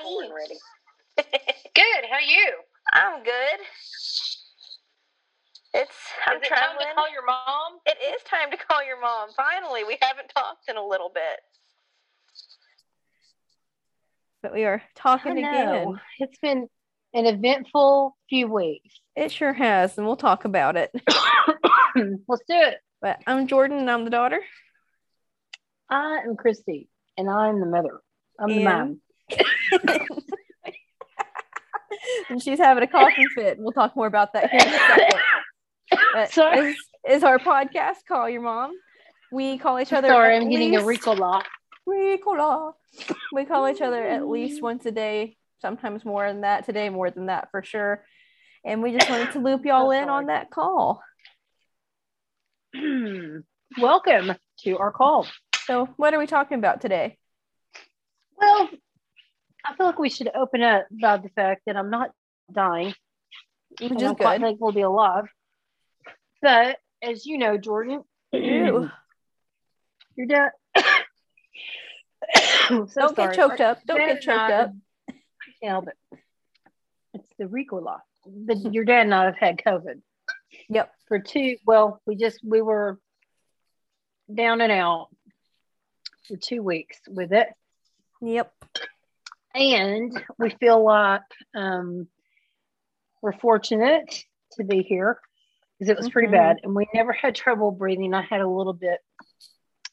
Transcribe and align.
How 0.00 0.08
full 0.08 0.22
you? 0.24 0.34
ready. 0.34 0.54
Good. 1.74 2.04
How 2.10 2.18
you? 2.18 2.52
I'm 2.92 3.22
good. 3.22 3.60
It's 5.72 5.92
I'm 6.26 6.36
Is 6.38 6.42
it 6.42 6.48
time 6.48 6.58
traveling. 6.58 6.86
to 6.88 6.94
call 6.94 7.12
your 7.12 7.24
mom? 7.26 7.78
it 7.86 7.96
is 8.14 8.22
time 8.24 8.50
to 8.50 8.56
call 8.56 8.84
your 8.84 9.00
mom. 9.00 9.28
Finally, 9.36 9.84
we 9.84 9.96
haven't 10.00 10.28
talked 10.34 10.68
in 10.68 10.76
a 10.76 10.84
little 10.84 11.10
bit. 11.14 11.40
But 14.42 14.54
we 14.54 14.64
are 14.64 14.82
talking 14.96 15.32
I 15.32 15.40
know. 15.40 15.48
again. 15.50 16.00
It's 16.18 16.38
been 16.38 16.66
an 17.14 17.26
eventful 17.26 18.16
few 18.28 18.48
weeks. 18.48 19.00
It 19.14 19.30
sure 19.30 19.52
has, 19.52 19.98
and 19.98 20.06
we'll 20.06 20.16
talk 20.16 20.44
about 20.44 20.76
it. 20.76 20.90
Let's 21.94 22.42
do 22.48 22.54
it. 22.54 22.78
But 23.02 23.18
I'm 23.26 23.46
Jordan 23.46 23.78
and 23.78 23.90
I'm 23.90 24.04
the 24.04 24.10
daughter. 24.10 24.40
I 25.90 26.20
am 26.24 26.36
Kristi, 26.36 26.88
and 27.18 27.28
I'm 27.28 27.60
the 27.60 27.66
mother. 27.66 28.00
I'm 28.38 28.54
the 28.54 28.60
mom. 28.60 29.00
And 32.28 32.42
she's 32.42 32.58
having 32.58 32.82
a 32.82 32.86
coughing 32.86 33.26
fit. 33.34 33.56
We'll 33.58 33.72
talk 33.72 33.96
more 33.96 34.06
about 34.06 34.32
that 34.34 34.50
here 34.50 34.60
in 34.60 34.68
a 34.68 34.78
second. 34.78 35.20
But 36.12 36.32
Sorry. 36.32 36.70
Is, 36.70 36.76
is 37.08 37.24
our 37.24 37.38
podcast 37.38 38.04
Call 38.06 38.28
Your 38.28 38.42
Mom? 38.42 38.72
We 39.32 39.58
call 39.58 39.78
each 39.80 39.92
other. 39.92 40.08
Sorry, 40.08 40.36
I'm 40.36 40.48
getting 40.48 40.76
a 40.76 40.84
least- 40.84 41.02
Ricola. 41.02 41.42
Ricola. 41.88 42.72
We 43.32 43.44
call 43.44 43.68
each 43.68 43.80
other 43.80 44.04
at 44.06 44.26
least 44.26 44.62
once 44.62 44.84
a 44.86 44.90
day, 44.90 45.36
sometimes 45.60 46.04
more 46.04 46.26
than 46.26 46.40
that. 46.42 46.66
Today, 46.66 46.88
more 46.88 47.10
than 47.10 47.26
that 47.26 47.50
for 47.50 47.62
sure. 47.62 48.04
And 48.64 48.82
we 48.82 48.92
just 48.96 49.08
wanted 49.08 49.32
to 49.32 49.38
loop 49.38 49.64
y'all 49.64 49.90
in 49.90 50.08
on 50.08 50.26
that 50.26 50.50
call. 50.50 51.02
Welcome 53.80 54.32
to 54.64 54.78
our 54.78 54.92
call. 54.92 55.26
So, 55.64 55.88
what 55.96 56.12
are 56.14 56.18
we 56.18 56.26
talking 56.26 56.58
about 56.58 56.80
today? 56.80 57.16
Well, 58.36 58.68
I 59.64 59.74
feel 59.76 59.86
like 59.86 59.98
we 59.98 60.10
should 60.10 60.30
open 60.34 60.62
up 60.62 60.86
about 60.96 61.22
the 61.22 61.28
fact 61.30 61.62
that 61.66 61.76
I'm 61.76 61.90
not 61.90 62.10
dying. 62.52 62.94
Which 63.80 63.90
and 63.92 64.00
is 64.02 64.08
I'm 64.08 64.14
quite 64.16 64.40
thankful 64.40 64.70
to 64.72 64.74
be 64.74 64.80
alive. 64.82 65.24
But 66.42 66.78
as 67.02 67.26
you 67.26 67.38
know, 67.38 67.56
Jordan, 67.58 68.02
Ew. 68.32 68.90
your 70.16 70.26
dad. 70.26 70.50
so 72.66 72.86
Don't 72.86 73.16
get 73.16 73.34
choked 73.34 73.60
up. 73.60 73.78
Don't 73.86 73.98
Dad 73.98 74.06
get 74.14 74.22
choked 74.22 74.38
I- 74.38 74.52
up. 74.54 74.72
I 75.10 75.14
can't. 75.62 75.88
It's 77.14 77.32
the 77.38 77.44
Ricola. 77.44 78.00
But 78.26 78.72
your 78.72 78.84
dad 78.84 79.02
and 79.02 79.14
I 79.14 79.24
have 79.26 79.36
had 79.36 79.58
COVID 79.58 80.00
Yep. 80.68 80.92
for 81.08 81.18
two. 81.18 81.56
Well, 81.66 82.00
we 82.06 82.16
just 82.16 82.40
we 82.44 82.60
were 82.62 82.98
down 84.32 84.60
and 84.60 84.70
out 84.72 85.08
for 86.28 86.36
two 86.36 86.62
weeks 86.62 86.98
with 87.08 87.32
it, 87.32 87.48
Yep. 88.20 88.52
And 89.54 90.12
we 90.38 90.50
feel 90.60 90.82
like 90.84 91.22
um, 91.54 92.08
we're 93.22 93.38
fortunate 93.38 94.24
to 94.52 94.64
be 94.64 94.82
here 94.82 95.20
because 95.78 95.90
it 95.90 95.96
was 95.96 96.08
pretty 96.10 96.28
Mhm. 96.28 96.32
bad, 96.32 96.56
and 96.62 96.74
we 96.74 96.86
never 96.94 97.12
had 97.12 97.34
trouble 97.34 97.70
breathing. 97.70 98.14
I 98.14 98.22
had 98.22 98.40
a 98.40 98.48
little 98.48 98.72
bit 98.74 99.00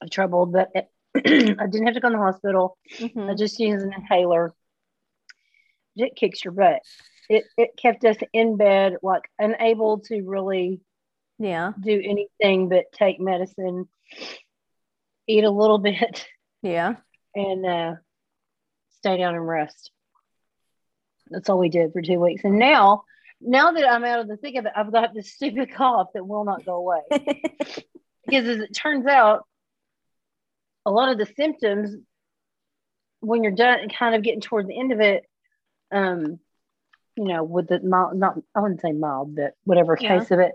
of 0.02 0.10
trouble, 0.10 0.46
but 0.46 0.70
it, 0.76 0.90
I 1.16 1.66
didn't 1.68 1.86
have 1.86 1.96
to 1.96 2.00
go 2.00 2.08
in 2.08 2.14
the 2.14 2.20
hospital. 2.20 2.78
Mhm. 3.00 3.30
I 3.30 3.36
just 3.36 3.60
used 3.60 3.86
an 3.86 3.94
inhaler. 3.94 4.54
It 5.96 6.16
kicks 6.16 6.44
your 6.46 6.52
butt. 6.54 6.82
It 7.30 7.46
it 7.58 7.76
kept 7.78 8.06
us 8.06 8.18
in 8.34 8.56
bed, 8.58 8.98
like 9.02 9.24
unable 9.40 10.00
to 10.02 10.22
really 10.24 10.82
Yeah. 11.40 11.74
do 11.80 12.00
anything 12.04 12.70
but 12.70 12.92
take 12.94 13.20
medicine, 13.20 13.90
eat 15.28 15.44
a 15.44 15.50
little 15.52 15.80
bit, 15.80 16.28
Yeah. 16.62 16.96
and 17.36 17.66
uh, 17.66 17.96
stay 18.98 19.18
down 19.18 19.36
and 19.36 19.48
rest. 19.48 19.92
That's 21.30 21.50
all 21.50 21.60
we 21.60 21.70
did 21.70 21.94
for 21.94 22.02
two 22.02 22.20
weeks. 22.20 22.44
And 22.44 22.58
now, 22.58 23.04
now 23.42 23.72
that 23.72 23.90
I'm 23.90 24.04
out 24.04 24.20
of 24.20 24.28
the 24.28 24.38
thick 24.38 24.56
of 24.56 24.66
it, 24.66 24.72
I've 24.76 24.92
got 24.92 25.14
this 25.14 25.34
stupid 25.34 25.74
cough 25.74 26.08
that 26.14 26.26
will 26.28 26.46
not 26.46 26.66
go 26.66 26.76
away. 26.76 27.02
because 28.26 28.48
as 28.48 28.60
it 28.60 28.74
turns 28.74 29.06
out, 29.06 29.46
a 30.86 30.92
lot 30.92 31.10
of 31.12 31.18
the 31.18 31.26
symptoms, 31.36 31.96
when 33.20 33.44
you're 33.44 33.52
done, 33.52 33.90
kind 33.90 34.16
of 34.16 34.24
getting 34.24 34.42
toward 34.42 34.68
the 34.68 34.80
end 34.80 34.92
of 34.94 35.02
it, 35.02 35.24
um, 35.92 36.40
you 37.16 37.26
know, 37.26 37.44
with 37.44 37.68
the 37.68 37.80
mild, 37.82 38.18
not 38.18 38.38
I 38.56 38.62
wouldn't 38.62 38.82
say 38.82 38.92
mild, 38.92 39.36
but 39.36 39.54
whatever 39.64 39.98
Yeah. 40.00 40.20
case 40.20 40.32
of 40.32 40.40
it, 40.40 40.54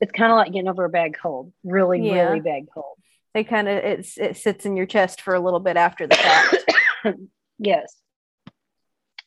it's 0.00 0.12
kind 0.12 0.32
of 0.32 0.36
like 0.36 0.52
getting 0.52 0.68
over 0.68 0.84
a 0.84 0.88
bad 0.88 1.14
cold, 1.20 1.52
really, 1.64 2.00
Yeah. 2.00 2.14
really 2.28 2.40
bad 2.40 2.66
cold. 2.72 2.96
they 3.34 3.44
kind 3.44 3.68
of 3.68 3.76
it's 3.78 4.16
it 4.18 4.36
sits 4.36 4.64
in 4.66 4.76
your 4.76 4.86
chest 4.86 5.20
for 5.22 5.34
a 5.34 5.40
little 5.40 5.60
bit 5.60 5.76
after 5.76 6.06
the 6.06 6.16
fact. 6.16 6.64
yes. 7.62 7.94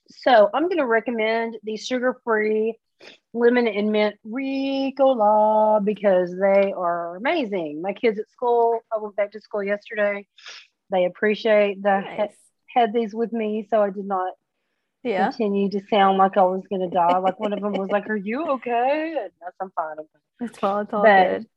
So 0.10 0.50
I'm 0.54 0.64
going 0.64 0.78
to 0.78 0.86
recommend 0.86 1.58
the 1.64 1.78
sugar-free 1.78 2.78
lemon 3.34 3.68
and 3.68 3.92
mint 3.92 4.16
Ricola 4.26 5.84
because 5.84 6.32
they 6.40 6.74
are 6.74 7.16
amazing. 7.18 7.82
My 7.82 7.94
kids 7.94 8.20
at 8.20 8.30
school, 8.32 8.80
I 8.94 8.98
went 9.00 9.16
back 9.16 9.32
to 9.34 9.42
school 9.42 9.64
yesterday. 9.64 10.26
They 10.92 11.06
appreciate 11.06 11.84
that 11.84 12.06
I 12.06 12.10
had, 12.10 12.18
nice. 12.20 12.38
had 12.68 12.94
these 12.94 13.14
with 13.14 13.34
me, 13.34 13.68
so 13.70 13.82
I 13.82 13.90
did 13.90 14.06
not 14.06 14.34
Yeah. 15.04 15.30
continue 15.30 15.70
to 15.72 15.82
sound 15.90 16.18
like 16.18 16.38
I 16.38 16.44
was 16.44 16.64
going 16.70 16.82
to 16.82 16.96
die. 16.96 17.18
Like 17.18 17.40
one 17.40 17.54
of 17.54 17.62
them 17.62 17.74
was 17.74 17.90
like, 17.90 18.10
"Are 18.10 18.16
you 18.16 18.46
okay?" 18.52 19.16
And 19.22 19.32
yes, 19.42 19.52
I'm 19.60 19.72
fine. 19.72 19.98
I'm 20.00 20.06
fine. 20.08 20.50
It's 20.50 20.64
all 20.64 20.80
it's 20.80 20.94
all 20.94 21.04
But- 21.04 21.28
good. 21.40 21.48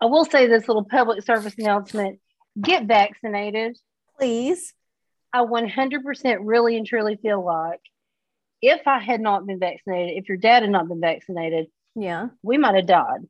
I 0.00 0.06
will 0.06 0.24
say 0.24 0.46
this 0.48 0.66
little 0.66 0.84
public 0.84 1.22
service 1.22 1.54
announcement: 1.58 2.20
get 2.60 2.84
vaccinated. 2.86 3.78
Please. 4.18 4.74
I 5.32 5.38
100% 5.44 6.38
really 6.42 6.76
and 6.76 6.86
truly 6.86 7.16
feel 7.16 7.44
like 7.44 7.80
if 8.62 8.86
I 8.86 8.98
had 8.98 9.20
not 9.20 9.46
been 9.46 9.58
vaccinated, 9.58 10.16
if 10.18 10.28
your 10.28 10.38
dad 10.38 10.62
had 10.62 10.70
not 10.70 10.88
been 10.88 11.00
vaccinated, 11.00 11.66
Yeah. 11.94 12.28
we 12.42 12.58
might 12.58 12.74
have 12.74 12.86
died 12.86 13.28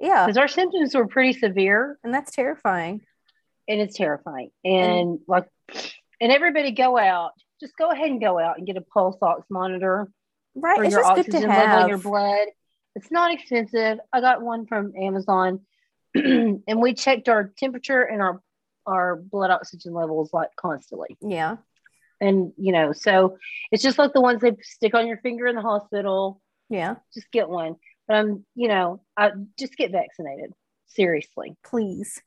Yeah. 0.00 0.26
because 0.26 0.36
our 0.36 0.48
symptoms 0.48 0.94
were 0.94 1.06
pretty 1.06 1.32
severe 1.32 1.98
And 2.04 2.12
that's 2.14 2.30
terrifying. 2.32 3.00
and 3.66 3.80
it's 3.80 3.96
terrifying. 3.96 4.50
And 4.64 5.20
like, 5.26 5.46
and 6.20 6.30
everybody 6.32 6.72
go 6.72 6.98
out, 6.98 7.32
just 7.60 7.76
go 7.76 7.90
ahead 7.90 8.10
and 8.10 8.20
go 8.20 8.38
out 8.38 8.58
and 8.58 8.66
get 8.66 8.76
a 8.76 8.80
pulse 8.82 9.16
ox 9.22 9.44
monitor 9.50 10.10
Right. 10.54 10.84
It's 10.84 10.94
just 10.94 11.14
good 11.14 11.30
to 11.42 11.50
have. 11.52 11.82
in 11.82 11.88
your 11.88 11.98
blood. 11.98 12.48
It's 12.96 13.10
not 13.12 13.32
expensive. 13.32 14.00
I 14.12 14.20
got 14.20 14.42
one 14.42 14.66
from 14.66 14.92
Amazon 14.96 15.60
and 16.14 16.62
we 16.82 16.94
checked 16.94 17.28
our 17.28 17.52
temperature 17.58 18.02
and 18.02 18.20
our 18.20 18.40
our 18.88 19.16
blood 19.16 19.50
oxygen 19.50 19.92
levels 19.92 20.32
like 20.32 20.50
constantly. 20.56 21.16
Yeah. 21.20 21.56
And 22.20 22.52
you 22.56 22.72
know, 22.72 22.92
so 22.92 23.38
it's 23.70 23.82
just 23.82 23.98
like 23.98 24.12
the 24.12 24.20
ones 24.20 24.40
they 24.40 24.56
stick 24.62 24.94
on 24.94 25.06
your 25.06 25.18
finger 25.18 25.46
in 25.46 25.54
the 25.54 25.62
hospital. 25.62 26.40
Yeah. 26.68 26.96
Just 27.14 27.30
get 27.30 27.48
one. 27.48 27.76
But 28.08 28.16
I'm, 28.16 28.44
you 28.54 28.68
know, 28.68 29.00
I 29.16 29.30
just 29.58 29.76
get 29.76 29.92
vaccinated. 29.92 30.52
Seriously, 30.86 31.56
Please. 31.64 32.20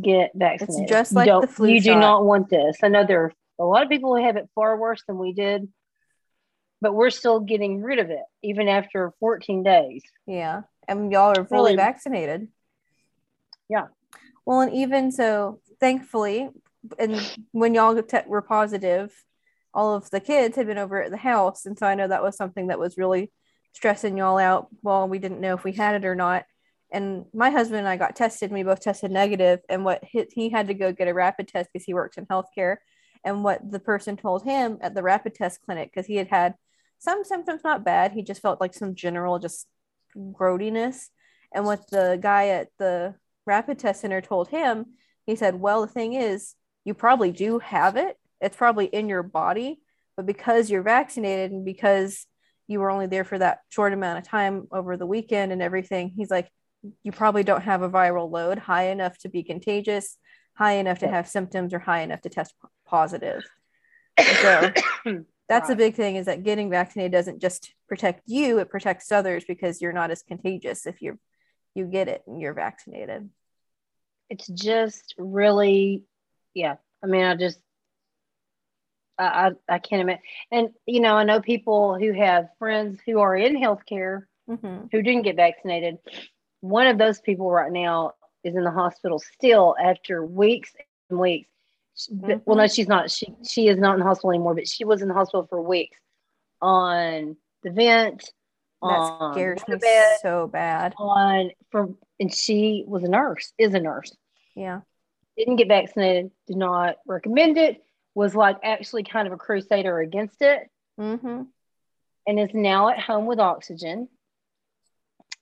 get 0.00 0.32
vaccinated. 0.34 0.82
It's 0.82 0.90
just 0.90 1.12
like 1.12 1.26
the 1.26 1.30
don't- 1.32 1.50
flu 1.50 1.68
You 1.68 1.80
shot. 1.80 1.94
do 1.94 2.00
not 2.00 2.24
want 2.24 2.50
this. 2.50 2.76
I 2.82 2.88
know 2.88 3.04
there 3.06 3.24
are 3.24 3.32
a 3.58 3.64
lot 3.64 3.82
of 3.84 3.88
people 3.88 4.16
who 4.16 4.22
have 4.24 4.36
it 4.36 4.48
far 4.54 4.76
worse 4.76 5.02
than 5.06 5.16
we 5.18 5.32
did, 5.32 5.68
but 6.80 6.92
we're 6.94 7.10
still 7.10 7.40
getting 7.40 7.80
rid 7.82 7.98
of 8.00 8.10
it 8.10 8.22
even 8.42 8.68
after 8.68 9.12
14 9.20 9.62
days. 9.62 10.02
Yeah. 10.26 10.62
And 10.88 11.12
y'all 11.12 11.38
are 11.38 11.44
fully 11.44 11.72
Really- 11.72 11.76
vaccinated. 11.76 12.48
Yeah. 13.68 13.86
Well, 14.44 14.60
and 14.62 14.74
even 14.74 15.12
so, 15.12 15.60
thankfully, 15.80 16.50
and 16.98 17.20
when 17.52 17.74
y'all 17.74 18.00
were 18.26 18.42
positive, 18.42 19.12
all 19.72 19.94
of 19.94 20.10
the 20.10 20.20
kids 20.20 20.56
had 20.56 20.66
been 20.66 20.78
over 20.78 21.02
at 21.02 21.10
the 21.10 21.16
house. 21.16 21.66
And 21.66 21.78
so 21.78 21.86
I 21.86 21.94
know 21.94 22.08
that 22.08 22.22
was 22.22 22.36
something 22.36 22.68
that 22.68 22.78
was 22.78 22.98
really 22.98 23.30
stressing 23.72 24.16
y'all 24.16 24.38
out 24.38 24.68
while 24.80 25.08
we 25.08 25.18
didn't 25.18 25.40
know 25.40 25.54
if 25.54 25.64
we 25.64 25.72
had 25.72 25.94
it 25.94 26.04
or 26.04 26.14
not. 26.14 26.44
And 26.92 27.26
my 27.32 27.50
husband 27.50 27.78
and 27.78 27.88
I 27.88 27.96
got 27.96 28.16
tested, 28.16 28.50
and 28.50 28.58
we 28.58 28.64
both 28.64 28.80
tested 28.80 29.12
negative, 29.12 29.60
And 29.68 29.84
what 29.84 30.02
he, 30.04 30.26
he 30.32 30.48
had 30.48 30.66
to 30.68 30.74
go 30.74 30.92
get 30.92 31.06
a 31.06 31.14
rapid 31.14 31.46
test 31.46 31.70
because 31.72 31.84
he 31.84 31.94
works 31.94 32.18
in 32.18 32.26
healthcare. 32.26 32.76
And 33.22 33.44
what 33.44 33.70
the 33.70 33.78
person 33.78 34.16
told 34.16 34.42
him 34.42 34.78
at 34.80 34.94
the 34.94 35.02
rapid 35.02 35.34
test 35.34 35.60
clinic, 35.64 35.90
because 35.92 36.06
he 36.06 36.16
had 36.16 36.28
had 36.28 36.54
some 36.98 37.22
symptoms, 37.22 37.60
not 37.62 37.84
bad. 37.84 38.12
He 38.12 38.22
just 38.22 38.42
felt 38.42 38.60
like 38.60 38.74
some 38.74 38.94
general 38.94 39.38
just 39.38 39.66
growtiness. 40.16 41.10
And 41.54 41.64
what 41.64 41.88
the 41.90 42.18
guy 42.20 42.48
at 42.48 42.68
the 42.78 43.14
rapid 43.46 43.78
test 43.78 44.00
center 44.00 44.20
told 44.20 44.48
him, 44.48 44.86
he 45.30 45.36
said, 45.36 45.60
Well, 45.60 45.82
the 45.82 45.92
thing 45.92 46.14
is, 46.14 46.54
you 46.84 46.94
probably 46.94 47.32
do 47.32 47.58
have 47.58 47.96
it. 47.96 48.16
It's 48.40 48.56
probably 48.56 48.86
in 48.86 49.08
your 49.08 49.22
body, 49.22 49.80
but 50.16 50.26
because 50.26 50.70
you're 50.70 50.82
vaccinated 50.82 51.52
and 51.52 51.64
because 51.64 52.26
you 52.66 52.80
were 52.80 52.90
only 52.90 53.06
there 53.06 53.24
for 53.24 53.38
that 53.38 53.60
short 53.68 53.92
amount 53.92 54.18
of 54.18 54.24
time 54.24 54.66
over 54.72 54.96
the 54.96 55.06
weekend 55.06 55.52
and 55.52 55.62
everything, 55.62 56.12
he's 56.16 56.30
like, 56.30 56.50
You 57.02 57.12
probably 57.12 57.44
don't 57.44 57.62
have 57.62 57.82
a 57.82 57.90
viral 57.90 58.30
load 58.30 58.58
high 58.58 58.90
enough 58.90 59.18
to 59.18 59.28
be 59.28 59.42
contagious, 59.42 60.16
high 60.54 60.74
enough 60.74 61.00
to 61.00 61.08
have 61.08 61.28
symptoms, 61.28 61.72
or 61.72 61.78
high 61.78 62.00
enough 62.00 62.22
to 62.22 62.28
test 62.28 62.54
positive. 62.86 63.44
So 64.42 64.72
that's 65.48 65.68
a 65.70 65.74
big 65.74 65.94
thing 65.94 66.16
is 66.16 66.26
that 66.26 66.44
getting 66.44 66.70
vaccinated 66.70 67.10
doesn't 67.10 67.40
just 67.40 67.74
protect 67.88 68.22
you 68.26 68.58
it 68.58 68.70
protects 68.70 69.10
others 69.10 69.44
because 69.48 69.82
you're 69.82 69.92
not 69.92 70.10
as 70.10 70.22
contagious 70.22 70.86
if 70.86 71.02
you 71.02 71.18
you 71.74 71.86
get 71.86 72.06
it 72.06 72.22
and 72.26 72.40
you're 72.40 72.54
vaccinated 72.54 73.28
it's 74.30 74.46
just 74.46 75.14
really, 75.18 76.04
yeah. 76.54 76.76
I 77.02 77.06
mean, 77.06 77.24
I 77.24 77.34
just, 77.34 77.58
I, 79.18 79.24
I, 79.68 79.74
I 79.74 79.78
can't 79.78 80.02
imagine. 80.02 80.22
And, 80.50 80.68
you 80.86 81.00
know, 81.00 81.14
I 81.14 81.24
know 81.24 81.40
people 81.40 81.98
who 81.98 82.12
have 82.12 82.48
friends 82.58 83.00
who 83.04 83.20
are 83.20 83.36
in 83.36 83.56
healthcare 83.56 84.22
hmm 84.48 84.84
who 84.90 85.02
didn't 85.02 85.22
get 85.22 85.36
vaccinated. 85.36 85.98
One 86.62 86.86
of 86.88 86.98
those 86.98 87.20
people 87.20 87.48
right 87.50 87.70
now 87.70 88.14
is 88.42 88.56
in 88.56 88.64
the 88.64 88.70
hospital 88.70 89.20
still 89.20 89.76
after 89.80 90.24
weeks 90.24 90.72
and 91.10 91.18
weeks. 91.20 91.48
But- 92.10 92.42
Well, 92.46 92.56
no, 92.56 92.66
she's 92.66 92.88
not. 92.88 93.10
She 93.10 93.34
she 93.46 93.68
is 93.68 93.78
not 93.78 93.94
in 93.94 94.00
the 94.00 94.06
hospital 94.06 94.30
anymore, 94.30 94.54
but 94.54 94.66
she 94.66 94.84
was 94.84 95.02
in 95.02 95.08
the 95.08 95.14
hospital 95.14 95.46
for 95.48 95.60
weeks 95.62 95.98
on 96.62 97.36
the 97.62 97.70
vent, 97.70 98.32
That 98.82 99.32
scares 99.32 99.62
me 99.68 99.76
bed, 99.76 100.16
so 100.22 100.46
bad. 100.48 100.94
on 100.98 101.50
from, 101.70 101.96
and 102.20 102.32
she 102.32 102.84
was 102.86 103.02
a 103.02 103.08
nurse, 103.08 103.52
is 103.58 103.74
a 103.74 103.80
nurse. 103.80 104.14
Yeah. 104.54 104.82
Didn't 105.36 105.56
get 105.56 105.68
vaccinated, 105.68 106.30
did 106.46 106.56
not 106.58 106.96
recommend 107.06 107.56
it, 107.56 107.82
was 108.14 108.34
like 108.34 108.58
actually 108.62 109.04
kind 109.04 109.26
of 109.26 109.32
a 109.32 109.38
crusader 109.38 109.98
against 109.98 110.42
it, 110.42 110.68
Mm-hmm. 110.98 111.42
and 112.26 112.40
is 112.40 112.50
now 112.52 112.90
at 112.90 113.00
home 113.00 113.24
with 113.24 113.40
oxygen 113.40 114.08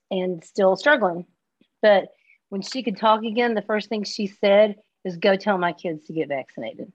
and 0.09 0.41
still 0.43 0.77
struggling. 0.77 1.25
But 1.81 2.09
when 2.47 2.61
she 2.61 2.81
could 2.81 2.95
talk 2.97 3.23
again, 3.23 3.55
the 3.55 3.61
first 3.61 3.89
thing 3.89 4.03
she 4.03 4.27
said 4.27 4.75
is, 5.03 5.17
Go 5.17 5.35
tell 5.35 5.57
my 5.57 5.73
kids 5.73 6.05
to 6.05 6.13
get 6.13 6.29
vaccinated 6.29 6.93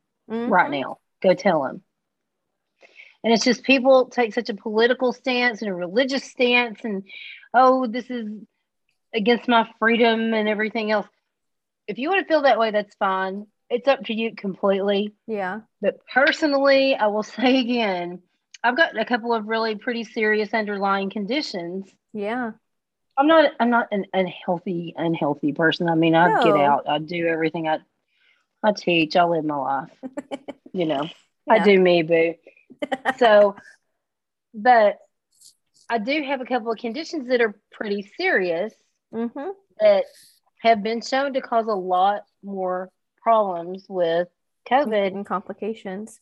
right 0.48 0.70
now. 0.70 0.98
Go 1.22 1.34
tell 1.34 1.62
them. 1.62 1.82
And 3.22 3.32
it's 3.32 3.44
just 3.44 3.64
people 3.64 4.06
take 4.06 4.32
such 4.34 4.48
a 4.48 4.54
political 4.54 5.12
stance 5.12 5.60
and 5.60 5.70
a 5.70 5.75
religious 5.75 6.25
stance, 6.25 6.81
and 6.84 7.04
oh, 7.52 7.86
this 7.86 8.08
is 8.10 8.28
against 9.14 9.49
my 9.49 9.69
freedom 9.78 10.34
and 10.34 10.49
everything 10.49 10.90
else. 10.90 11.06
If 11.87 11.99
you 11.99 12.08
want 12.08 12.26
to 12.26 12.28
feel 12.28 12.43
that 12.43 12.58
way, 12.58 12.70
that's 12.70 12.94
fine. 12.96 13.46
It's 13.70 13.88
up 13.88 14.05
to 14.05 14.14
you 14.14 14.34
completely. 14.34 15.14
Yeah. 15.26 15.61
But 15.81 16.00
personally, 16.12 16.94
I 16.94 17.06
will 17.06 17.22
say 17.22 17.61
again, 17.61 18.20
I've 18.62 18.76
got 18.76 18.99
a 18.99 19.05
couple 19.05 19.34
of 19.34 19.46
really 19.46 19.76
pretty 19.76 20.05
serious 20.05 20.52
underlying 20.55 21.11
conditions. 21.11 21.87
Yeah. 22.12 22.52
I'm 23.16 23.28
not 23.28 23.52
I'm 23.61 23.70
not 23.70 23.88
an 23.93 24.06
unhealthy 24.12 24.93
unhealthy 24.96 25.52
person. 25.52 25.88
I 25.88 25.94
mean, 25.94 26.17
I 26.17 26.43
get 26.43 26.56
out, 26.56 26.88
I 26.88 26.99
do 26.99 27.28
everything 27.28 27.69
I 27.69 27.78
I 28.64 28.72
teach, 28.72 29.14
I 29.14 29.25
live 29.25 29.44
my 29.44 29.56
life. 29.56 29.90
you 30.72 30.87
know, 30.87 31.08
I 31.49 31.60
do 31.60 31.78
me, 31.78 32.02
boo. 32.02 32.34
So, 33.19 33.55
but 34.52 34.99
I 35.88 35.99
do 35.99 36.22
have 36.25 36.40
a 36.40 36.44
couple 36.44 36.72
of 36.72 36.78
conditions 36.78 37.28
that 37.28 37.40
are 37.40 37.55
pretty 37.70 38.10
serious 38.17 38.75
hmm 39.14 39.50
that 39.81 40.05
have 40.61 40.82
been 40.82 41.00
shown 41.00 41.34
to 41.34 41.40
cause 41.40 41.66
a 41.66 41.72
lot 41.75 42.22
more 42.43 42.90
problems 43.22 43.87
with 43.88 44.28
COVID 44.70 45.14
And 45.14 45.26
complications. 45.26 46.20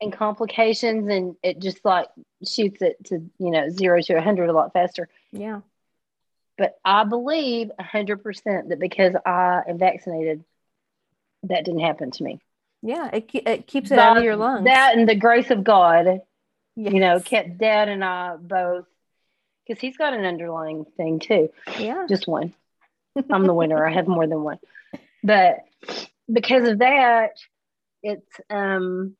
and 0.00 0.12
complications, 0.12 1.08
and 1.08 1.36
it 1.42 1.58
just 1.60 1.84
like 1.84 2.08
shoots 2.46 2.82
it 2.82 2.96
to 3.06 3.14
you 3.38 3.50
know 3.50 3.68
zero 3.70 4.00
to 4.02 4.14
a 4.14 4.20
hundred 4.22 4.48
a 4.48 4.52
lot 4.52 4.72
faster. 4.72 5.08
Yeah. 5.32 5.60
But 6.58 6.74
I 6.84 7.04
believe 7.04 7.70
a 7.78 7.82
hundred 7.82 8.22
percent 8.22 8.68
that 8.70 8.78
because 8.78 9.14
I 9.24 9.62
am 9.68 9.78
vaccinated, 9.78 10.44
that 11.44 11.64
didn't 11.64 11.80
happen 11.80 12.10
to 12.12 12.22
me. 12.24 12.40
Yeah. 12.82 13.10
It, 13.12 13.30
it 13.32 13.66
keeps 13.66 13.90
it 13.90 13.98
out 13.98 14.16
of 14.16 14.24
your 14.24 14.36
lungs. 14.36 14.64
That 14.64 14.96
and 14.96 15.08
the 15.08 15.14
grace 15.14 15.50
of 15.50 15.62
God, 15.64 16.20
you 16.74 17.00
know, 17.00 17.20
kept 17.20 17.58
Dad 17.58 17.88
and 17.88 18.04
I 18.04 18.36
both 18.36 18.86
because 19.66 19.80
he's 19.80 19.96
got 19.96 20.14
an 20.14 20.24
underlying 20.24 20.84
thing 20.96 21.18
too. 21.20 21.50
Yeah. 21.78 22.06
Just 22.08 22.26
one. 22.26 22.54
I'm 23.30 23.46
the 23.46 23.54
winner. 23.54 23.86
I 23.86 23.92
have 23.92 24.08
more 24.08 24.26
than 24.26 24.42
one. 24.42 24.58
But 25.24 25.58
because 26.32 26.66
of 26.68 26.80
that, 26.80 27.30
it's 28.02 28.26
um 28.50 29.16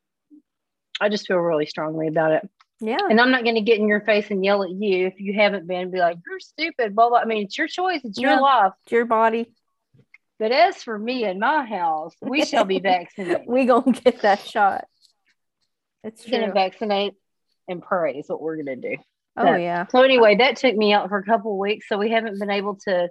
I 1.01 1.09
just 1.09 1.29
feel 1.29 1.37
really 1.37 1.67
strongly 1.67 2.09
about 2.09 2.33
it. 2.33 2.51
Yeah. 2.81 2.99
And 3.09 3.21
I'm 3.21 3.31
not 3.31 3.45
going 3.45 3.55
to 3.55 3.61
get 3.61 3.79
in 3.79 3.87
your 3.87 4.01
face 4.01 4.27
and 4.31 4.45
yell 4.45 4.65
at 4.65 4.71
you 4.71 5.07
if 5.07 5.21
you 5.21 5.35
haven't 5.35 5.69
been, 5.69 5.93
be 5.93 5.99
like, 6.01 6.19
you're 6.27 6.41
stupid, 6.41 6.97
blah, 6.97 7.09
blah. 7.09 7.19
I 7.19 7.25
mean, 7.25 7.45
it's 7.45 7.57
your 7.57 7.69
choice, 7.69 8.01
it's 8.03 8.19
your 8.19 8.33
Yeah. 8.33 8.41
life. 8.41 8.73
It's 8.83 8.91
your 8.93 9.05
body. 9.05 9.53
But 10.41 10.51
as 10.51 10.83
for 10.83 10.99
me 10.99 11.23
and 11.25 11.39
my 11.39 11.65
house, 11.65 12.15
we 12.21 12.45
shall 12.45 12.65
be 12.65 12.81
vaccinated. 12.81 13.43
We 13.47 13.67
gonna 13.67 13.93
get 13.93 14.23
that 14.23 14.41
shot. 14.41 14.87
It's 16.03 16.25
going 16.29 16.43
true. 16.43 16.49
to 16.49 16.53
vaccinate 16.53 17.15
and 17.69 17.81
pray 17.81 18.17
is 18.17 18.29
what 18.29 18.43
we're 18.43 18.57
going 18.57 18.81
to 18.81 18.97
do. 18.97 18.97
Oh 19.37 19.57
yeah. 19.57 19.87
So, 19.89 20.03
anyway, 20.03 20.37
that 20.37 20.57
took 20.57 20.77
me 20.77 20.93
out 20.93 21.09
for 21.09 21.19
a 21.19 21.25
couple 21.25 21.53
of 21.53 21.59
weeks. 21.59 21.89
So, 21.89 21.99
we 21.99 22.11
haven't 22.11 22.39
been 22.39 22.51
able 22.51 22.77
to 22.87 23.09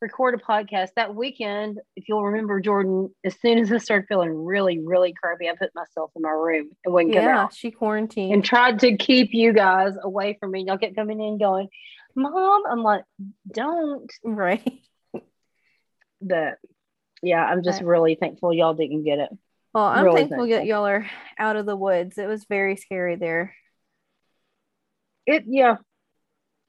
record 0.00 0.34
a 0.34 0.38
podcast 0.38 0.88
that 0.96 1.14
weekend. 1.14 1.78
If 1.94 2.08
you'll 2.08 2.24
remember, 2.24 2.58
Jordan, 2.60 3.14
as 3.24 3.38
soon 3.40 3.58
as 3.58 3.70
I 3.70 3.78
started 3.78 4.06
feeling 4.08 4.34
really, 4.34 4.78
really 4.82 5.12
crappy, 5.12 5.48
I 5.48 5.54
put 5.58 5.74
myself 5.74 6.10
in 6.16 6.22
my 6.22 6.30
room 6.30 6.70
and 6.84 6.94
wouldn't 6.94 7.14
come 7.14 7.22
Yeah. 7.22 7.42
out. 7.42 7.54
She 7.54 7.70
quarantined. 7.70 8.32
and 8.32 8.44
tried 8.44 8.78
to 8.80 8.96
keep 8.96 9.34
you 9.34 9.52
guys 9.52 9.92
away 10.02 10.36
from 10.40 10.52
me. 10.52 10.64
Y'all 10.66 10.78
kept 10.78 10.96
coming 10.96 11.20
in 11.20 11.38
going, 11.38 11.68
Mom, 12.16 12.62
I'm 12.68 12.82
like, 12.82 13.04
don't. 13.52 14.10
right. 14.24 14.66
But 16.22 16.58
yeah, 17.22 17.44
I'm 17.44 17.62
just 17.62 17.80
Right. 17.80 17.86
really 17.88 18.14
thankful 18.14 18.52
y'all 18.52 18.74
didn't 18.74 19.04
get 19.04 19.18
it. 19.18 19.30
Well, 19.72 19.84
I'm 19.84 20.04
Really 20.04 20.22
thankful 20.22 20.48
that 20.48 20.66
y'all 20.66 20.86
are 20.86 21.06
out 21.38 21.56
of 21.56 21.64
the 21.66 21.76
woods. 21.76 22.18
It 22.18 22.26
was 22.26 22.44
very 22.44 22.76
scary 22.76 23.16
there. 23.16 23.54
It, 25.30 25.44
yeah, 25.46 25.76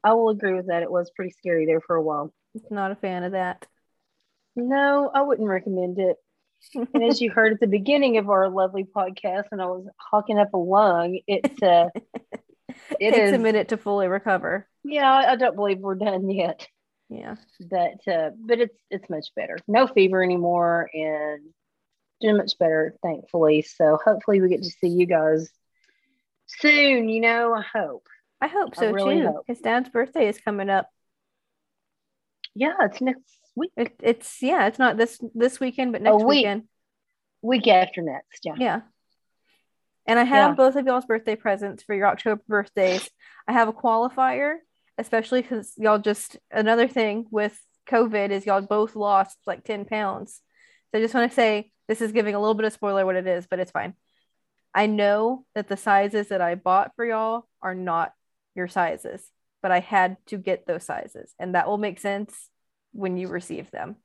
I 0.03 0.13
will 0.13 0.29
agree 0.29 0.53
with 0.53 0.67
that. 0.67 0.83
It 0.83 0.91
was 0.91 1.11
pretty 1.15 1.31
scary 1.31 1.65
there 1.65 1.81
for 1.81 1.95
a 1.95 2.01
while. 2.01 2.33
Not 2.69 2.91
a 2.91 2.95
fan 2.95 3.23
of 3.23 3.31
that. 3.31 3.65
No, 4.55 5.09
I 5.13 5.21
wouldn't 5.21 5.47
recommend 5.47 5.99
it. 5.99 6.17
And 6.93 7.03
as 7.03 7.19
you 7.19 7.31
heard 7.31 7.53
at 7.53 7.59
the 7.59 7.65
beginning 7.65 8.17
of 8.17 8.29
our 8.29 8.47
lovely 8.47 8.83
podcast, 8.83 9.45
and 9.51 9.59
I 9.59 9.65
was 9.65 9.87
hawking 9.97 10.37
up 10.37 10.53
a 10.53 10.57
lung, 10.57 11.19
it's 11.25 11.63
uh, 11.63 11.89
it 12.99 13.13
Takes 13.13 13.29
is. 13.29 13.33
a 13.33 13.39
minute 13.39 13.69
to 13.69 13.77
fully 13.77 14.07
recover. 14.07 14.67
Yeah, 14.83 15.11
I 15.11 15.31
I 15.31 15.35
don't 15.37 15.55
believe 15.55 15.79
we're 15.79 15.95
done 15.95 16.29
yet. 16.29 16.67
Yeah. 17.09 17.35
But 17.59 18.07
uh, 18.07 18.29
but 18.37 18.59
it's 18.59 18.77
it's 18.91 19.09
much 19.09 19.27
better. 19.35 19.57
No 19.67 19.87
fever 19.87 20.23
anymore, 20.23 20.87
and 20.93 21.41
doing 22.21 22.37
much 22.37 22.57
better, 22.59 22.95
thankfully. 23.01 23.63
So 23.63 23.97
hopefully 24.03 24.39
we 24.39 24.49
get 24.49 24.61
to 24.61 24.69
see 24.69 24.89
you 24.89 25.07
guys 25.07 25.49
soon. 26.45 27.09
You 27.09 27.21
know, 27.21 27.53
I 27.55 27.63
hope. 27.63 28.05
I 28.41 28.47
hope 28.47 28.69
I 28.77 28.79
so 28.81 28.91
really 28.91 29.19
too. 29.21 29.27
hope. 29.27 29.43
His 29.47 29.59
dad's 29.59 29.89
birthday 29.89 30.27
is 30.27 30.39
coming 30.39 30.69
up. 30.69 30.89
Yeah, 32.55 32.73
it's 32.81 32.99
next 33.01 33.21
week, 33.55 33.71
It, 33.77 33.95
it's 34.01 34.41
yeah, 34.41 34.67
it's 34.67 34.79
not 34.79 34.97
this 34.97 35.19
this 35.33 35.59
weekend, 35.59 35.91
but 35.93 36.01
oh, 36.01 36.03
next 36.17 36.23
week. 36.23 36.38
weekend. 36.39 36.63
week 37.41 37.67
after 37.67 38.01
next. 38.01 38.43
Yeah. 38.43 38.55
Yeah. 38.57 38.81
And 40.07 40.19
I 40.19 40.24
have 40.24 40.51
Yeah. 40.51 40.55
both 40.55 40.75
of 40.75 40.86
y'all's 40.86 41.05
birthday 41.05 41.36
presents 41.36 41.83
for 41.83 41.93
your 41.95 42.07
October 42.07 42.41
birthdays. 42.48 43.10
I 43.48 43.53
have 43.53 43.67
a 43.67 43.74
qualifier, 43.74 44.55
especially 44.98 45.41
because 45.41 45.74
y'all 45.77 46.00
just 46.00 46.38
another 46.50 46.88
thing 46.88 47.27
with 47.31 47.57
COVID 47.88 48.31
is 48.31 48.45
y'all 48.45 48.62
both 48.62 48.95
lost 48.95 49.38
like 49.45 49.63
10 49.63 49.86
pounds. 49.86 50.41
So 50.91 50.98
I 51.00 51.01
just 51.01 51.13
want 51.13 51.29
to 51.31 51.36
say 51.36 51.71
this 51.88 52.01
is 52.01 52.12
giving 52.12 52.36
a 52.36 52.39
little 52.39 52.53
bit 52.55 52.65
of 52.65 52.74
spoiler 52.74 53.05
what 53.05 53.15
it 53.15 53.27
is, 53.27 53.48
but 53.48 53.60
it's 53.60 53.71
fine. 53.71 53.93
I 54.74 54.88
know 54.88 55.45
that 55.55 55.67
the 55.67 55.77
sizes 55.77 56.29
that 56.29 56.41
I 56.41 56.55
bought 56.55 56.93
for 56.95 57.05
y'all 57.05 57.48
are 57.62 57.75
not 57.75 58.13
your 58.55 58.67
sizes, 58.67 59.24
but 59.62 59.72
I 59.72 59.79
had 59.79 60.17
to 60.27 60.38
get 60.38 60.65
those 60.65 60.84
sizes, 60.84 61.34
and 61.39 61.55
that 61.55 61.67
will 61.67 61.77
make 61.77 62.00
sense 62.00 62.50
when 62.93 63.17
you 63.17 63.27
receive 63.27 63.72
them. 63.72 63.96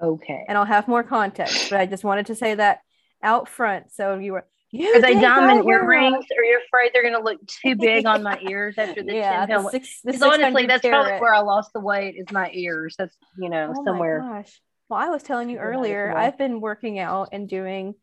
Okay. 0.00 0.44
And 0.48 0.56
I'll 0.56 0.64
have 0.64 0.88
more 0.88 1.02
context, 1.02 1.70
but 1.70 1.80
I 1.80 1.86
just 1.86 2.04
wanted 2.04 2.26
to 2.26 2.34
say 2.34 2.54
that 2.54 2.80
out 3.22 3.48
front. 3.48 3.92
So 3.92 4.18
you 4.18 4.32
were 4.32 4.46
you 4.70 4.94
Are 4.94 5.00
they 5.00 5.14
diamond 5.14 5.66
earrings? 5.66 6.26
Are 6.36 6.44
you 6.44 6.60
afraid 6.66 6.90
they're 6.92 7.02
going 7.02 7.14
to 7.14 7.22
look 7.22 7.40
too 7.46 7.74
big 7.80 8.06
on 8.06 8.22
my 8.22 8.38
ears 8.48 8.74
after 8.76 9.02
the 9.02 9.14
yeah, 9.14 9.46
10 9.46 9.48
pound? 9.48 9.66
the 9.66 9.70
six, 9.70 10.00
the 10.02 10.12
Because 10.12 10.22
honestly, 10.22 10.62
600 10.62 10.68
that's 10.68 10.86
probably 10.86 11.12
where 11.20 11.34
I 11.34 11.40
lost 11.40 11.72
the 11.72 11.80
weight 11.80 12.16
is 12.18 12.30
my 12.30 12.50
ears. 12.52 12.94
That's, 12.98 13.16
you 13.38 13.48
know, 13.48 13.72
somewhere. 13.74 14.20
Oh 14.20 14.26
my 14.26 14.28
somewhere. 14.28 14.42
gosh. 14.42 14.60
Well, 14.90 15.00
I 15.00 15.08
was 15.08 15.22
telling 15.22 15.48
you 15.48 15.56
Figure 15.56 15.70
that 15.70 15.74
out 15.74 15.78
earlier. 15.78 16.16
I've 16.16 16.38
been 16.38 16.60
working 16.60 16.98
out 16.98 17.30
and 17.32 17.48
doing 17.48 17.94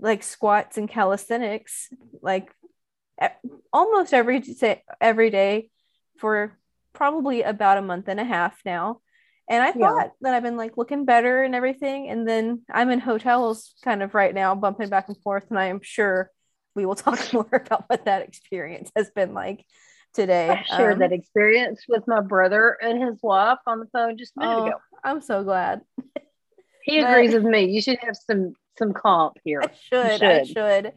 like 0.00 0.22
squats 0.22 0.78
and 0.78 0.88
calisthenics 0.88 1.88
like 2.22 2.52
almost 3.72 4.14
every 4.14 4.40
day, 4.40 4.82
every 5.00 5.30
day 5.30 5.70
for 6.18 6.56
probably 6.92 7.42
about 7.42 7.78
a 7.78 7.82
month 7.82 8.08
and 8.08 8.20
a 8.20 8.24
half 8.24 8.58
now. 8.64 9.00
And 9.48 9.62
I 9.62 9.72
Yeah. 9.76 9.88
thought 9.88 10.12
that 10.20 10.34
I've 10.34 10.42
been 10.42 10.56
like 10.56 10.76
looking 10.76 11.04
better 11.04 11.42
and 11.42 11.54
everything. 11.54 12.08
And 12.08 12.26
then 12.28 12.62
I'm 12.70 12.90
in 12.90 13.00
hotels 13.00 13.74
kind 13.84 14.02
of 14.02 14.14
right 14.14 14.34
now, 14.34 14.54
bumping 14.54 14.88
back 14.88 15.08
and 15.08 15.16
forth. 15.22 15.46
And 15.50 15.58
I 15.58 15.66
am 15.66 15.80
sure 15.82 16.30
we 16.74 16.86
will 16.86 16.94
talk 17.06 17.32
more 17.32 17.48
about 17.52 17.84
what 17.88 18.04
that 18.04 18.22
experience 18.22 18.90
has 18.96 19.10
been 19.10 19.34
like 19.34 19.64
today. 20.14 20.50
I 20.50 20.62
shared 20.62 20.94
Um, 20.94 20.98
that 21.00 21.12
experience 21.12 21.84
with 21.88 22.06
my 22.06 22.20
brother 22.20 22.76
and 22.80 23.02
his 23.02 23.18
wife 23.22 23.58
on 23.66 23.80
the 23.80 23.86
phone 23.86 24.16
just 24.18 24.36
a 24.36 24.40
minute 24.40 24.58
oh, 24.58 24.66
ago. 24.66 24.76
I'm 25.02 25.20
so 25.20 25.42
glad. 25.42 25.80
He 26.82 27.00
but- 27.02 27.10
agrees 27.10 27.34
with 27.34 27.44
me. 27.44 27.64
You 27.64 27.80
should 27.82 27.98
have 28.00 28.16
some 28.16 28.54
some 28.78 28.92
comp 28.94 29.36
here. 29.44 29.60
I 29.62 29.68
should, 30.16 30.22
I 30.22 30.44
should. 30.44 30.92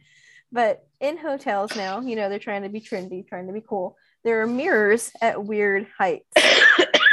But 0.53 0.85
in 1.01 1.17
hotels 1.17 1.75
now, 1.75 1.99
you 2.01 2.15
know, 2.15 2.29
they're 2.29 2.37
trying 2.37 2.61
to 2.61 2.69
be 2.69 2.79
trendy, 2.79 3.27
trying 3.27 3.47
to 3.47 3.53
be 3.53 3.63
cool. 3.67 3.97
There 4.23 4.43
are 4.43 4.47
mirrors 4.47 5.11
at 5.19 5.43
weird 5.43 5.87
heights. 5.97 6.31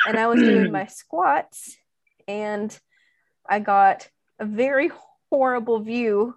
and 0.07 0.19
I 0.19 0.27
was 0.27 0.41
doing 0.43 0.71
my 0.71 0.87
squats 0.89 1.75
and 2.29 2.79
I 3.49 3.61
got 3.61 4.07
a 4.39 4.45
very 4.45 4.91
horrible 5.31 5.81
view 5.81 6.35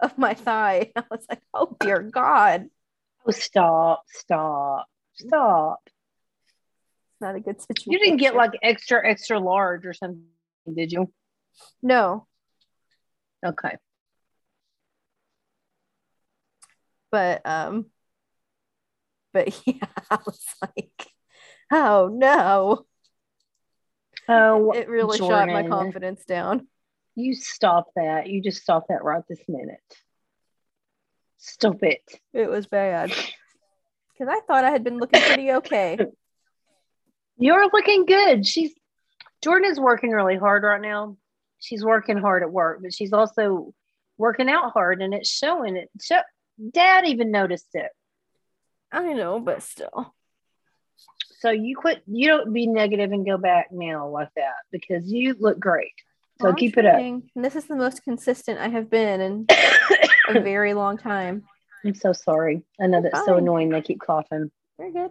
of 0.00 0.16
my 0.16 0.32
thigh. 0.32 0.92
I 0.96 1.04
was 1.10 1.26
like, 1.28 1.42
oh 1.52 1.76
dear 1.78 2.00
God. 2.00 2.70
Oh, 3.26 3.32
stop, 3.32 4.04
stop, 4.08 4.86
stop. 5.12 5.80
It's 5.84 7.20
not 7.20 7.34
a 7.34 7.40
good 7.40 7.60
situation. 7.60 7.92
You 7.92 7.98
didn't 7.98 8.16
get 8.16 8.34
like 8.34 8.52
extra, 8.62 9.06
extra 9.06 9.38
large 9.38 9.84
or 9.84 9.92
something, 9.92 10.24
did 10.74 10.90
you? 10.90 11.12
no, 11.82 12.26
Okay. 13.44 13.76
But 17.16 17.40
um 17.46 17.86
but 19.32 19.48
yeah, 19.66 19.86
I 20.10 20.18
was 20.26 20.44
like, 20.60 21.08
oh 21.72 22.10
no. 22.12 22.84
Oh, 24.28 24.72
It 24.72 24.88
really 24.88 25.16
shot 25.16 25.48
my 25.48 25.66
confidence 25.66 26.24
down. 26.26 26.66
You 27.14 27.34
stop 27.34 27.86
that. 27.96 28.26
You 28.26 28.42
just 28.42 28.60
stop 28.60 28.88
that 28.88 29.02
right 29.02 29.22
this 29.28 29.40
minute. 29.48 29.78
Stop 31.38 31.82
it. 31.82 32.02
It 32.34 32.50
was 32.50 32.66
bad. 32.66 33.08
Because 33.08 34.28
I 34.28 34.40
thought 34.46 34.64
I 34.64 34.70
had 34.70 34.84
been 34.84 34.98
looking 34.98 35.22
pretty 35.22 35.52
okay. 35.52 35.98
You're 37.38 37.70
looking 37.72 38.04
good. 38.04 38.46
She's 38.46 38.74
Jordan 39.42 39.70
is 39.70 39.80
working 39.80 40.10
really 40.10 40.36
hard 40.36 40.64
right 40.64 40.82
now. 40.82 41.16
She's 41.60 41.82
working 41.82 42.18
hard 42.18 42.42
at 42.42 42.52
work, 42.52 42.80
but 42.82 42.92
she's 42.92 43.14
also 43.14 43.72
working 44.18 44.50
out 44.50 44.72
hard, 44.72 45.00
and 45.00 45.14
it's 45.14 45.30
showing. 45.30 45.76
It. 45.76 45.88
Show, 46.02 46.20
Dad 46.70 47.06
even 47.06 47.30
noticed 47.30 47.74
it. 47.74 47.90
I 48.92 49.12
know, 49.12 49.40
but 49.40 49.62
still. 49.62 50.14
So 51.38 51.50
you 51.50 51.76
quit. 51.76 52.02
You 52.06 52.28
don't 52.28 52.52
be 52.52 52.66
negative 52.66 53.12
and 53.12 53.26
go 53.26 53.36
back 53.36 53.68
now 53.70 54.08
like 54.08 54.30
that 54.36 54.54
because 54.72 55.10
you 55.10 55.36
look 55.38 55.60
great. 55.60 55.92
So 56.40 56.46
Well, 56.46 56.54
keep 56.54 56.76
it 56.76 56.86
up. 56.86 56.98
And 56.98 57.22
this 57.36 57.56
is 57.56 57.66
the 57.66 57.76
most 57.76 58.02
consistent 58.04 58.58
I 58.58 58.68
have 58.68 58.90
been 58.90 59.20
in 59.20 59.46
a 60.28 60.40
very 60.40 60.74
long 60.74 60.98
time. 60.98 61.44
I'm 61.84 61.94
so 61.94 62.12
sorry. 62.12 62.62
I 62.80 62.86
know 62.86 63.02
that's 63.02 63.24
so 63.24 63.36
annoying. 63.36 63.70
They 63.70 63.80
keep 63.80 64.00
coughing. 64.00 64.50
Very 64.78 64.92
good. 64.92 65.10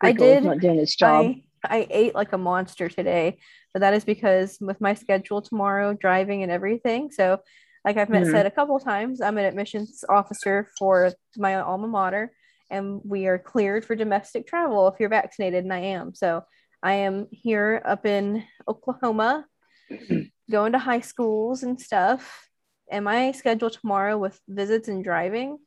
I 0.00 0.08
Rico 0.08 0.24
is 0.24 0.34
did. 0.34 0.44
not 0.44 0.58
doing 0.60 0.78
its 0.78 0.96
job. 0.96 1.26
I, 1.26 1.44
I 1.64 1.86
ate 1.90 2.14
like 2.14 2.32
a 2.32 2.38
monster 2.38 2.88
today, 2.88 3.38
but 3.72 3.80
that 3.80 3.94
is 3.94 4.04
because 4.04 4.56
with 4.60 4.80
my 4.80 4.94
schedule 4.94 5.42
tomorrow, 5.42 5.92
driving 5.92 6.42
and 6.42 6.50
everything. 6.50 7.10
So, 7.10 7.40
like 7.84 7.96
I've 7.96 8.08
met 8.10 8.24
Mhm. 8.24 8.30
said 8.30 8.46
a 8.46 8.50
couple 8.50 8.78
times, 8.78 9.20
I'm 9.20 9.38
an 9.38 9.44
admissions 9.44 10.04
officer 10.08 10.68
for 10.78 11.12
my 11.36 11.56
alma 11.56 11.88
mater, 11.88 12.32
and 12.70 13.00
we 13.04 13.26
are 13.26 13.38
cleared 13.38 13.84
for 13.84 13.96
domestic 13.96 14.46
travel 14.46 14.88
if 14.88 15.00
you're 15.00 15.08
vaccinated, 15.08 15.64
and 15.64 15.72
I 15.72 15.78
am. 15.80 16.14
So, 16.14 16.44
I 16.82 16.92
am 16.94 17.28
here 17.30 17.82
up 17.84 18.06
in 18.06 18.44
Oklahoma, 18.66 19.46
going 20.50 20.72
to 20.72 20.78
high 20.78 21.00
schools 21.00 21.62
and 21.62 21.80
stuff. 21.80 22.48
And 22.90 23.04
my 23.04 23.32
schedule 23.32 23.70
tomorrow 23.70 24.18
with 24.18 24.40
visits 24.48 24.88
and 24.88 25.04
driving, 25.04 25.58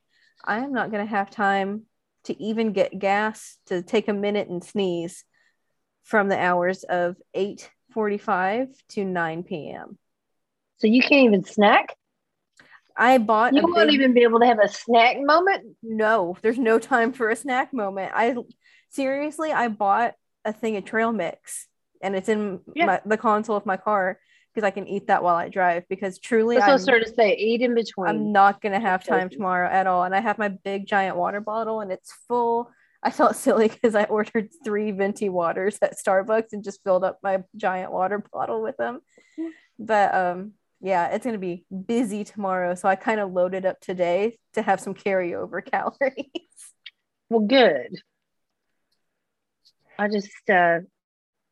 I 0.44 0.58
am 0.58 0.74
not 0.74 0.92
going 0.92 1.06
to 1.06 1.10
have 1.10 1.30
time 1.30 1.84
to 2.26 2.42
even 2.42 2.74
get 2.74 2.98
gas 3.00 3.58
to 3.68 3.82
take 3.82 4.08
a 4.08 4.14
minute 4.14 4.50
and 4.50 4.64
sneeze 4.64 5.24
from 6.04 6.30
the 6.30 6.38
hours 6.38 6.84
of 6.84 7.16
8:45 7.34 8.70
to 8.90 9.06
9 9.06 9.44
p.m. 9.44 9.98
so 10.78 10.88
you 10.88 11.02
can't 11.02 11.26
even 11.26 11.44
snack. 11.44 11.96
I 12.96 13.18
bought 13.18 13.54
You 13.54 13.64
won't 13.64 13.76
big- 13.90 13.94
even 13.96 14.14
be 14.14 14.24
able 14.24 14.40
to 14.40 14.46
have 14.46 14.60
a 14.60 14.68
snack 14.68 15.18
moment. 15.20 15.76
no, 15.82 16.38
there's 16.42 16.60
no 16.60 16.80
time 16.80 17.12
for 17.14 17.30
a 17.30 17.36
snack 17.36 17.74
moment. 17.74 18.12
I 18.16 18.36
seriously, 18.90 19.52
I 19.52 19.68
bought 19.70 20.14
a 20.46 20.54
thing 20.54 20.78
of 20.78 20.86
trail 20.86 21.12
mix 21.12 21.68
and 22.02 22.16
it's 22.16 22.30
in 22.30 22.60
Yeah. 22.76 22.86
my, 22.86 23.02
the 23.06 23.18
console 23.18 23.56
of 23.56 23.66
my 23.66 23.78
car 23.78 24.20
because 24.54 24.66
I 24.68 24.72
can 24.72 24.88
eat 24.88 25.08
that 25.08 25.24
while 25.24 25.36
I 25.36 25.50
drive 25.50 25.88
because 25.90 26.20
truly 26.20 26.58
That's 26.58 26.70
I'm, 26.72 26.78
starting 26.80 27.08
to 27.08 27.14
say. 27.16 27.36
Eat 27.36 27.62
in 27.62 27.74
between. 27.74 28.08
I'm 28.08 28.32
not 28.32 28.62
going 28.62 28.74
to 28.74 28.80
have 28.80 29.04
time 29.04 29.30
tomorrow 29.30 29.68
at 29.68 29.88
all. 29.88 30.04
And 30.04 30.14
I 30.14 30.20
have 30.20 30.38
my 30.38 30.50
big 30.50 30.86
giant 30.86 31.18
water 31.18 31.42
bottle 31.42 31.82
and 31.82 31.92
it's 31.92 32.14
full. 32.28 32.70
I 33.02 33.10
felt 33.10 33.36
silly 33.46 33.68
because 33.70 33.96
I 33.96 34.04
ordered 34.04 34.50
three 34.64 34.92
venti 34.92 35.30
waters 35.30 35.80
at 35.82 35.96
Starbucks 35.98 36.54
and 36.54 36.64
just 36.64 36.84
filled 36.84 37.04
up 37.04 37.18
my 37.24 37.42
giant 37.56 37.92
water 37.92 38.24
bottle 38.32 38.62
with 38.62 38.78
them. 38.78 39.00
But 39.80 40.14
um, 40.14 40.52
yeah, 40.84 41.08
it's 41.16 41.24
going 41.24 41.34
to 41.34 41.40
be 41.40 41.64
busy 41.88 42.26
tomorrow. 42.26 42.76
So 42.76 42.90
I 42.90 42.98
kind 42.98 43.22
of 43.22 43.32
loaded 43.32 43.66
up 43.66 43.80
today 43.80 44.38
to 44.54 44.62
have 44.62 44.82
some 44.82 44.94
carryover 44.94 45.64
calories. 45.72 46.28
well, 47.30 47.40
good. 47.40 47.96
I 49.98 50.10
just, 50.10 50.28
uh, 50.50 50.80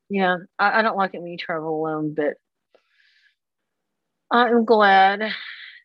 yeah, 0.09 0.35
I, 0.59 0.79
I 0.79 0.81
don't 0.81 0.97
like 0.97 1.13
it 1.13 1.21
when 1.21 1.31
you 1.31 1.38
travel 1.38 1.79
alone, 1.79 2.13
but 2.13 2.33
I'm 4.29 4.65
glad 4.65 5.31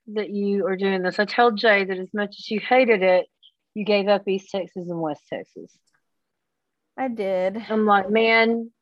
that 0.09 0.31
you 0.31 0.67
are 0.67 0.77
doing 0.77 1.03
this. 1.03 1.21
I 1.21 1.25
told 1.25 1.57
Jay 1.57 1.85
that 1.85 1.99
as 1.99 2.13
much 2.13 2.37
as 2.41 2.51
you 2.51 2.59
hated 2.59 3.03
it, 3.03 3.27
you 3.75 3.85
gave 3.85 4.09
up 4.09 4.27
East 4.27 4.51
Texas 4.51 4.89
and 4.89 5.01
West 5.01 5.23
Texas. 5.33 5.71
I 6.99 7.09
did. 7.09 7.65
I'm 7.69 7.87
like, 7.87 8.11
man, 8.11 8.73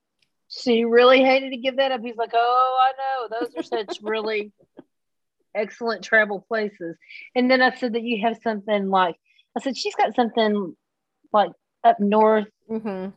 you 0.64 0.88
really 0.88 1.22
hated 1.24 1.50
to 1.50 1.56
give 1.56 1.76
that 1.76 1.92
up. 1.92 2.00
He's 2.02 2.16
like, 2.16 2.30
oh, 2.34 2.80
I 2.88 2.92
know. 3.30 3.38
Those 3.40 3.54
are 3.56 3.62
such 3.62 3.98
really 4.02 4.52
excellent 5.54 6.02
travel 6.02 6.44
places. 6.48 6.96
And 7.34 7.50
then 7.50 7.62
I 7.62 7.74
said 7.74 7.94
that 7.94 8.02
you 8.02 8.22
have 8.26 8.38
something 8.42 8.88
like, 8.90 9.16
I 9.56 9.60
said, 9.60 9.76
she's 9.76 9.94
got 9.94 10.14
something 10.14 10.76
like 11.32 11.50
up 11.82 12.00
north. 12.00 12.48
hmm 12.68 13.08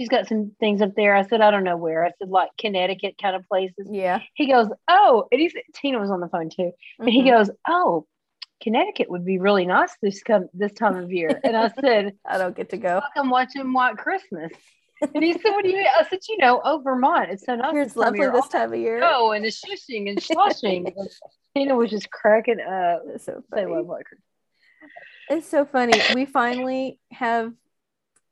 She's 0.00 0.08
got 0.08 0.26
some 0.26 0.50
things 0.58 0.82
up 0.82 0.96
there. 0.96 1.14
I 1.14 1.22
said, 1.22 1.40
I 1.40 1.52
don't 1.52 1.62
know 1.62 1.76
where. 1.76 2.04
I 2.04 2.10
said, 2.18 2.28
like 2.28 2.50
Connecticut 2.58 3.14
kind 3.22 3.36
of 3.36 3.46
places. 3.48 3.86
Yeah. 3.88 4.20
He 4.34 4.48
goes, 4.48 4.66
oh, 4.88 5.28
and 5.30 5.40
he 5.40 5.48
said, 5.48 5.62
Tina 5.72 6.00
was 6.00 6.10
on 6.10 6.18
the 6.18 6.28
phone 6.28 6.50
too. 6.50 6.72
And 6.98 7.08
he 7.08 7.22
Mhm. 7.22 7.30
goes, 7.30 7.50
oh, 7.68 8.04
Connecticut 8.60 9.08
would 9.08 9.24
be 9.24 9.38
really 9.38 9.66
nice 9.66 9.94
this 10.02 10.20
come 10.24 10.48
this 10.52 10.72
time 10.72 10.96
of 10.96 11.12
year. 11.12 11.40
And 11.44 11.56
I 11.56 11.68
said, 11.80 12.14
I 12.26 12.38
don't 12.38 12.56
get 12.56 12.70
to 12.70 12.76
go. 12.76 13.00
fuck, 13.02 13.12
I'm 13.16 13.30
watching 13.30 13.72
White 13.72 13.96
Christmas. 13.96 14.50
And 15.14 15.24
he 15.24 15.32
said, 15.32 15.50
what 15.50 15.64
do 15.64 15.70
you 15.70 15.76
mean? 15.76 15.86
I 15.98 16.06
said, 16.08 16.20
you 16.28 16.38
know, 16.38 16.60
oh, 16.64 16.80
Vermont. 16.82 17.30
It's 17.30 17.44
so 17.46 17.56
nice 17.56 17.74
this 17.74 17.96
lovely 17.96 18.26
this 18.26 18.48
time 18.48 18.72
of 18.72 18.78
year. 18.78 19.00
Oh, 19.02 19.32
and 19.32 19.44
the 19.44 19.48
shushing 19.48 20.08
and 20.08 20.22
sloshing. 20.22 20.94
Tina 21.56 21.76
was 21.76 21.90
just 21.90 22.10
cracking 22.10 22.60
up. 22.60 23.02
It's 23.14 23.24
so 23.24 23.42
They 23.52 23.64
funny. 23.64 23.84
It's 25.30 25.48
so 25.48 25.64
funny. 25.64 26.00
We 26.14 26.26
finally 26.26 26.98
have 27.12 27.52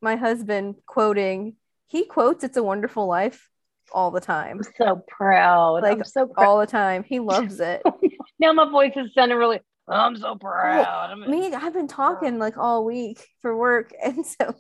my 0.01 0.17
husband 0.17 0.77
quoting. 0.87 1.55
He 1.87 2.05
quotes 2.05 2.43
"It's 2.45 2.57
a 2.57 2.63
Wonderful 2.63 3.07
Life" 3.07 3.49
all 3.93 4.11
the 4.11 4.21
time. 4.21 4.59
I'm 4.59 4.73
so 4.77 5.05
proud. 5.09 5.83
Like, 5.83 5.99
I'm 5.99 6.05
so 6.05 6.27
proud. 6.27 6.47
All 6.47 6.59
the 6.59 6.67
time. 6.67 7.05
He 7.05 7.21
loves 7.21 7.61
it. 7.61 7.83
now 8.39 8.53
my 8.53 8.69
voice 8.69 8.93
is 8.97 9.13
sounding 9.15 9.39
really, 9.39 9.61
I'm 9.89 10.17
so 10.17 10.37
proud. 10.37 10.87
I'm- 10.87 11.31
Me, 11.31 11.53
I've 11.53 11.75
been 11.75 11.89
talking 11.89 12.39
like 12.39 12.57
all 12.57 12.85
week 12.85 13.27
for 13.41 13.57
work, 13.57 13.93
and 14.05 14.25
so 14.27 14.55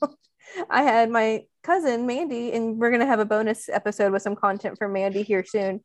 I 0.70 0.82
had 0.82 1.10
my 1.10 1.44
cousin 1.62 2.06
Mandy, 2.06 2.52
and 2.52 2.78
we're 2.78 2.90
gonna 2.90 3.06
have 3.06 3.20
a 3.20 3.24
bonus 3.24 3.68
episode 3.68 4.12
with 4.12 4.22
some 4.22 4.36
content 4.36 4.78
for 4.78 4.88
Mandy 4.88 5.22
here 5.22 5.44
soon. 5.44 5.80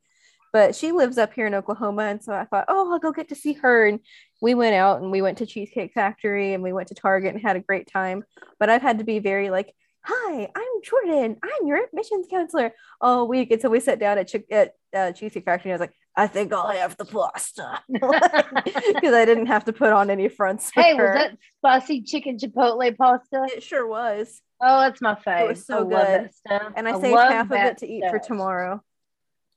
But 0.54 0.76
she 0.76 0.92
lives 0.92 1.18
up 1.18 1.34
here 1.34 1.46
in 1.46 1.54
Oklahoma, 1.54 2.04
and 2.04 2.24
so 2.24 2.34
I 2.34 2.46
thought, 2.46 2.66
oh, 2.68 2.92
I'll 2.92 3.00
go 3.00 3.12
get 3.12 3.30
to 3.30 3.36
see 3.36 3.54
her. 3.54 3.88
And 3.88 4.00
we 4.42 4.54
went 4.54 4.76
out 4.76 5.02
and 5.02 5.12
we 5.12 5.22
went 5.22 5.40
to 5.40 5.46
Cheesecake 5.46 5.94
Factory 5.94 6.54
and 6.54 6.64
we 6.64 6.74
went 6.74 6.88
to 6.90 6.96
Target 6.96 7.34
and 7.34 7.42
had 7.42 7.58
a 7.58 7.62
great 7.62 7.88
time. 7.92 8.24
But 8.60 8.70
I've 8.70 8.82
had 8.82 9.00
to 9.00 9.04
be 9.04 9.20
very 9.20 9.50
like, 9.50 9.74
hi, 10.08 10.48
I'm 10.56 10.82
Jordan. 10.84 11.38
I'm 11.44 11.68
your 11.68 11.84
admissions 11.84 12.28
counselor 12.30 12.74
all 13.02 13.28
week. 13.28 13.52
And 13.52 13.62
so 13.62 13.70
we 13.70 13.80
sat 13.80 14.00
down 14.00 14.18
at, 14.18 14.28
Chick- 14.28 14.52
at 14.52 14.74
uh, 14.96 15.12
Cheesecake 15.12 15.46
Factory. 15.46 15.72
And 15.72 15.74
I 15.74 15.84
was 15.84 15.88
like, 15.88 15.96
I 16.16 16.28
think 16.28 16.54
I'll 16.54 16.70
have 16.70 16.96
the 16.98 17.06
pasta 17.06 17.82
because 17.92 19.14
I 19.14 19.26
didn't 19.26 19.48
have 19.48 19.66
to 19.66 19.74
put 19.74 19.92
on 19.92 20.10
any 20.10 20.30
fronts. 20.30 20.72
hey, 20.74 20.94
was 20.94 21.00
her. 21.00 21.14
that 21.14 21.38
spicy 21.58 22.02
chicken 22.02 22.38
chipotle 22.38 22.98
pasta? 22.98 23.48
It 23.56 23.64
sure 23.64 23.86
was. 23.86 24.42
Oh, 24.62 24.82
that's 24.82 25.02
my 25.02 25.16
favorite. 25.16 25.44
It 25.44 25.48
was 25.50 25.66
so 25.66 25.86
I 25.86 25.90
good. 25.90 26.30
And 26.76 26.88
I, 26.88 26.98
I 26.98 27.02
saved 27.02 27.18
half 27.18 27.52
of 27.52 27.58
it 27.58 27.78
to 27.80 27.88
eat 27.88 28.04
for 28.10 28.18
tomorrow. 28.18 28.82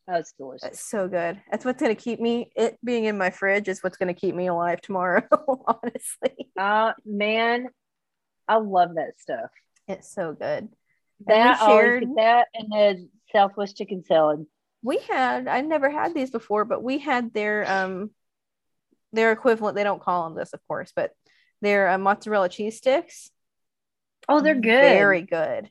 Oh, 0.09 0.15
it's 0.15 0.33
delicious. 0.33 0.69
It's 0.69 0.81
so 0.81 1.07
good. 1.07 1.41
That's 1.51 1.65
what's 1.65 1.81
going 1.81 1.95
to 1.95 2.03
keep 2.03 2.21
me, 2.21 2.51
it 2.57 2.77
being 2.85 3.05
in 3.05 3.17
my 3.17 3.31
fridge 3.31 3.69
is 3.69 3.83
what's 3.83 3.97
going 3.97 4.13
to 4.13 4.21
keep 4.21 4.35
me 4.35 4.49
alive 4.49 4.81
tomorrow, 4.81 5.23
honestly. 5.67 6.51
Uh, 6.59 6.93
man, 7.07 7.69
I 8.49 8.57
love 8.57 8.97
that 8.97 9.13
stuff. 9.21 9.51
It's 9.91 10.13
so 10.13 10.33
good. 10.33 10.69
That 11.27 11.61
always 11.61 11.83
shared- 11.83 12.05
that 12.17 12.49
and 12.55 12.71
the 12.73 13.09
Southwest 13.33 13.77
chicken 13.77 14.03
salad. 14.05 14.47
we 14.83 14.99
had 15.09 15.47
i 15.47 15.61
never 15.61 15.89
had 15.91 16.15
these 16.15 16.31
before 16.31 16.65
but 16.65 16.83
we 16.83 16.99
had 16.99 17.33
their 17.35 17.71
um 17.71 18.11
their 19.13 19.31
equivalent 19.31 19.77
they 19.77 19.85
don't 19.85 20.03
call 20.03 20.25
them 20.25 20.37
this 20.39 20.53
of 20.55 20.61
course 20.67 20.91
but 20.97 21.13
their 21.61 21.89
uh, 21.91 21.99
mozzarella 21.99 22.49
cheese 22.49 22.79
sticks 22.79 23.31
Oh, 24.29 24.41
they're 24.41 24.55
good. 24.55 24.81
very 24.81 25.23
good 25.23 25.69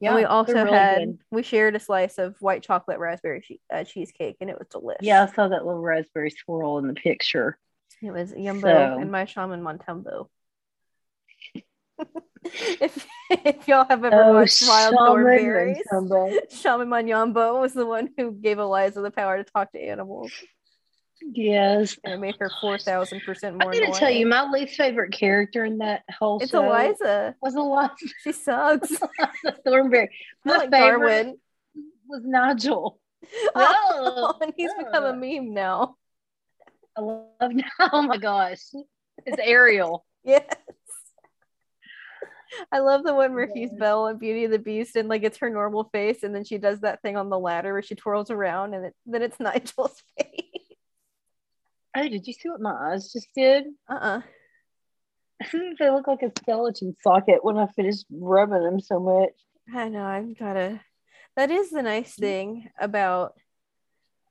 Yeah, 0.00 0.10
and 0.10 0.16
we 0.16 0.24
also 0.24 0.54
really 0.54 0.70
had 0.70 0.98
good. 1.04 1.18
we 1.30 1.42
shared 1.42 1.76
a 1.76 1.80
slice 1.80 2.16
of 2.18 2.34
white 2.40 2.62
chocolate 2.62 2.98
raspberry 2.98 3.40
che- 3.42 3.60
uh, 3.72 3.84
cheesecake 3.84 4.36
and 4.40 4.48
it 4.50 4.58
was 4.58 4.68
delicious 4.68 5.02
Yeah, 5.06 5.22
I 5.24 5.26
saw 5.34 5.48
that 5.48 5.64
little 5.66 5.82
raspberry 5.82 6.30
swirl 6.30 6.78
in 6.78 6.86
the 6.88 6.94
picture. 6.94 7.58
it 8.02 8.10
was 8.10 8.32
yumbo 8.32 8.62
So- 8.62 8.98
and 9.00 9.12
my 9.12 9.26
shaman 9.26 9.62
montembo 9.62 10.28
if, 12.44 13.06
if 13.44 13.66
y'all 13.68 13.86
have 13.88 14.04
ever 14.04 14.22
Oh, 14.24 14.32
watched 14.34 14.64
wild 14.66 14.94
thornberrys 14.94 15.76
shaman 16.50 16.88
mnyambo 16.90 17.60
was 17.60 17.72
the 17.72 17.86
one 17.86 18.10
who 18.16 18.32
gave 18.32 18.58
eliza 18.58 19.00
the 19.00 19.10
power 19.10 19.36
to 19.38 19.44
talk 19.44 19.72
to 19.72 19.80
animals 19.80 20.32
Yes. 21.32 21.96
And 22.04 22.12
it 22.14 22.18
made 22.20 22.36
her 22.38 22.50
4,000% 22.62 23.52
more 23.52 23.72
I'm 23.72 23.80
gonna 23.80 23.92
tell 23.92 24.10
you, 24.10 24.26
my 24.26 24.50
least 24.50 24.74
favorite 24.76 25.12
character 25.12 25.64
in 25.64 25.78
that 25.78 26.02
whole 26.18 26.38
It's 26.40 26.50
show 26.50 26.62
Eliza. 26.64 27.34
was 27.40 27.54
Eliza 27.54 27.94
She 28.22 28.32
sucks. 28.32 28.92
Thornberry. 29.64 30.10
My 30.44 30.58
like 30.58 30.70
favorite 30.70 31.22
Darwin. 31.24 31.38
was 32.08 32.22
Nigel. 32.24 32.98
Oh, 33.54 34.34
and 34.42 34.52
he's 34.54 34.72
become 34.74 35.04
a 35.04 35.14
meme 35.14 35.54
now. 35.54 35.96
I 36.96 37.00
love. 37.00 37.52
Oh 37.80 38.02
my 38.02 38.18
gosh, 38.18 38.60
it's 39.24 39.38
Ariel. 39.40 40.04
Yes. 40.24 40.44
I 42.72 42.78
love 42.80 43.04
the 43.04 43.14
one 43.14 43.34
where 43.34 43.48
he's 43.52 43.70
Belle 43.72 44.06
and 44.06 44.18
Beauty 44.18 44.44
and 44.44 44.52
the 44.52 44.58
Beast, 44.58 44.96
and 44.96 45.08
like 45.08 45.22
it's 45.22 45.38
her 45.38 45.50
normal 45.50 45.84
face, 45.92 46.22
and 46.22 46.34
then 46.34 46.44
she 46.44 46.58
does 46.58 46.80
that 46.80 47.02
thing 47.02 47.16
on 47.16 47.28
the 47.30 47.38
ladder 47.38 47.72
where 47.72 47.82
she 47.82 47.94
twirls 47.94 48.30
around, 48.30 48.74
and 48.74 48.86
it, 48.86 48.94
then 49.06 49.22
it's 49.22 49.38
Nigel's 49.40 50.02
face. 50.18 50.40
Oh, 51.96 52.08
did 52.08 52.26
you 52.26 52.32
see 52.32 52.48
what 52.48 52.60
my 52.60 52.72
eyes 52.92 53.12
just 53.12 53.28
did? 53.36 53.64
Uh-uh. 53.88 54.20
they 55.78 55.90
look 55.90 56.06
like 56.08 56.22
a 56.22 56.32
skeleton 56.38 56.96
socket 57.02 57.44
when 57.44 57.56
I 57.58 57.66
finished 57.68 58.06
rubbing 58.10 58.62
them 58.62 58.80
so 58.80 58.98
much. 59.00 59.32
I 59.74 59.88
know. 59.88 60.04
I've 60.04 60.36
gotta. 60.38 60.80
That 61.36 61.50
is 61.50 61.70
the 61.70 61.78
Mm-hmm. 61.78 61.86
nice 61.86 62.14
thing 62.14 62.68
about 62.78 63.34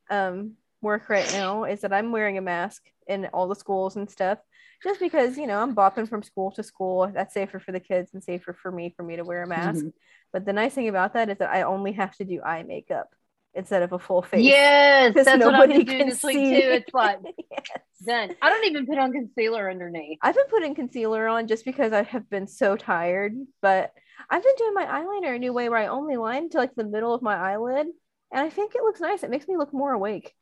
um 0.10 0.54
work 0.82 1.08
right 1.10 1.30
now 1.32 1.64
is 1.64 1.82
that 1.82 1.94
I'm 1.94 2.12
wearing 2.12 2.38
a 2.38 2.42
mask 2.42 2.84
in 3.08 3.26
all 3.28 3.48
the 3.48 3.56
schools 3.56 3.96
and 3.96 4.10
stuff, 4.10 4.38
just 4.84 5.00
because 5.00 5.38
you 5.38 5.48
know 5.48 5.60
I'm 5.60 5.76
bopping 5.76 6.08
from 6.10 6.24
school 6.24 6.52
to 6.52 6.64
school. 6.64 7.10
That's 7.14 7.34
safer 7.34 7.60
for 7.60 7.72
the 7.72 7.80
kids 7.80 8.14
and 8.14 8.24
safer 8.24 8.54
for 8.54 8.72
me 8.72 8.94
for 8.96 9.04
me 9.04 9.16
to 9.18 9.24
wear 9.26 9.44
a 9.44 9.48
mask. 9.48 9.86
Mhm. 9.86 9.94
But 10.32 10.46
the 10.46 10.54
nice 10.54 10.74
thing 10.74 10.90
about 10.90 11.14
that 11.14 11.30
is 11.30 11.38
that 11.40 11.50
I 11.52 11.64
only 11.64 11.94
have 11.94 12.16
to 12.18 12.26
do 12.26 12.42
eye 12.44 12.64
makeup 12.64 13.14
instead 13.54 13.84
of 13.84 13.94
a 13.94 14.00
full 14.00 14.22
face. 14.22 14.42
Yes, 14.42 15.14
'Cause 15.14 15.26
that's 15.26 15.46
what 15.46 15.56
I've 15.56 15.68
nobody 15.68 15.68
been 15.68 15.86
doing 15.86 16.06
can 16.06 16.10
this 16.10 16.24
week 16.24 16.38
see. 16.38 16.50
too. 16.50 16.56
It's 16.56 16.94
like 16.94 17.20
Yes. 17.52 17.72
done. 18.06 18.36
I 18.42 18.50
don't 18.50 18.66
even 18.66 18.86
put 18.88 18.98
on 18.98 19.12
concealer 19.14 19.70
underneath. 19.70 20.20
I've 20.22 20.36
been 20.36 20.48
putting 20.50 20.76
concealer 20.76 21.28
on 21.28 21.48
just 21.48 21.66
because 21.66 21.94
I 21.94 22.04
have 22.04 22.30
been 22.30 22.48
so 22.48 22.76
tired, 22.76 23.36
but 23.62 23.94
I've 24.30 24.44
been 24.44 24.56
doing 24.58 24.74
my 24.74 24.86
eyeliner 24.86 25.36
a 25.36 25.40
new 25.40 25.54
way 25.54 25.70
where 25.70 25.80
I 25.80 25.88
only 25.88 26.18
line 26.18 26.50
to 26.50 26.58
like 26.58 26.76
the 26.76 26.84
middle 26.84 27.14
of 27.14 27.22
my 27.22 27.36
eyelid, 27.36 27.88
and 28.32 28.42
I 28.46 28.50
think 28.50 28.74
it 28.76 28.84
looks 28.84 29.02
nice. 29.02 29.24
It 29.24 29.30
makes 29.30 29.48
me 29.48 29.58
look 29.58 29.74
more 29.74 29.92
awake. 29.94 30.34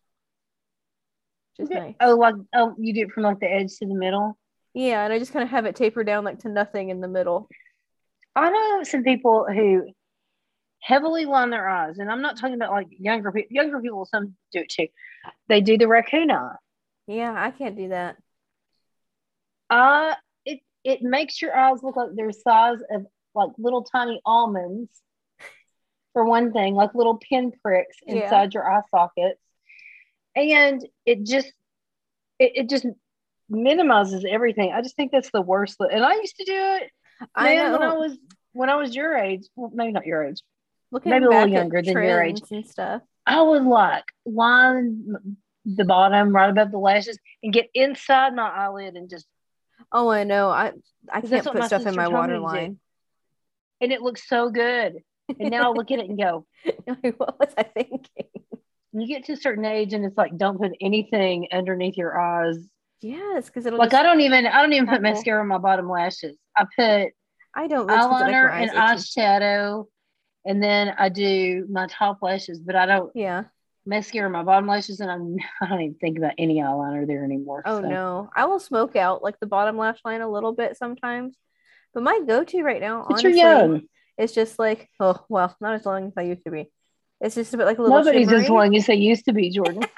Just 1.58 1.72
nice. 1.72 1.96
Oh, 2.00 2.16
like 2.16 2.36
oh, 2.56 2.76
you 2.78 2.94
do 2.94 3.02
it 3.02 3.12
from 3.12 3.24
like 3.24 3.40
the 3.40 3.52
edge 3.52 3.76
to 3.78 3.86
the 3.86 3.94
middle. 3.96 4.38
Yeah, 4.74 5.04
and 5.04 5.12
I 5.14 5.20
just 5.20 5.34
kind 5.34 5.44
of 5.44 5.50
have 5.50 5.66
it 5.66 5.76
taper 5.76 6.04
down 6.04 6.24
like 6.24 6.40
to 6.40 6.50
nothing 6.50 6.90
in 6.90 7.02
the 7.02 7.08
middle. 7.08 7.50
I 8.36 8.50
know 8.50 8.84
some 8.84 9.04
people 9.04 9.46
who 9.54 9.92
heavily 10.80 11.26
line 11.26 11.50
their 11.50 11.68
eyes, 11.68 12.00
and 12.00 12.10
I'm 12.10 12.22
not 12.22 12.38
talking 12.38 12.56
about 12.56 12.72
like 12.72 12.88
younger 12.92 13.32
people. 13.32 13.50
Younger 13.54 13.80
people, 13.82 14.06
some 14.06 14.36
do 14.54 14.60
it 14.60 14.70
too. 14.70 14.88
They 15.50 15.62
do 15.62 15.78
the 15.78 15.88
raccoon 15.88 16.32
eye. 16.32 16.56
Yeah, 17.08 17.34
I 17.38 17.52
can't 17.52 17.76
do 17.76 17.90
that. 17.90 18.16
Uh 19.70 20.16
it 20.46 20.62
it 20.84 21.02
makes 21.02 21.42
your 21.42 21.56
eyes 21.56 21.84
look 21.84 21.96
like 21.96 22.10
they're 22.16 22.32
size 22.32 22.80
of 22.92 23.06
like 23.36 23.52
little 23.58 23.84
tiny 23.84 24.22
almonds. 24.26 24.90
For 26.14 26.26
one 26.26 26.52
thing, 26.52 26.76
like 26.76 26.94
little 26.94 27.18
pin 27.18 27.54
pricks 27.62 27.98
Yeah. 28.06 28.24
inside 28.24 28.54
your 28.54 28.70
eye 28.70 28.82
sockets, 28.90 29.40
and 30.36 30.86
it 31.06 31.24
just 31.24 31.52
it, 32.40 32.52
it 32.56 32.70
just 32.70 32.86
minimizes 33.50 34.26
everything. 34.28 34.72
I 34.74 34.82
just 34.82 34.96
think 34.96 35.12
that's 35.12 35.32
the 35.32 35.42
worst. 35.42 35.78
And 35.80 36.04
I 36.04 36.16
used 36.16 36.38
to 36.38 36.46
do 36.46 36.54
it, 36.56 36.90
I 37.36 37.44
man, 37.44 37.72
know. 37.72 37.80
when 37.80 37.88
I 37.90 37.94
was 37.94 38.18
when 38.54 38.70
I 38.70 38.76
was 38.76 38.96
your 38.96 39.16
age. 39.16 39.44
Well, 39.56 39.72
maybe 39.74 39.92
not 39.92 40.06
your 40.06 40.24
age. 40.24 40.42
Looking 40.92 41.12
maybe 41.12 41.26
a 41.26 41.30
little 41.30 41.48
younger 41.48 41.82
than 41.82 41.94
your 41.94 42.22
age. 42.22 42.42
and 42.52 42.68
stuff. 42.68 43.02
I 43.26 43.42
would 43.42 43.64
like 43.64 44.06
line 44.26 45.36
the 45.66 45.86
bottom 45.86 46.36
right 46.36 46.50
above 46.50 46.72
the 46.72 46.80
lashes 46.80 47.20
and 47.44 47.54
get 47.54 47.70
inside 47.74 48.36
my 48.36 48.50
eyelid 48.50 48.96
and 48.96 49.10
just 49.10 49.28
Oh, 49.92 50.10
I 50.10 50.24
know. 50.24 50.50
I 50.50 50.74
I 51.12 51.22
can't 51.22 51.46
put 51.46 51.64
stuff 51.66 51.86
in 51.86 51.96
my 51.96 52.08
waterline. 52.08 52.80
and 53.80 53.92
it 53.92 54.02
looks 54.02 54.28
so 54.28 54.50
good. 54.50 55.04
And 55.40 55.52
now 55.52 55.72
I 55.72 55.74
look 55.74 55.92
at 55.92 56.00
it 56.00 56.10
and 56.10 56.18
go, 56.18 56.46
what 57.18 57.40
was 57.40 57.54
I 57.58 57.64
thinking? 57.64 58.28
You 58.94 59.08
get 59.08 59.26
to 59.26 59.34
a 59.34 59.38
certain 59.38 59.66
age 59.66 59.94
and 59.94 60.06
it's 60.06 60.18
like 60.18 60.38
don't 60.38 60.60
put 60.60 60.72
anything 60.82 61.48
underneath 61.52 61.98
your 61.98 62.20
eyes. 62.20 62.58
Yes, 63.02 63.48
because 63.48 63.66
it'll 63.66 63.80
Like 63.80 63.94
I 63.94 64.04
don't 64.04 64.22
even 64.22 64.46
I 64.46 64.62
don't 64.62 64.74
even 64.74 64.88
put 64.88 65.02
mascara 65.02 65.42
on 65.42 65.48
my 65.48 65.58
bottom 65.58 65.90
lashes. 65.90 66.38
I 66.56 66.66
put 66.76 67.10
I 67.56 67.68
don't 67.68 67.88
'cause, 67.88 68.12
like, 68.22 68.36
eyeliner 68.36 68.52
and 68.52 68.72
eyeshadow, 68.72 69.88
and 70.46 70.62
then 70.62 70.94
I 70.98 71.10
do 71.10 71.68
my 71.70 71.88
top 71.88 72.20
lashes, 72.22 72.60
but 72.60 72.76
I 72.76 72.86
don't 72.86 73.12
Yeah. 73.16 73.46
mascara 73.86 74.26
on 74.28 74.32
my 74.32 74.44
bottom 74.44 74.68
lashes, 74.68 75.00
and 75.00 75.10
I'm 75.12 75.36
I 75.62 75.68
don't 75.68 75.82
even 75.82 75.96
think 75.96 76.18
about 76.18 76.34
any 76.38 76.60
eyeliner 76.60 77.08
there 77.08 77.24
anymore. 77.24 77.64
Oh 77.66 77.82
so. 77.82 77.88
no, 77.88 78.30
I 78.36 78.46
will 78.46 78.60
smoke 78.60 78.96
out 78.96 79.24
like 79.24 79.40
the 79.40 79.48
bottom 79.48 79.78
lash 79.78 80.00
line 80.06 80.22
a 80.22 80.30
little 80.30 80.54
bit 80.54 80.78
sometimes, 80.78 81.36
but 81.94 82.04
my 82.04 82.22
go-to 82.26 82.62
right 82.64 82.82
now, 82.82 83.06
But 83.08 83.26
honestly, 83.26 83.88
is 84.18 84.34
just 84.34 84.60
like 84.60 84.90
oh 85.00 85.26
well, 85.30 85.56
not 85.60 85.76
as 85.76 85.86
long 85.86 86.08
as 86.08 86.14
I 86.18 86.24
used 86.24 86.44
to 86.46 86.52
be. 86.52 86.72
It's 87.22 87.36
just 87.36 87.54
a 87.54 87.58
bit 87.58 87.66
like 87.66 87.78
a 87.78 87.82
little 87.82 88.00
Nobody's 88.00 88.28
shimmery. 88.28 88.44
as 88.44 88.50
long 88.50 88.76
as 88.76 88.88
they 88.88 88.96
used 88.96 89.26
to 89.26 89.34
be, 89.34 89.50
Jordan. 89.50 89.84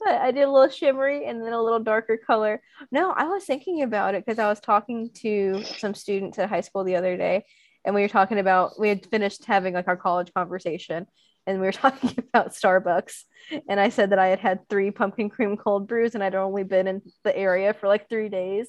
But 0.00 0.14
I 0.20 0.30
did 0.30 0.44
a 0.44 0.50
little 0.50 0.70
shimmery 0.70 1.26
and 1.26 1.42
then 1.42 1.52
a 1.52 1.60
little 1.60 1.80
darker 1.80 2.16
color. 2.16 2.62
No, 2.92 3.10
I 3.10 3.24
was 3.24 3.44
thinking 3.44 3.82
about 3.82 4.14
it 4.14 4.24
because 4.24 4.38
I 4.38 4.48
was 4.48 4.60
talking 4.60 5.10
to 5.22 5.64
some 5.64 5.92
students 5.92 6.38
at 6.38 6.48
high 6.48 6.60
school 6.60 6.84
the 6.84 6.94
other 6.94 7.16
day, 7.16 7.44
and 7.84 7.96
we 7.96 8.02
were 8.02 8.08
talking 8.08 8.38
about 8.38 8.78
we 8.78 8.88
had 8.88 9.04
finished 9.06 9.44
having 9.44 9.74
like 9.74 9.88
our 9.88 9.96
college 9.96 10.32
conversation, 10.32 11.06
and 11.48 11.60
we 11.60 11.66
were 11.66 11.72
talking 11.84 12.14
about 12.16 12.54
Starbucks, 12.54 13.24
and 13.68 13.80
I 13.80 13.88
said 13.88 14.10
that 14.10 14.20
I 14.20 14.28
had 14.28 14.38
had 14.38 14.68
three 14.68 14.92
pumpkin 14.92 15.30
cream 15.30 15.56
cold 15.56 15.88
brews 15.88 16.14
and 16.14 16.22
I'd 16.22 16.36
only 16.36 16.62
been 16.62 16.86
in 16.86 17.02
the 17.24 17.36
area 17.36 17.74
for 17.74 17.88
like 17.88 18.08
three 18.08 18.28
days. 18.28 18.68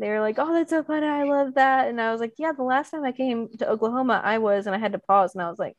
They 0.00 0.08
were 0.08 0.20
like, 0.20 0.34
"Oh, 0.38 0.52
that's 0.52 0.70
so 0.70 0.82
funny! 0.82 1.06
I 1.06 1.22
love 1.22 1.54
that!" 1.54 1.88
And 1.88 2.00
I 2.00 2.10
was 2.10 2.20
like, 2.20 2.34
"Yeah, 2.38 2.52
the 2.52 2.64
last 2.64 2.90
time 2.90 3.04
I 3.04 3.12
came 3.12 3.48
to 3.58 3.70
Oklahoma, 3.70 4.20
I 4.22 4.38
was," 4.38 4.66
and 4.66 4.74
I 4.74 4.78
had 4.78 4.92
to 4.92 4.98
pause, 4.98 5.34
and 5.34 5.42
I 5.42 5.48
was 5.48 5.60
like, 5.60 5.74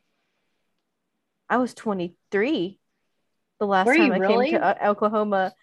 "I 1.49 1.57
was 1.57 1.73
23." 1.73 2.79
the 3.59 3.65
last 3.65 3.87
Were 3.87 3.95
time 3.95 4.11
I 4.11 4.17
really? 4.19 4.51
came 4.51 4.59
to 4.59 4.65
uh, 4.85 4.89
Oklahoma. 4.89 5.53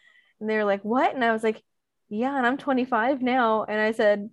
And 0.41 0.51
they 0.51 0.57
were 0.57 0.65
like, 0.65 0.83
What? 0.85 1.15
And 1.15 1.25
I 1.25 1.33
was 1.33 1.45
like, 1.45 1.63
Yeah, 2.09 2.37
and 2.37 2.47
I'm 2.47 2.57
25 2.59 3.23
now. 3.23 3.65
And 3.65 3.81
I 3.81 3.93
said, 3.93 4.31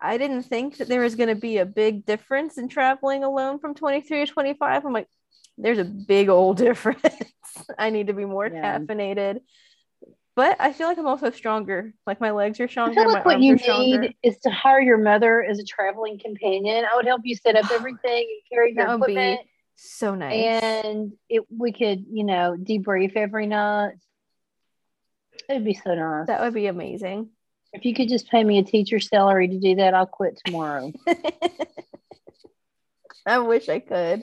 I 0.00 0.18
didn't 0.18 0.42
think 0.42 0.76
that 0.76 0.88
there 0.88 1.00
was 1.00 1.16
going 1.16 1.30
to 1.30 1.34
be 1.34 1.58
a 1.58 1.66
big 1.66 2.04
difference 2.06 2.58
in 2.58 2.68
traveling 2.68 3.24
alone 3.24 3.58
from 3.58 3.74
23 3.74 4.26
to 4.26 4.32
25. 4.32 4.84
I'm 4.84 4.92
like, 4.92 5.08
There's 5.56 5.78
a 5.78 5.84
big 5.84 6.28
old 6.28 6.56
difference. 6.66 7.02
I 7.78 7.90
need 7.90 8.08
to 8.08 8.12
be 8.12 8.24
more 8.24 8.50
Yeah. 8.50 8.78
caffeinated. 8.78 9.40
But 10.36 10.56
I 10.60 10.72
feel 10.72 10.86
like 10.86 10.98
I'm 10.98 11.06
also 11.08 11.30
stronger. 11.30 11.92
Like 12.06 12.20
my 12.20 12.30
legs 12.30 12.60
are 12.60 12.64
I 12.64 12.70
stronger. 12.70 12.94
feel 12.94 13.06
my 13.06 13.12
like 13.14 13.24
what 13.24 13.40
you 13.40 13.58
stronger. 13.58 14.00
need 14.02 14.14
is 14.22 14.36
to 14.40 14.50
hire 14.50 14.80
your 14.80 14.98
mother 14.98 15.42
as 15.42 15.58
a 15.58 15.64
traveling 15.64 16.20
companion. 16.20 16.84
I 16.84 16.94
would 16.94 17.06
help 17.06 17.22
you 17.24 17.34
set 17.34 17.56
up 17.56 17.68
everything 17.72 18.28
and 18.30 18.42
carry 18.52 18.72
your 18.72 18.86
That 18.86 19.00
would 19.00 19.06
be 19.08 19.14
equipment, 19.14 19.48
so 19.80 20.14
nice. 20.14 20.62
and 20.62 21.12
it 21.28 21.44
we 21.56 21.72
could, 21.72 22.04
you 22.10 22.24
know, 22.24 22.56
debrief 22.58 23.12
every 23.16 23.46
night. 23.46 23.92
It'd 25.48 25.64
be 25.64 25.74
so 25.74 25.94
nice. 25.94 26.26
that 26.26 26.40
would 26.40 26.54
be 26.54 26.66
amazing. 26.66 27.30
if 27.72 27.84
you 27.84 27.94
could 27.94 28.08
just 28.08 28.28
pay 28.30 28.42
me 28.42 28.58
a 28.58 28.64
teacher 28.64 28.98
salary 29.00 29.48
to 29.48 29.58
do 29.58 29.76
that, 29.76 29.94
I'll 29.94 30.06
quit 30.06 30.38
tomorrow. 30.44 30.92
I 33.26 33.38
wish 33.40 33.68
I 33.68 33.78
could. 33.80 34.22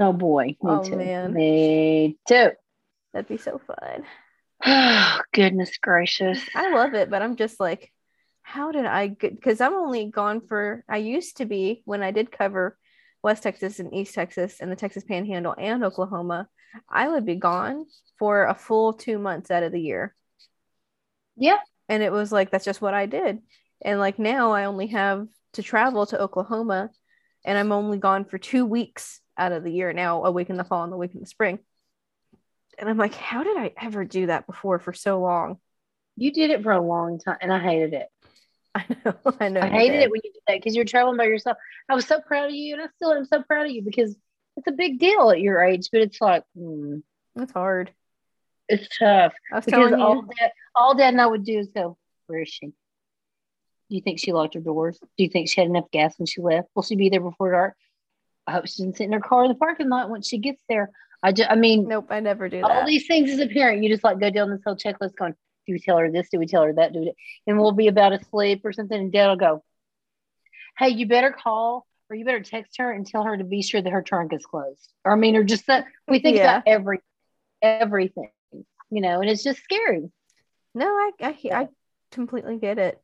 Oh 0.00 0.12
boy, 0.12 0.44
me 0.46 0.56
Oh, 0.62 0.82
too. 0.82 0.96
man. 0.96 1.32
Me 1.32 2.18
too. 2.28 2.50
That'd 3.12 3.28
be 3.28 3.38
so 3.38 3.58
fun. 3.66 4.04
Oh 4.64 5.20
goodness 5.32 5.76
gracious! 5.78 6.40
I 6.54 6.70
love 6.72 6.94
it, 6.94 7.10
but 7.10 7.22
I'm 7.22 7.36
just 7.36 7.58
like, 7.60 7.92
how 8.42 8.72
did 8.72 8.84
I 8.86 9.08
get? 9.08 9.34
Because 9.34 9.60
I'm 9.60 9.74
only 9.74 10.06
gone 10.10 10.40
for, 10.46 10.84
I 10.88 10.98
used 10.98 11.38
to 11.38 11.44
be 11.46 11.82
when 11.84 12.02
I 12.02 12.10
did 12.10 12.30
cover 12.30 12.76
West 13.26 13.42
Texas 13.42 13.80
and 13.80 13.92
East 13.92 14.14
Texas 14.14 14.60
and 14.60 14.70
the 14.70 14.76
Texas 14.76 15.02
Panhandle 15.02 15.56
and 15.58 15.82
Oklahoma, 15.82 16.48
I 16.88 17.08
would 17.08 17.26
be 17.26 17.34
gone 17.34 17.86
for 18.20 18.44
a 18.44 18.54
full 18.54 18.92
two 18.92 19.18
months 19.18 19.50
out 19.50 19.64
of 19.64 19.72
the 19.72 19.80
year. 19.80 20.14
Yeah, 21.36 21.58
And 21.88 22.04
it 22.04 22.12
was 22.12 22.30
like, 22.30 22.52
that's 22.52 22.64
just 22.64 22.80
what 22.80 22.94
I 22.94 23.06
did. 23.06 23.40
And 23.82 23.98
like 23.98 24.20
now 24.20 24.52
I 24.52 24.66
only 24.66 24.86
have 24.86 25.26
to 25.54 25.64
travel 25.64 26.06
to 26.06 26.22
Oklahoma 26.22 26.90
and 27.44 27.58
I'm 27.58 27.72
only 27.72 27.98
gone 27.98 28.26
for 28.26 28.38
two 28.38 28.64
weeks 28.64 29.20
out 29.36 29.50
of 29.50 29.64
the 29.64 29.72
year 29.72 29.92
now, 29.92 30.24
a 30.24 30.30
week 30.30 30.48
in 30.48 30.56
the 30.56 30.62
fall 30.62 30.84
and 30.84 30.92
a 30.92 30.96
week 30.96 31.12
in 31.12 31.18
the 31.18 31.26
spring. 31.26 31.58
And 32.78 32.88
I'm 32.88 32.96
like, 32.96 33.14
how 33.14 33.42
did 33.42 33.56
I 33.56 33.72
ever 33.76 34.04
do 34.04 34.26
that 34.26 34.46
before 34.46 34.78
for 34.78 34.92
so 34.92 35.20
long? 35.20 35.58
you 36.16 36.32
did 36.32 36.50
it 36.50 36.62
for 36.62 36.72
a 36.72 36.80
long 36.80 37.18
time, 37.18 37.36
and 37.40 37.52
I 37.52 37.58
hated 37.58 37.92
it. 37.92 38.08
I 38.86 38.86
know, 39.04 39.14
I 39.40 39.48
know. 39.48 39.60
I 39.60 39.68
hated 39.68 40.00
it 40.02 40.10
when 40.10 40.20
you 40.24 40.32
did 40.32 40.42
that 40.48 40.56
because 40.58 40.74
you're 40.76 40.84
traveling 40.84 41.16
by 41.16 41.24
yourself. 41.24 41.56
I 41.88 41.94
was 41.94 42.06
so 42.06 42.20
proud 42.20 42.46
of 42.50 42.54
you, 42.54 42.74
and 42.74 42.82
I 42.82 42.86
still 42.96 43.12
am 43.12 43.24
so 43.24 43.42
proud 43.42 43.66
of 43.66 43.72
you 43.72 43.82
because 43.82 44.16
it's 44.56 44.66
a 44.66 44.72
big 44.72 44.98
deal 44.98 45.30
at 45.30 45.40
your 45.40 45.62
age. 45.62 45.88
But 45.92 46.02
it's 46.02 46.20
like, 46.20 46.44
hmm, 46.56 46.98
It's 47.36 47.52
hard. 47.52 47.90
it's 48.68 48.88
tough 48.98 49.32
I 49.52 49.56
was 49.56 49.64
because 49.64 49.78
telling 49.90 50.00
all 50.00 50.16
you, 50.16 50.28
dad, 50.38 50.50
all 50.74 50.94
dad 50.94 51.08
and 51.14 51.20
I 51.20 51.26
would 51.26 51.44
do 51.44 51.58
is 51.58 51.68
go, 51.68 51.96
"Where 52.26 52.40
is 52.42 52.48
she? 52.48 52.66
Do 52.68 52.74
you 53.94 54.00
think 54.00 54.18
she 54.18 54.32
locked 54.32 54.54
her 54.54 54.60
doors? 54.60 54.98
Do 54.98 55.22
you 55.24 55.28
think 55.28 55.48
she 55.48 55.60
had 55.60 55.70
enough 55.70 55.90
gas 55.92 56.18
when 56.18 56.26
she 56.26 56.40
left? 56.40 56.68
Will 56.74 56.82
she 56.82 56.96
be 56.96 57.08
there 57.08 57.20
before 57.20 57.52
dark? 57.52 57.74
I 58.46 58.52
hope 58.52 58.66
she 58.66 58.82
didn't 58.82 58.96
sit 58.96 59.04
in 59.04 59.12
her 59.12 59.20
car 59.20 59.44
in 59.44 59.48
the 59.48 59.54
parking 59.56 59.88
lot 59.88 60.10
once 60.10 60.28
she 60.28 60.38
gets 60.38 60.62
there. 60.68 60.90
I 61.22 61.32
just, 61.32 61.50
I 61.50 61.54
mean, 61.54 61.86
Nope, 61.88 62.06
I 62.10 62.20
never 62.20 62.48
do 62.48 62.62
all 62.62 62.68
that. 62.68 62.86
these 62.86 63.06
things 63.06 63.30
as 63.30 63.38
a 63.40 63.46
parent, 63.48 63.82
you 63.82 63.88
just 63.88 64.04
like 64.04 64.20
go 64.20 64.30
down 64.30 64.50
this 64.50 64.60
whole 64.64 64.76
checklist 64.76 65.16
going, 65.16 65.34
do 65.66 65.72
we 65.72 65.78
tell 65.80 65.98
her 65.98 66.10
this? 66.10 66.28
Do 66.30 66.38
we 66.38 66.46
tell 66.46 66.62
her 66.62 66.72
that? 66.74 66.92
Do 66.92 67.00
we? 67.00 67.12
And 67.46 67.58
we'll 67.58 67.72
be 67.72 67.88
about 67.88 68.12
asleep 68.12 68.62
or 68.64 68.72
something. 68.72 68.98
And 68.98 69.12
dad 69.12 69.28
will 69.28 69.36
go, 69.36 69.64
hey, 70.78 70.88
you 70.90 71.06
better 71.06 71.30
call 71.32 71.86
or 72.08 72.16
you 72.16 72.24
better 72.24 72.42
text 72.42 72.76
her 72.78 72.92
and 72.92 73.06
tell 73.06 73.24
her 73.24 73.36
to 73.36 73.44
be 73.44 73.62
sure 73.62 73.82
that 73.82 73.90
her 73.90 74.02
trunk 74.02 74.32
is 74.32 74.44
closed. 74.46 74.92
Or 75.04 75.12
I 75.12 75.16
mean, 75.16 75.36
or 75.36 75.42
just 75.44 75.66
that 75.66 75.86
we 76.08 76.20
think 76.20 76.36
Yeah. 76.36 76.58
about 76.58 76.62
every, 76.66 77.00
everything, 77.62 78.30
you 78.52 79.00
know, 79.00 79.20
and 79.20 79.28
it's 79.28 79.42
just 79.42 79.62
scary. 79.62 80.10
No, 80.74 80.86
I, 80.86 81.10
I 81.20 81.38
I 81.52 81.68
completely 82.12 82.58
get 82.58 82.78
it. 82.78 83.00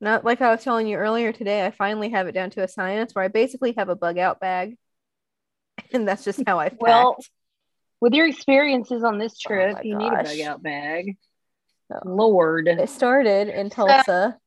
Not 0.00 0.24
like 0.24 0.40
I 0.40 0.50
was 0.50 0.64
telling 0.64 0.88
you 0.88 0.96
earlier 0.96 1.30
today, 1.32 1.64
I 1.64 1.70
finally 1.70 2.08
have 2.10 2.26
it 2.26 2.32
down 2.32 2.50
to 2.50 2.62
a 2.64 2.68
science 2.68 3.14
where 3.14 3.24
I 3.24 3.28
basically 3.28 3.74
have 3.76 3.88
a 3.88 3.94
bug 3.94 4.18
out 4.18 4.40
bag. 4.40 4.76
And 5.92 6.08
that's 6.08 6.24
just 6.24 6.42
how 6.46 6.58
I 6.58 6.70
packed. 6.70 6.80
Well, 6.82 7.16
With 8.00 8.14
your 8.14 8.26
experiences 8.26 9.04
on 9.04 9.18
this 9.18 9.34
Oh 9.44 9.48
trip, 9.48 9.74
my 9.74 9.82
you 9.82 9.96
need 9.96 10.12
a 10.12 10.22
bug 10.22 10.40
out 10.40 10.62
bag. 10.62 11.16
Lord. 12.04 12.68
it 12.68 12.88
started 12.90 13.48
in 13.48 13.70
Tulsa. 13.70 14.38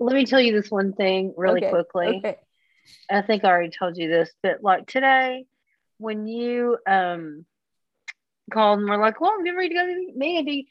Let 0.00 0.14
me 0.14 0.26
tell 0.26 0.40
you 0.40 0.52
this 0.52 0.70
one 0.70 0.92
thing 0.92 1.34
really 1.36 1.60
Okay, 1.60 1.70
quickly. 1.70 2.16
Okay. 2.18 2.36
I 3.10 3.22
think 3.22 3.44
I 3.44 3.48
already 3.48 3.70
told 3.76 3.96
you 3.96 4.08
this, 4.08 4.30
but 4.42 4.62
like 4.62 4.86
today, 4.86 5.46
when 5.98 6.26
you 6.26 6.76
um 6.86 7.46
called 8.52 8.80
and 8.80 8.88
were 8.88 8.98
like, 8.98 9.20
"Well, 9.20 9.32
I'm 9.32 9.44
getting 9.44 9.56
ready 9.56 9.68
to 9.70 9.74
go 9.74 9.86
to 9.86 10.12
Mandy," 10.16 10.68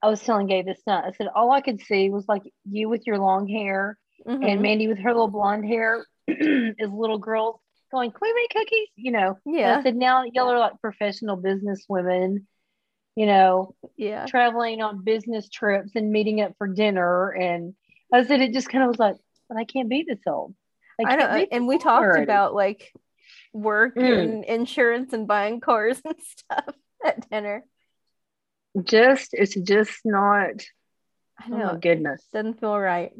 I 0.00 0.08
was 0.08 0.22
telling 0.22 0.46
Gabe 0.46 0.66
this 0.66 0.80
night. 0.86 1.04
I 1.06 1.12
said 1.12 1.28
all 1.34 1.50
I 1.50 1.60
could 1.60 1.80
see 1.80 2.10
was 2.10 2.26
like 2.28 2.42
you 2.70 2.88
with 2.88 3.06
your 3.06 3.18
long 3.18 3.46
hair 3.48 3.98
Mhm. 4.26 4.48
and 4.48 4.62
Mandy 4.62 4.86
with 4.88 4.98
her 4.98 5.10
little 5.12 5.28
blonde 5.28 5.66
hair, 5.66 6.06
as 6.28 6.90
little 6.90 7.18
girls 7.18 7.60
going, 7.90 8.10
"Can 8.12 8.20
we 8.22 8.32
make 8.34 8.50
cookies?" 8.50 8.88
You 8.96 9.12
know. 9.12 9.38
And 9.44 9.54
yeah. 9.56 9.78
I 9.78 9.82
said 9.82 9.96
now 9.96 10.24
y'all 10.24 10.48
are 10.50 10.58
like 10.58 10.80
professional 10.80 11.36
business 11.36 11.84
women, 11.88 12.46
you 13.16 13.26
know, 13.26 13.74
Yeah. 13.96 14.26
traveling 14.26 14.82
on 14.82 15.04
business 15.04 15.48
trips 15.48 15.92
and 15.94 16.10
meeting 16.12 16.40
up 16.40 16.54
for 16.58 16.66
dinner. 16.66 17.30
And 17.30 17.74
I 18.12 18.24
said 18.24 18.40
it 18.40 18.52
just 18.52 18.68
kind 18.68 18.84
of 18.84 18.88
was 18.88 18.98
like, 18.98 19.16
"But 19.48 19.58
I 19.58 19.64
can't 19.64 19.88
be 19.88 20.04
this 20.06 20.20
old." 20.26 20.54
I 21.00 21.04
can't 21.04 21.20
know. 21.20 21.46
And 21.52 21.66
we 21.66 21.78
talked 21.78 22.04
already." 22.04 22.22
about 22.24 22.54
like 22.54 22.92
work 23.52 23.96
Mm. 23.96 24.18
and 24.22 24.44
insurance 24.44 25.12
and 25.12 25.26
buying 25.26 25.60
cars 25.60 26.00
and 26.04 26.16
stuff 26.20 26.74
at 27.04 27.28
dinner. 27.30 27.64
just 28.84 29.30
it's 29.32 29.54
just 29.54 30.00
not 30.04 30.62
I 31.38 31.44
oh 31.50 31.56
know. 31.56 31.66
my 31.72 31.76
goodness 31.78 32.26
Doesn't 32.32 32.60
feel 32.60 32.78
right. 32.78 33.12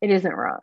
it 0.00 0.10
isn't 0.10 0.32
right 0.34 0.60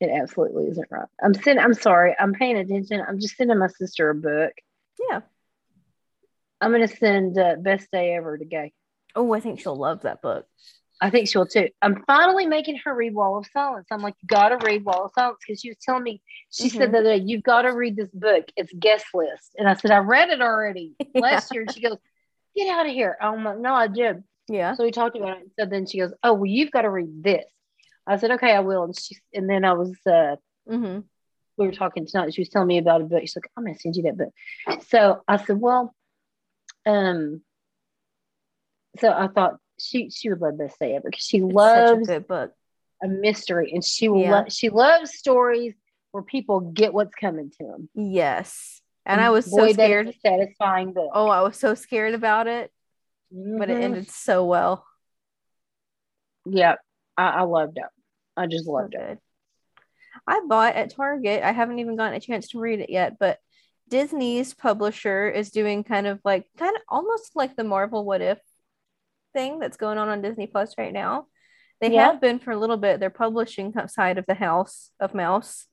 it 0.00 0.08
absolutely 0.10 0.68
isn't 0.68 0.88
right 0.90 1.08
i'm 1.22 1.34
sending 1.34 1.62
i'm 1.62 1.74
sorry 1.74 2.14
i'm 2.18 2.32
paying 2.32 2.56
attention 2.56 3.02
i'm 3.06 3.20
just 3.20 3.36
sending 3.36 3.58
my 3.58 3.66
sister 3.66 4.08
a 4.10 4.14
book 4.14 4.52
Yeah. 5.10 5.20
I'm 6.60 6.70
going 6.72 6.86
to 6.86 6.96
send 6.96 7.38
uh, 7.38 7.56
best 7.58 7.90
day 7.90 8.14
ever 8.14 8.36
to 8.38 8.44
gay 8.44 8.72
Oh, 9.16 9.32
I 9.32 9.40
think 9.40 9.58
she'll 9.60 9.76
love 9.76 10.02
that 10.02 10.22
book. 10.22 10.46
i 11.00 11.10
think 11.10 11.28
she'll 11.28 11.46
too 11.46 11.68
i'm 11.82 12.02
finally 12.06 12.46
making 12.46 12.76
her 12.84 12.94
read 12.94 13.14
wall 13.14 13.38
of 13.38 13.46
silence 13.52 13.86
i'm 13.90 14.00
like 14.02 14.14
you 14.22 14.26
gotta 14.28 14.56
read 14.64 14.84
wall 14.84 15.04
of 15.06 15.12
silence 15.14 15.38
because 15.44 15.60
she 15.60 15.70
was 15.70 15.78
telling 15.84 16.02
me 16.02 16.20
she 16.50 16.68
Mhm. 16.68 16.72
said 16.72 16.92
the 16.92 16.98
other 16.98 17.16
day 17.16 17.22
you've 17.24 17.42
got 17.42 17.62
to 17.62 17.72
read 17.72 17.96
this 17.96 18.10
book 18.12 18.44
it's 18.56 18.72
guest 18.78 19.06
list 19.14 19.54
and 19.58 19.68
i 19.68 19.74
said 19.74 19.90
i 19.90 19.98
read 19.98 20.28
it 20.30 20.40
already 20.40 20.94
last 21.14 21.52
year 21.52 21.62
and 21.62 21.72
she 21.72 21.80
goes 21.80 21.96
get 22.56 22.68
out 22.68 22.86
of 22.86 22.92
here 22.92 23.16
i'm 23.20 23.42
like 23.44 23.58
no 23.58 23.74
i 23.74 23.86
did 23.86 24.22
Yeah. 24.48 24.74
So 24.74 24.82
we 24.84 24.90
talked 24.90 25.16
about 25.16 25.38
it. 25.38 25.48
So 25.58 25.64
then 25.66 25.86
she 25.86 25.98
goes, 26.00 26.12
"Oh, 26.24 26.32
well, 26.34 26.46
you've 26.56 26.72
got 26.72 26.82
to 26.82 26.90
read 26.90 27.22
this." 27.22 27.44
I 28.04 28.16
said, 28.18 28.32
"Okay, 28.32 28.50
I 28.52 28.58
will." 28.68 28.82
And 28.82 28.98
she, 28.98 29.14
and 29.32 29.48
then 29.48 29.64
I 29.64 29.74
was, 29.74 29.92
uh, 30.06 30.34
Mm-hmm. 30.68 31.00
we 31.56 31.66
were 31.66 31.72
talking 31.82 32.04
tonight. 32.04 32.34
She 32.34 32.40
was 32.40 32.48
telling 32.48 32.66
me 32.66 32.78
about 32.78 33.00
a 33.00 33.04
book. 33.04 33.20
She's 33.20 33.36
like, 33.36 33.48
"I'm 33.56 33.64
gonna 33.64 33.78
send 33.78 33.94
you 33.94 34.02
that 34.04 34.18
book." 34.18 34.32
So 34.88 35.22
I 35.28 35.36
said, 35.36 35.60
"Well, 35.60 35.94
um." 36.86 37.42
So 38.98 39.10
I 39.10 39.28
thought 39.28 39.54
she 39.78 40.10
she 40.10 40.28
would 40.30 40.40
love 40.40 40.58
this 40.58 40.74
Day 40.80 40.94
Ever 40.94 41.08
because 41.10 41.24
she 41.24 41.38
It's 41.38 41.54
such 41.54 41.90
a 41.90 41.94
loves 41.94 42.06
good 42.06 42.28
book. 42.28 42.52
a 43.02 43.08
mystery 43.08 43.72
and 43.72 43.82
she 43.84 44.08
will 44.08 44.20
Yeah. 44.20 44.30
love 44.32 44.52
she 44.52 44.68
loves 44.68 45.12
stories 45.14 45.74
where 46.12 46.22
people 46.22 46.60
get 46.60 46.92
what's 46.92 47.14
coming 47.14 47.50
to 47.58 47.64
them. 47.66 47.88
Yes. 47.94 48.82
And 49.06 49.20
I 49.20 49.30
was 49.30 49.46
so 49.46 49.56
Boy, 49.58 49.66
is 49.68 49.74
scared. 49.74 50.08
a 50.08 50.12
satisfying 50.12 50.92
book. 50.92 51.10
Oh, 51.14 51.28
I 51.28 51.40
was 51.42 51.56
so 51.56 51.74
scared 51.74 52.14
about 52.14 52.46
it, 52.46 52.70
but 53.30 53.70
it 53.70 53.78
Mhm. 53.78 53.82
ended 53.82 54.10
so 54.10 54.44
well. 54.44 54.86
Yeah, 56.44 56.76
I, 57.16 57.28
I 57.28 57.42
loved 57.42 57.78
it. 57.78 57.84
I 58.36 58.46
just 58.46 58.66
So 58.66 58.72
loved 58.72 58.94
it. 58.94 59.18
I 60.26 60.40
bought 60.46 60.74
at 60.74 60.90
Target. 60.94 61.42
I 61.42 61.52
haven't 61.52 61.78
even 61.78 61.96
gotten 61.96 62.14
a 62.14 62.20
chance 62.20 62.48
to 62.48 62.58
read 62.60 62.80
it 62.80 62.90
yet, 62.90 63.18
but 63.18 63.38
Disney's 63.90 64.54
publisher 64.54 65.28
is 65.28 65.50
doing 65.50 65.84
kind 65.84 66.06
of 66.06 66.20
like 66.24 66.46
kind 66.56 66.74
of 66.76 66.82
almost 66.88 67.32
like 67.34 67.56
the 67.56 67.64
Marvel 67.64 68.04
What 68.04 68.22
If 68.22 68.38
thing 69.34 69.58
that's 69.58 69.76
going 69.76 69.98
on 69.98 70.08
on 70.08 70.22
Disney 70.22 70.46
Plus 70.46 70.74
right 70.78 70.92
now. 70.92 71.26
They 71.80 71.92
Yeah. 71.92 72.12
have 72.12 72.20
been 72.20 72.38
for 72.38 72.52
a 72.52 72.56
little 72.58 72.76
bit. 72.76 73.00
Their 73.00 73.10
publishing 73.10 73.74
side 73.88 74.18
of 74.18 74.26
the 74.26 74.34
house 74.34 74.90
of 75.00 75.14
Mouse 75.14 75.66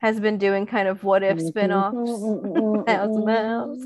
has 0.00 0.20
been 0.20 0.38
doing 0.38 0.66
kind 0.66 0.88
of 0.88 1.02
what 1.04 1.22
if 1.22 1.40
spin-offs 1.40 1.94
House 2.88 3.16
of 3.16 3.24
Mouse 3.24 3.84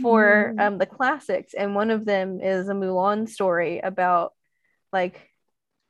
for 0.00 0.54
um, 0.58 0.78
the 0.78 0.86
classics, 0.86 1.52
and 1.52 1.74
one 1.74 1.90
of 1.90 2.04
them 2.04 2.40
is 2.40 2.68
a 2.68 2.72
Mulan 2.72 3.28
story 3.28 3.80
about 3.80 4.32
like 4.92 5.28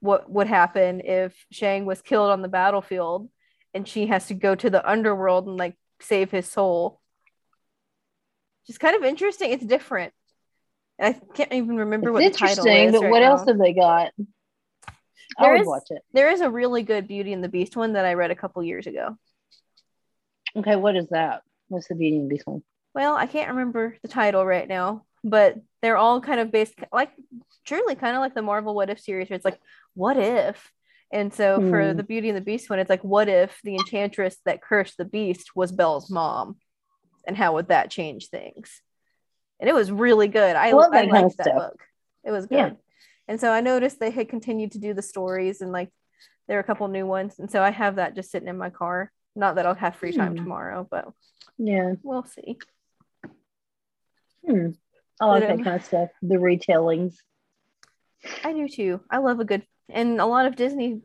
what 0.00 0.30
would 0.30 0.46
happen 0.46 1.00
if 1.04 1.44
Shang 1.52 1.84
was 1.84 2.02
killed 2.02 2.30
on 2.30 2.42
the 2.42 2.48
battlefield, 2.48 3.28
and 3.74 3.86
she 3.86 4.06
has 4.06 4.26
to 4.26 4.34
go 4.34 4.54
to 4.54 4.70
the 4.70 4.88
underworld 4.88 5.46
and 5.46 5.56
like 5.56 5.76
save 6.00 6.30
his 6.30 6.50
soul. 6.50 6.99
Just 8.66 8.80
kind 8.80 8.96
of 8.96 9.02
interesting. 9.04 9.50
It's 9.52 9.64
different. 9.64 10.12
I 11.00 11.14
can't 11.34 11.52
even 11.52 11.76
remember 11.78 12.10
It's 12.10 12.12
what 12.14 12.22
the 12.24 12.30
title 12.30 12.66
interesting, 12.66 12.88
is. 12.88 12.92
but 12.92 13.02
right 13.02 13.10
what 13.10 13.20
now. 13.20 13.30
else 13.30 13.46
have 13.48 13.58
they 13.58 13.72
got? 13.72 14.12
I 15.38 15.44
There 15.44 15.52
would 15.52 15.60
is- 15.62 15.66
watch 15.66 15.86
it. 15.90 16.02
There 16.12 16.30
is 16.30 16.40
a 16.40 16.50
really 16.50 16.82
good 16.82 17.08
Beauty 17.08 17.32
and 17.32 17.42
the 17.42 17.48
Beast 17.48 17.76
one 17.76 17.94
that 17.94 18.04
I 18.04 18.14
read 18.14 18.30
a 18.30 18.34
couple 18.36 18.62
years 18.62 18.86
ago. 18.86 19.16
Okay, 20.56 20.76
what 20.76 20.96
is 20.96 21.08
that? 21.10 21.42
What's 21.68 21.88
the 21.88 21.94
Beauty 21.94 22.16
and 22.16 22.26
the 22.30 22.34
Beast 22.34 22.46
one? 22.46 22.62
Well, 22.94 23.14
I 23.16 23.26
can't 23.26 23.50
remember 23.50 23.96
the 24.02 24.08
title 24.08 24.44
right 24.44 24.66
now, 24.68 25.04
but 25.22 25.56
they're 25.80 25.96
all 25.96 26.20
kind 26.20 26.40
of 26.40 26.50
based 26.50 26.74
like 26.92 27.12
truly 27.64 27.94
kind 27.94 28.16
of 28.16 28.20
like 28.20 28.34
the 28.34 28.42
Marvel 28.42 28.74
What 28.74 28.90
If 28.90 29.00
series 29.00 29.30
where 29.30 29.36
it's 29.36 29.44
like, 29.44 29.60
what 29.94 30.16
if? 30.16 30.70
And 31.12 31.32
so 31.32 31.60
for 31.70 31.90
Hmm. 31.92 31.96
the 31.96 32.02
Beauty 32.02 32.28
and 32.28 32.36
the 32.36 32.40
Beast 32.42 32.68
one, 32.68 32.78
it's 32.78 32.90
like, 32.90 33.02
what 33.04 33.28
if 33.28 33.58
the 33.64 33.74
enchantress 33.76 34.36
that 34.44 34.60
cursed 34.62 34.96
the 34.96 35.04
beast 35.04 35.56
was 35.56 35.72
Belle's 35.72 36.10
mom? 36.10 36.56
And 37.26 37.36
how 37.36 37.54
would 37.54 37.68
that 37.68 37.90
change 37.90 38.28
things? 38.28 38.80
And 39.60 39.68
it 39.68 39.74
was 39.74 39.90
really 39.92 40.28
good. 40.28 40.56
I, 40.56 40.68
I 40.68 40.72
love 40.72 40.92
I 40.92 41.02
that 41.02 41.04
of 41.06 41.10
liked 41.12 41.36
that 41.38 41.44
stuff. 41.44 41.56
book. 41.56 41.82
It 42.24 42.30
was 42.30 42.46
good. 42.46 42.56
Yeah. 42.56 42.70
And 43.28 43.40
so 43.40 43.50
I 43.50 43.60
noticed 43.60 44.00
they 44.00 44.10
had 44.10 44.28
continued 44.28 44.72
to 44.72 44.78
do 44.78 44.94
the 44.94 45.02
stories 45.02 45.60
and 45.60 45.70
like 45.70 45.90
there 46.48 46.56
are 46.56 46.60
a 46.60 46.64
couple 46.64 46.88
new 46.88 47.06
ones. 47.06 47.38
And 47.38 47.50
so 47.50 47.62
I 47.62 47.70
have 47.70 47.96
that 47.96 48.14
just 48.14 48.30
sitting 48.30 48.48
in 48.48 48.58
my 48.58 48.70
car. 48.70 49.12
Not 49.36 49.54
that 49.56 49.66
I'll 49.66 49.74
have 49.74 49.96
free 49.96 50.12
time 50.12 50.32
Hmm. 50.32 50.42
tomorrow, 50.42 50.86
but 50.90 51.08
Yeah. 51.58 51.94
we'll 52.02 52.24
see. 52.24 52.58
Hmm. 54.46 54.70
I 55.20 55.26
like 55.26 55.42
that 55.42 55.50
um, 55.52 55.64
kind 55.64 55.76
of 55.76 55.84
stuff. 55.84 56.08
The 56.22 56.36
retellings. 56.36 57.16
I 58.42 58.52
do 58.52 58.68
too. 58.68 59.00
I 59.10 59.18
love 59.18 59.38
a 59.40 59.44
good 59.44 59.62
and 59.88 60.20
a 60.20 60.26
lot 60.26 60.46
of 60.46 60.56
Disney 60.56 61.02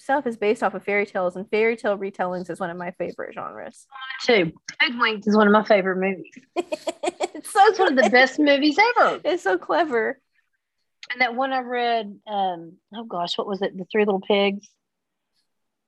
stuff 0.00 0.26
is 0.26 0.36
based 0.36 0.62
off 0.62 0.74
of 0.74 0.82
fairy 0.84 1.06
tales 1.06 1.36
and 1.36 1.48
fairy 1.50 1.76
tale 1.76 1.96
retellings 1.98 2.50
is 2.50 2.58
one 2.60 2.70
of 2.70 2.76
my 2.76 2.90
favorite 2.92 3.34
genres. 3.34 3.86
Too. 4.22 4.52
Hoodwinked 4.80 5.26
is 5.26 5.36
one 5.36 5.46
of 5.46 5.52
my 5.52 5.62
favorite 5.64 5.96
movies. 5.96 6.32
it's 6.56 7.52
so 7.52 7.60
It's 7.66 7.78
one 7.78 7.96
of 7.98 8.04
the 8.04 8.10
best 8.10 8.38
movies 8.38 8.78
ever. 8.98 9.20
It's 9.24 9.42
so 9.42 9.58
clever. 9.58 10.18
And 11.12 11.20
that 11.20 11.34
one 11.34 11.52
I 11.52 11.60
read, 11.60 12.18
um, 12.26 12.74
oh 12.94 13.04
gosh, 13.04 13.36
what 13.36 13.46
was 13.46 13.62
it? 13.62 13.76
The 13.76 13.84
Three 13.90 14.04
Little 14.04 14.20
Pigs. 14.20 14.68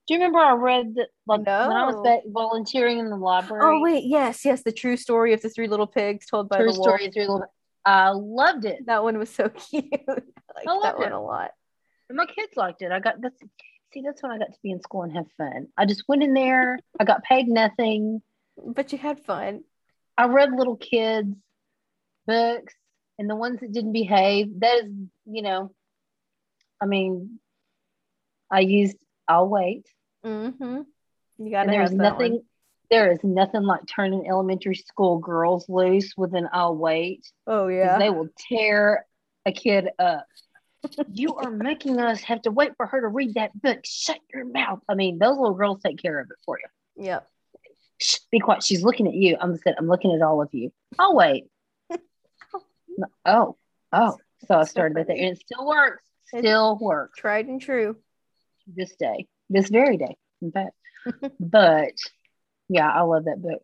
Do 0.08 0.14
you 0.14 0.20
remember 0.20 0.40
I 0.40 0.54
read 0.54 0.96
that 0.96 1.08
like 1.28 1.46
when 1.46 1.76
I 1.76 1.86
was 1.86 1.94
No. 2.04 2.20
volunteering 2.32 2.98
in 2.98 3.08
the 3.08 3.16
library? 3.16 3.62
Oh 3.64 3.80
wait, 3.80 4.04
yes, 4.04 4.44
yes, 4.44 4.62
the 4.64 4.72
true 4.72 4.96
story 4.96 5.32
of 5.32 5.40
the 5.42 5.48
three 5.48 5.68
little 5.68 5.86
pigs 5.86 6.26
told 6.26 6.48
by 6.48 6.56
True 6.56 6.72
the 6.72 6.78
wolf. 6.78 6.82
story 6.82 7.06
of 7.06 7.12
Three 7.14 7.22
Little 7.26 7.44
I 7.84 8.10
loved 8.10 8.64
it. 8.64 8.86
That 8.86 9.02
one 9.04 9.16
was 9.18 9.30
so 9.30 9.48
cute. 9.70 9.84
I 9.92 10.12
liked 10.12 10.66
I 10.66 10.72
loved 10.72 10.84
that 10.84 10.98
one 10.98 11.12
it. 11.12 11.14
a 11.14 11.20
lot. 11.20 11.50
And 12.08 12.16
my 12.16 12.26
kids 12.26 12.56
liked 12.56 12.82
it. 12.82 12.90
I 12.90 12.98
got 12.98 13.20
that's 13.20 13.40
see, 13.92 14.02
that's 14.02 14.22
when 14.22 14.32
I 14.32 14.38
got 14.38 14.52
to 14.52 14.58
be 14.62 14.70
in 14.70 14.80
school 14.80 15.02
and 15.02 15.12
have 15.12 15.26
fun. 15.36 15.68
I 15.76 15.86
just 15.86 16.04
went 16.08 16.22
in 16.22 16.34
there, 16.34 16.78
I 16.98 17.04
got 17.04 17.22
paid 17.22 17.48
nothing. 17.48 18.22
But 18.64 18.92
you 18.92 18.98
had 18.98 19.24
fun. 19.24 19.64
I 20.16 20.26
read 20.26 20.52
little 20.52 20.76
kids 20.76 21.34
books 22.26 22.74
and 23.18 23.28
the 23.28 23.36
ones 23.36 23.60
that 23.60 23.72
didn't 23.72 23.92
behave. 23.92 24.60
That 24.60 24.84
is, 24.84 24.90
you 25.26 25.42
know, 25.42 25.72
I 26.80 26.86
mean, 26.86 27.38
I 28.50 28.60
used 28.60 28.96
I'll 29.28 29.48
wait. 29.48 29.86
Mm-hmm. 30.24 30.80
You 31.38 31.50
gotta 31.50 31.70
there's 31.70 31.90
have 31.90 31.98
that 31.98 32.12
nothing 32.12 32.32
one. 32.32 32.42
there 32.90 33.12
is 33.12 33.20
nothing 33.22 33.62
like 33.62 33.86
turning 33.86 34.28
elementary 34.28 34.74
school 34.74 35.18
girls 35.18 35.68
loose 35.68 36.14
with 36.16 36.34
an 36.34 36.48
I'll 36.52 36.76
wait. 36.76 37.26
Oh 37.46 37.68
yeah. 37.68 37.98
They 37.98 38.10
will 38.10 38.28
tear 38.48 39.06
a 39.46 39.52
kid 39.52 39.88
up. 39.98 40.26
You 41.12 41.36
are 41.36 41.50
making 41.50 41.98
us 42.00 42.20
have 42.22 42.42
to 42.42 42.50
wait 42.50 42.72
for 42.76 42.86
her 42.86 43.00
to 43.00 43.08
read 43.08 43.34
that 43.34 43.60
book. 43.60 43.80
Shut 43.84 44.18
your 44.32 44.44
mouth. 44.44 44.80
I 44.88 44.94
mean, 44.94 45.18
those 45.18 45.36
little 45.36 45.54
girls 45.54 45.80
take 45.84 46.00
care 46.00 46.18
of 46.18 46.28
it 46.30 46.36
for 46.44 46.58
you. 46.58 47.04
Yep. 47.04 47.28
Shh, 47.98 48.18
be 48.30 48.40
quiet. 48.40 48.64
She's 48.64 48.82
looking 48.82 49.06
at 49.06 49.14
you. 49.14 49.36
I'm 49.40 49.56
said, 49.58 49.74
I'm 49.78 49.88
looking 49.88 50.12
at 50.12 50.22
all 50.22 50.42
of 50.42 50.48
you. 50.52 50.72
I'll 50.98 51.14
wait. 51.14 51.44
oh, 53.24 53.56
oh. 53.92 54.18
So 54.48 54.58
I 54.58 54.64
started 54.64 54.96
that 54.96 55.06
there, 55.06 55.16
and 55.16 55.36
it 55.36 55.40
still 55.40 55.66
works. 55.66 56.02
Still 56.26 56.78
works. 56.80 57.18
Tried 57.18 57.46
and 57.46 57.60
true. 57.60 57.96
This 58.66 58.94
day, 58.96 59.26
this 59.50 59.68
very 59.68 59.96
day, 59.96 60.16
in 60.40 60.50
fact. 60.50 60.74
but 61.40 61.92
yeah, 62.68 62.90
I 62.90 63.02
love 63.02 63.24
that 63.26 63.42
book, 63.42 63.62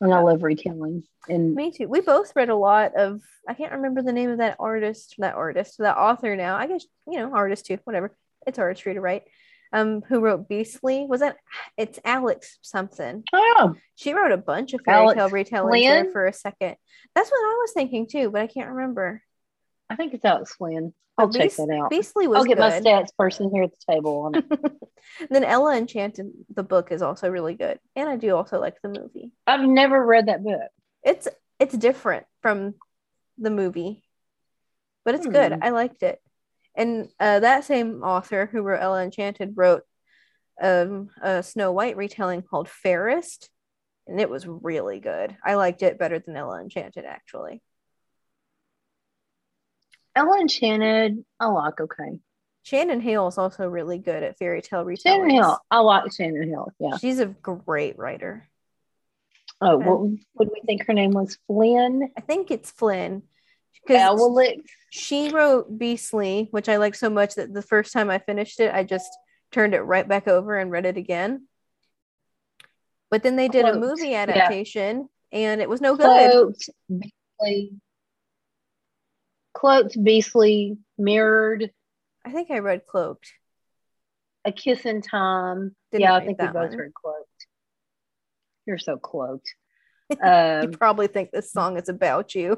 and 0.00 0.14
I 0.14 0.20
love 0.20 0.40
retellings. 0.40 1.04
And 1.28 1.54
Me 1.54 1.70
too. 1.70 1.88
We 1.88 2.00
both 2.00 2.32
read 2.34 2.48
a 2.48 2.56
lot 2.56 2.94
of. 2.96 3.20
I 3.48 3.54
can't 3.54 3.72
remember 3.72 4.02
the 4.02 4.12
name 4.12 4.30
of 4.30 4.38
that 4.38 4.56
artist, 4.58 5.14
that 5.18 5.34
artist, 5.34 5.78
that 5.78 5.96
author 5.96 6.34
now. 6.36 6.56
I 6.56 6.66
guess 6.66 6.84
you 7.06 7.18
know 7.18 7.34
artist 7.34 7.66
too. 7.66 7.78
Whatever. 7.84 8.16
It's 8.46 8.58
artistry 8.58 8.94
to 8.94 9.00
write. 9.00 9.24
Um, 9.72 10.02
who 10.08 10.18
wrote 10.20 10.48
Beastly? 10.48 11.06
Was 11.08 11.20
that? 11.20 11.36
It's 11.76 12.00
Alex 12.04 12.58
something. 12.62 13.22
oh, 13.32 13.74
She 13.94 14.14
wrote 14.14 14.32
a 14.32 14.36
bunch 14.36 14.72
of 14.72 14.80
fairy 14.84 15.04
tale 15.14 15.28
retellings 15.30 16.12
for 16.12 16.26
a 16.26 16.32
second. 16.32 16.74
That's 17.14 17.30
what 17.30 17.36
I 17.38 17.58
was 17.60 17.72
thinking 17.72 18.08
too, 18.08 18.30
but 18.30 18.40
I 18.40 18.46
can't 18.48 18.70
remember. 18.70 19.22
I 19.90 19.96
think 19.96 20.14
it's 20.14 20.24
Alex 20.24 20.54
Flinn. 20.54 20.94
I'll 21.18 21.26
But 21.26 21.34
check 21.34 21.42
Beast- 21.42 21.56
that 21.58 21.70
out. 21.70 21.90
Beastly 21.90 22.28
was 22.28 22.38
I'll 22.38 22.44
get 22.44 22.58
my 22.58 22.70
stats 22.70 23.14
person 23.18 23.50
here 23.52 23.64
at 23.64 23.72
the 23.72 23.92
table 23.92 24.20
on 24.20 24.34
it. 24.36 24.72
then 25.30 25.44
Ella 25.44 25.76
Enchanted, 25.76 26.30
the 26.54 26.62
book 26.62 26.92
is 26.92 27.02
also 27.02 27.28
really 27.28 27.54
good, 27.54 27.78
and 27.96 28.08
I 28.08 28.16
do 28.16 28.34
also 28.34 28.58
like 28.58 28.80
the 28.82 28.88
movie. 28.88 29.32
I've 29.46 29.68
never 29.68 30.04
read 30.04 30.28
that 30.28 30.42
book. 30.42 30.60
It's 31.02 31.28
it's 31.58 31.76
different 31.76 32.24
from 32.40 32.74
the 33.36 33.50
movie, 33.50 34.02
but 35.04 35.14
it's 35.14 35.26
good. 35.26 35.52
Hmm. 35.52 35.62
I 35.62 35.70
liked 35.70 36.02
it. 36.02 36.20
And 36.74 37.08
uh, 37.18 37.40
that 37.40 37.64
same 37.64 38.02
author 38.02 38.48
who 38.50 38.62
wrote 38.62 38.80
Ella 38.80 39.02
Enchanted 39.02 39.54
wrote 39.56 39.82
um, 40.62 41.10
a 41.20 41.42
Snow 41.42 41.72
White 41.72 41.96
retelling 41.96 42.42
called 42.42 42.68
Fairest, 42.68 43.50
and 44.06 44.20
it 44.20 44.30
was 44.30 44.46
really 44.46 45.00
good. 45.00 45.36
I 45.44 45.54
liked 45.54 45.82
it 45.82 45.98
better 45.98 46.18
than 46.18 46.36
Ella 46.36 46.60
Enchanted, 46.60 47.04
actually. 47.04 47.60
Ella 50.16 50.40
Enchanted, 50.40 51.24
I 51.38 51.46
like. 51.46 51.80
Okay, 51.80 52.18
Shannon 52.62 53.00
Hale 53.00 53.28
is 53.28 53.38
also 53.38 53.66
really 53.68 53.98
good 53.98 54.22
at 54.22 54.38
fairy 54.38 54.62
tale 54.62 54.84
retellings. 54.84 55.02
Shannon 55.02 55.30
Hill, 55.30 55.58
I 55.70 55.78
like 55.80 56.12
Shannon 56.12 56.48
Hill. 56.48 56.68
Yeah. 56.78 56.96
She's 56.98 57.20
a 57.20 57.26
great 57.26 57.98
writer. 57.98 58.48
Oh, 59.60 59.76
what 60.32 60.48
do 60.48 60.52
we 60.54 60.62
think 60.66 60.86
her 60.86 60.94
name 60.94 61.10
was? 61.10 61.38
Flinn 61.46 62.10
I 62.16 62.20
think 62.22 62.50
it's 62.50 62.70
Flinn. 62.70 63.22
Because 63.86 64.20
she 64.90 65.30
wrote 65.30 65.78
Beastly, 65.78 66.48
which 66.50 66.68
I 66.68 66.76
like 66.76 66.94
so 66.94 67.08
much 67.08 67.34
that 67.36 67.52
the 67.52 67.62
first 67.62 67.92
time 67.92 68.10
I 68.10 68.18
finished 68.18 68.60
it, 68.60 68.74
I 68.74 68.84
just 68.84 69.08
turned 69.52 69.74
it 69.74 69.80
right 69.80 70.06
back 70.06 70.28
over 70.28 70.58
and 70.58 70.70
read 70.70 70.86
it 70.86 70.96
again. 70.96 71.46
But 73.10 73.22
then 73.22 73.36
they 73.36 73.48
did 73.48 73.64
a 73.64 73.78
movie 73.78 74.10
Yeah. 74.10 74.22
adaptation 74.22 75.08
and 75.32 75.60
it 75.60 75.68
was 75.68 75.80
no 75.80 75.96
good. 75.96 76.54
Beastly, 76.88 77.72
cloaked, 79.60 80.02
Beastly, 80.02 80.78
mirrored, 80.96 81.70
I 82.24 82.32
think 82.32 82.50
I 82.50 82.58
read 82.58 82.86
Cloaked. 82.86 83.30
a 84.44 84.52
kiss 84.52 84.86
in 84.86 85.02
time. 85.02 85.74
Didn't 85.92 86.02
yeah, 86.02 86.14
I 86.14 86.24
think 86.24 86.40
we 86.40 86.46
both 86.46 86.70
one. 86.70 86.76
read 86.78 86.94
cloaked. 86.94 87.46
You're 88.66 88.78
so 88.78 88.96
cloaked. 88.96 89.54
you 90.10 90.16
Um, 90.22 90.70
probably 90.72 91.06
think 91.08 91.30
this 91.30 91.52
song 91.52 91.76
is 91.76 91.88
about 91.88 92.34
you. 92.34 92.56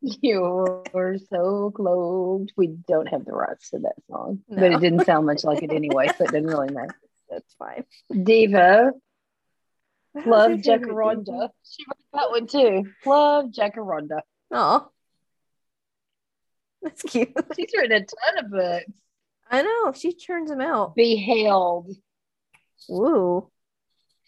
You're 0.00 1.16
so 1.30 1.70
cloaked. 1.74 2.52
We 2.56 2.66
don't 2.68 3.06
have 3.08 3.24
the 3.24 3.32
rights 3.32 3.70
to 3.70 3.78
that 3.80 3.94
song, 4.10 4.40
but 4.48 4.70
it 4.72 4.80
didn't 4.80 5.04
sound 5.06 5.26
much 5.26 5.44
like 5.44 5.62
it 5.62 5.72
anyway, 5.80 6.08
so 6.08 6.24
it 6.24 6.30
didn't 6.30 6.48
really 6.48 6.72
matter. 6.72 6.94
That's 7.30 7.54
fine. 7.58 7.84
Diva, 8.10 8.92
love 10.26 10.52
Jacaranda. 10.52 11.48
She 11.64 11.84
wrote 11.88 12.12
that 12.12 12.30
one 12.30 12.46
too. 12.46 12.90
Love 13.06 13.46
Jacaranda. 13.46 14.20
Oh, 14.50 14.88
that's 16.88 17.02
cute. 17.02 17.32
She's 17.56 17.70
written 17.76 17.92
a 17.92 18.00
ton 18.00 18.44
of 18.44 18.50
books. 18.50 18.84
I 19.50 19.62
know 19.62 19.92
she 19.92 20.12
turns 20.14 20.50
them 20.50 20.60
out. 20.60 20.94
Beheld. 20.94 21.90
Ooh, 22.90 23.50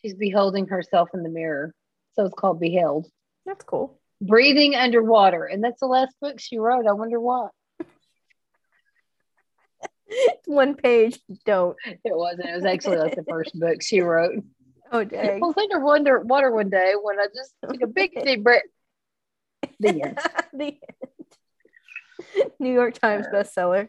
She's 0.03 0.15
beholding 0.15 0.69
herself 0.69 1.11
in 1.15 1.23
the 1.23 1.29
mirror. 1.29 1.75
So 2.15 2.25
it's 2.25 2.35
called 2.35 2.61
Beheld. 2.61 3.07
that's 3.45 3.65
cool. 3.65 4.01
Breathing 4.21 4.75
underwater. 4.75 5.45
And 5.45 5.63
that's 5.63 5.81
the 5.81 5.87
last 5.87 6.15
book 6.21 6.41
she 6.41 6.59
wrote. 6.59 6.87
I 6.87 6.93
wonder 6.93 7.21
why. 7.21 7.49
One 10.47 10.75
page. 10.75 11.19
Don't. 11.45 11.77
It 11.85 12.01
wasn't. 12.05 12.49
It 12.49 12.55
was 12.55 12.65
actually 12.65 12.99
like 12.99 13.17
the 13.17 13.25
first 13.29 13.59
book 13.59 13.83
she 13.83 14.01
wrote. 14.01 14.43
Oh 14.91 15.05
dang. 15.05 15.43
I 15.43 15.47
was 15.47 15.57
under 15.57 16.21
water 16.21 16.53
one 16.53 16.71
day 16.71 16.95
when 17.01 17.19
I 17.19 17.27
just 17.35 17.55
took 17.63 17.83
a 17.83 17.87
big 17.87 18.13
deep 18.25 18.45
breath. 18.45 18.63
The 19.81 20.03
end. 20.03 20.19
the 20.53 20.65
end. 20.67 20.79
New 22.59 22.73
York 22.73 22.95
Times 22.99 23.27
bestseller. 23.33 23.89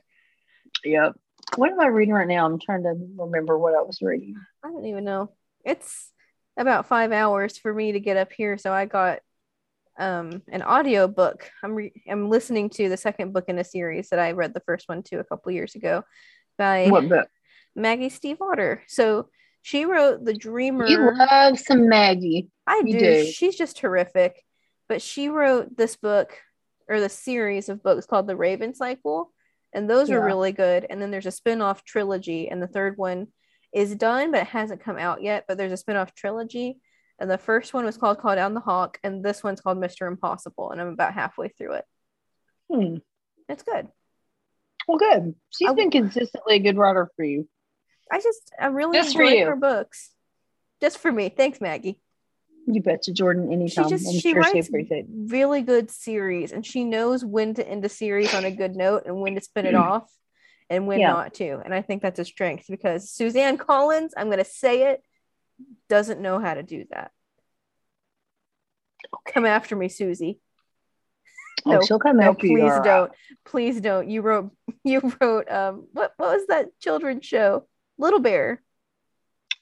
Yep. 0.84 1.14
What 1.56 1.72
am 1.72 1.80
I 1.80 1.88
reading 1.88 2.14
right 2.14 2.28
now? 2.28 2.46
I'm 2.46 2.60
trying 2.60 2.84
to 2.84 2.94
remember 3.18 3.58
what 3.58 3.74
I 3.74 3.82
was 3.82 4.02
reading. 4.02 4.36
I 4.64 4.70
don't 4.70 4.86
even 4.86 5.06
know. 5.06 5.32
It's 5.64 6.12
about 6.58 6.88
five 6.88 7.12
hours 7.12 7.58
for 7.58 7.74
me 7.74 7.94
to 7.94 8.00
get 8.00 8.18
up 8.18 8.32
here, 8.32 8.58
so 8.58 8.74
I 8.74 8.86
got 8.86 9.20
um 10.00 10.42
an 10.50 10.62
audio 10.62 11.08
book. 11.08 11.50
I'm 11.64 11.74
re- 11.74 12.04
I'm 12.10 12.30
listening 12.30 12.70
to 12.72 12.90
the 12.90 12.98
second 12.98 13.34
book 13.34 13.46
in 13.48 13.58
a 13.58 13.64
series 13.64 14.10
that 14.10 14.20
I 14.20 14.32
read 14.32 14.54
the 14.54 14.62
first 14.62 14.90
one 14.90 15.04
to 15.04 15.20
a 15.20 15.24
couple 15.24 15.52
years 15.52 15.76
ago 15.76 16.04
by 16.58 16.88
What 16.90 17.10
book? 17.10 17.28
Maggie 17.76 18.10
Stiefvater. 18.10 18.80
So 18.88 19.30
she 19.62 19.86
wrote 19.86 20.24
The 20.24 20.34
Dreamer. 20.34 20.88
You 20.88 21.12
love 21.14 21.60
some 21.60 21.88
Maggie. 21.88 22.50
I 22.66 22.82
do. 22.84 23.00
do. 23.00 23.26
She's 23.26 23.56
just 23.56 23.78
terrific. 23.78 24.44
But 24.90 25.02
she 25.02 25.28
wrote 25.28 25.76
this 25.76 25.98
book 25.98 26.38
or 26.88 27.00
the 27.00 27.10
series 27.10 27.70
of 27.70 27.84
books 27.84 28.06
called 28.06 28.28
The 28.28 28.36
Raven 28.36 28.74
Cycle. 28.74 29.34
And 29.74 29.90
those 29.90 30.10
are 30.10 30.24
really 30.24 30.54
good. 30.54 30.86
And 30.90 31.02
then 31.02 31.12
there's 31.12 31.26
a 31.26 31.32
spin 31.32 31.62
off 31.62 31.84
trilogy. 31.84 32.50
And 32.50 32.62
the 32.62 32.68
third 32.68 32.98
one 32.98 33.28
is 33.74 33.96
done, 33.96 34.32
but 34.32 34.42
it 34.42 34.48
hasn't 34.48 34.84
come 34.84 34.98
out 34.98 35.22
yet. 35.22 35.46
But 35.48 35.58
there's 35.58 35.74
a 35.74 35.78
spin 35.78 35.98
off 35.98 36.16
trilogy. 36.16 36.80
And 37.20 37.30
the 37.30 37.38
first 37.38 37.74
one 37.74 37.84
was 37.86 37.98
called 37.98 38.20
Call 38.20 38.36
Down 38.36 38.54
the 38.54 38.60
Hawk. 38.62 38.98
And 39.04 39.24
this 39.24 39.44
one's 39.44 39.60
called 39.62 39.78
Mr. 39.78 40.08
Impossible. 40.08 40.72
And 40.72 40.80
I'm 40.80 40.88
about 40.88 41.14
halfway 41.14 41.50
through 41.50 41.74
it. 41.74 41.86
Hmm. 42.72 42.96
It's 43.50 43.64
good. 43.64 43.88
Well, 44.88 44.98
good. 44.98 45.36
She's 45.50 45.70
I- 45.70 45.74
been 45.74 45.92
consistently 45.92 46.56
a 46.56 46.60
good 46.60 46.78
writer 46.78 47.10
for 47.16 47.26
you. 47.26 47.48
I 48.10 48.22
just, 48.22 48.54
I 48.58 48.68
really 48.68 48.98
Just 48.98 49.16
for 49.18 49.24
enjoy 49.24 49.36
you. 49.36 49.46
her 49.48 49.56
books. 49.58 50.12
Just 50.80 50.98
for 51.00 51.12
me. 51.12 51.28
Thanks, 51.28 51.60
Maggie. 51.60 52.00
You 52.70 52.82
betcha, 52.82 53.14
Jordan. 53.14 53.52
Anytime. 53.52 53.86
she 53.86 53.90
just 53.90 54.08
I'm 54.08 54.14
she 54.20 54.32
sure 54.34 54.42
writes 54.42 54.70
it. 54.74 55.06
really 55.10 55.62
good 55.62 55.90
series 55.90 56.52
and 56.52 56.66
she 56.66 56.84
knows 56.84 57.24
when 57.24 57.54
to 57.54 57.66
end 57.68 57.86
a 57.86 57.90
series 57.90 58.34
on 58.34 58.44
a 58.46 58.52
good 58.52 58.76
note 58.76 59.04
and 59.06 59.22
when 59.22 59.36
to 59.36 59.42
spin 59.42 59.66
it 59.66 59.74
off 59.88 60.12
and 60.70 60.86
when 60.86 61.00
Yeah. 61.00 61.08
not 61.14 61.34
to 61.36 61.62
and 61.64 61.74
i 61.74 61.82
think 61.82 62.02
that's 62.02 62.20
a 62.20 62.26
strength 62.26 62.66
because 62.70 63.10
suzanne 63.10 63.58
collins 63.58 64.14
i'm 64.18 64.28
going 64.28 64.38
to 64.40 64.44
say 64.44 64.92
it 64.92 65.02
doesn't 65.88 66.20
know 66.20 66.40
how 66.40 66.54
to 66.56 66.62
do 66.64 66.84
that 66.92 67.12
come 69.34 69.46
after 69.46 69.76
me 69.76 69.88
susie 69.90 70.40
Oh, 71.66 71.72
No, 71.72 71.82
she'll 71.82 72.00
come 72.00 72.18
no 72.18 72.32
after 72.32 72.48
you. 72.48 72.58
please 72.58 72.74
don't 72.84 73.12
please 73.46 73.82
don't 73.82 74.10
you 74.10 74.22
wrote 74.22 74.52
you 74.84 75.14
wrote 75.22 75.50
um 75.50 75.88
what 75.94 76.12
what 76.18 76.38
was 76.38 76.48
that 76.48 76.78
children's 76.80 77.26
show 77.26 77.66
little 77.98 78.20
bear 78.20 78.62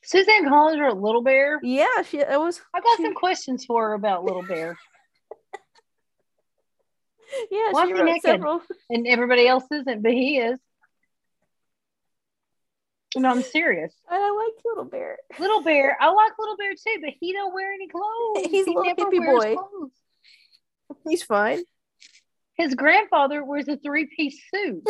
Suzanne 0.05 0.47
Collins 0.47 0.79
wrote 0.79 0.97
Little 0.97 1.21
Bear. 1.23 1.59
yeah 1.63 2.01
she 2.03 2.19
it 2.19 2.39
was 2.39 2.61
I 2.73 2.79
got 2.79 2.97
she- 2.97 3.03
some 3.03 3.13
questions 3.15 3.65
for 3.65 3.87
her 3.89 3.93
about 3.93 4.23
Little 4.23 4.43
Bear, 4.43 4.77
yeah 7.51 7.71
Why 7.71 7.85
she 7.87 7.93
wrote 7.93 8.05
naked? 8.05 8.21
several 8.23 8.61
and 8.89 9.07
everybody 9.07 9.47
else 9.47 9.65
isn't, 9.71 10.01
but 10.03 10.11
he 10.11 10.37
is. 10.37 10.59
No, 13.17 13.29
I'm 13.29 13.43
serious. 13.43 13.93
and 14.11 14.21
i 14.21 14.29
like 14.29 14.53
little 14.65 14.83
bear 14.83 15.17
Little 15.39 15.61
Bear, 15.69 15.97
I 16.01 16.09
like 16.11 16.33
Little 16.37 16.57
Bear 16.57 16.73
too, 16.73 16.97
but 17.01 17.11
he 17.19 17.31
don't 17.31 17.53
wear 17.53 17.71
any 17.73 17.87
clothes. 17.87 18.45
He's 18.51 18.67
a 18.67 18.69
he 18.71 18.75
little 18.75 18.83
never 18.83 19.09
hippie 19.09 19.25
boy. 19.25 19.55
clothes. 19.55 19.91
he's 21.07 21.23
fine 21.23 21.63
His 22.57 22.75
grandfather 22.75 23.43
wears 23.43 23.67
a 23.69 23.77
three-piece 23.77 24.37
suit, 24.53 24.83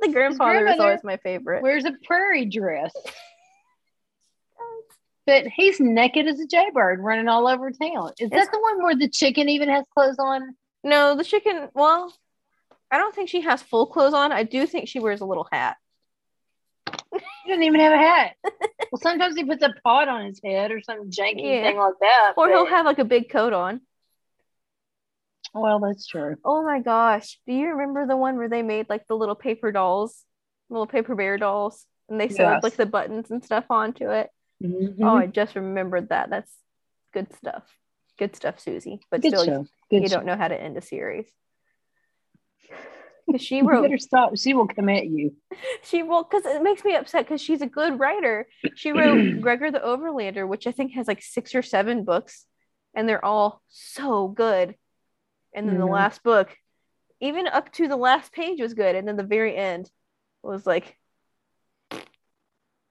The 0.00 0.12
grandfather 0.12 0.66
is 0.68 0.78
always 0.78 1.02
my 1.04 1.16
favorite. 1.18 1.62
wears 1.62 1.84
a 1.84 1.92
prairie 2.04 2.44
dress. 2.46 2.92
But 5.26 5.46
he's 5.46 5.80
naked 5.80 6.26
as 6.26 6.38
a 6.38 6.46
jaybird 6.46 7.00
running 7.00 7.28
all 7.28 7.48
over 7.48 7.70
town. 7.70 8.12
Is 8.18 8.26
It's- 8.26 8.44
that 8.46 8.52
the 8.52 8.60
one 8.60 8.82
where 8.82 8.94
the 8.94 9.08
chicken 9.08 9.48
even 9.48 9.68
has 9.70 9.84
clothes 9.94 10.18
on? 10.18 10.54
No, 10.82 11.14
the 11.16 11.24
chicken. 11.24 11.70
Well, 11.72 12.12
I 12.90 12.98
don't 12.98 13.14
think 13.14 13.28
she 13.30 13.40
has 13.40 13.62
full 13.62 13.86
clothes 13.86 14.12
on. 14.14 14.32
I 14.32 14.42
do 14.42 14.66
think 14.66 14.86
she 14.88 15.00
wears 15.00 15.22
a 15.22 15.24
little 15.26 15.48
hat. 15.50 15.76
He 17.12 17.48
doesn't 17.50 17.62
even 17.62 17.80
have 17.80 17.92
a 17.92 17.96
hat. 17.96 18.36
well, 18.44 19.00
sometimes 19.00 19.36
he 19.36 19.44
puts 19.44 19.62
a 19.62 19.72
pot 19.82 20.08
on 20.08 20.26
his 20.26 20.40
head 20.44 20.70
or 20.70 20.80
some 20.82 21.10
janky 21.10 21.42
Yeah. 21.42 21.62
thing 21.62 21.78
like 21.78 21.94
that. 22.00 22.34
Or 22.36 22.48
he'll 22.48 22.66
have 22.66 22.84
like 22.84 22.98
a 22.98 23.04
big 23.04 23.30
coat 23.30 23.52
on. 23.52 23.80
Well, 25.54 25.78
that's 25.80 26.06
true. 26.06 26.36
Oh 26.44 26.64
my 26.64 26.80
gosh. 26.80 27.38
Do 27.46 27.52
you 27.52 27.68
remember 27.70 28.06
the 28.06 28.16
one 28.16 28.36
where 28.36 28.48
they 28.48 28.62
made 28.62 28.88
like 28.88 29.06
the 29.06 29.16
little 29.16 29.36
paper 29.36 29.70
dolls, 29.72 30.24
little 30.68 30.86
paper 30.86 31.14
bear 31.14 31.38
dolls, 31.38 31.86
and 32.08 32.20
they 32.20 32.28
sewed 32.28 32.40
Yes. 32.40 32.62
like 32.62 32.74
the 32.74 32.86
buttons 32.86 33.30
and 33.30 33.44
stuff 33.44 33.64
onto 33.70 34.10
it? 34.10 34.30
Mhm. 34.64 34.96
Oh, 35.02 35.16
I 35.16 35.26
just 35.26 35.54
remembered 35.54 36.08
that. 36.08 36.30
That's 36.30 36.50
good 37.12 37.32
stuff. 37.34 37.64
Good 38.18 38.34
stuff, 38.34 38.58
Susie. 38.60 39.00
But 39.10 39.22
good 39.22 39.32
still, 39.32 39.44
show. 39.44 39.66
Good 39.90 40.02
you 40.02 40.08
show. 40.08 40.16
don't 40.16 40.26
know 40.26 40.36
how 40.36 40.48
to 40.48 40.60
end 40.60 40.76
a 40.76 40.80
series. 40.80 41.26
she 43.38 43.62
wrote 43.62 43.82
better 43.82 43.98
stop. 43.98 44.36
She 44.36 44.54
will 44.54 44.68
come 44.68 44.88
at 44.88 45.06
you. 45.06 45.34
she 45.82 46.02
will, 46.02 46.22
because 46.24 46.46
it 46.46 46.62
makes 46.62 46.84
me 46.84 46.94
upset 46.94 47.24
because 47.26 47.40
she's 47.40 47.62
a 47.62 47.66
good 47.66 47.98
writer 47.98 48.46
she 48.74 48.92
wrote 48.92 49.40
gregor 49.40 49.70
the 49.70 49.78
overlander 49.80 50.46
which 50.46 50.66
i 50.66 50.72
think 50.72 50.92
has 50.92 51.06
like 51.08 51.22
six 51.22 51.54
or 51.54 51.62
seven 51.62 52.04
books 52.04 52.46
and 52.94 53.08
they're 53.08 53.24
all 53.24 53.62
so 53.68 54.28
good 54.28 54.74
and 55.54 55.68
then 55.68 55.78
the 55.78 55.86
Mhm. 55.86 55.90
last 55.92 56.22
book 56.22 56.56
even 57.20 57.46
up 57.46 57.72
to 57.72 57.88
the 57.88 57.96
last 57.96 58.32
page 58.32 58.60
was 58.60 58.74
good 58.74 58.94
and 58.96 59.06
then 59.06 59.16
the 59.16 59.22
very 59.22 59.56
end 59.56 59.90
was 60.42 60.66
like 60.66 60.96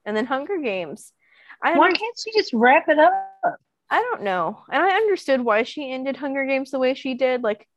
and 0.05 0.15
then 0.17 0.25
hunger 0.25 0.57
games 0.57 1.11
i 1.63 1.77
Why 1.77 1.91
can't 1.91 2.17
she 2.19 2.31
just 2.33 2.53
wrap 2.53 2.89
it 2.89 2.99
up? 2.99 3.13
i 3.89 3.99
don't 4.01 4.23
know 4.23 4.59
and 4.71 4.81
i 4.83 4.95
understood 4.95 5.41
why 5.41 5.63
she 5.63 5.91
ended 5.91 6.17
hunger 6.17 6.45
games 6.45 6.71
the 6.71 6.79
way 6.79 6.93
she 6.93 7.13
did 7.15 7.43
like 7.43 7.67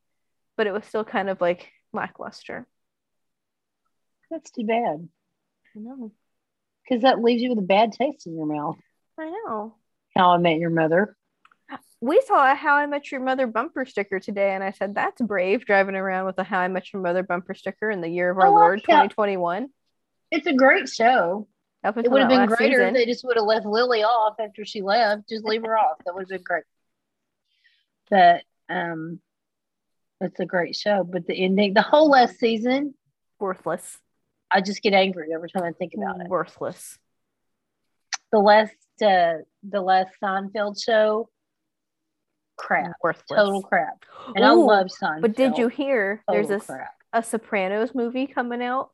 but 0.57 0.66
it 0.66 0.72
was 0.72 0.85
still 0.85 1.05
kind 1.05 1.29
of 1.29 1.40
like 1.40 1.70
lackluster 1.92 2.66
That's 4.31 4.51
too 4.51 4.64
bad. 4.66 5.09
i 5.75 5.79
know 5.79 6.12
Because 6.88 7.03
that 7.03 7.22
leaves 7.22 7.42
you 7.42 7.51
with 7.51 7.59
a 7.59 7.62
bad 7.62 7.92
taste 7.92 8.27
in 8.27 8.37
your 8.37 8.46
mouth. 8.46 8.77
i 9.18 9.29
know 9.31 9.77
How 10.16 10.33
I 10.33 10.38
Met 10.38 10.59
Your 10.59 10.70
Mother. 10.70 11.16
we 12.01 12.22
saw 12.27 12.51
a 12.51 12.55
How 12.55 12.77
I 12.77 12.87
Met 12.87 13.11
Your 13.12 13.20
Mother 13.20 13.46
bumper 13.46 13.85
sticker 13.85 14.20
today, 14.20 14.55
and 14.55 14.62
I 14.64 14.70
said 14.70 14.94
that's 14.94 15.20
brave 15.20 15.64
driving 15.66 15.96
around 15.96 16.27
with 16.27 16.38
a 16.38 16.44
How 16.44 16.61
I 16.61 16.68
Met 16.68 16.92
Your 16.92 17.03
Mother 17.03 17.22
bumper 17.22 17.55
sticker 17.55 17.90
in 17.90 18.01
the 18.01 18.09
year 18.09 18.31
of 18.31 18.38
our 18.38 18.49
like 18.51 18.59
Lord 18.61 18.81
2021. 18.85 19.68
It's 20.31 20.46
a 20.46 20.53
great 20.55 20.88
show. 20.88 21.49
Up 21.85 21.97
It 21.97 22.11
would 22.11 22.21
have 22.23 22.31
been 22.31 22.47
greater 22.47 22.81
if 22.83 22.95
they 22.95 23.07
just 23.07 23.25
would 23.25 23.37
have 23.37 23.47
left 23.47 23.67
Lily 23.67 24.03
off 24.03 24.37
after 24.41 24.65
she 24.65 24.83
left. 24.83 25.29
Just 25.29 25.45
leave 25.45 25.62
her 25.62 25.79
off. 25.79 25.99
That 26.05 26.15
would 26.15 26.23
have 26.23 26.29
been 26.29 26.43
great. 26.43 26.65
But 28.11 28.43
um, 28.69 29.21
it's 30.21 30.41
a 30.41 30.47
great 30.47 30.75
show. 30.75 31.05
But 31.05 31.27
the 31.27 31.35
ending, 31.35 31.75
the 31.75 31.83
whole 31.83 32.11
last 32.11 32.39
season, 32.39 32.95
worthless, 33.39 33.99
I 34.51 34.61
just 34.61 34.83
get 34.83 34.95
angry 34.95 35.29
every 35.35 35.51
time 35.51 35.65
I 35.65 35.73
think 35.73 35.95
about 35.95 36.21
it. 36.21 36.29
worthless. 36.29 36.99
The 38.33 38.39
last, 38.39 38.75
uh, 39.03 39.39
the 39.62 39.81
last 39.81 40.11
Seinfeld 40.23 40.83
show, 40.83 41.29
crap, 42.57 42.93
Worthless. 43.03 43.39
total 43.39 43.62
crap. 43.62 44.05
And 44.35 44.45
I 44.45 44.51
love 44.51 44.89
Seinfeld. 44.89 45.21
But 45.23 45.37
did 45.37 45.59
you 45.59 45.69
hear 45.69 46.23
there's 46.29 46.49
Total 46.49 46.62
a, 46.62 46.65
crap. 46.65 46.95
a 47.12 47.23
Sopranos 47.23 47.95
movie 47.95 48.27
coming 48.27 48.62
out? 48.62 48.91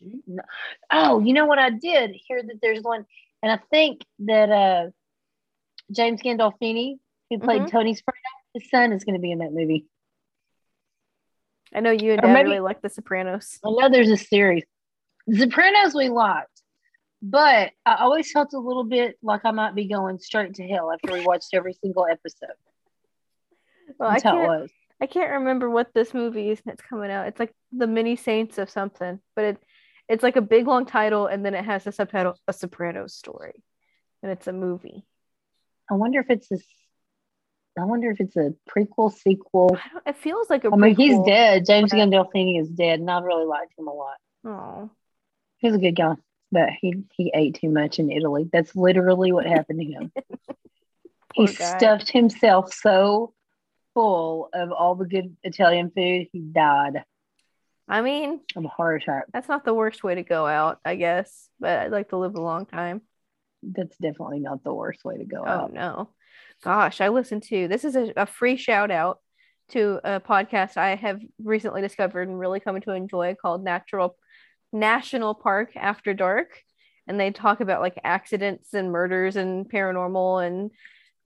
No. 0.00 0.42
Oh, 0.90 1.20
you 1.20 1.32
know 1.32 1.46
what 1.46 1.58
I 1.58 1.70
did 1.70 2.10
hear 2.26 2.42
that 2.42 2.60
there's 2.62 2.82
one, 2.82 3.06
and 3.42 3.52
I 3.52 3.58
think 3.70 4.02
that 4.20 4.50
uh 4.50 4.90
James 5.90 6.22
Gandolfini, 6.22 6.98
who 7.30 7.38
played 7.38 7.62
Mhm. 7.62 7.70
Tony 7.70 7.94
Soprano, 7.94 8.18
his 8.54 8.68
son 8.70 8.92
is 8.92 9.04
going 9.04 9.14
to 9.14 9.20
be 9.20 9.32
in 9.32 9.38
that 9.38 9.52
movie. 9.52 9.86
I 11.74 11.80
know 11.80 11.90
you 11.90 12.12
and 12.12 12.22
Dad 12.22 12.32
maybe- 12.32 12.48
really 12.50 12.60
like 12.60 12.80
The 12.82 12.88
Sopranos. 12.88 13.58
I 13.64 13.70
know 13.70 13.88
there's 13.88 14.10
a 14.10 14.16
series. 14.16 14.64
Sopranos 15.32 15.94
we 15.94 16.08
liked, 16.08 16.62
but 17.22 17.72
I 17.84 17.96
always 17.96 18.30
felt 18.30 18.52
a 18.52 18.58
little 18.58 18.84
bit 18.84 19.18
like 19.22 19.40
I 19.44 19.50
might 19.50 19.74
be 19.74 19.86
going 19.86 20.18
straight 20.18 20.54
to 20.54 20.68
hell 20.68 20.92
after 20.92 21.12
we 21.12 21.24
watched 21.24 21.48
every 21.54 21.72
single 21.74 22.06
episode. 22.06 22.50
Well, 23.98 24.08
I 24.10 24.12
how 24.12 24.18
it 24.18 24.22
can't, 24.22 24.60
was. 24.60 24.70
I 25.00 25.06
can't 25.06 25.30
remember 25.32 25.68
what 25.68 25.92
this 25.94 26.14
movie 26.14 26.50
is 26.50 26.60
that's 26.64 26.82
coming 26.82 27.10
out. 27.10 27.26
It's 27.28 27.40
like 27.40 27.52
The 27.72 27.86
many 27.86 28.16
Saints 28.16 28.58
of 28.58 28.70
something, 28.70 29.20
but 29.34 29.44
it 29.44 29.62
it's 30.08 30.22
like 30.22 30.36
a 30.36 30.42
big 30.42 30.66
long 30.66 30.86
title, 30.86 31.26
and 31.26 31.44
then 31.44 31.54
it 31.54 31.64
has 31.64 31.86
a 31.86 31.92
subtitle, 31.92 32.36
A 32.48 32.52
soprano 32.52 33.06
Story, 33.06 33.62
and 34.22 34.30
it's 34.32 34.46
a 34.46 34.52
movie. 34.52 35.04
I 35.90 35.94
wonder 35.94 36.20
if 36.20 36.30
it's 36.30 36.50
a. 36.50 36.58
I 37.78 37.84
wonder 37.84 38.10
if 38.10 38.20
it's 38.20 38.36
a 38.36 38.54
prequel, 38.70 39.12
sequel. 39.12 39.76
It 40.06 40.16
feels 40.16 40.48
like 40.48 40.64
a 40.64 40.70
I 40.72 40.76
mean, 40.76 40.94
he's 40.94 41.18
dead. 41.26 41.66
James 41.66 41.92
Yeah. 41.92 42.06
Gandolfini 42.06 42.60
is 42.60 42.68
dead, 42.68 43.00
and 43.00 43.10
I 43.10 43.20
really 43.20 43.46
liked 43.46 43.72
him 43.78 43.88
a 43.88 43.92
lot. 43.92 44.16
Oh, 44.44 44.90
He's 45.58 45.74
a 45.74 45.78
good 45.78 45.96
guy, 45.96 46.14
but 46.52 46.68
he 46.80 47.02
he 47.16 47.32
ate 47.34 47.56
too 47.56 47.70
much 47.70 47.98
in 47.98 48.10
Italy. 48.10 48.48
That's 48.52 48.76
literally 48.76 49.32
what 49.32 49.46
happened 49.46 49.80
to 49.80 49.86
him. 49.86 50.12
he 51.34 51.46
guy. 51.46 51.52
stuffed 51.78 52.10
himself 52.10 52.72
so 52.72 53.32
full 53.94 54.50
of 54.52 54.70
all 54.72 54.94
the 54.94 55.06
good 55.06 55.36
Italian 55.42 55.90
food, 55.90 56.28
he 56.32 56.40
died 56.40 57.04
I 57.88 58.00
mean, 58.00 58.40
of 58.56 58.64
a 58.64 58.68
heart 58.68 59.02
attack. 59.02 59.24
that's 59.32 59.48
not 59.48 59.64
the 59.64 59.74
worst 59.74 60.02
way 60.02 60.14
to 60.14 60.22
go 60.22 60.46
out, 60.46 60.78
I 60.84 60.94
guess. 60.96 61.48
But 61.60 61.80
I'd 61.80 61.92
like 61.92 62.08
to 62.10 62.16
live 62.16 62.34
a 62.34 62.40
long 62.40 62.66
time. 62.66 63.02
That's 63.62 63.96
definitely 63.98 64.40
not 64.40 64.64
the 64.64 64.72
worst 64.74 65.04
way 65.04 65.18
to 65.18 65.24
go 65.24 65.42
Oh 65.46 65.50
out. 65.50 65.70
Oh, 65.70 65.74
no, 65.74 66.08
gosh, 66.62 67.00
I 67.00 67.08
listened 67.08 67.42
to 67.44 67.68
this 67.68 67.84
is 67.84 67.96
a, 67.96 68.12
a 68.16 68.26
free 68.26 68.56
shout 68.56 68.90
out 68.90 69.18
to 69.70 70.00
a 70.04 70.20
podcast 70.20 70.76
I 70.76 70.94
have 70.94 71.20
recently 71.42 71.80
discovered 71.80 72.28
and 72.28 72.38
really 72.38 72.60
come 72.60 72.80
to 72.80 72.92
enjoy 72.92 73.34
called 73.40 73.64
Natural 73.64 74.16
National 74.72 75.34
Park 75.34 75.76
After 75.76 76.12
Dark, 76.14 76.48
and 77.06 77.18
they 77.20 77.30
talk 77.30 77.60
about 77.60 77.80
like 77.80 77.98
accidents 78.04 78.74
and 78.74 78.92
murders 78.92 79.36
and 79.36 79.70
paranormal 79.70 80.46
and 80.46 80.70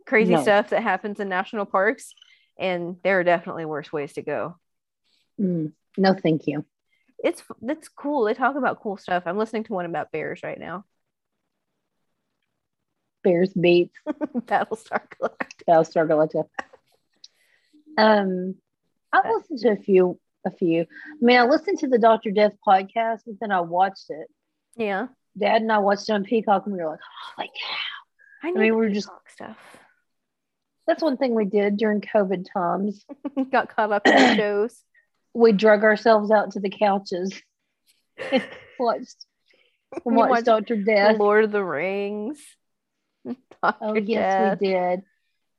crazy 0.07 0.35
No. 0.35 0.43
stuff 0.43 0.71
that 0.71 0.83
happens 0.83 1.21
in 1.21 1.29
national 1.29 1.67
parks. 1.67 2.15
And 2.59 2.97
there 3.05 3.21
are 3.21 3.25
definitely 3.25 3.65
worse 3.67 3.93
ways 3.93 4.15
to 4.15 4.23
go. 4.23 4.57
Mm, 5.41 5.73
no, 5.99 6.15
thank 6.15 6.47
you. 6.47 6.65
It's 7.23 7.43
that's 7.61 7.89
cool. 7.89 8.25
They 8.25 8.35
talk 8.35 8.57
about 8.57 8.81
cool 8.81 8.97
stuff. 8.97 9.25
I'm 9.27 9.37
listening 9.39 9.65
to 9.65 9.73
one 9.75 9.85
about 9.87 10.13
bears 10.13 10.41
right 10.43 10.59
now. 10.59 10.85
Bears 13.25 13.53
beats 13.53 13.95
Battlestar 14.07 15.03
Galactica. 15.21 15.65
Battlestar 15.69 16.09
Galactica. 16.09 16.45
Um, 17.99 18.55
I've 19.13 19.27
Uh, 19.27 19.33
listened 19.35 19.59
to 19.61 19.71
a 19.73 19.77
few, 19.77 20.21
a 20.47 20.51
few. 20.53 20.83
I 20.83 20.85
mean, 21.21 21.37
I 21.39 21.45
listened 21.45 21.81
to 21.81 21.89
the 21.89 21.99
Doctor 21.99 22.31
Death 22.31 22.53
podcast, 22.67 23.23
but 23.27 23.35
then 23.41 23.51
I 23.51 23.61
watched 23.61 24.11
it. 24.11 24.29
Yeah, 24.77 25.09
Dad 25.37 25.63
and 25.63 25.73
I 25.73 25.79
watched 25.79 26.09
it 26.09 26.13
on 26.13 26.23
Peacock, 26.25 26.67
and 26.67 26.77
we 26.77 26.83
were 26.85 26.91
like, 26.91 27.01
"Oh, 27.03 27.33
like 27.39 27.51
I, 28.45 28.53
mean, 28.53 28.77
we're 28.77 28.89
the 28.89 28.95
just- 28.95 29.11
stuff. 29.33 29.59
that's 30.87 31.03
one 31.03 31.17
thing 31.17 31.35
we 31.35 31.45
did 31.47 31.77
during 31.77 32.01
COVID 32.01 32.47
times. 32.53 33.05
got 33.51 33.75
caught 33.75 33.91
up 33.91 34.07
in 34.07 34.15
the 34.15 34.37
shows. 34.37 34.81
We 35.35 35.53
drug 35.53 35.85
ourselves 35.85 36.31
out 36.31 36.53
to 36.53 36.61
the 36.61 36.71
couches, 36.71 37.33
and 38.33 38.43
watched, 38.79 39.17
watched 40.05 40.45
Doctor 40.47 40.77
Death. 40.77 41.19
Lord 41.19 41.45
of 41.45 41.53
the 41.53 41.65
Rings. 41.65 42.39
Doctor 43.63 43.79
Oh 43.83 43.95
yes, 43.95 44.33
Death. 44.53 44.61
we 44.61 44.69
did. 44.69 45.03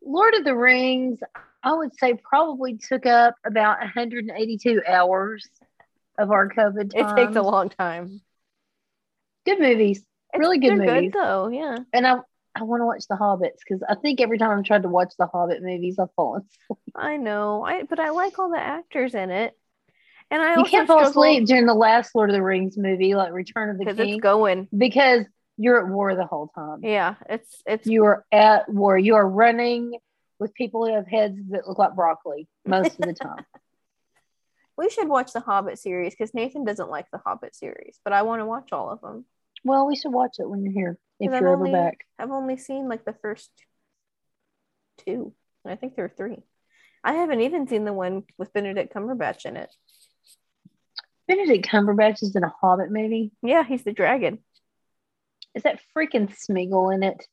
Lord 0.04 0.34
of 0.36 0.44
the 0.44 0.56
Rings, 0.56 1.20
I 1.64 1.74
would 1.74 1.94
say 1.98 2.14
probably 2.14 2.78
took 2.78 3.06
up 3.06 3.36
about 3.46 3.80
182 3.80 4.82
hours 4.88 5.48
of 6.18 6.32
our 6.32 6.50
COVID 6.50 6.94
Time. 6.94 7.18
It 7.18 7.26
takes 7.26 7.36
a 7.36 7.42
long 7.42 7.70
time. 7.70 8.22
Good 9.46 9.60
movies, 9.60 10.00
It's- 10.34 10.40
really 10.40 10.60
good 10.60 10.80
they're 10.80 10.96
movies. 10.96 11.12
good 11.12 11.22
though, 11.22 11.48
yeah. 11.50 11.78
and 11.94 12.06
I 12.08 12.18
I 12.60 12.64
want 12.64 12.82
to 12.82 12.86
watch 12.86 13.08
the 13.10 13.16
Hobbits 13.16 13.60
because 13.68 13.82
I 13.88 13.96
think 13.96 14.20
every 14.20 14.38
time 14.38 14.58
I've 14.58 14.66
tried 14.66 14.84
to 14.84 14.90
watch 14.90 15.14
the 15.18 15.28
Hobbit 15.28 15.62
movies, 15.64 15.98
I've 16.00 16.12
fallen 16.16 16.42
asleep. 16.62 16.80
I 16.96 17.18
know. 17.18 17.64
I 17.64 17.84
but 17.84 18.00
I 18.00 18.10
like 18.10 18.38
all 18.40 18.50
the 18.52 18.60
actors 18.60 19.16
in 19.16 19.30
it. 19.30 19.58
And 20.32 20.42
I 20.42 20.52
You 20.54 20.60
also 20.60 20.72
can't 20.72 20.88
fall 20.88 21.06
asleep 21.06 21.48
during 21.48 21.66
the 21.66 21.74
last 21.74 22.14
Lord 22.14 22.30
of 22.30 22.36
the 22.36 22.44
Rings 22.44 22.78
movie, 22.78 23.16
like 23.16 23.32
Return 23.32 23.70
of 23.70 23.78
the 23.78 23.86
King, 23.86 24.16
it's 24.16 24.22
going. 24.22 24.68
because 24.78 25.26
you're 25.58 25.84
at 25.84 25.92
war 25.92 26.16
the 26.16 26.26
whole 26.26 26.50
time. 26.54 26.80
Yeah, 26.84 27.16
it's 27.30 27.62
it's 27.66 27.88
You 27.88 28.06
are 28.06 28.26
at 28.32 28.70
war. 28.70 28.98
You 28.98 29.16
are 29.16 29.28
running 29.28 29.94
with 30.40 30.54
people 30.54 30.86
who 30.86 30.94
have 30.94 31.08
heads 31.08 31.38
that 31.50 31.68
look 31.68 31.80
like 31.80 31.96
broccoli 31.96 32.48
most 32.66 33.00
of 33.00 33.06
the 33.08 33.14
time. 33.22 33.46
we 34.78 34.90
should 34.90 35.10
watch 35.10 35.34
the 35.34 35.40
Hobbit 35.42 35.80
series 35.80 36.14
because 36.14 36.34
Nathan 36.34 36.64
doesn't 36.64 36.90
like 36.90 37.08
the 37.12 37.18
Hobbit 37.18 37.56
series, 37.56 38.00
but 38.04 38.14
I 38.14 38.22
want 38.22 38.42
to 38.42 38.46
watch 38.46 38.72
all 38.72 38.90
of 38.90 39.02
them. 39.02 39.26
Well, 39.66 39.88
we 39.88 39.96
should 39.96 40.14
watch 40.14 40.36
it 40.40 40.50
when 40.50 40.64
you're 40.64 40.74
here 40.74 40.98
if 41.20 41.26
you're 41.28 41.36
ever 41.36 41.54
only- 41.54 41.72
back. 41.72 42.06
I've 42.18 42.32
only 42.32 42.58
seen 42.58 42.88
like 42.88 43.06
the 43.06 43.14
first 43.22 43.50
two. 45.06 45.34
I 45.66 45.76
think 45.76 45.96
there 45.96 46.06
are 46.06 46.10
three. 46.16 46.44
I 47.04 47.14
haven't 47.14 47.42
even 47.42 47.68
seen 47.68 47.86
the 47.86 47.94
one 47.94 48.24
with 48.38 48.54
Benedict 48.54 48.94
Cumberbatch 48.94 49.46
in 49.46 49.56
it. 49.58 49.74
Benedict 51.28 51.68
Cumberbatch 51.68 52.24
is 52.24 52.36
in 52.36 52.44
a 52.44 52.54
Hobbit 52.62 52.92
movie. 52.92 53.32
Yeah, 53.42 53.64
he's 53.64 53.84
the 53.84 53.94
dragon. 53.94 54.40
Is 55.56 55.64
that 55.64 55.80
freaking 55.96 56.34
Smeagol 56.36 56.94
in 56.94 57.04
it? 57.04 57.26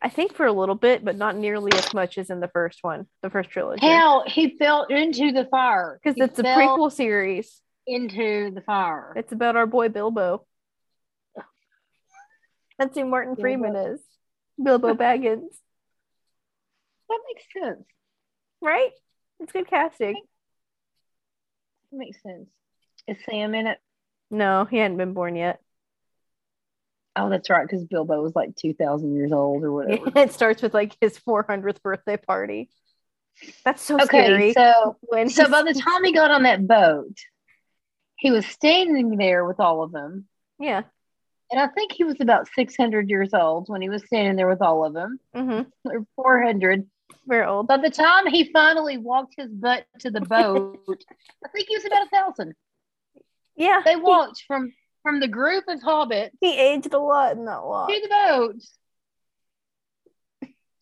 I 0.00 0.08
think 0.08 0.34
for 0.34 0.46
a 0.46 0.52
little 0.52 0.74
bit, 0.74 1.04
but 1.04 1.16
not 1.16 1.36
nearly 1.36 1.72
as 1.74 1.92
much 1.92 2.16
as 2.16 2.30
in 2.30 2.40
the 2.40 2.48
first 2.48 2.78
one, 2.82 3.06
the 3.22 3.28
first 3.30 3.50
trilogy. 3.50 3.86
How 3.86 4.22
he 4.26 4.56
fell 4.56 4.84
into 4.84 5.32
the 5.32 5.44
fire 5.46 6.00
Because 6.02 6.18
it's 6.18 6.38
a 6.38 6.42
prequel 6.42 6.90
series. 6.92 7.60
into 7.86 8.50
the 8.50 8.62
fire. 8.62 9.12
It's 9.16 9.32
about 9.32 9.56
our 9.56 9.66
boy 9.66 9.88
Bilbo. 9.90 10.46
That's 12.78 12.96
who 12.96 13.04
Martin 13.04 13.34
Bilbo. 13.34 13.42
Freeman 13.42 13.76
is. 13.76 14.00
Bilbo 14.62 14.94
Baggins, 14.94 15.50
That 17.08 17.20
makes 17.28 17.44
sense. 17.52 17.84
right? 18.60 18.90
It's 19.40 19.52
good 19.52 19.68
casting. 19.68 20.14
That 21.90 21.96
makes 21.98 22.22
sense. 22.22 22.48
Is 23.06 23.18
Sam 23.28 23.54
in 23.54 23.66
it? 23.66 23.78
No, 24.30 24.64
he 24.64 24.78
hadn't 24.78 24.96
been 24.96 25.12
born 25.12 25.36
yet. 25.36 25.60
Oh, 27.16 27.28
that's 27.30 27.48
right, 27.50 27.64
because 27.64 27.84
Bilbo 27.84 28.20
was 28.22 28.34
like 28.34 28.56
two 28.56 28.74
thousand 28.74 29.14
years 29.14 29.30
old 29.32 29.62
or 29.62 29.72
whatever. 29.72 30.10
it 30.16 30.32
starts 30.32 30.62
with 30.62 30.74
like 30.74 30.96
his 31.00 31.18
400th 31.18 31.82
birthday 31.82 32.16
party. 32.16 32.70
That's 33.64 33.82
so 33.82 33.96
Okay, 33.98 34.06
scary. 34.06 34.52
so 34.52 34.96
when 35.02 35.28
so 35.28 35.48
by 35.48 35.62
the 35.62 35.74
time 35.74 36.04
he 36.04 36.12
got 36.12 36.30
on 36.30 36.44
that 36.44 36.66
boat, 36.66 37.16
he 38.16 38.30
was 38.30 38.46
standing 38.46 39.16
there 39.16 39.44
with 39.44 39.60
all 39.60 39.82
of 39.82 39.92
them. 39.92 40.26
yeah, 40.58 40.82
And 41.54 41.60
I 41.62 41.68
think 41.68 41.92
he 41.92 42.02
was 42.02 42.16
about 42.20 42.48
600 42.52 43.08
years 43.08 43.32
old 43.32 43.68
when 43.68 43.80
he 43.80 43.88
was 43.88 44.04
standing 44.06 44.34
there 44.34 44.48
with 44.48 44.60
all 44.60 44.84
of 44.84 44.92
them, 44.92 45.20
hmm 45.32 45.60
or 45.84 46.04
400. 46.16 46.84
very 47.26 47.46
old. 47.46 47.68
By 47.68 47.76
the 47.76 47.90
time 47.90 48.26
he 48.26 48.50
finally 48.52 48.98
walked 48.98 49.34
his 49.36 49.52
butt 49.52 49.86
to 50.00 50.10
the 50.10 50.20
boat, 50.20 51.04
I 51.44 51.48
think 51.50 51.68
he 51.68 51.76
was 51.76 51.84
about 51.84 52.08
a 52.08 52.10
thousand. 52.10 52.54
Yeah, 53.54 53.82
They 53.84 53.94
walked 53.94 54.42
from 54.48 54.72
from 55.04 55.20
the 55.20 55.28
group 55.28 55.62
of 55.68 55.78
hobbits 55.78 56.30
He, 56.40 56.54
he 56.56 56.58
aged 56.58 56.92
a 56.92 56.98
lot 56.98 57.36
in 57.36 57.44
that 57.44 57.62
walk. 57.64 57.88
to 57.88 58.00
the 58.00 58.08
boat. 58.08 58.56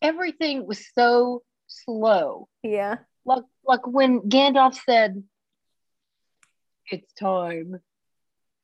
Everything 0.01 0.65
was 0.65 0.83
so 0.97 1.43
slow. 1.67 2.47
Yeah, 2.63 2.95
Like 3.25 3.43
like 3.63 3.85
when 3.85 4.21
Gandalf 4.21 4.73
said, 4.73 5.23
"It's 6.89 7.13
time, 7.13 7.79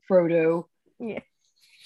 Frodo." 0.10 0.66
yeah. 1.00 1.20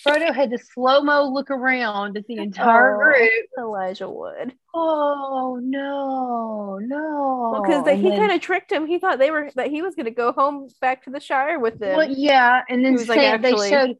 Frodo 0.05 0.33
had 0.35 0.51
to 0.51 0.57
slow 0.57 1.01
mo 1.01 1.23
look 1.23 1.49
around 1.49 2.17
at 2.17 2.25
the 2.27 2.37
entire 2.37 2.95
Oh. 2.95 2.99
group. 2.99 3.45
Elijah 3.57 4.09
Wood. 4.09 4.53
Oh 4.73 5.59
no, 5.61 6.77
no! 6.81 7.61
because 7.63 7.87
And 7.87 8.01
he 8.01 8.09
kind 8.09 8.31
of 8.31 8.41
tricked 8.41 8.71
him. 8.71 8.85
He 8.85 8.99
thought 8.99 9.19
they 9.19 9.31
were 9.31 9.49
that 9.55 9.69
he 9.69 9.81
was 9.81 9.95
going 9.95 10.05
to 10.05 10.11
go 10.11 10.31
home 10.33 10.67
back 10.81 11.03
to 11.03 11.09
the 11.09 11.19
Shire 11.19 11.59
with 11.59 11.79
them. 11.79 11.95
Well, 11.95 12.09
yeah, 12.09 12.63
and 12.67 12.83
then 12.83 12.97
He 12.97 13.05
like, 13.05 13.19
actually- 13.19 13.51
they 13.51 13.69
showed 13.69 13.97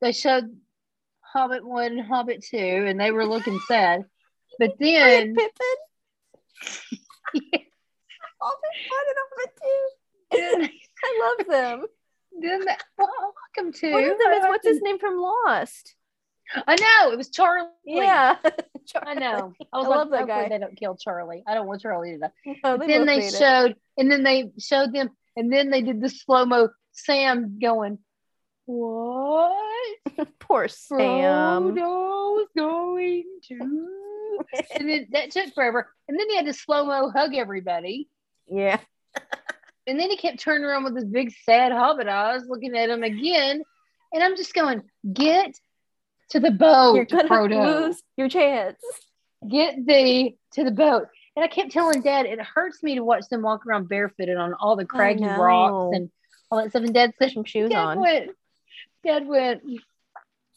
they 0.00 0.12
showed 0.12 0.56
Hobbit 1.20 1.64
one 1.64 1.98
and 1.98 2.06
Hobbit 2.06 2.44
two, 2.44 2.56
and 2.58 2.98
they 3.00 3.10
were 3.12 3.26
looking 3.26 3.60
sad. 3.68 4.04
But 4.58 4.72
then 4.78 5.34
Pippin. 5.34 5.76
The 8.44 8.70
fun 8.90 9.04
and 9.08 9.18
the 9.38 10.68
two. 10.68 10.68
I 11.04 11.34
love 11.38 11.46
them. 11.48 11.86
Then 12.40 12.60
the, 12.60 12.76
well, 12.98 13.34
welcome 13.56 13.72
to. 13.72 13.92
One 13.92 14.04
of 14.04 14.18
them 14.18 14.32
is 14.32 14.42
what's 14.42 14.66
his 14.66 14.82
name 14.82 14.98
from 14.98 15.18
Lost. 15.18 15.94
I 16.66 16.76
know 16.76 17.12
it 17.12 17.16
was 17.16 17.30
Charlie. 17.30 17.68
Yeah, 17.84 18.36
I 19.02 19.14
know. 19.14 19.54
I 19.72 19.78
was 19.78 19.86
I 19.86 19.88
like, 19.88 19.98
love 19.98 20.10
that 20.10 20.26
guy. 20.26 20.48
they 20.48 20.58
don't 20.58 20.76
kill 20.76 20.96
Charlie. 20.96 21.42
I 21.46 21.54
don't 21.54 21.66
want 21.66 21.80
Charlie 21.80 22.12
to 22.12 22.18
die. 22.18 22.30
Oh, 22.64 22.76
they 22.76 22.86
then 22.86 23.06
they 23.06 23.18
made 23.18 23.24
it. 23.24 23.34
showed, 23.34 23.76
and 23.96 24.10
then 24.10 24.22
they 24.22 24.52
showed 24.58 24.92
them, 24.92 25.10
and 25.36 25.52
then 25.52 25.70
they 25.70 25.82
did 25.82 26.00
the 26.00 26.08
slow 26.08 26.44
mo. 26.44 26.68
Sam 26.92 27.58
going, 27.60 27.98
what? 28.66 29.56
Poor 30.38 30.68
Sam. 30.68 31.74
Frodo's 31.74 32.48
going 32.56 33.24
to. 33.48 33.88
and 34.74 34.88
then 34.88 35.08
that 35.12 35.30
took 35.32 35.52
forever. 35.54 35.90
And 36.08 36.18
then 36.18 36.28
he 36.30 36.36
had 36.36 36.46
to 36.46 36.52
slow 36.52 36.84
mo 36.84 37.10
hug 37.10 37.34
everybody. 37.34 38.08
Yeah, 38.46 38.78
And 39.86 40.00
then 40.00 40.10
he 40.10 40.16
kept 40.16 40.40
turning 40.40 40.64
around 40.64 40.84
with 40.84 40.96
his 40.96 41.04
big 41.04 41.32
sad 41.44 41.72
hobbit 41.72 42.08
eyes, 42.08 42.42
looking 42.48 42.76
at 42.76 42.88
him 42.88 43.02
again. 43.02 43.62
And 44.12 44.22
I'm 44.22 44.36
just 44.36 44.54
going, 44.54 44.82
get 45.12 45.54
to 46.30 46.40
the 46.40 46.50
boat, 46.50 46.94
you're 46.94 47.04
gonna 47.04 47.28
Frodo. 47.28 47.86
lose 47.86 48.02
your 48.16 48.28
chance. 48.28 48.78
Get 49.46 49.84
thee 49.86 50.38
to 50.52 50.64
the 50.64 50.70
boat. 50.70 51.08
And 51.36 51.44
I 51.44 51.48
kept 51.48 51.72
telling 51.72 52.00
Dad, 52.00 52.26
it 52.26 52.40
hurts 52.40 52.82
me 52.82 52.94
to 52.94 53.04
watch 53.04 53.28
them 53.28 53.42
walk 53.42 53.66
around 53.66 53.88
barefooted 53.88 54.36
on 54.36 54.54
all 54.54 54.76
the 54.76 54.84
craggy 54.84 55.24
rocks 55.24 55.96
and 55.96 56.10
all 56.50 56.62
that 56.62 56.70
stuff. 56.70 56.84
And 56.84 56.94
Dad 56.94 57.12
said, 57.18 57.32
some 57.32 57.44
shoes 57.44 57.70
Dad 57.70 57.84
on. 57.84 58.00
went, 58.00 58.30
Dad 59.04 59.26
went, 59.26 59.62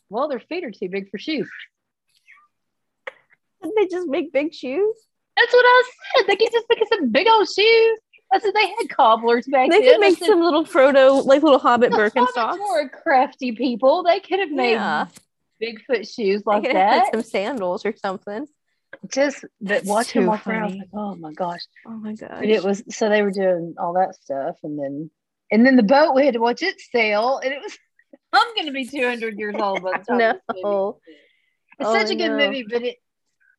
well, 0.09 0.27
their 0.27 0.39
feet 0.39 0.63
are 0.63 0.71
too 0.71 0.87
big 0.87 1.09
for 1.09 1.17
shoes. 1.17 1.49
Didn't 3.61 3.75
they 3.75 3.87
just 3.87 4.07
make 4.07 4.31
big 4.31 4.53
shoes? 4.53 4.95
That's 5.35 5.53
what 5.53 5.65
I 5.65 5.83
said. 6.15 6.27
They 6.27 6.35
could 6.35 6.51
just 6.51 6.65
make 6.69 6.87
some 6.87 7.09
big 7.09 7.27
old 7.27 7.47
shoes. 7.49 7.99
I 8.33 8.39
said 8.39 8.53
they 8.53 8.67
had 8.67 8.89
cobblers 8.89 9.47
back 9.47 9.69
then. 9.69 9.79
They 9.81 9.89
could 9.91 9.99
make 10.01 10.17
said, 10.17 10.27
some 10.27 10.41
little 10.41 10.65
Frodo, 10.65 11.23
like 11.25 11.43
little 11.43 11.59
Hobbit 11.59 11.91
the 11.91 11.97
Birkenstocks. 11.97 12.59
Were 12.59 12.89
crafty 12.89 13.53
people. 13.53 14.03
They 14.03 14.19
could 14.19 14.39
have 14.39 14.51
made 14.51 14.73
Yeah, 14.73 15.07
Bigfoot 15.61 16.13
shoes 16.13 16.43
they 16.43 16.51
like 16.51 16.63
that. 16.73 17.11
some 17.13 17.23
sandals 17.23 17.85
or 17.85 17.95
something. 17.95 18.47
Just 19.09 19.41
but 19.61 19.69
That's 19.69 19.85
watch 19.85 20.11
him 20.11 20.23
too 20.23 20.29
walk 20.29 20.45
around. 20.47 20.61
I 20.61 20.65
was 20.65 20.71
funny. 20.73 20.79
like, 20.79 20.89
oh 20.93 21.15
my 21.15 21.33
gosh. 21.33 21.59
Oh 21.85 21.91
my 21.91 22.13
god! 22.13 22.37
But 22.39 22.49
it 22.49 22.63
was 22.63 22.83
so 22.89 23.09
they 23.09 23.21
were 23.21 23.31
doing 23.31 23.75
all 23.77 23.93
that 23.93 24.15
stuff, 24.15 24.55
and 24.63 24.77
then 24.79 25.11
and 25.51 25.65
then 25.65 25.75
the 25.75 25.83
boat 25.83 26.13
we 26.15 26.25
had 26.25 26.33
to 26.33 26.39
watch 26.41 26.61
it 26.63 26.79
sail, 26.91 27.39
and 27.43 27.53
it 27.53 27.61
was. 27.61 27.77
I'm 28.33 28.53
going 28.55 28.67
to 28.67 28.73
be 28.73 28.85
200 28.85 29.37
years 29.37 29.55
old 29.57 29.83
by 29.83 29.99
the 29.99 30.03
time 30.07 30.17
no. 30.17 30.99
It's 31.79 31.89
Oh, 31.89 31.93
such 31.93 32.09
a 32.11 32.15
good 32.15 32.29
know. 32.29 32.37
movie, 32.37 32.65
but 32.69 32.81
it 32.83 32.97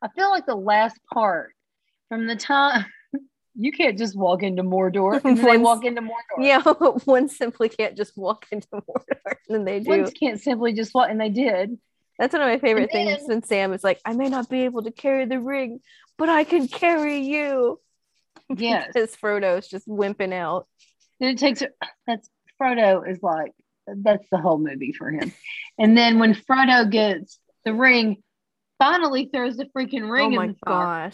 I 0.02 0.08
feel 0.08 0.30
like 0.30 0.46
the 0.46 0.54
last 0.54 0.98
part 1.12 1.52
from 2.08 2.26
the 2.26 2.36
time 2.36 2.84
you 3.60 3.72
can't 3.72 3.98
just 3.98 4.16
walk 4.16 4.42
into 4.44 4.62
Mordor 4.62 5.14
and 5.24 5.36
then 5.36 5.44
they 5.44 5.56
Once- 5.58 5.62
walk 5.64 5.84
into 5.84 6.00
Mordor. 6.00 6.38
Yeah, 6.38 6.62
one 7.04 7.28
simply 7.28 7.68
can't 7.68 7.96
just 7.96 8.16
walk 8.16 8.46
into 8.52 8.68
Mordor, 8.72 9.34
and 9.48 9.66
they 9.66 9.80
do. 9.80 9.90
Ones 9.90 10.12
can't 10.12 10.40
simply 10.40 10.72
just 10.72 10.94
walk, 10.94 11.10
and 11.10 11.20
they 11.20 11.28
did. 11.28 11.76
That's 12.18 12.32
one 12.32 12.42
of 12.42 12.48
my 12.48 12.58
favorite 12.58 12.90
things. 12.90 13.28
And 13.28 13.44
Sam 13.44 13.72
is 13.72 13.84
like, 13.84 14.00
I 14.04 14.12
may 14.12 14.28
not 14.28 14.48
be 14.48 14.62
able 14.62 14.82
to 14.84 14.90
carry 14.90 15.24
the 15.24 15.38
ring, 15.40 15.80
but 16.16 16.28
I 16.28 16.44
can 16.44 16.68
carry 16.68 17.18
you. 17.18 17.80
Yes. 18.56 18.86
Because 18.94 19.14
Frodo's 19.14 19.68
just 19.68 19.86
wimping 19.86 20.32
out. 20.32 20.66
Then 21.20 21.30
it 21.30 21.38
takes 21.38 21.62
that's 22.06 22.30
Frodo 22.58 23.06
is 23.06 23.22
like 23.22 23.52
that's 23.86 24.24
the 24.30 24.38
whole 24.38 24.56
movie 24.56 24.92
for 24.92 25.10
him. 25.10 25.34
And 25.78 25.98
then 25.98 26.18
when 26.18 26.34
Frodo 26.34 26.90
gets 26.90 27.38
the 27.66 27.74
ring, 27.74 28.22
finally 28.78 29.28
throws 29.30 29.58
the 29.58 29.66
freaking 29.66 30.10
ring 30.10 30.28
oh 30.28 30.28
in 30.28 30.34
my 30.36 30.46
the 30.46 30.54
fire. 30.64 31.12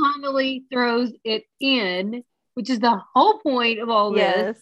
Finally 0.00 0.64
throws 0.72 1.12
it 1.24 1.44
in, 1.60 2.22
which 2.54 2.70
is 2.70 2.80
the 2.80 3.00
whole 3.14 3.38
point 3.40 3.78
of 3.80 3.88
all 3.88 4.12
this. 4.12 4.58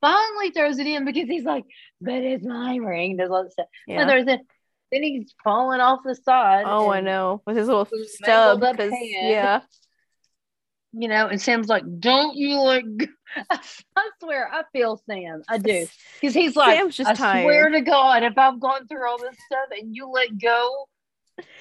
Finally 0.00 0.50
throws 0.50 0.78
it 0.78 0.86
in 0.86 1.04
because 1.04 1.28
he's 1.28 1.44
like, 1.44 1.64
but 2.00 2.14
it's 2.14 2.44
my 2.44 2.76
ring. 2.76 3.16
There's 3.16 3.30
all 3.30 3.44
this 3.44 3.52
stuff. 3.54 3.66
Yeah. 3.86 4.04
There's 4.06 4.26
a, 4.26 4.38
then 4.92 5.02
he's 5.02 5.34
falling 5.42 5.80
off 5.80 6.00
the 6.04 6.14
side. 6.14 6.64
oh, 6.66 6.90
I 6.90 7.00
know. 7.00 7.42
With 7.46 7.56
his 7.56 7.66
little 7.68 7.88
With 7.90 8.08
stub. 8.10 8.60
mangled 8.60 8.64
up 8.64 8.76
'cause- 8.76 8.90
hand. 8.90 9.28
Yeah. 9.28 9.60
You 10.98 11.08
know, 11.08 11.26
and 11.26 11.38
Sam's 11.42 11.68
like, 11.68 11.82
don't 12.00 12.34
you 12.36 12.58
let 12.58 12.82
go. 12.96 13.06
I 13.50 13.58
swear, 14.22 14.48
I 14.50 14.62
feel 14.72 14.96
Sam. 15.06 15.42
I 15.46 15.58
do. 15.58 15.86
Because 16.18 16.32
he's 16.34 16.56
like, 16.56 16.78
Sam's 16.78 16.96
just 16.96 17.10
I 17.10 17.14
tired. 17.14 17.42
swear 17.44 17.68
to 17.68 17.82
God, 17.82 18.22
if 18.22 18.38
I've 18.38 18.58
gone 18.58 18.86
through 18.86 19.06
all 19.06 19.18
this 19.18 19.36
stuff 19.44 19.78
and 19.78 19.94
you 19.94 20.08
let 20.08 20.28
go, 20.40 20.86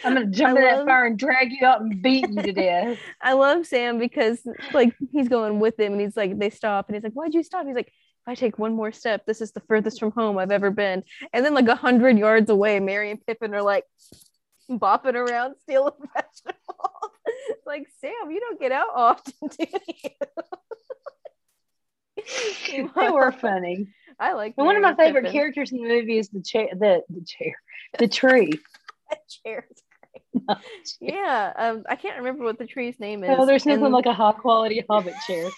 I'm 0.03 0.13
going 0.13 0.31
to 0.31 0.37
jump 0.37 0.57
I 0.57 0.61
in 0.61 0.67
that 0.67 0.85
fire 0.85 1.05
and 1.05 1.17
drag 1.17 1.51
you 1.51 1.65
out 1.65 1.81
and 1.81 2.01
beat 2.01 2.29
you 2.29 2.41
to 2.41 2.51
death. 2.53 2.97
I 3.21 3.33
love 3.33 3.65
Sam 3.65 3.97
because 3.97 4.39
like 4.73 4.95
he's 5.11 5.27
going 5.27 5.59
with 5.59 5.79
him 5.79 5.93
and 5.93 6.01
he's 6.01 6.15
like 6.15 6.37
they 6.37 6.49
stop 6.49 6.87
and 6.87 6.95
he's 6.95 7.03
like 7.03 7.13
why'd 7.13 7.33
you 7.33 7.43
stop 7.43 7.65
he's 7.65 7.75
like 7.75 7.87
if 7.87 8.27
I 8.27 8.35
take 8.35 8.57
one 8.57 8.73
more 8.73 8.91
step 8.91 9.25
this 9.25 9.41
is 9.41 9.51
the 9.51 9.59
furthest 9.61 9.99
from 9.99 10.11
home 10.11 10.37
I've 10.37 10.51
ever 10.51 10.71
been 10.71 11.03
and 11.33 11.45
then 11.45 11.53
like 11.53 11.67
a 11.67 11.75
hundred 11.75 12.17
yards 12.17 12.49
away 12.49 12.79
Merry 12.79 13.11
and 13.11 13.25
Pippin 13.25 13.53
are 13.53 13.61
like 13.61 13.83
bopping 14.69 15.15
around 15.15 15.55
stealing 15.61 15.93
vegetables 16.15 17.11
like 17.65 17.87
Sam 17.99 18.31
you 18.31 18.39
don't 18.39 18.59
get 18.59 18.71
out 18.71 18.89
often 18.95 19.33
do 19.49 19.65
you 20.03 20.09
they 22.95 23.09
were 23.09 23.31
funny. 23.31 23.87
I 24.19 24.33
like 24.33 24.55
one 24.55 24.75
of 24.75 24.81
my 24.81 24.95
favorite 24.95 25.23
Pippin. 25.25 25.33
characters 25.33 25.71
in 25.71 25.79
the 25.79 25.87
movie 25.87 26.17
is 26.17 26.29
the 26.29 26.41
chair, 26.41 26.69
the, 26.71 27.01
the 27.09 27.23
chair, 27.25 27.53
the 27.99 28.07
tree. 28.07 28.51
That 29.15 29.27
chair 29.45 29.65
is 29.71 29.81
great. 30.47 30.57
yeah 31.01 31.53
um 31.57 31.83
I 31.89 31.95
can't 31.95 32.17
remember 32.17 32.43
what 32.43 32.57
the 32.57 32.65
tree's 32.67 32.99
name 32.99 33.23
is 33.23 33.29
Oh, 33.37 33.45
there's 33.45 33.65
nothing 33.65 33.83
and 33.85 33.93
like 33.93 34.05
a 34.05 34.13
high 34.13 34.31
quality 34.33 34.83
hobbit 34.89 35.15
chair. 35.27 35.49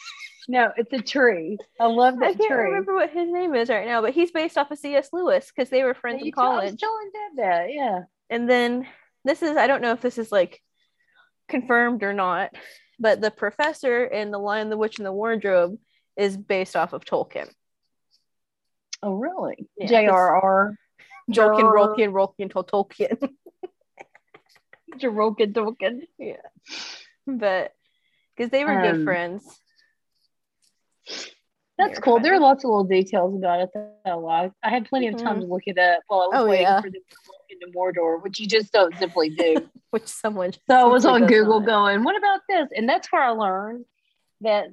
No, 0.50 0.72
it's 0.78 0.94
a 0.94 1.02
tree. 1.02 1.58
I 1.80 1.88
love 1.88 2.16
that 2.20 2.36
tree. 2.36 2.46
I 2.46 2.48
can't 2.48 2.48
tree. 2.50 2.64
remember 2.72 2.96
what 2.96 3.10
his 3.10 3.30
name 3.30 3.54
is 3.54 3.70
right 3.70 3.86
now 3.86 4.02
but 4.02 4.14
he's 4.14 4.32
based 4.32 4.58
off 4.58 4.72
of 4.72 4.78
C.S. 4.80 5.10
Lewis 5.12 5.52
because 5.54 5.70
they 5.70 5.84
were 5.84 5.94
friends 5.94 6.22
You 6.22 6.28
in 6.28 6.32
told- 6.34 6.48
I 6.48 6.50
was 6.56 6.76
college 6.76 6.80
telling 6.80 7.12
Dad 7.14 7.44
that, 7.44 7.74
yeah. 7.74 8.00
and 8.30 8.50
then 8.50 8.88
this 9.26 9.42
is 9.44 9.58
I 9.58 9.68
don't 9.68 9.82
know 9.82 9.92
if 9.92 10.02
this 10.02 10.18
is 10.18 10.32
like 10.32 10.62
confirmed 11.50 12.02
or 12.04 12.14
not, 12.14 12.52
but 13.00 13.20
the 13.22 13.32
professor 13.32 14.06
in 14.06 14.32
The 14.32 14.40
Lion, 14.40 14.70
the 14.70 14.78
Witch, 14.78 14.98
and 15.00 15.06
the 15.06 15.12
Wardrobe 15.12 15.78
is 16.16 16.36
based 16.38 16.76
off 16.76 16.94
of 16.94 17.04
Tolkien. 17.06 17.50
Oh, 19.04 19.14
really? 19.14 19.68
Yeah, 19.78 19.88
J.R.R. 19.88 20.76
Jolkien, 21.30 21.34
Jar- 21.34 21.74
Rolkien, 21.76 22.12
Rolkien, 22.12 23.30
told 25.00 25.38
Tolkien. 25.38 26.02
Yeah. 26.18 26.36
But 27.26 27.74
because 28.36 28.52
they 28.52 28.64
were 28.66 28.82
good 28.82 28.96
Um, 28.96 29.04
friends. 29.04 29.60
That's 31.78 31.92
They're 31.94 32.02
cool. 32.02 32.20
There 32.20 32.34
are 32.34 32.40
lots 32.40 32.64
of 32.64 32.70
little 32.70 32.84
details 32.86 33.36
about 33.36 33.60
it 33.62 33.70
that 33.74 34.00
I 34.06 34.14
like. 34.14 34.52
I 34.64 34.70
had 34.70 34.86
plenty 34.90 35.08
of 35.10 35.18
time 35.18 35.38
Mhm. 35.38 35.42
to 35.42 35.46
look 35.46 35.64
it 35.68 35.78
up 35.78 36.02
while 36.08 36.22
I 36.22 36.26
was 36.28 36.40
Oh, 36.40 36.46
waiting 36.48 36.64
yeah. 36.64 36.82
for 36.82 36.90
them 36.90 37.02
to 37.08 37.18
walk 37.28 37.42
into 37.50 37.68
Mordor, 37.78 38.24
which 38.24 38.40
you 38.40 38.48
just 38.48 38.72
don't 38.74 38.98
simply 38.98 39.30
do. 39.30 39.70
Which 39.92 40.08
someone 40.08 40.52
so 40.54 40.60
I 40.76 40.84
was 40.86 41.06
on 41.06 41.28
Google 41.28 41.60
not. 41.62 41.66
going, 41.68 42.04
what 42.04 42.18
about 42.18 42.42
this? 42.50 42.68
And 42.76 42.90
that's 42.90 43.10
where 43.12 43.22
I 43.24 43.30
learned 43.30 43.86
that 44.42 44.68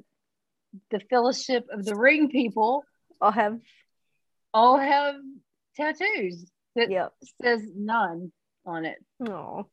the 0.91 0.99
Fellowship 1.09 1.67
of 1.71 1.85
the 1.85 1.95
Ring 1.95 2.31
people 2.31 2.85
I'll 3.21 3.31
have 3.31 3.61
all 4.53 4.77
have 4.79 5.15
tattoos. 5.77 6.51
that 6.75 6.91
Yep. 6.91 7.15
says 7.43 7.63
none 7.77 8.33
on 8.67 8.85
it. 8.87 8.99
Oh, 9.21 9.69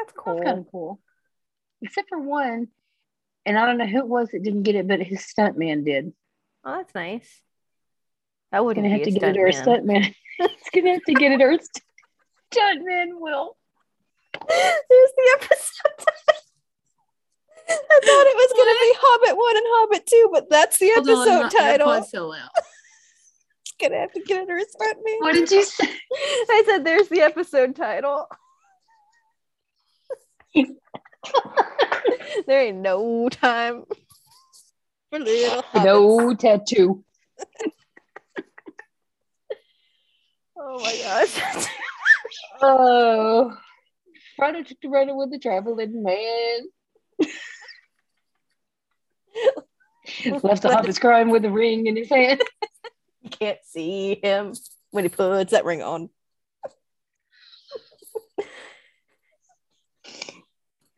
that's 0.00 0.12
cool. 0.16 0.34
That's 0.34 0.44
kind 0.44 0.58
of 0.58 0.70
cool. 0.70 1.00
Except 1.82 2.08
for 2.08 2.20
one, 2.20 2.68
and 3.46 3.58
I 3.58 3.66
don't 3.66 3.78
know 3.78 3.86
who 3.86 3.98
it 3.98 4.08
was 4.08 4.30
that 4.30 4.42
didn't 4.42 4.64
get 4.64 4.74
it, 4.74 4.86
but 4.86 5.00
his 5.00 5.20
stuntman 5.20 5.84
did. 5.84 6.12
Oh, 6.64 6.76
that's 6.76 6.94
nice. 6.94 7.40
I 8.52 8.60
wouldn't 8.60 8.86
have 8.86 9.02
to 9.02 9.10
get 9.10 9.36
it 9.36 9.38
or 9.38 9.46
a 9.46 9.52
stuntman. 9.52 10.14
It's 10.38 10.70
gonna 10.74 10.92
have 10.92 11.04
to 11.04 11.14
get 11.14 11.32
it 11.32 11.42
or 11.42 11.52
stuntman 11.52 13.20
will. 13.20 13.56
There's 14.48 15.10
the 15.16 15.38
episode. 15.40 16.06
I 17.70 18.00
thought 18.02 18.26
it 18.26 18.36
was 18.36 18.52
going 18.56 18.66
to 18.66 18.78
be 18.82 18.92
Hobbit 18.98 19.36
1 19.36 19.56
and 19.56 19.66
Hobbit 19.68 20.06
2, 20.06 20.28
but 20.32 20.50
that's 20.50 20.78
the 20.78 20.90
Hold 20.94 21.08
on, 21.08 21.28
episode 21.28 21.42
my 21.42 21.48
title. 21.48 22.02
Fell 22.02 22.32
out. 22.32 22.50
Gonna 23.80 24.00
have 24.00 24.12
to 24.12 24.20
get 24.20 24.42
it 24.42 24.50
or 24.50 24.58
a 24.58 24.64
stuntman. 24.64 25.20
What 25.20 25.32
did 25.32 25.50
you 25.50 25.64
say? 25.64 25.84
I 26.12 26.62
said 26.66 26.84
there's 26.84 27.08
the 27.08 27.22
episode 27.22 27.74
title. 27.76 28.26
there 32.46 32.60
ain't 32.62 32.78
no 32.78 33.28
time 33.28 33.84
for 35.10 35.18
little 35.18 35.62
hobbits. 35.62 35.84
no 35.84 36.34
tattoo. 36.34 37.04
Oh 40.62 40.78
my 40.78 40.94
gosh. 41.02 41.66
Oh, 42.60 43.56
the 44.38 44.88
runner 44.88 45.16
with 45.16 45.30
the 45.30 45.38
traveling 45.38 46.02
man. 46.02 46.60
Left 50.42 50.62
the 50.62 50.68
hobbits 50.68 51.00
crying 51.00 51.30
with 51.30 51.46
a 51.46 51.50
ring 51.50 51.86
in 51.86 51.96
his 51.96 52.10
hand. 52.10 52.42
you 53.22 53.30
can't 53.30 53.58
see 53.64 54.20
him 54.22 54.52
when 54.90 55.04
he 55.04 55.08
puts 55.08 55.52
that 55.52 55.64
ring 55.64 55.82
on. 55.82 56.10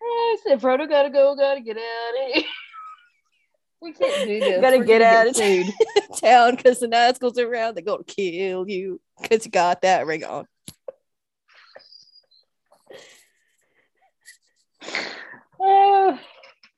Eh, 0.02 0.04
I 0.04 0.36
said, 0.44 0.60
Frodo 0.60 0.88
gotta 0.88 1.10
go, 1.10 1.36
gotta 1.36 1.60
get 1.60 1.76
out 1.76 2.26
of 2.26 2.34
here. 2.34 2.44
We 3.82 3.92
can't 3.92 4.28
do 4.28 4.38
this. 4.38 4.60
Gotta 4.60 4.78
We're 4.78 4.84
get 4.84 5.02
out 5.02 5.26
of 5.26 5.34
town 6.20 6.54
because 6.54 6.78
the 6.78 6.86
Nazgul's 6.86 7.36
around. 7.36 7.74
They're 7.74 7.82
gonna 7.82 8.04
kill 8.04 8.68
you 8.68 9.00
because 9.20 9.44
you 9.44 9.50
got 9.50 9.82
that 9.82 10.06
ring 10.06 10.24
on. 10.24 10.46
Oh 15.64 16.18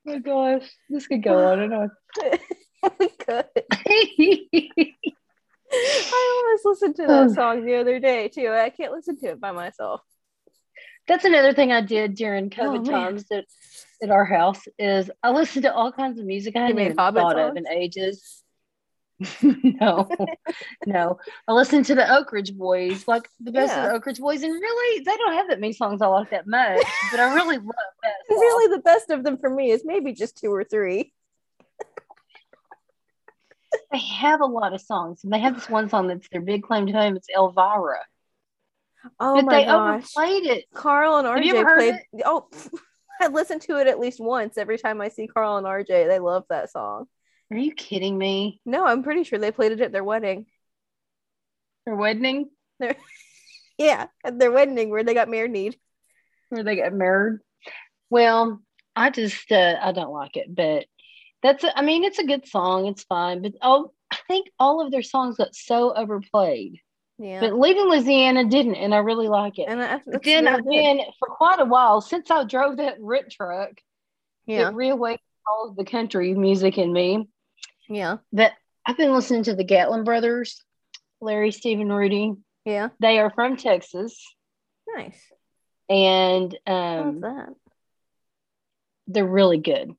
my 0.05 0.19
gosh, 0.19 0.69
this 0.91 1.07
could 1.07 1.23
go 1.23 1.47
on 1.53 1.61
and 1.61 1.73
on. 1.73 1.91
I 5.75 6.43
almost 6.47 6.65
listened 6.65 6.97
to 6.97 7.07
that 7.07 7.29
oh. 7.31 7.33
song 7.33 7.65
the 7.65 7.77
other 7.77 7.99
day 7.99 8.29
too. 8.29 8.51
I 8.51 8.71
can't 8.71 8.93
listen 8.93 9.19
to 9.21 9.27
it 9.29 9.41
by 9.41 9.53
myself. 9.53 10.03
That's 11.07 11.25
another 11.25 11.53
thing 11.53 11.73
I 11.73 11.81
did 11.83 12.15
during 12.15 12.47
Oh, 12.59 12.63
COVID 12.63 12.87
man. 12.87 12.93
times 12.93 13.25
at, 13.31 13.45
at 14.03 14.11
our 14.11 14.25
house 14.25 14.63
is 14.79 15.11
I 15.23 15.31
listened 15.31 15.65
to 15.65 15.75
all 15.75 15.93
kinds 15.93 16.19
of 16.19 16.27
music 16.27 16.57
I 16.57 16.61
hadn't 16.61 16.77
mean 16.77 16.87
even 16.87 16.97
Hobbit 16.99 17.21
thought 17.23 17.39
of 17.39 17.57
in 17.57 17.69
ages. 17.69 18.43
no, 19.43 20.09
no. 20.87 21.19
I 21.47 21.53
listened 21.53 21.87
to 21.87 21.95
the 21.95 22.11
Oak 22.17 22.33
Ridge 22.33 22.57
Boys, 22.57 23.07
like 23.07 23.29
the 23.41 23.53
best 23.53 23.77
of 23.77 23.85
the 23.85 23.93
Oak 23.93 24.07
Ridge 24.07 24.19
Boys, 24.19 24.43
and 24.43 24.53
really 24.53 25.05
they 25.05 25.17
don't 25.17 25.35
have 25.35 25.49
that 25.49 25.61
many 25.61 25.73
songs 25.73 26.03
I 26.03 26.07
like 26.09 26.31
that 26.31 26.47
much, 26.47 26.85
but 27.11 27.21
I 27.21 27.35
really 27.35 27.59
love 27.59 27.75
that. 28.03 28.15
Really, 28.29 28.75
the 28.77 28.83
best 28.83 29.11
of 29.11 29.23
them 29.23 29.39
for 29.39 29.49
me 29.49 29.71
is 29.71 29.83
maybe 29.85 30.13
just 30.13 30.37
two 30.39 30.53
or 30.53 30.65
three. 30.65 31.13
They 33.93 33.99
have 33.99 34.41
a 34.41 34.47
lot 34.47 34.73
of 34.73 34.81
songs, 34.81 35.23
and 35.25 35.33
they 35.33 35.39
have 35.39 35.55
this 35.55 35.69
one 35.69 35.89
song 35.89 36.09
that's 36.09 36.29
their 36.31 36.41
big 36.41 36.63
claim 36.63 36.87
to 36.87 36.93
fame. 36.93 37.17
It's 37.17 37.29
Elvira, 37.35 38.01
Oh 39.21 39.37
but 39.37 39.45
my 39.47 39.59
they 39.61 39.65
gosh. 39.65 40.05
overplayed 40.17 40.47
it. 40.47 40.65
Carl 40.75 41.17
and 41.17 41.27
RJ 41.29 41.75
played. 41.77 41.95
Oh, 42.25 42.49
I 43.21 43.29
listened 43.29 43.63
to 43.63 43.79
it 43.81 43.87
at 43.87 43.99
least 44.01 44.21
once. 44.21 44.59
Every 44.59 44.79
time 44.79 45.01
I 45.01 45.09
see 45.09 45.27
Carl 45.27 45.57
and 45.57 45.67
RJ, 45.67 45.87
they 46.09 46.19
love 46.19 46.45
that 46.49 46.71
song. 46.71 47.07
Are 47.51 47.57
you 47.57 47.73
kidding 47.73 48.17
me? 48.19 48.61
No, 48.65 48.85
I'm 48.85 49.03
pretty 49.03 49.25
sure 49.25 49.39
they 49.39 49.53
played 49.53 49.73
it 49.73 49.81
at 49.81 49.93
their 49.93 50.05
wedding. 50.05 50.47
Their 51.87 51.97
wedding, 51.97 52.49
Yeah, 53.79 54.07
at 54.25 54.39
their 54.39 54.51
wedding 54.51 54.89
where 54.91 55.05
they 55.05 55.15
got 55.15 55.29
married. 55.29 55.77
where 56.49 56.63
they 56.65 56.77
got 56.77 56.93
married. 56.93 57.41
Well, 58.11 58.61
I 58.97 59.11
just 59.11 59.51
uh, 59.53 59.77
I 59.81 59.93
don't 59.93 60.13
like 60.13 60.37
it, 60.37 60.55
but 60.55 60.87
that's 61.43 61.65
I 61.75 61.83
mean 61.83 62.05
it's 62.05 62.19
a 62.19 62.27
good 62.27 62.47
song, 62.49 62.87
it's 62.87 63.05
fine, 63.05 63.43
but 63.43 63.53
oh, 63.61 63.93
I 64.11 64.17
think 64.29 64.49
all 64.59 64.81
of 64.85 64.91
their 64.91 65.03
songs 65.03 65.37
got 65.37 65.55
so 65.55 65.93
overplayed. 65.93 66.81
Yeah, 67.19 67.41
But 67.41 67.55
Leaving 67.59 67.85
Louisiana 67.89 68.45
didn't, 68.45 68.75
and 68.75 68.93
I 68.93 68.99
really 68.99 69.29
like 69.29 69.59
it. 69.59 69.69
and 69.69 69.79
But 69.79 70.03
that's 70.05 70.25
then 70.25 70.45
really 70.47 70.57
I've 70.57 70.65
been 70.65 71.01
for 71.19 71.29
quite 71.29 71.61
a 71.61 71.65
while 71.65 72.01
since 72.01 72.29
I 72.31 72.43
drove 72.45 72.79
that 72.79 72.97
RIT 73.01 73.31
truck. 73.31 73.71
yeah, 74.47 74.69
It 74.69 74.75
reawakened 74.75 75.21
all 75.49 75.69
of 75.69 75.77
the 75.77 75.85
country 75.85 76.35
music 76.35 76.77
in 76.77 76.93
me. 76.93 77.29
yeah, 77.89 78.17
That 78.33 78.53
I've 78.85 78.97
been 78.97 79.13
listening 79.13 79.45
to 79.45 79.55
the 79.55 79.63
Gatlin 79.65 80.03
brothers, 80.05 80.61
Larry, 81.21 81.53
Stephen, 81.53 81.91
Rudy. 81.93 82.35
yeah. 82.65 82.89
They 83.01 83.21
are 83.21 83.31
from 83.31 83.57
Texas, 83.57 84.21
Nice. 84.89 85.23
and 85.89 86.53
um, 86.67 87.21
that? 87.21 87.51
they're 89.07 89.25
really 89.27 89.59
good. 89.59 89.93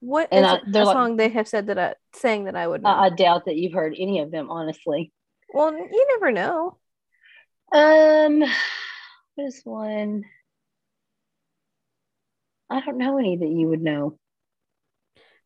What 0.00 0.28
and 0.32 0.44
is 0.44 0.50
I- 0.52 0.56
it- 0.56 0.62
they're 0.66 0.82
a 0.82 0.86
like- 0.86 0.94
song 0.94 1.16
they 1.16 1.28
have 1.30 1.48
said 1.48 1.68
that 1.68 1.78
I 1.78 1.94
sang 2.14 2.44
that 2.44 2.56
I 2.56 2.66
would? 2.66 2.84
I, 2.84 3.04
I 3.04 3.08
doubt 3.10 3.46
that 3.46 3.56
you've 3.56 3.72
heard 3.72 3.94
any 3.98 4.20
of 4.20 4.30
them, 4.30 4.50
honestly. 4.50 5.12
Well, 5.52 5.72
you 5.72 6.06
never 6.14 6.32
know. 6.32 6.76
Um, 7.72 8.44
this 9.36 9.60
one, 9.64 10.24
I 12.68 12.80
don't 12.80 12.98
know 12.98 13.18
any 13.18 13.36
that 13.36 13.48
you 13.48 13.68
would 13.68 13.82
know. 13.82 14.18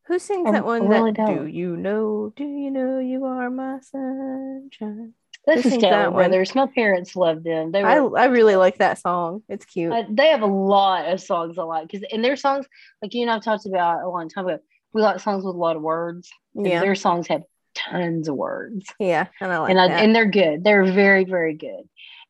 Who 0.07 0.19
sings 0.19 0.49
I- 0.49 0.53
that 0.53 0.65
I 0.65 0.67
one? 0.67 0.89
really 0.89 1.13
that 1.13 1.27
don't. 1.27 1.47
do 1.47 1.51
you 1.51 1.77
know? 1.77 2.33
Do 2.37 2.45
you 2.45 2.71
know 2.71 2.99
you 2.99 3.25
are 3.25 3.51
my 3.51 3.79
sunshine? 3.81 5.15
This 5.47 5.63
Who 5.63 5.69
is 5.69 5.73
sings 5.75 5.83
that 5.83 6.13
one? 6.13 6.31
Brothers. 6.31 6.55
My 6.55 6.67
parents 6.67 7.15
loved 7.17 7.45
them. 7.45 7.71
They 7.73 7.83
I 7.83 8.01
were. 8.01 8.19
I 8.19 8.27
really 8.27 8.57
like 8.57 8.79
that 8.79 8.99
song. 8.99 9.43
It's 9.49 9.65
cute. 9.67 9.93
uh, 9.93 10.05
they 10.11 10.29
have 10.29 10.41
a 10.43 10.47
lot 10.47 11.07
of 11.11 11.21
songs 11.21 11.59
I 11.59 11.63
like 11.65 11.89
because 11.91 12.07
in 12.11 12.23
their 12.23 12.37
songs, 12.37 12.67
like 13.03 13.13
you 13.15 13.23
and 13.23 13.31
I've 13.31 13.43
talked 13.43 13.67
about 13.67 14.03
a 14.03 14.09
long 14.09 14.29
time 14.31 14.47
ago, 14.47 14.59
we 14.95 15.03
like 15.03 15.21
songs 15.21 15.45
with 15.45 15.55
a 15.55 15.59
lot 15.59 15.77
of 15.77 15.83
words. 15.83 16.31
yeah, 16.55 16.81
their 16.81 16.95
songs 16.95 17.29
have 17.29 17.43
tons 17.75 18.29
of 18.29 18.37
words, 18.37 18.87
yeah, 18.99 19.27
and 19.41 19.53
I 19.53 19.59
like 19.59 19.71
and 19.71 19.81
I, 19.81 19.89
that. 19.89 20.05
and 20.05 20.15
they're 20.15 20.31
good. 20.31 20.65
They're 20.65 20.85
very 20.85 21.25
very 21.25 21.55
good. 21.55 21.89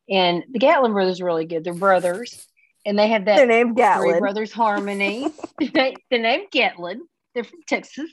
And 0.09 0.43
the 0.51 0.59
Gatlin 0.59 0.93
brothers 0.93 1.21
are 1.21 1.25
really 1.25 1.45
good. 1.45 1.63
They're 1.63 1.73
brothers, 1.73 2.47
and 2.85 2.97
they 2.97 3.07
have 3.09 3.25
that 3.25 3.37
Their 3.37 3.47
name 3.47 3.73
Three 3.73 3.83
Gatlin. 3.83 4.19
Brothers 4.19 4.51
Harmony. 4.51 5.27
the 5.59 5.97
name 6.11 6.45
Gatlin. 6.51 7.01
They're 7.33 7.43
from 7.43 7.59
Texas. 7.67 8.11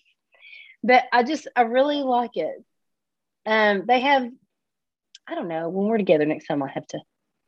But 0.82 1.04
I 1.12 1.22
just 1.22 1.46
I 1.54 1.62
really 1.62 2.02
like 2.02 2.36
it. 2.36 2.64
Um, 3.46 3.84
they 3.86 4.00
have 4.00 4.28
I 5.26 5.34
don't 5.34 5.48
know, 5.48 5.68
when 5.68 5.86
we're 5.86 5.98
together 5.98 6.26
next 6.26 6.46
time 6.46 6.62
I'll 6.62 6.68
have 6.68 6.86
to 6.88 7.00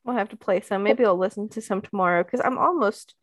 We'll 0.05 0.15
have 0.15 0.29
to 0.29 0.37
play 0.37 0.61
some. 0.61 0.83
Maybe 0.83 1.03
I'll 1.03 1.17
listen 1.17 1.49
to 1.49 1.61
some 1.61 1.81
tomorrow 1.81 2.23
because 2.23 2.39
I'm 2.39 2.59
almost 2.59 3.15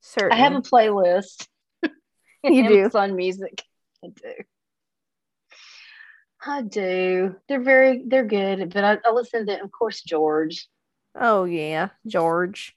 certain. 0.00 0.32
I 0.32 0.36
have 0.36 0.54
a 0.54 0.62
playlist. 0.62 1.46
You 2.42 2.66
do. 2.66 2.78
Amazon 2.80 3.16
music. 3.16 3.62
I 4.02 4.08
do. 4.08 4.32
I 6.44 6.62
do. 6.62 7.36
They're 7.48 7.60
very 7.62 8.02
they're 8.06 8.24
good, 8.26 8.72
but 8.72 8.84
I, 8.84 8.98
I 9.04 9.12
listen 9.12 9.46
to 9.46 9.62
of 9.62 9.70
course 9.70 10.02
George. 10.02 10.68
Oh 11.14 11.44
yeah, 11.44 11.88
George. 12.06 12.74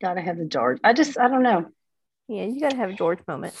Gotta 0.00 0.20
have 0.22 0.38
the 0.38 0.46
George. 0.46 0.78
I 0.82 0.92
just 0.92 1.18
I 1.18 1.28
don't 1.28 1.42
know. 1.42 1.66
Yeah, 2.28 2.44
you 2.44 2.60
gotta 2.60 2.76
have 2.76 2.90
a 2.90 2.94
George 2.94 3.18
moment. 3.28 3.54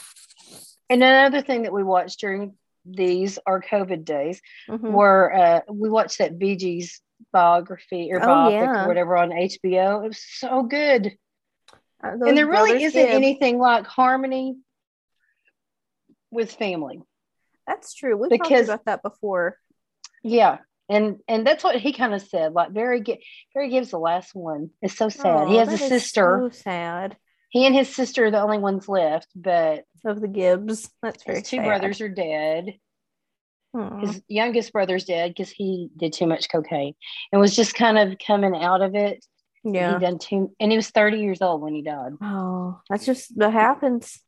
And 0.88 1.02
another 1.02 1.42
thing 1.42 1.62
that 1.62 1.72
we 1.72 1.82
watched 1.82 2.20
during 2.20 2.54
these 2.86 3.38
our 3.46 3.60
COVID 3.60 4.04
days 4.04 4.40
Mhm. 4.68 4.92
were 4.92 5.32
uh, 5.34 5.60
we 5.70 5.90
watched 5.90 6.18
that 6.18 6.38
Bee 6.38 6.56
Gees 6.56 7.02
biography 7.32 8.10
or 8.12 8.22
Oh, 8.22 8.26
biopic 8.26 8.50
yeah. 8.52 8.84
or 8.84 8.88
whatever 8.88 9.16
on 9.18 9.30
HBO. 9.30 10.02
It 10.04 10.08
was 10.08 10.24
so 10.26 10.62
good. 10.62 11.12
Uh, 12.02 12.12
and 12.26 12.36
there 12.38 12.46
really 12.48 12.82
isn't 12.82 12.98
anything 13.08 13.58
like 13.58 13.86
harmony 13.86 14.56
with 16.30 16.52
family. 16.52 17.02
That's 17.70 17.94
true. 17.94 18.16
We've 18.16 18.30
because- 18.30 18.66
talked 18.66 18.82
about 18.82 18.84
that 18.86 19.02
before. 19.02 19.56
Yeah. 20.24 20.58
And 20.88 21.18
and 21.28 21.46
that's 21.46 21.62
what 21.62 21.76
he 21.76 21.92
kind 21.92 22.12
of 22.14 22.20
said. 22.22 22.52
Like 22.52 22.72
Barry 22.72 23.00
Barry 23.54 23.70
Gibbs, 23.70 23.90
the 23.92 23.98
last 23.98 24.34
one, 24.34 24.70
It's 24.82 24.96
so 24.96 25.08
sad. 25.08 25.46
he 25.48 25.56
has 25.56 25.72
a 25.72 25.78
sister. 25.78 26.50
So 26.50 26.58
sad. 26.58 27.16
He 27.50 27.64
and 27.64 27.74
his 27.74 27.94
sister 27.94 28.26
are 28.26 28.30
the 28.32 28.40
only 28.42 28.58
ones 28.58 28.88
left, 28.88 29.28
but 29.36 29.84
Of 30.04 30.20
the 30.20 30.26
Gibbs. 30.28 30.90
That's 31.02 31.22
very 31.22 31.38
his 31.38 31.48
two 31.48 31.58
sad. 31.58 31.64
brothers 31.66 32.00
are 32.00 32.08
dead. 32.08 32.74
Aw. 33.74 34.00
His 34.00 34.20
youngest 34.26 34.72
brother's 34.72 35.04
dead 35.04 35.30
because 35.30 35.50
he 35.50 35.90
did 35.96 36.12
too 36.12 36.26
much 36.26 36.50
cocaine 36.50 36.94
and 37.30 37.40
was 37.40 37.54
just 37.54 37.74
kind 37.74 37.96
of 37.96 38.18
coming 38.18 38.56
out 38.60 38.82
of 38.82 38.96
it. 38.96 39.24
Yeah. 39.62 39.94
He 39.98 40.04
done 40.04 40.18
too, 40.18 40.52
and 40.58 40.72
he 40.72 40.76
was 40.76 40.90
30 40.90 41.20
years 41.20 41.40
old 41.40 41.60
when 41.62 41.74
he 41.74 41.82
died. 41.82 42.12
Oh, 42.20 42.80
that's 42.88 43.06
just 43.06 43.36
that 43.38 43.52
happens. 43.52 44.18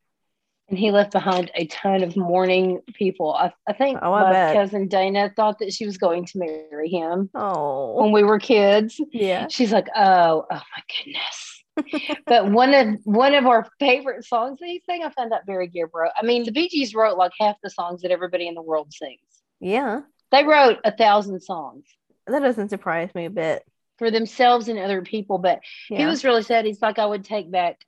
And 0.73 0.79
he 0.79 0.89
left 0.89 1.11
behind 1.11 1.51
a 1.53 1.67
ton 1.67 2.01
of 2.01 2.17
mourning 2.17 2.81
people. 2.95 3.31
I, 3.31 3.53
I 3.67 3.73
think 3.73 3.99
Oh, 4.01 4.11
I 4.11 4.23
my 4.23 4.31
bet. 4.31 4.55
cousin 4.55 4.87
Dana 4.87 5.31
thought 5.35 5.59
that 5.59 5.71
she 5.71 5.85
was 5.85 5.99
going 5.99 6.25
to 6.25 6.39
marry 6.39 6.89
him 6.89 7.29
Oh, 7.35 8.01
when 8.01 8.11
we 8.11 8.23
were 8.23 8.39
kids. 8.39 8.99
yeah. 9.11 9.47
She's 9.49 9.71
like, 9.71 9.87
oh, 9.95 10.45
oh 10.49 10.61
my 10.75 10.83
goodness. 11.05 12.19
but 12.25 12.51
one 12.51 12.73
of 12.73 12.87
one 13.03 13.35
of 13.35 13.45
our 13.45 13.67
favorite 13.79 14.25
songs 14.25 14.57
that 14.59 14.65
he 14.67 14.81
sang, 14.85 15.03
I 15.03 15.11
found 15.11 15.31
out 15.31 15.45
Barry 15.45 15.67
Gibb 15.67 15.89
wrote. 15.93 16.09
I 16.19 16.25
mean, 16.25 16.43
the 16.43 16.51
Bee 16.51 16.69
Gees 16.69 16.95
wrote 16.95 17.17
like 17.17 17.33
half 17.39 17.55
the 17.61 17.69
songs 17.69 18.01
that 18.01 18.09
everybody 18.11 18.47
in 18.47 18.55
the 18.55 18.61
world 18.63 18.91
sings. 18.91 19.19
Yeah. 19.59 20.01
They 20.31 20.43
wrote 20.43 20.79
a 20.83 20.91
thousand 20.91 21.39
songs 21.41 21.85
That 22.25 22.39
doesn't 22.41 22.69
surprise 22.69 23.09
me 23.13 23.25
a 23.25 23.29
bit. 23.29 23.63
for 23.99 24.09
themselves 24.09 24.67
and 24.69 24.79
other 24.79 25.03
people. 25.03 25.37
But 25.37 25.59
Yeah. 25.91 25.99
he 25.99 26.05
was 26.07 26.23
really 26.23 26.41
sad. 26.41 26.65
He's 26.65 26.81
like, 26.81 26.97
I 26.97 27.05
would 27.05 27.23
take 27.25 27.51
back 27.51 27.79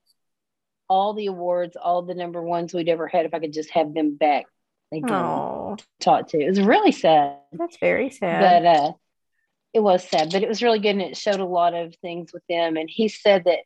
all 0.89 1.13
the 1.13 1.27
awards, 1.27 1.75
all 1.75 2.01
the 2.03 2.13
number 2.15 2.41
ones 2.41 2.73
we'd 2.73 2.89
ever 2.89 3.07
had 3.07 3.25
if 3.25 3.33
I 3.33 3.39
could 3.39 3.53
just 3.53 3.71
have 3.71 3.93
them 3.93 4.15
back. 4.15 4.45
They 4.91 4.99
didn't 4.99 5.83
talk 5.99 6.27
to. 6.29 6.39
It 6.39 6.47
was 6.49 6.61
really 6.61 6.91
sad. 6.91 7.37
that's 7.53 7.77
very 7.77 8.09
sad. 8.11 8.63
but 8.63 8.65
uh 8.67 8.93
it 9.73 9.83
was 9.83 10.07
sad 10.07 10.31
but 10.31 10.41
it 10.41 10.47
was 10.47 10.63
really 10.63 10.79
good 10.79 10.91
and 10.91 11.01
it 11.01 11.17
showed 11.17 11.41
a 11.41 11.45
lot 11.45 11.73
of 11.73 11.93
things 11.97 12.31
with 12.31 12.43
them 12.47 12.77
and 12.77 12.89
he 12.89 13.09
said 13.09 13.43
that 13.43 13.59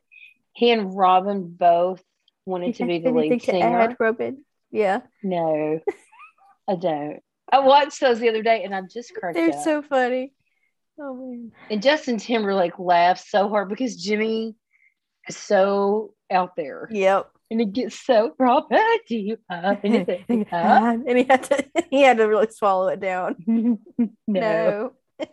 he 0.54 0.72
and 0.72 0.98
robin 0.98 1.48
both 1.56 2.02
wanted 2.48 2.74
to 2.74 2.86
be 2.86 2.98
the 2.98 3.12
lead 3.12 3.40
singer 3.44 3.80
add, 3.80 3.96
Robin? 4.00 4.44
Yeah, 4.72 5.02
no 5.22 5.80
i 6.68 6.76
don't 6.76 7.20
i 7.52 7.60
watched 7.60 8.00
those 8.02 8.20
the 8.20 8.30
other 8.30 8.42
day 8.42 8.64
and 8.64 8.74
i 8.74 8.82
just 8.82 9.14
cracked 9.14 9.36
they're 9.36 9.52
up 9.52 9.64
so 9.64 9.84
funny. 9.84 10.34
Oh 11.00 11.14
man. 11.14 11.52
and 11.70 11.82
justin 11.84 12.18
timberlake 12.18 12.80
laughed 12.80 13.28
so 13.28 13.48
hard 13.48 13.70
because 13.70 13.96
jimmy 13.96 14.56
so 15.30 16.14
out 16.32 16.56
there 16.56 16.88
Yep. 16.92 17.30
and 17.52 17.62
it 17.62 17.74
gets 17.74 18.00
so 18.00 18.34
Robin, 18.40 18.80
do 19.08 19.16
you 19.18 19.38
have 19.50 19.80
anything 19.84 20.46
up? 20.52 21.00
and 21.08 21.18
he 21.18 21.24
had 21.24 21.44
to 21.44 21.66
he 21.90 22.02
had 22.02 22.18
to 22.18 22.26
really 22.28 22.48
swallow 22.52 22.88
it 22.90 23.00
down. 23.00 23.36
no, 23.48 24.12
No. 24.28 24.92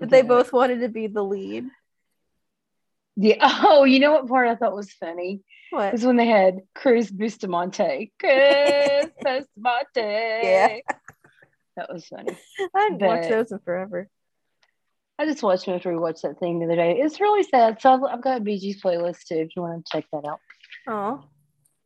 but 0.00 0.10
they 0.10 0.22
both 0.22 0.52
wanted 0.52 0.80
to 0.80 0.88
be 0.88 1.06
the 1.06 1.22
lead. 1.22 1.64
yeah 3.16 3.36
oh 3.64 3.84
you 3.84 4.00
know 4.00 4.12
what 4.12 4.26
part 4.28 4.48
i 4.48 4.54
thought 4.56 4.74
was 4.74 4.92
funny 4.92 5.40
What? 5.70 5.92
was 5.92 6.04
when 6.04 6.16
they 6.16 6.26
had 6.26 6.60
Cruz 6.74 7.10
Bustamante. 7.10 8.12
Cruz 8.20 9.10
Bustamante. 9.22 10.00
Yeah. 10.00 10.78
That 11.76 11.92
was 11.92 12.06
funny. 12.06 12.36
I 12.76 12.80
hadn't 12.82 13.02
watched 13.02 13.28
those 13.30 13.50
in 13.50 13.58
forever. 13.58 14.08
I 15.18 15.26
just 15.26 15.42
watched 15.42 15.64
him 15.66 15.74
after 15.74 15.90
we 15.92 15.98
watched 15.98 16.22
that 16.22 16.38
thing 16.40 16.58
the 16.58 16.66
other 16.66 16.76
day. 16.76 16.98
It's 17.00 17.20
really 17.20 17.44
sad. 17.44 17.80
So 17.80 17.94
I've, 17.94 18.02
I've 18.14 18.22
got 18.22 18.38
a 18.38 18.40
Gees 18.44 18.82
playlist 18.82 19.24
too 19.28 19.36
if 19.36 19.50
you 19.54 19.62
want 19.62 19.84
to 19.86 19.92
check 19.92 20.04
that 20.12 20.24
out 20.26 20.40
Oh, 20.88 21.24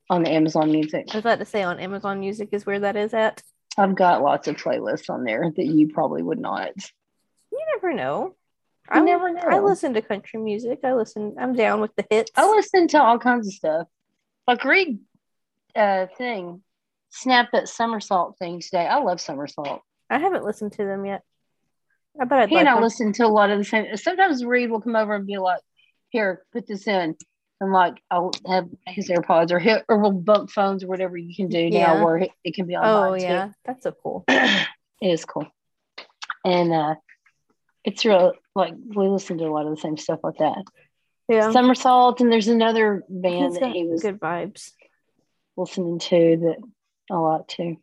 on 0.09 0.23
the 0.23 0.31
Amazon 0.31 0.71
Music. 0.71 1.07
I 1.13 1.17
was 1.17 1.25
about 1.25 1.39
to 1.41 1.45
say 1.45 1.63
on 1.63 1.79
Amazon 1.79 2.21
Music 2.21 2.49
is 2.53 2.65
where 2.65 2.81
that 2.81 2.97
is 2.97 3.13
at. 3.13 3.43
I've 3.77 3.95
got 3.95 4.23
lots 4.23 4.49
of 4.49 4.57
playlists 4.57 5.11
on 5.11 5.25
there 5.25 5.53
that 5.55 5.65
you 5.67 5.89
probably 5.93 6.23
would 6.23 6.41
not. 6.41 6.71
You 7.53 7.61
never 7.75 7.93
know. 7.93 8.35
You 8.95 9.05
never 9.05 9.31
know. 9.31 9.43
I 9.43 9.59
listen 9.61 9.93
to 9.95 10.01
country 10.03 10.41
music. 10.41 10.81
I 10.83 10.95
listen. 10.95 11.37
I'm 11.39 11.55
down 11.55 11.83
with 11.83 11.95
the 11.95 12.07
hits. 12.11 12.31
I 12.35 12.49
listen 12.49 12.89
to 12.89 13.03
all 13.03 13.19
kinds 13.19 13.47
of 13.47 13.53
stuff. 13.53 13.87
Like 14.47 14.65
Reed 14.65 15.01
uh 15.77 16.07
thing, 16.17 16.63
snap 17.11 17.51
that 17.53 17.69
somersault 17.69 18.39
thing 18.39 18.61
today. 18.61 18.87
I 18.87 18.99
love 19.01 19.21
somersault. 19.21 19.83
I 20.09 20.19
haven't 20.19 20.45
listened 20.45 20.73
to 20.73 20.85
them 20.87 21.05
yet. 21.05 21.23
I 22.21 22.25
bet 22.25 22.39
I'd 22.41 22.49
He 22.49 22.57
like 22.57 22.63
and 22.63 22.69
I 22.69 22.75
one. 22.75 22.83
listen 22.83 23.13
to 23.15 23.27
a 23.27 23.29
lot 23.29 23.51
of 23.51 23.59
the 23.59 23.65
same. 23.65 23.97
Sometimes 23.97 24.45
Reed 24.45 24.71
will 24.71 24.81
come 24.81 24.97
over 24.97 25.15
and 25.15 25.27
be 25.27 25.39
like, 25.39 25.61
"Here, 26.11 26.43
put 26.53 26.67
this 26.67 26.87
in," 26.87 27.17
and 27.61 27.73
like 27.73 28.03
I'll 28.11 28.33
have 28.47 28.69
his 28.87 29.09
AirPods 29.09 29.51
or 29.53 29.59
hit, 29.59 29.85
or 29.89 29.99
we'll 29.99 30.13
bump 30.13 30.51
phones 30.51 30.83
or 30.85 30.89
whatever 30.89 31.17
you 31.17 31.35
can 31.35 31.49
do 31.49 31.59
Yeah. 31.61 31.95
now, 31.95 32.05
where 32.05 32.19
it, 32.45 32.55
can 32.55 32.67
be 32.67 32.75
on. 32.75 32.85
Oh 32.85 33.11
mine, 33.11 33.21
too. 33.21 33.27
yeah, 33.27 33.51
that's 33.65 33.83
so 33.85 33.93
cool. 33.93 34.25
it 34.29 34.67
is 35.01 35.25
cool, 35.25 35.47
and 36.45 36.73
uh 36.73 36.95
it's 37.85 38.05
real. 38.05 38.33
Like 38.55 38.75
we 38.77 39.09
listen 39.09 39.39
to 39.39 39.45
a 39.45 39.53
lot 39.53 39.67
of 39.67 39.71
the 39.75 39.81
same 39.81 39.97
stuff 39.97 40.21
like 40.25 40.39
that. 40.39 40.63
Yeah, 41.29 41.53
Somersault, 41.53 42.21
and 42.21 42.33
there's 42.33 42.49
another 42.49 43.05
band 43.09 43.57
that 43.57 43.71
he 43.73 43.85
was 43.87 44.03
good 44.03 44.19
vibes. 44.19 44.73
listening 45.57 45.99
to 46.01 46.37
that 46.39 46.57
a 47.11 47.17
lot 47.19 47.49
too. 47.49 47.77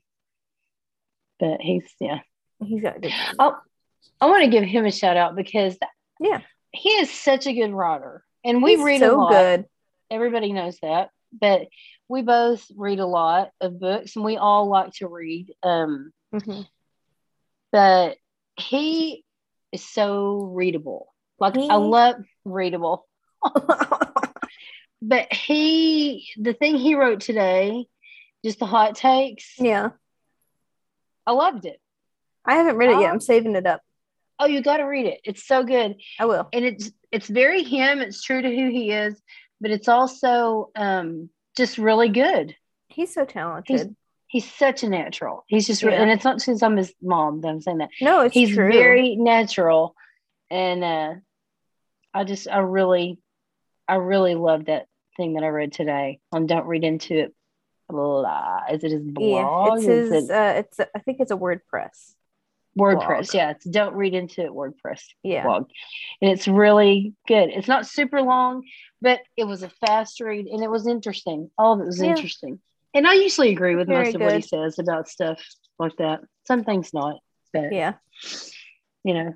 But 1.39 1.61
he's 1.61 1.83
yeah. 1.99 2.19
He's 2.63 2.81
got 2.81 3.01
good. 3.01 3.11
Vibes. 3.11 3.36
Oh, 3.39 3.55
I 4.22 4.28
want 4.28 4.43
to 4.43 4.49
give 4.49 4.63
him 4.63 4.86
a 4.86 4.91
shout 4.91 5.18
out 5.18 5.36
because 5.36 5.78
Yeah. 6.20 6.41
he 6.72 6.89
is 6.89 7.11
such 7.11 7.47
a 7.47 7.53
good 7.53 7.72
writer, 7.72 8.24
and 8.43 8.63
we 8.63 8.76
He's 8.76 8.84
read 8.86 8.99
so 9.01 9.16
a 9.16 9.18
lot. 9.22 9.32
good. 9.32 9.66
Everybody 10.09 10.53
knows 10.53 10.78
that, 10.82 11.09
but 11.32 11.68
we 12.07 12.22
both 12.22 12.66
read 12.76 12.99
a 12.99 13.05
lot 13.05 13.51
of 13.61 13.80
books, 13.80 14.16
and 14.16 14.24
we 14.24 14.38
all 14.38 14.68
like 14.68 14.93
to 14.93 15.07
read. 15.07 15.53
Um, 15.63 16.13
Mhm. 16.34 16.68
but 17.72 18.18
he 18.57 19.26
is 19.72 19.84
so 19.84 20.36
readable. 20.53 21.13
Like 21.39 21.55
He- 21.55 21.70
I 21.70 21.76
love 21.76 22.16
readable, 22.45 23.07
but 25.01 25.32
he 25.34 26.30
the 26.38 26.53
thing 26.53 26.78
he 26.78 26.95
wrote 26.95 27.20
today, 27.20 27.86
just 28.43 28.59
the 28.59 28.66
hot 28.66 28.95
takes. 28.95 29.55
yeah, 29.59 29.89
I 31.28 31.32
loved 31.34 31.66
it. 31.66 31.82
I 32.45 32.55
haven't 32.55 32.78
read 32.78 32.91
it 32.91 32.99
yet. 33.01 33.11
I'm 33.11 33.20
saving 33.20 33.55
it 33.55 33.66
up. 33.66 33.82
Oh, 34.39 34.45
you 34.47 34.61
got 34.61 34.77
to 34.77 34.83
read 34.83 35.05
it. 35.05 35.21
It's 35.23 35.45
so 35.45 35.63
good. 35.63 35.95
I 36.19 36.25
will. 36.25 36.47
and 36.53 36.65
it's 36.65 36.91
it's 37.11 37.27
very 37.27 37.63
him 37.63 37.99
it's 37.99 38.21
true 38.23 38.41
to 38.41 38.49
who 38.49 38.69
he 38.69 38.91
is 38.91 39.21
but 39.61 39.71
it's 39.71 39.88
also 39.88 40.69
um 40.75 41.29
just 41.55 41.77
really 41.77 42.09
good 42.09 42.53
He's 42.89 43.13
so 43.13 43.23
talented. 43.23 43.95
he's 44.27 44.51
such 44.51 44.83
a 44.83 44.89
natural 44.89 45.45
he's 45.47 45.65
just 45.65 45.81
Yeah. 45.81 45.91
and 45.91 46.11
it's 46.11 46.25
not 46.25 46.41
since 46.41 46.61
i'm 46.61 46.75
his 46.75 46.93
mom 47.01 47.39
that 47.41 47.47
i'm 47.47 47.61
saying 47.61 47.77
that 47.77 47.89
no, 48.01 48.21
it's 48.21 48.33
he's 48.33 48.53
true. 48.53 48.69
very 48.71 49.15
natural 49.15 49.95
and 50.51 50.83
uh 50.83 51.13
i 52.13 52.23
just 52.25 52.49
i 52.49 52.57
really 52.57 53.17
i 53.88 53.95
really 53.95 54.36
love 54.36 54.65
that 54.65 54.88
thing 55.15 55.36
that 55.36 55.43
i 55.45 55.47
read 55.47 55.71
today 55.71 56.19
on 56.33 56.45
don't 56.47 56.65
read 56.67 56.83
into 56.83 57.17
it 57.17 57.33
blah 57.88 58.59
is 58.71 58.83
it 58.83 58.91
his 58.91 59.03
blog 59.03 59.67
yeah. 59.67 59.75
It's 59.75 59.86
Is 59.86 60.11
his. 60.11 60.29
it 60.29 60.33
Uh, 60.36 60.53
it's. 60.57 60.79
I 60.79 60.99
think 60.99 61.19
it's 61.21 61.31
a 61.31 61.38
WordPress. 61.38 62.14
Wordpress 62.78 63.32
blog. 63.32 63.34
yeah 63.34 63.49
it's 63.51 63.65
don't 63.65 63.93
read 63.95 64.13
into 64.13 64.41
it 64.41 64.51
wordpress 64.51 65.01
Yeah. 65.23 65.43
blog. 65.43 65.69
And 66.21 66.30
it's 66.32 66.47
really 66.47 67.13
good. 67.28 67.49
It's 67.49 67.67
not 67.67 67.88
super 67.88 68.21
long, 68.21 68.63
but 69.01 69.21
it 69.38 69.45
was 69.45 69.63
a 69.63 69.69
fast 69.69 70.19
read 70.19 70.47
and 70.47 70.63
it 70.63 70.69
was 70.69 70.86
interesting. 70.88 71.49
All 71.57 71.73
of 71.73 71.80
it 71.82 71.86
was 71.86 72.01
Yeah. 72.01 72.09
interesting. 72.09 72.59
And 72.93 73.07
I 73.07 73.13
usually 73.13 73.51
agree 73.51 73.76
with 73.76 73.88
Very 73.88 74.05
most 74.05 74.15
of 74.15 74.21
what 74.21 74.36
he 74.36 74.41
says 74.41 74.80
about 74.80 75.07
stuff 75.07 75.41
like 75.80 75.95
that. 75.97 76.21
Some 76.47 76.63
things 76.63 76.93
not, 76.93 77.19
but 77.53 77.71
Yeah. 77.71 77.93
you 79.03 79.13
know. 79.13 79.34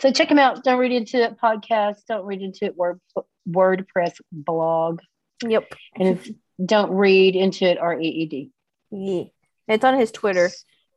So 0.00 0.10
check 0.10 0.30
him 0.30 0.38
out. 0.38 0.64
Don't 0.64 0.78
read 0.78 0.92
into 0.92 1.22
it 1.22 1.36
podcast. 1.38 2.06
Don't 2.08 2.24
read 2.24 2.40
into 2.40 2.64
it 2.64 2.76
word 2.76 3.00
WordPress 3.48 4.14
blog. 4.32 5.00
Yep. 5.46 5.72
And 5.96 6.08
it's 6.08 6.30
don't 6.64 6.90
read 6.92 7.36
into 7.36 7.64
it 7.66 7.78
R 7.78 7.98
E 8.00 8.06
E 8.06 8.26
D. 8.26 8.50
Yeah. 8.90 9.24
It's 9.68 9.84
on 9.84 9.98
his 9.98 10.10
Twitter. 10.10 10.50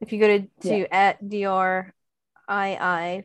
If 0.04 0.12
you 0.12 0.20
go 0.20 0.28
to, 0.28 0.40
to 0.68 0.78
Yeah. 0.80 0.86
at 0.92 1.24
DRII 1.24 3.24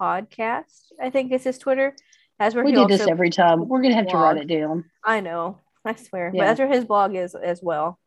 podcast, 0.00 0.92
I 1.00 1.10
think 1.10 1.30
is 1.30 1.44
his 1.44 1.58
Twitter. 1.58 1.94
That's 2.38 2.54
where 2.54 2.64
We 2.64 2.72
do 2.72 2.86
this 2.86 3.06
every 3.06 3.28
time. 3.28 3.68
We're 3.68 3.82
gonna 3.82 3.94
have 3.94 4.08
to 4.08 4.16
write 4.16 4.38
it 4.38 4.46
down. 4.46 4.86
I 5.04 5.20
know, 5.20 5.58
I 5.84 5.94
swear. 5.94 6.30
But 6.30 6.38
Yeah. 6.38 6.44
that's 6.46 6.58
where 6.58 6.72
his 6.72 6.86
blog 6.86 7.14
is 7.14 7.34
as 7.34 7.62
well. 7.62 8.00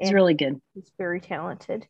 It's 0.00 0.08
And 0.10 0.14
really 0.16 0.34
good. 0.34 0.60
he's 0.74 0.90
very 0.98 1.20
talented. 1.20 1.86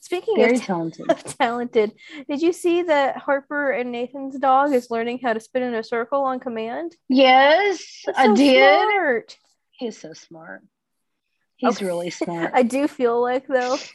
Speaking 0.00 0.36
Very 0.36 0.56
of, 0.56 0.62
talented. 0.64 1.06
talented, 1.40 1.92
did 2.28 2.42
you 2.42 2.52
see 2.52 2.82
that 2.82 3.16
Harper 3.16 3.70
and 3.70 3.90
Nathan's 3.90 4.38
dog 4.38 4.74
is 4.74 4.90
learning 4.90 5.20
how 5.22 5.32
to 5.32 5.40
spin 5.40 5.62
in 5.62 5.72
a 5.74 5.82
circle 5.82 6.24
on 6.24 6.40
command? 6.40 6.94
Yes, 7.08 8.02
That's 8.04 8.18
I 8.18 8.34
did. 8.34 8.90
smart. 8.90 9.38
He's 9.70 9.98
so 9.98 10.12
smart. 10.12 10.62
He's 11.56 11.76
Okay. 11.76 11.86
really 11.86 12.10
smart. 12.22 12.50
I 12.52 12.64
do 12.64 12.86
feel 12.86 13.22
like 13.22 13.46
though 13.46 13.78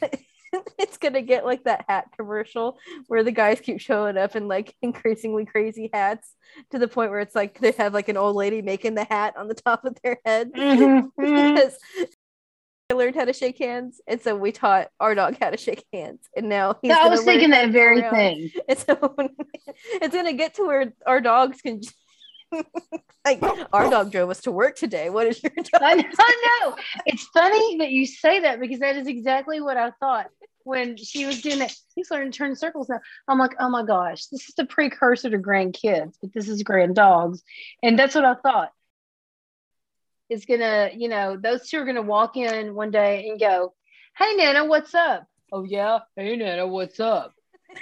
it's 0.78 0.96
gonna 0.98 1.22
get 1.22 1.44
like 1.44 1.64
that 1.64 1.84
hat 1.88 2.06
commercial 2.16 2.78
where 3.08 3.24
the 3.24 3.32
guys 3.32 3.60
keep 3.60 3.80
showing 3.80 4.16
up 4.16 4.36
in 4.36 4.48
like 4.48 4.74
increasingly 4.82 5.44
crazy 5.44 5.90
hats 5.92 6.34
to 6.70 6.78
the 6.78 6.88
point 6.88 7.10
where 7.10 7.20
it's 7.20 7.34
like 7.34 7.58
they 7.60 7.72
have 7.72 7.94
like 7.94 8.08
an 8.08 8.16
old 8.16 8.36
lady 8.36 8.62
making 8.62 8.94
the 8.94 9.04
hat 9.04 9.34
on 9.36 9.48
the 9.48 9.54
top 9.54 9.84
of 9.84 9.96
their 10.02 10.18
head 10.24 10.50
Mhm, 10.56 11.10
mhm. 11.18 11.54
because 11.56 11.76
I 12.90 12.94
learned 12.94 13.14
how 13.14 13.24
to 13.24 13.32
shake 13.32 13.58
hands 13.58 14.00
and 14.06 14.20
so 14.20 14.36
we 14.36 14.52
taught 14.52 14.88
our 15.00 15.14
dog 15.14 15.36
how 15.40 15.48
to 15.50 15.56
shake 15.56 15.84
hands 15.92 16.28
and 16.36 16.48
now 16.48 16.76
he's 16.82 16.90
Yeah, 16.90 16.98
I 17.04 17.08
was 17.08 17.22
thinking 17.22 17.50
that 17.50 17.70
very 17.70 18.00
around. 18.00 18.14
thing. 18.14 18.50
And 18.68 18.78
so 18.78 19.14
it's 19.94 20.14
gonna 20.14 20.34
get 20.34 20.54
to 20.54 20.66
where 20.66 20.92
our 21.06 21.20
dogs 21.20 21.62
can 21.62 21.80
like 23.24 23.42
our 23.72 23.88
dog 23.88 24.10
drove 24.12 24.30
us 24.30 24.40
to 24.42 24.52
work 24.52 24.76
today. 24.76 25.10
What 25.10 25.26
is 25.26 25.42
your 25.42 25.52
dog? 25.54 25.82
I 25.82 25.94
know, 25.94 26.04
I 26.18 26.60
know. 26.64 26.76
It's 27.06 27.24
funny 27.28 27.78
that 27.78 27.90
you 27.90 28.06
say 28.06 28.40
that 28.40 28.60
because 28.60 28.80
that 28.80 28.96
is 28.96 29.06
exactly 29.06 29.60
what 29.60 29.76
I 29.76 29.90
thought 30.00 30.26
when 30.64 30.96
she 30.96 31.26
was 31.26 31.40
doing 31.42 31.58
that. 31.60 31.74
He's 31.94 32.10
learning 32.10 32.32
to 32.32 32.38
turn 32.38 32.56
circles 32.56 32.88
now. 32.88 33.00
I'm 33.28 33.38
like, 33.38 33.52
oh 33.60 33.68
my 33.68 33.84
gosh, 33.84 34.26
this 34.26 34.48
is 34.48 34.54
the 34.56 34.66
precursor 34.66 35.30
to 35.30 35.38
grandkids, 35.38 36.14
but 36.20 36.32
this 36.32 36.48
is 36.48 36.62
grand 36.62 36.94
dogs. 36.94 37.42
And 37.82 37.98
that's 37.98 38.14
what 38.14 38.24
I 38.24 38.34
thought. 38.34 38.70
is 40.28 40.46
gonna, 40.46 40.90
you 40.94 41.08
know, 41.08 41.36
those 41.36 41.68
two 41.68 41.78
are 41.78 41.84
gonna 41.84 42.02
walk 42.02 42.36
in 42.36 42.74
one 42.74 42.90
day 42.90 43.28
and 43.28 43.38
go, 43.40 43.74
Hey 44.16 44.34
Nana, 44.34 44.64
what's 44.66 44.94
up? 44.94 45.26
Oh 45.52 45.64
yeah, 45.64 46.00
hey 46.16 46.36
Nana, 46.36 46.66
what's 46.66 47.00
up? 47.00 47.34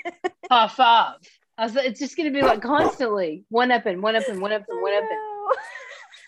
High 0.51 0.69
five. 0.69 1.17
I 1.61 1.65
was 1.65 1.75
like, 1.75 1.85
it's 1.85 2.01
just 2.01 2.17
gonna 2.17 2.31
be 2.31 2.41
like 2.41 2.63
constantly 2.63 3.45
one 3.51 3.71
up 3.71 3.85
and 3.85 4.03
one 4.03 4.17
up 4.17 4.27
and 4.29 4.41
one 4.41 4.51
up 4.51 4.65
and 4.67 4.81
one 4.81 4.95
up 4.95 5.03
and 5.03 5.59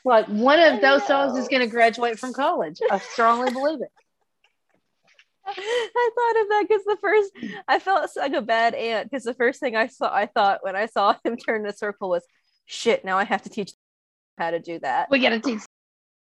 like 0.04 0.26
one 0.26 0.60
of 0.60 0.82
those 0.82 1.06
songs 1.06 1.38
is 1.38 1.48
gonna 1.48 1.66
graduate 1.66 2.18
from 2.18 2.34
college. 2.34 2.78
I 2.90 2.98
strongly 2.98 3.50
believe 3.50 3.80
it. 3.80 3.88
I 5.46 6.10
thought 6.14 6.42
of 6.42 6.48
that 6.48 6.64
because 6.68 6.84
the 6.84 6.98
first 7.00 7.32
I 7.66 7.78
felt 7.78 8.10
like 8.14 8.34
a 8.34 8.42
bad 8.42 8.74
aunt 8.74 9.10
because 9.10 9.24
the 9.24 9.32
first 9.32 9.58
thing 9.58 9.74
I 9.74 9.86
saw 9.86 10.14
I 10.14 10.26
thought 10.26 10.58
when 10.60 10.76
I 10.76 10.84
saw 10.84 11.14
him 11.24 11.38
turn 11.38 11.62
the 11.62 11.72
circle 11.72 12.10
was 12.10 12.24
shit. 12.66 13.02
Now 13.02 13.16
I 13.16 13.24
have 13.24 13.40
to 13.42 13.48
teach 13.48 13.72
how 14.36 14.50
to 14.50 14.60
do 14.60 14.80
that. 14.80 15.08
We 15.10 15.18
gotta 15.18 15.40
teach 15.40 15.62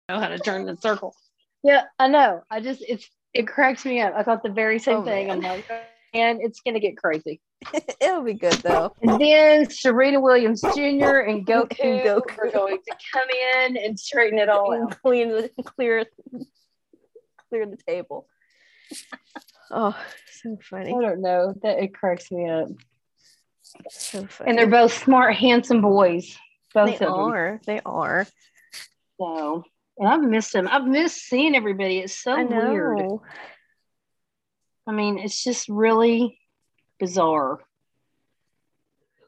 know 0.07 0.21
how 0.21 0.29
to 0.29 0.39
turn 0.39 0.65
the 0.65 0.77
circle. 0.77 1.13
Yeah, 1.61 1.83
I 1.99 2.07
know. 2.07 2.41
I 2.49 2.61
just 2.61 2.81
it's 2.87 3.09
it 3.33 3.49
cracks 3.49 3.83
me 3.83 3.99
up. 3.99 4.13
I 4.15 4.23
thought 4.23 4.43
the 4.43 4.49
very 4.49 4.79
same 4.79 4.99
Oh, 4.99 5.03
thing. 5.03 5.29
I'm 5.29 5.41
like, 5.41 5.65
oh, 5.69 5.81
and 6.13 6.39
it's 6.41 6.61
gonna 6.61 6.79
get 6.79 6.95
crazy. 6.95 7.41
It'll 8.01 8.23
be 8.23 8.33
good 8.33 8.53
though. 8.53 8.95
And 9.01 9.19
then 9.19 9.69
Serena 9.69 10.19
Williams 10.19 10.61
Jr. 10.61 10.69
and 11.27 11.45
Goku, 11.45 11.79
And 11.83 11.99
Goku. 12.01 12.37
are 12.39 12.51
going 12.51 12.77
to 12.77 12.95
come 13.13 13.27
in 13.29 13.77
and 13.77 13.99
straighten 13.99 14.39
it 14.39 14.49
all 14.49 14.71
And 14.73 14.91
out. 14.91 15.01
clean 15.03 15.29
the 15.29 15.49
clear 15.63 16.05
clear 17.49 17.65
the 17.65 17.77
table. 17.87 18.27
Oh, 19.71 19.97
so 20.41 20.57
funny. 20.69 20.93
I 20.95 21.01
don't 21.01 21.21
know. 21.21 21.53
That 21.63 21.79
it 21.79 21.93
cracks 21.93 22.31
me 22.31 22.49
up. 22.49 22.67
So 23.89 24.25
funny. 24.27 24.49
And 24.49 24.57
they're 24.59 24.67
both 24.67 24.93
smart, 24.93 25.35
handsome 25.35 25.81
boys. 25.81 26.37
Both 26.73 26.99
they 26.99 27.05
of 27.05 27.11
them. 27.11 27.13
are. 27.13 27.61
They 27.65 27.79
are. 27.85 28.27
So, 29.19 29.63
and 29.97 30.07
I've 30.07 30.21
missed 30.23 30.53
them. 30.53 30.67
I've 30.69 30.85
missed 30.85 31.17
seeing 31.23 31.55
everybody. 31.55 31.99
It's 31.99 32.19
so 32.19 32.33
I 32.33 32.43
weird. 32.43 32.99
I 34.87 34.91
mean, 34.91 35.17
it's 35.17 35.43
just 35.43 35.69
really 35.69 36.37
bizarre. 36.99 37.59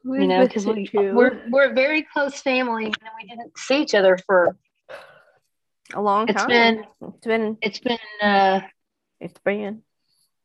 We've 0.04 0.22
you 0.22 0.26
know, 0.28 0.46
because 0.46 0.66
we, 0.66 0.86
too. 0.86 1.14
we're 1.14 1.42
we're 1.50 1.70
a 1.70 1.74
very 1.74 2.02
close 2.02 2.40
family, 2.40 2.84
and 2.86 2.96
we 3.20 3.28
didn't 3.28 3.58
see 3.58 3.82
each 3.82 3.94
other 3.94 4.16
for 4.26 4.56
a 5.94 6.00
long 6.00 6.28
time. 6.28 6.36
It's 6.36 6.46
been- 6.46 6.84
it's 7.00 7.26
been 7.26 7.58
it's 7.60 7.78
been 7.80 7.98
uh, 8.28 8.60
it's 9.20 9.40
been 9.44 9.82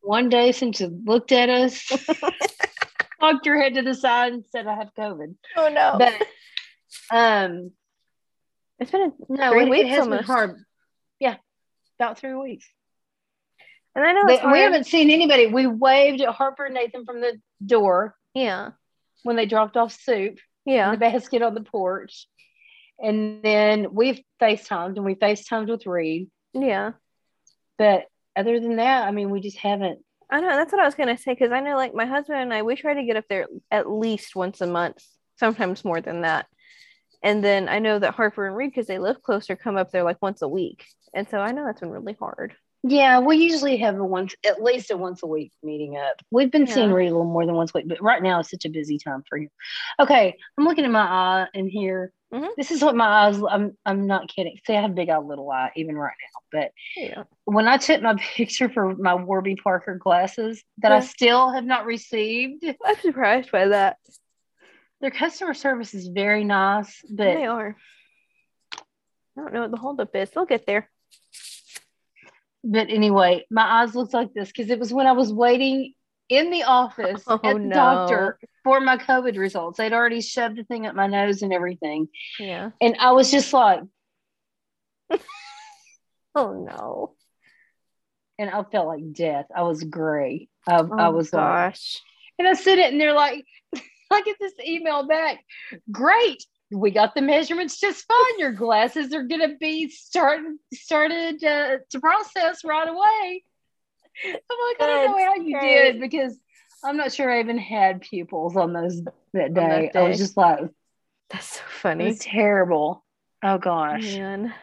one 0.01 0.30
day 0.30 0.51
since 0.51 0.82
you 0.82 0.88
looked 1.05 1.32
at 1.32 1.49
us, 1.49 1.88
popped 3.19 3.45
your 3.45 3.61
head 3.61 3.76
to 3.76 3.84
the 3.84 3.93
side, 3.93 4.34
and 4.34 4.45
said, 4.51 4.65
"I 4.65 4.76
have 4.76 4.91
COVID." 4.97 5.36
oh 5.57 5.69
no. 5.69 5.95
But 5.99 7.15
um, 7.15 7.72
it's 8.80 8.89
been 8.89 9.01
a, 9.01 9.11
no, 9.32 9.51
Three 9.51 9.61
it, 9.61 9.67
it 9.67 9.69
weeks 9.69 9.89
has 9.89 9.99
almost. 9.99 10.22
been 10.22 10.26
hard. 10.26 10.65
Yeah, 11.19 11.36
about 11.99 12.17
three 12.17 12.34
weeks. 12.34 12.65
And 13.96 14.06
I 14.06 14.12
know 14.14 14.38
hard. 14.38 14.54
we 14.54 14.60
haven't 14.60 14.86
seen 14.86 15.10
anybody. 15.10 15.48
We 15.48 15.68
waved 15.68 16.22
at 16.22 16.30
Harper 16.34 16.66
and 16.66 16.74
Nathan 16.76 17.06
from 17.06 17.22
the 17.22 17.39
door 17.66 18.16
yeah. 18.34 18.70
when 19.24 19.36
they 19.36 19.46
dropped 19.46 19.78
off 19.78 19.94
soup 19.94 20.38
in 20.66 20.74
Yeah. 20.74 20.92
the 20.92 20.98
basket 21.12 21.42
on 21.42 21.54
the 21.54 21.62
porch. 21.62 22.28
And 23.00 23.42
then 23.44 23.88
we've 23.94 24.22
FaceTimed 24.42 24.96
and 24.96 25.06
we 25.06 25.16
FaceTimed 25.16 25.70
with 25.70 25.86
Reed. 25.86 26.30
Yeah. 26.54 26.92
But 27.78 28.06
other 28.36 28.60
than 28.60 28.76
that, 28.78 29.08
I 29.08 29.12
mean, 29.12 29.30
we 29.30 29.42
just 29.42 29.58
haven't. 29.58 30.00
I 30.30 30.39
know 30.39 30.48
that's 30.50 30.72
what 30.72 30.82
I 30.82 30.86
was 30.86 30.96
gonna 30.96 31.18
say 31.18 31.34
because 31.34 31.52
I 31.52 31.60
know 31.60 31.76
like 31.76 31.94
my 31.94 32.06
husband 32.06 32.39
and 32.39 32.54
I 32.54 32.62
we 32.62 32.76
try 32.76 32.94
to 32.94 33.04
get 33.04 33.18
up 33.18 33.26
there 33.28 33.48
at 33.70 33.89
least 33.92 34.34
once 34.36 34.62
a 34.62 34.68
month, 34.68 35.04
sometimes 35.38 35.84
more 35.84 36.00
than 36.00 36.22
that. 36.22 36.46
And 37.24 37.44
then 37.44 37.68
I 37.68 37.80
know 37.80 38.00
that 38.00 38.14
Harper 38.14 38.48
and 38.48 38.56
Reed, 38.56 38.72
because 38.72 38.88
they 38.88 38.98
live 38.98 39.22
closer, 39.22 39.56
come 39.56 39.76
up 39.78 39.92
there 39.92 40.04
like 40.04 40.22
once 40.22 40.42
a 40.42 40.48
week. 40.48 40.86
And 41.14 41.28
so 41.30 41.39
I 41.39 41.52
know 41.52 41.66
that's 41.66 41.82
been 41.82 41.89
really 41.89 42.16
hard. 42.18 42.56
Yeah, 42.84 43.19
we 43.19 43.38
usually 43.38 43.77
have 43.77 43.97
a 43.99 44.03
once, 44.03 44.34
at 44.43 44.63
least 44.63 44.89
a 44.89 44.97
once 44.97 45.21
a 45.21 45.27
week 45.27 45.51
meeting 45.61 45.97
up. 45.97 46.19
We've 46.32 46.49
been 46.51 46.65
seeing 46.65 46.89
Yeah. 46.89 46.95
Reed 46.95 47.09
a 47.09 47.11
little 47.11 47.32
more 47.32 47.45
than 47.45 47.53
once 47.55 47.71
a 47.75 47.77
week, 47.77 47.88
but 47.88 48.01
right 48.01 48.21
now 48.23 48.39
it's 48.39 48.49
such 48.49 48.65
a 48.65 48.69
busy 48.69 48.97
time 48.97 49.23
for 49.29 49.38
you. 49.38 49.49
Okay, 49.99 50.36
I'm 50.57 50.63
looking 50.65 50.86
at 50.86 50.91
my 50.91 51.01
eye 51.01 51.47
in 51.53 51.67
here. 51.69 52.11
Mhm. 52.34 52.49
This 52.57 52.71
is 52.71 52.82
what 52.84 52.95
my 52.95 53.27
eyes. 53.27 53.39
I'm. 53.49 53.77
I'm 53.86 54.07
not 54.07 54.29
kidding. 54.29 54.57
See, 54.65 54.73
I 54.75 54.82
have 54.82 54.95
big 54.95 55.09
eye, 55.09 55.17
little 55.19 55.51
eye, 55.51 55.71
even 55.75 55.95
right 55.97 56.15
now. 56.34 56.59
But 56.59 56.71
Yeah. 56.95 57.23
when 57.45 57.67
I 57.67 57.77
took 57.77 58.01
my 58.01 58.15
picture 58.36 58.69
for 58.69 58.95
my 58.95 59.13
Warby 59.15 59.57
Parker 59.57 59.95
glasses 59.95 60.63
that 60.79 60.91
I 60.91 61.01
still 61.01 61.51
have 61.51 61.65
not 61.65 61.86
received, 61.86 62.63
I'm 62.86 62.99
surprised 62.99 63.51
by 63.51 63.67
that. 63.67 63.97
their 65.01 65.11
customer 65.11 65.53
service 65.53 65.93
is 65.93 66.07
very 66.07 66.43
nice, 66.43 67.01
but 67.09 67.17
they 67.25 67.45
are. 67.47 67.75
I 68.73 69.41
don't 69.41 69.53
know 69.53 69.61
what 69.61 69.71
the 69.71 69.77
holdup 69.77 70.15
is. 70.15 70.29
They'll 70.29 70.45
get 70.45 70.65
there. 70.67 70.89
But 72.64 72.89
anyway, 72.89 73.45
my 73.49 73.82
eyes 73.82 73.95
looked 73.95 74.14
like 74.14 74.34
this 74.34 74.47
because 74.49 74.70
it 74.70 74.80
was 74.80 74.93
when 74.93 75.07
I 75.07 75.12
was 75.14 75.34
waiting 75.34 75.93
in 76.30 76.49
the 76.51 76.64
office 76.64 77.24
Oh, 77.28 77.39
at 77.43 77.53
the 77.55 77.59
no. 77.59 77.74
doctor 77.76 78.39
for 78.64 78.80
my 78.80 78.97
COVID 78.97 79.38
results. 79.38 79.78
They'd 79.78 79.91
already 79.93 80.22
shoved 80.22 80.57
the 80.57 80.64
thing 80.64 80.86
up 80.86 80.95
my 80.95 81.07
nose 81.07 81.41
and 81.41 81.51
everything, 81.53 82.07
Yeah. 82.39 82.72
and 82.80 82.95
I 82.99 83.12
was 83.12 83.30
just 83.32 83.51
like, 83.53 83.82
Oh 86.36 86.53
no. 86.53 87.16
and 88.39 88.49
I 88.49 88.64
felt 88.64 88.88
like 88.88 89.12
death. 89.14 89.45
I 89.55 89.64
was 89.64 89.84
gray. 89.84 90.47
I, 90.68 90.78
Oh 90.78 90.89
I 90.97 91.09
was 91.09 91.34
like, 91.34 91.41
gosh. 91.74 91.97
and 92.39 92.47
I 92.47 92.53
sent 92.53 92.80
it, 92.80 92.91
and 92.91 93.01
they're 93.01 93.14
like, 93.14 93.43
I 94.12 94.22
get 94.22 94.38
this 94.39 94.53
email 94.66 95.07
back. 95.07 95.39
Great. 95.91 96.43
We 96.72 96.91
got 96.91 97.15
the 97.15 97.22
measurements 97.22 97.80
just 97.80 98.05
fine. 98.05 98.39
Your 98.39 98.53
glasses 98.53 99.13
are 99.13 99.24
gonna 99.24 99.55
be 99.59 99.89
starting 99.89 100.57
started 100.74 101.43
uh, 101.43 101.78
to 101.89 101.99
process 101.99 102.63
right 102.63 102.88
away. 102.88 103.43
I'm 104.26 104.34
like, 104.34 104.82
I 104.82 104.88
don't 104.88 105.11
know 105.11 105.26
how 105.26 105.36
you 105.36 105.59
great. 105.59 105.91
did 105.93 105.99
because 105.99 106.38
I'm 106.84 106.97
not 106.97 107.11
sure 107.13 107.30
I 107.32 107.39
even 107.41 107.57
had 107.57 108.01
pupils 108.01 108.55
on 108.55 108.74
those 108.74 109.03
that 109.03 109.13
that 109.34 109.53
day. 109.53 109.91
I 109.93 110.01
was 110.03 110.17
just 110.17 110.38
like, 110.38 110.59
That's 111.30 111.57
so 111.57 111.61
funny. 111.69 112.05
was 112.05 112.19
terrible. 112.19 113.03
Oh 113.43 113.57
gosh. 113.57 114.15
Man. 114.15 114.53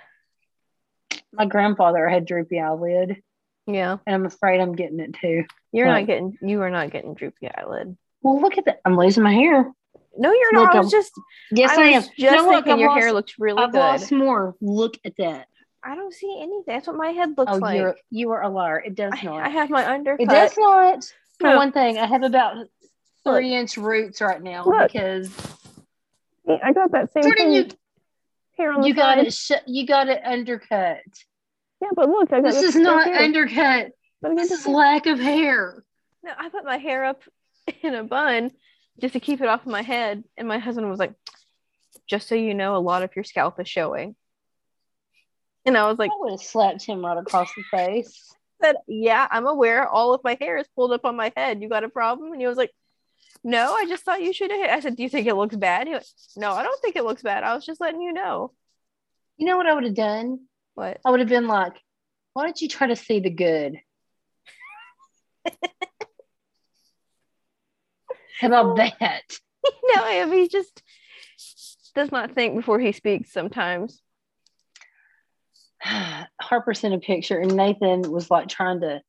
My 1.33 1.45
grandfather 1.47 2.09
had 2.09 2.25
droopy 2.25 2.59
eyelid, 2.59 3.23
Yeah. 3.67 3.99
and 4.07 4.15
I'm 4.15 4.25
afraid 4.27 4.61
I'm 4.61 4.75
getting 4.75 5.01
it 5.01 5.15
too. 5.21 5.45
You're 5.73 5.87
What? 5.89 6.01
not 6.01 6.07
getting 6.07 6.39
you 6.41 6.63
are 6.63 6.71
not 6.71 6.91
getting 6.91 7.15
droopy 7.15 7.49
eyelid. 7.55 7.97
Well, 8.23 8.41
look 8.41 8.57
at 8.57 8.65
that. 8.65 8.81
I'm 8.85 8.97
losing 8.97 9.23
my 9.23 9.33
hair. 9.35 9.71
No, 10.19 10.33
you're 10.33 10.53
Look, 10.55 10.67
not. 10.67 10.75
I 10.75 10.79
was 10.81 10.93
I'm- 10.93 11.01
just 11.01 11.13
Yes, 11.51 11.71
I, 11.79 11.83
I 11.83 11.87
am. 11.89 12.03
just 12.03 12.19
No, 12.21 12.51
look, 12.51 12.67
your 12.67 12.77
lost- 12.89 12.99
hair 13.01 13.13
looks 13.13 13.35
really 13.39 13.63
I've 13.63 13.73
good. 13.73 13.79
lost 13.79 14.13
more. 14.13 14.57
Look 14.61 14.99
at 15.05 15.15
that. 15.19 15.47
I 15.83 15.95
don't 15.95 16.13
see 16.13 16.37
anything. 16.41 16.65
That's 16.67 16.87
what 16.89 16.97
my 16.97 17.11
head 17.11 17.39
looks 17.39 17.53
oh, 17.55 17.59
like. 17.59 17.79
you're 17.79 17.97
you 18.11 18.31
are 18.33 18.43
a 18.43 18.49
liar. 18.49 18.83
It 18.85 18.95
does 18.97 19.13
not. 19.23 19.41
I 19.41 19.49
have 19.49 19.71
my 19.71 19.87
undercut. 19.89 20.21
it 20.27 20.29
does 20.29 20.55
not. 20.59 21.05
For 21.39 21.51
No. 21.51 21.57
one 21.57 21.71
thing, 21.73 21.99
I 21.99 22.07
have 22.07 22.25
about 22.25 22.57
Look. 22.57 22.69
three 23.25 23.55
inch 23.55 23.77
roots 23.77 24.21
right 24.21 24.43
now 24.43 24.65
Look. 24.65 24.93
because 24.93 25.31
I 26.63 26.73
got 26.73 26.91
that 26.93 27.13
same 27.13 27.23
Jordan, 27.23 27.53
you 27.53 27.69
here 28.57 28.73
on 28.73 28.83
you 28.83 28.93
got 28.95 29.19
it. 29.19 29.33
Sh- 29.33 29.53
you 29.67 29.87
got 29.87 30.09
it 30.09 30.21
undercut. 30.25 30.99
Yeah, 31.81 31.91
but 31.95 32.09
look, 32.09 32.33
I 32.33 32.41
got 32.41 32.53
This 32.53 32.63
is 32.63 32.77
not 32.77 33.07
undercut. 33.07 33.93
But 34.21 34.35
This 34.37 34.51
is 34.51 34.67
lack 34.67 35.07
of 35.07 35.21
hair. 35.21 35.85
No, 36.25 36.33
I 36.37 36.49
put 36.49 36.65
my 36.65 36.77
hair 36.79 37.05
up 37.05 37.23
in 37.83 37.95
a 37.95 38.03
bun 38.03 38.51
just 39.01 39.15
to 39.15 39.21
keep 39.21 39.41
it 39.41 39.49
off 39.49 39.63
of 39.63 39.73
my 39.73 39.83
head, 39.83 40.25
and 40.37 40.49
my 40.49 40.59
husband 40.59 40.89
was 40.91 40.99
like, 40.99 41.15
"Just 42.07 42.29
so 42.29 42.35
you 42.35 42.55
know, 42.55 42.77
a 42.77 42.79
lot 42.79 43.03
of 43.03 43.15
your 43.15 43.25
scalp 43.25 43.61
is 43.61 43.69
showing." 43.69 44.17
And 45.65 45.77
I 45.77 45.87
was 45.87 45.99
like, 45.99 46.11
I 46.11 46.17
would 46.21 46.33
have 46.33 46.41
slapped 46.41 46.85
him 46.85 47.05
right 47.05 47.19
across 47.19 47.53
the 47.55 47.63
face. 47.71 48.35
said, 48.63 48.77
"Yeah, 48.87 49.29
I'm 49.31 49.47
aware. 49.47 49.89
All 49.89 50.15
of 50.15 50.25
my 50.25 50.37
hair 50.41 50.57
is 50.57 50.67
pulled 50.75 50.93
up 50.93 51.05
on 51.05 51.17
my 51.17 51.33
head. 51.37 51.63
You 51.63 51.69
got 51.69 51.85
a 51.85 51.89
problem?" 51.89 52.33
And 52.33 52.41
he 52.41 52.47
was 52.47 52.57
like, 52.59 52.73
"No, 53.45 53.75
I 53.75 53.87
just 53.87 54.05
thought 54.05 54.23
you 54.23 54.33
should 54.33 54.51
have." 54.51 54.71
I 54.71 54.81
said, 54.81 54.97
"Do 54.97 55.03
you 55.03 55.09
think 55.09 55.27
it 55.27 55.35
looks 55.35 55.57
bad?" 55.57 55.87
He 55.87 55.93
went, 55.93 56.07
"No, 56.37 56.53
I 56.53 56.63
don't 56.63 56.81
think 56.81 56.97
it 56.97 57.05
looks 57.05 57.23
bad. 57.23 57.45
I 57.45 57.55
was 57.55 57.65
just 57.65 57.81
letting 57.81 58.03
you 58.03 58.13
know." 58.13 58.53
You 59.37 59.47
know 59.47 59.57
what 59.57 59.67
I 59.67 59.75
would 59.75 59.85
have 59.85 59.95
done? 59.95 60.41
What? 60.75 61.01
I 61.05 61.11
would 61.11 61.21
have 61.21 61.29
been 61.29 61.47
like, 61.47 61.75
why 62.33 62.45
don't 62.45 62.61
you 62.61 62.69
try 62.69 62.87
to 62.87 62.97
see 62.97 63.21
the 63.21 63.31
good? 63.31 63.81
How 68.41 68.47
about 68.49 68.77
that? 68.77 69.23
no, 69.65 70.03
I 70.05 70.25
mean, 70.25 70.43
he 70.43 70.49
just 70.49 70.83
does 71.95 72.13
not 72.13 72.35
think 72.35 72.57
before 72.57 72.79
he 72.79 72.93
speaks 72.93 73.33
sometimes. 73.33 74.01
Harper 76.41 76.75
sent 76.75 76.95
a 76.95 76.99
picture 76.99 77.39
and 77.39 77.57
Nathan 77.57 78.03
was 78.11 78.31
like 78.31 78.49
trying 78.49 78.81
to 78.81 79.01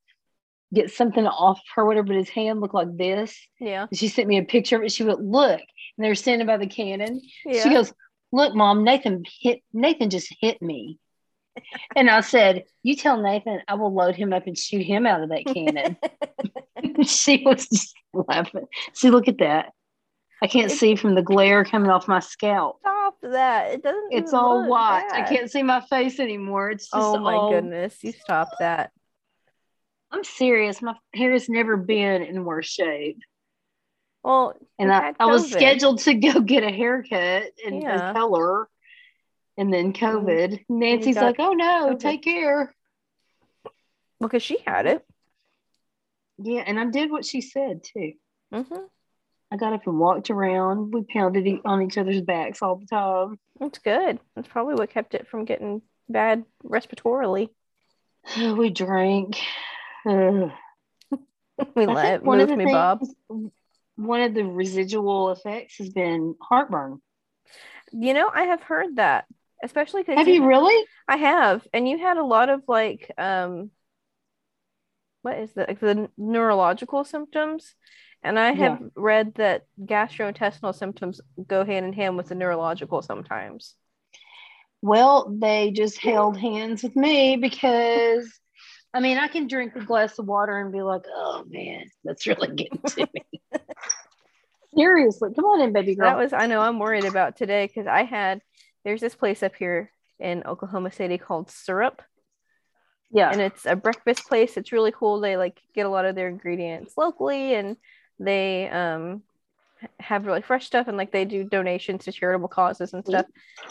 get 0.72 0.90
something 0.90 1.26
off 1.26 1.60
her, 1.74 1.84
whatever, 1.84 2.08
but 2.08 2.16
his 2.16 2.28
hand 2.28 2.60
looked 2.60 2.74
like 2.74 2.96
this. 2.96 3.36
Yeah. 3.58 3.86
And 3.90 3.98
she 3.98 4.08
sent 4.08 4.28
me 4.28 4.38
a 4.38 4.44
picture 4.44 4.76
of 4.76 4.82
it. 4.82 4.92
She 4.92 5.04
went, 5.04 5.20
look. 5.20 5.60
And 5.60 6.04
they 6.04 6.08
were 6.08 6.14
standing 6.14 6.46
by 6.46 6.56
the 6.56 6.66
cannon. 6.66 7.20
Yeah. 7.44 7.62
She 7.62 7.70
goes, 7.70 7.92
Look, 8.32 8.54
mom, 8.54 8.84
Nathan 8.84 9.24
hit 9.40 9.62
Nathan 9.72 10.10
just 10.10 10.32
hit 10.40 10.62
me. 10.62 10.98
And 11.96 12.08
I 12.10 12.20
said, 12.20 12.64
You 12.82 12.96
tell 12.96 13.20
Nathan 13.20 13.60
I 13.68 13.74
will 13.74 13.94
load 13.94 14.14
him 14.16 14.32
up 14.32 14.46
and 14.46 14.56
shoot 14.56 14.82
him 14.84 15.06
out 15.06 15.22
of 15.22 15.28
that 15.30 15.44
cannon. 15.46 15.96
she 17.04 17.42
was 17.44 17.66
just 17.68 17.94
laughing. 18.12 18.66
See, 18.94 19.10
look 19.10 19.28
at 19.28 19.38
that. 19.38 19.72
I 20.42 20.46
can't 20.46 20.70
see 20.70 20.96
from 20.96 21.14
the 21.14 21.22
glare 21.22 21.64
coming 21.64 21.90
off 21.90 22.08
my 22.08 22.20
scalp. 22.20 22.78
Stop 22.80 23.16
that. 23.22 23.72
It 23.72 23.82
doesn't. 23.82 24.12
It's 24.12 24.32
all 24.32 24.66
white. 24.66 25.06
I 25.12 25.22
can't 25.22 25.50
see 25.50 25.62
my 25.62 25.80
face 25.82 26.18
anymore. 26.18 26.70
It's 26.70 26.84
just 26.84 26.94
Oh 26.94 27.18
my 27.18 27.34
all- 27.34 27.50
goodness! 27.50 28.02
You 28.02 28.12
stop 28.12 28.48
that. 28.58 28.90
I'm 30.10 30.24
serious. 30.24 30.80
My 30.82 30.94
hair 31.14 31.32
has 31.32 31.48
never 31.48 31.76
been 31.76 32.22
in 32.22 32.44
worse 32.44 32.66
shape. 32.66 33.18
Well, 34.24 34.54
And 34.78 34.92
I, 34.92 35.14
I 35.20 35.26
was 35.26 35.50
scheduled 35.50 36.00
to 36.00 36.14
go 36.14 36.40
get 36.40 36.62
a 36.64 36.70
haircut 36.70 37.44
and 37.64 37.82
Yeah. 37.82 38.10
a 38.10 38.14
color. 38.14 38.68
And 39.60 39.70
then 39.72 39.92
COVID. 39.92 40.64
Nancy's 40.70 41.16
got 41.16 41.26
like, 41.26 41.36
oh 41.38 41.52
no, 41.52 41.90
COVID. 41.90 41.98
take 42.00 42.22
care. 42.22 42.74
because 44.18 44.42
she 44.42 44.56
had 44.66 44.86
it. 44.86 45.04
Yeah, 46.38 46.62
and 46.66 46.80
I 46.80 46.86
did 46.86 47.10
what 47.10 47.26
she 47.26 47.42
said 47.42 47.84
too. 47.84 48.14
hmm 48.50 48.62
I 49.52 49.56
got 49.56 49.74
up 49.74 49.86
and 49.86 49.98
walked 49.98 50.30
around. 50.30 50.94
We 50.94 51.02
pounded 51.02 51.46
e- 51.46 51.60
on 51.64 51.82
each 51.82 51.98
other's 51.98 52.22
backs 52.22 52.62
all 52.62 52.76
the 52.76 52.86
time. 52.86 53.38
That's 53.58 53.78
good. 53.80 54.18
That's 54.34 54.48
probably 54.48 54.76
what 54.76 54.88
kept 54.90 55.12
it 55.14 55.26
from 55.28 55.44
getting 55.44 55.82
bad 56.08 56.44
respiratorily. 56.64 57.50
We 58.56 58.70
drank. 58.70 59.36
Ugh. 60.08 60.50
We 61.74 61.82
I 61.82 61.92
let 61.92 62.10
think 62.12 62.24
one 62.24 62.40
of 62.40 62.48
move 62.48 62.58
the 62.58 62.64
me, 62.64 62.72
Bob. 62.72 63.02
One 63.96 64.22
of 64.22 64.32
the 64.32 64.44
residual 64.46 65.30
effects 65.32 65.76
has 65.76 65.90
been 65.90 66.34
heartburn. 66.40 67.02
You 67.92 68.14
know, 68.14 68.30
I 68.32 68.44
have 68.44 68.62
heard 68.62 68.96
that, 68.96 69.26
especially 69.62 70.02
because 70.02 70.18
Have 70.18 70.28
you 70.28 70.44
really? 70.46 70.84
I 71.08 71.16
have, 71.16 71.66
and 71.72 71.88
you 71.88 71.98
had 71.98 72.16
a 72.16 72.24
lot 72.24 72.48
of 72.48 72.62
like, 72.68 73.10
um, 73.18 73.70
what 75.22 75.38
is 75.38 75.52
the 75.52 75.66
the 75.80 76.10
neurological 76.16 77.04
symptoms, 77.04 77.74
and 78.22 78.38
I 78.38 78.52
have 78.52 78.80
read 78.94 79.34
that 79.34 79.66
gastrointestinal 79.80 80.74
symptoms 80.74 81.20
go 81.46 81.64
hand 81.64 81.86
in 81.86 81.92
hand 81.92 82.16
with 82.16 82.28
the 82.28 82.34
neurological 82.34 83.02
sometimes. 83.02 83.74
Well, 84.82 85.34
they 85.38 85.72
just 85.72 85.98
held 85.98 86.38
hands 86.38 86.82
with 86.82 86.96
me 86.96 87.36
because 87.36 88.40
I 88.92 89.00
mean, 89.00 89.18
I 89.18 89.28
can 89.28 89.46
drink 89.46 89.76
a 89.76 89.84
glass 89.84 90.18
of 90.18 90.26
water 90.26 90.58
and 90.58 90.72
be 90.72 90.82
like, 90.82 91.02
oh 91.08 91.44
man, 91.48 91.84
that's 92.04 92.26
really 92.26 92.48
getting 92.54 92.80
to 92.80 93.08
me. 93.14 93.40
Seriously, 94.76 95.30
come 95.34 95.44
on 95.44 95.60
in, 95.60 95.72
baby 95.72 95.94
girl. 95.94 96.10
That 96.10 96.18
was 96.18 96.32
I 96.32 96.46
know 96.46 96.60
I'm 96.60 96.78
worried 96.78 97.04
about 97.04 97.36
today 97.36 97.66
because 97.66 97.86
I 97.86 98.04
had 98.04 98.40
there's 98.84 99.00
this 99.00 99.14
place 99.14 99.42
up 99.42 99.54
here 99.56 99.90
in 100.18 100.42
Oklahoma 100.44 100.90
City 100.92 101.18
called 101.18 101.50
Syrup, 101.50 102.02
yeah. 103.10 103.30
and 103.30 103.40
it's 103.40 103.66
a 103.66 103.76
breakfast 103.76 104.26
place. 104.28 104.56
It's 104.56 104.72
really 104.72 104.92
cool. 104.92 105.20
They 105.20 105.36
like 105.36 105.60
get 105.74 105.86
a 105.86 105.90
lot 105.90 106.04
of 106.04 106.14
their 106.14 106.28
ingredients 106.28 106.94
locally, 106.96 107.54
and 107.54 107.76
they 108.18 108.68
um 108.68 109.22
have 109.98 110.26
really 110.26 110.42
fresh 110.42 110.66
stuff, 110.66 110.88
and 110.88 110.96
like 110.96 111.10
they 111.10 111.24
do 111.24 111.42
donations 111.44 112.04
to 112.04 112.12
charitable 112.12 112.48
causes 112.48 112.92
and 112.92 113.04
stuff. 113.04 113.24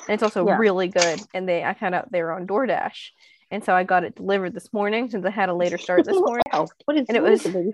And 0.08 0.14
it's 0.16 0.24
also 0.24 0.46
Yeah. 0.48 0.58
really 0.58 0.88
good. 0.88 1.20
And 1.34 1.48
they 1.48 1.64
I 1.64 1.74
found 1.76 1.94
out 1.96 2.12
they 2.12 2.24
were 2.24 2.32
on 2.32 2.48
DoorDash, 2.48 3.10
and 3.52 3.64
so 3.64 3.74
I 3.74 3.84
got 3.84 4.04
it 4.04 4.16
delivered 4.16 4.54
this 4.54 4.74
morning 4.74 5.10
since 5.10 5.26
I 5.26 5.30
had 5.30 5.50
a 5.50 5.54
later 5.54 5.78
start 5.78 6.06
this 6.06 6.16
morning. 6.20 6.44
Wow, 6.52 6.68
what 6.86 6.98
is 6.98 7.08
And 7.08 7.18
it 7.18 7.24
was- 7.24 7.44
baby? 7.44 7.74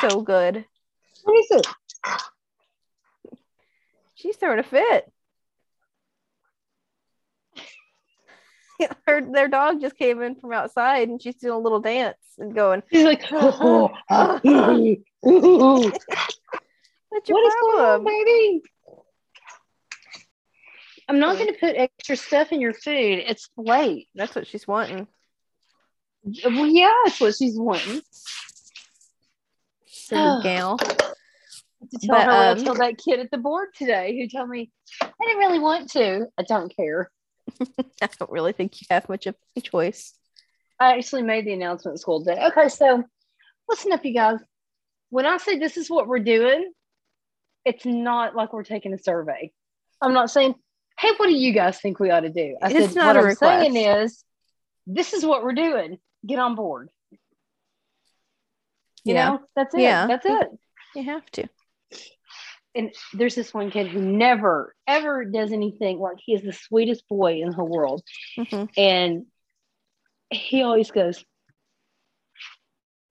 So 0.00 0.22
good. 0.22 0.64
What 1.22 1.38
is 1.38 1.46
it? 1.52 1.66
She's 4.16 4.36
throwing 4.36 4.58
a 4.58 4.64
fit. 4.64 5.10
Her 9.06 9.20
their 9.32 9.48
dog 9.48 9.80
just 9.80 9.96
came 9.96 10.22
in 10.22 10.36
from 10.36 10.52
outside 10.52 11.08
and 11.08 11.20
she's 11.20 11.36
doing 11.36 11.54
a 11.54 11.58
little 11.58 11.80
dance 11.80 12.16
and 12.38 12.54
going, 12.54 12.82
She's 12.92 13.04
like, 13.04 13.24
oh, 13.32 13.90
ooh, 14.46 14.96
ooh. 15.26 15.92
What's 17.10 17.28
your 17.28 17.38
what 17.38 17.48
is 17.48 17.54
going 17.60 17.84
on, 17.84 18.04
baby? 18.04 18.62
I'm 21.08 21.18
not 21.18 21.36
going 21.36 21.52
to 21.52 21.58
put 21.58 21.74
extra 21.74 22.16
stuff 22.16 22.52
in 22.52 22.60
your 22.60 22.74
food. 22.74 23.24
It's 23.26 23.48
late. 23.56 24.08
That's 24.14 24.34
what 24.34 24.46
she's 24.46 24.68
wanting. 24.68 25.06
Well, 26.44 26.66
yeah, 26.66 26.92
that's 27.04 27.20
what 27.20 27.34
she's 27.34 27.58
wanting. 27.58 28.02
Silly 29.86 30.42
gal. 30.42 30.76
To 30.76 31.98
tell 32.06 32.16
But, 32.16 32.24
her 32.24 32.30
I 32.30 32.48
um, 32.50 32.64
told 32.64 32.78
that 32.78 32.98
kid 32.98 33.20
at 33.20 33.30
the 33.30 33.38
board 33.38 33.68
today 33.74 34.18
who 34.18 34.28
told 34.28 34.50
me 34.50 34.70
I 35.02 35.10
didn't 35.22 35.38
really 35.38 35.60
want 35.60 35.90
to. 35.92 36.26
I 36.36 36.42
don't 36.42 36.74
care. 36.74 37.10
I 38.02 38.08
don't 38.18 38.30
really 38.30 38.52
think 38.52 38.80
you 38.80 38.86
have 38.90 39.08
much 39.08 39.26
of 39.26 39.34
a 39.56 39.60
choice. 39.60 40.14
I 40.80 40.96
actually 40.96 41.22
made 41.22 41.44
the 41.44 41.52
announcement 41.52 42.00
school 42.00 42.24
today. 42.24 42.46
Okay, 42.48 42.68
so 42.68 43.02
listen 43.68 43.92
up, 43.92 44.04
you 44.04 44.14
guys. 44.14 44.38
When 45.10 45.26
I 45.26 45.38
say 45.38 45.58
this 45.58 45.76
is 45.76 45.90
what 45.90 46.06
we're 46.06 46.18
doing, 46.20 46.72
it's 47.64 47.84
not 47.84 48.36
like 48.36 48.52
we're 48.52 48.62
taking 48.62 48.92
a 48.94 48.98
survey. 48.98 49.50
I'm 50.00 50.12
not 50.12 50.30
saying, 50.30 50.54
hey, 50.98 51.08
what 51.16 51.26
do 51.26 51.34
you 51.34 51.52
guys 51.52 51.80
think 51.80 51.98
we 51.98 52.10
ought 52.10 52.20
to 52.20 52.30
do? 52.30 52.56
I 52.62 52.70
It's 52.70 52.88
said, 52.90 52.94
not 52.96 53.16
what 53.16 53.24
I'm 53.24 53.34
saying 53.34 53.76
is, 53.76 54.24
this 54.86 55.12
is 55.12 55.24
what 55.24 55.42
we're 55.42 55.52
doing. 55.54 55.98
Get 56.26 56.38
on 56.38 56.54
board. 56.54 56.90
You 59.04 59.14
Yeah. 59.14 59.28
know, 59.30 59.40
that's 59.56 59.74
it. 59.74 59.80
Yeah. 59.80 60.06
That's 60.06 60.26
it. 60.26 60.48
You 60.94 61.04
have 61.04 61.28
to. 61.32 61.48
And 62.74 62.94
there's 63.14 63.34
this 63.34 63.52
one 63.52 63.70
kid 63.70 63.88
who 63.88 64.00
never, 64.00 64.74
ever 64.86 65.24
does 65.24 65.52
anything 65.52 65.98
like 65.98 66.18
he 66.24 66.34
is 66.34 66.42
the 66.42 66.52
sweetest 66.52 67.08
boy 67.08 67.40
in 67.40 67.50
the 67.50 67.54
whole 67.54 67.68
world. 67.68 68.02
Mhm. 68.36 68.68
And 68.76 69.26
he 70.30 70.62
always 70.62 70.90
goes, 70.90 71.24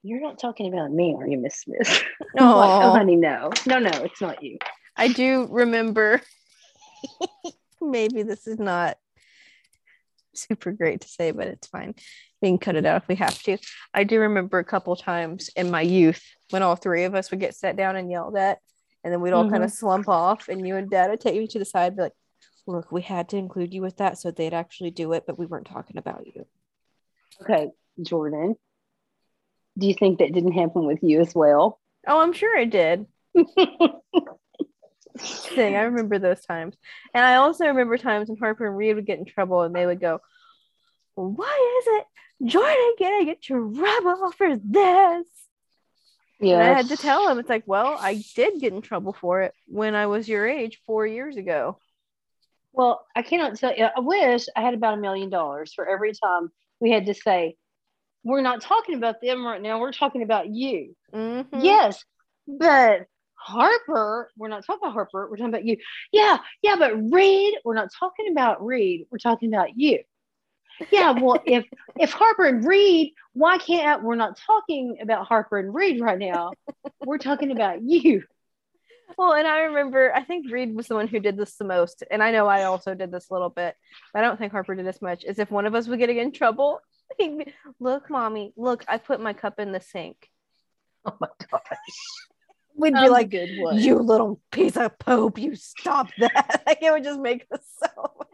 You're 0.04 0.22
not 0.22 0.40
talking 0.40 0.72
about 0.72 0.92
me, 0.92 1.16
are 1.18 1.28
you, 1.28 1.38
Miss 1.38 1.62
Smith? 1.62 2.04
I'm 2.38 2.56
like, 2.56 2.86
oh, 2.86 2.92
honey, 2.92 3.16
no. 3.16 3.50
No, 3.66 3.80
no, 3.80 3.90
it's 4.04 4.22
not 4.22 4.42
you. 4.42 4.58
I 4.96 5.10
do 5.10 5.48
remember. 5.50 6.22
maybe 7.82 8.24
this 8.24 8.48
is 8.48 8.60
not 8.60 8.98
super 10.34 10.72
great 10.72 11.02
to 11.02 11.08
say, 11.08 11.32
but 11.32 11.48
it's 11.48 11.68
fine. 11.68 11.96
We 12.42 12.50
can 12.50 12.58
cut 12.58 12.76
it 12.76 12.86
out 12.86 13.02
if 13.02 13.08
we 13.08 13.16
have 13.16 13.42
to. 13.44 13.58
I 13.94 14.04
do 14.04 14.20
remember 14.20 14.60
a 14.60 14.64
couple 14.64 14.96
times 14.96 15.50
in 15.56 15.72
my 15.72 15.82
youth 15.82 16.24
when 16.52 16.62
all 16.62 16.76
three 16.76 17.04
of 17.06 17.16
us 17.16 17.32
would 17.32 17.40
get 17.40 17.56
sat 17.56 17.76
down 17.76 17.96
and 17.96 18.12
yelled 18.12 18.38
at, 18.38 18.60
and 19.04 19.14
then 19.14 19.22
we'd 19.22 19.34
all 19.34 19.50
kind 19.50 19.64
of 19.64 19.70
mm-hmm. 19.70 19.78
slump 19.78 20.10
off, 20.10 20.50
and 20.50 20.68
you 20.68 20.76
and 20.76 20.90
dad 20.90 21.10
would 21.10 21.22
take 21.22 21.36
me 21.36 21.48
to 21.48 21.60
the 21.60 21.66
side, 21.66 21.88
and 21.88 21.96
be 21.98 22.04
like, 22.04 22.14
Look, 22.66 22.92
we 22.92 23.02
had 23.02 23.30
to 23.30 23.38
include 23.38 23.74
you 23.74 23.82
with 23.82 23.98
that 23.98 24.18
so 24.18 24.30
they'd 24.30 24.54
actually 24.54 24.92
do 24.92 25.14
it, 25.14 25.24
but 25.26 25.40
we 25.40 25.46
weren't 25.46 25.68
talking 25.68 25.98
about 25.98 26.28
you. 26.28 26.46
Okay, 27.42 27.70
Jordan. 28.02 28.56
Do 29.78 29.88
you 29.88 29.94
think 29.94 30.20
that 30.20 30.34
didn't 30.34 30.52
happen 30.52 30.86
with 30.86 31.00
you 31.02 31.22
as 31.22 31.34
well? 31.34 31.80
Oh, 32.06 32.20
I'm 32.20 32.34
sure 32.34 32.58
it 32.58 32.70
did. 32.70 33.06
thing. 35.18 35.76
I 35.76 35.82
remember 35.82 36.20
those 36.20 36.42
times. 36.42 36.76
And 37.14 37.26
I 37.26 37.36
also 37.36 37.68
remember 37.68 37.98
times 37.98 38.30
when 38.30 38.38
Harper 38.38 38.68
and 38.68 38.78
Reed 38.78 38.96
would 38.96 39.06
get 39.06 39.20
in 39.20 39.26
trouble 39.26 39.62
and 39.62 39.76
they 39.76 39.86
would 39.86 40.00
go, 40.00 40.20
Why 41.16 41.80
is 41.82 41.88
it 41.88 42.52
Jordan 42.52 42.96
gonna 43.00 43.26
get 43.26 43.50
your 43.50 43.62
rub 43.62 44.06
off 44.06 44.36
for 44.36 44.56
this? 44.58 45.28
Yeah. 46.40 46.60
And 46.60 46.64
I 46.64 46.74
had 46.74 46.90
to 46.90 46.98
tell 46.98 47.28
him, 47.28 47.40
it's 47.40 47.50
like, 47.50 47.64
well, 47.66 47.98
I 48.00 48.24
did 48.36 48.60
get 48.60 48.74
in 48.74 48.82
trouble 48.82 49.14
for 49.14 49.42
it 49.42 49.54
when 49.68 49.96
I 49.96 50.06
was 50.08 50.28
your 50.28 50.48
age 50.48 50.80
four 50.86 51.06
years 51.06 51.38
ago. 51.38 51.80
Well, 52.74 53.06
I 53.16 53.24
cannot 53.24 53.58
tell 53.58 53.76
you. 53.76 53.86
I 53.86 54.00
wish 54.00 54.46
I 54.56 54.62
had 54.62 54.76
about 54.76 54.94
a 54.94 55.02
million 55.02 55.30
dollars 55.30 55.74
for 55.74 55.88
every 55.88 56.14
time 56.14 56.52
we 56.80 56.92
had 56.92 57.08
to 57.08 57.14
say, 57.16 57.56
we're 58.24 58.42
not 58.42 58.62
talking 58.62 58.96
about 58.96 59.22
them 59.22 59.46
right 59.46 59.62
now. 59.62 59.80
We're 59.80 59.92
talking 59.92 60.22
about 60.22 60.48
you. 60.48 60.96
Mhm. 61.14 61.48
Yes, 61.54 62.04
but 62.48 63.08
Harper, 63.36 64.30
we're 64.38 64.50
not 64.50 64.66
talking 64.66 64.82
about 64.84 64.94
Harper. 64.94 65.28
We're 65.30 65.38
talking 65.38 65.50
about 65.54 65.66
you. 65.66 65.78
Yeah, 66.12 66.38
yeah, 66.62 66.76
but 66.76 66.94
Reed, 67.12 67.56
we're 67.64 67.76
not 67.76 67.90
talking 67.98 68.30
about 68.32 68.64
Reed. 68.64 69.08
We're 69.10 69.18
talking 69.18 69.52
about 69.54 69.78
you. 69.78 70.04
Yeah, 70.92 71.12
well, 71.12 71.42
if 71.46 71.66
if 72.00 72.12
Harper 72.12 72.46
and 72.46 72.66
Reed, 72.66 73.14
why 73.34 73.58
can't 73.58 73.88
I, 73.88 74.04
we're 74.04 74.16
not 74.16 74.38
talking 74.38 74.98
about 75.02 75.28
Harper 75.28 75.58
and 75.58 75.74
Reed 75.74 76.02
right 76.02 76.20
now? 76.20 76.52
We're 77.06 77.18
talking 77.18 77.52
about 77.52 77.82
you. 77.82 78.24
Well, 79.18 79.34
and 79.34 79.48
I 79.48 79.62
remember, 79.62 80.14
I 80.14 80.24
think 80.24 80.52
Reed 80.52 80.76
was 80.76 80.88
the 80.88 80.96
one 80.96 81.08
who 81.08 81.20
did 81.20 81.38
this 81.38 81.56
the 81.56 81.66
most. 81.66 82.04
And 82.12 82.22
I 82.22 82.32
know 82.32 82.48
I 82.48 82.64
also 82.64 82.94
did 82.94 83.12
this 83.12 83.30
a 83.30 83.34
little 83.34 83.50
bit, 83.50 83.76
but 84.14 84.20
I 84.20 84.22
don't 84.22 84.38
think 84.38 84.52
Harper 84.52 84.76
did 84.76 84.88
as 84.88 85.02
much. 85.02 85.24
Is 85.24 85.40
if 85.40 85.50
one 85.50 85.66
of 85.66 85.74
us 85.74 85.88
would 85.88 86.00
get 86.00 86.10
in 86.10 86.32
trouble, 86.32 86.80
he'd 87.18 87.38
be, 87.38 87.54
look, 87.80 88.10
mommy, 88.10 88.54
look, 88.58 88.84
I 88.88 88.98
put 88.98 89.22
my 89.22 89.34
cup 89.34 89.60
in 89.60 89.72
the 89.72 89.82
sink. 89.82 90.30
Oh 91.06 91.16
my 91.20 91.30
gosh. 91.50 91.62
We'd 92.76 92.94
be 92.94 93.00
I'm 93.00 93.12
like, 93.12 93.30
good 93.30 93.50
you 93.50 93.98
little 93.98 94.40
piece 94.52 94.78
of 94.78 95.00
poop, 95.00 95.40
you 95.40 95.56
stop 95.56 96.10
that. 96.20 96.62
like 96.68 96.84
it 96.84 96.92
would 96.92 97.04
just 97.04 97.20
make 97.20 97.48
us 97.52 97.62
so 97.80 98.27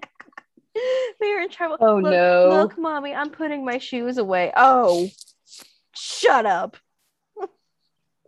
we 1.22 1.34
were 1.34 1.42
in 1.42 1.50
trouble. 1.50 1.78
Oh, 1.80 1.96
look, 1.96 2.04
no. 2.12 2.48
Look, 2.50 2.78
mommy, 2.78 3.14
I'm 3.14 3.30
putting 3.30 3.64
my 3.66 3.78
shoes 3.78 4.18
away. 4.18 4.52
Oh, 4.56 5.10
shut 5.96 6.46
up. 6.46 6.78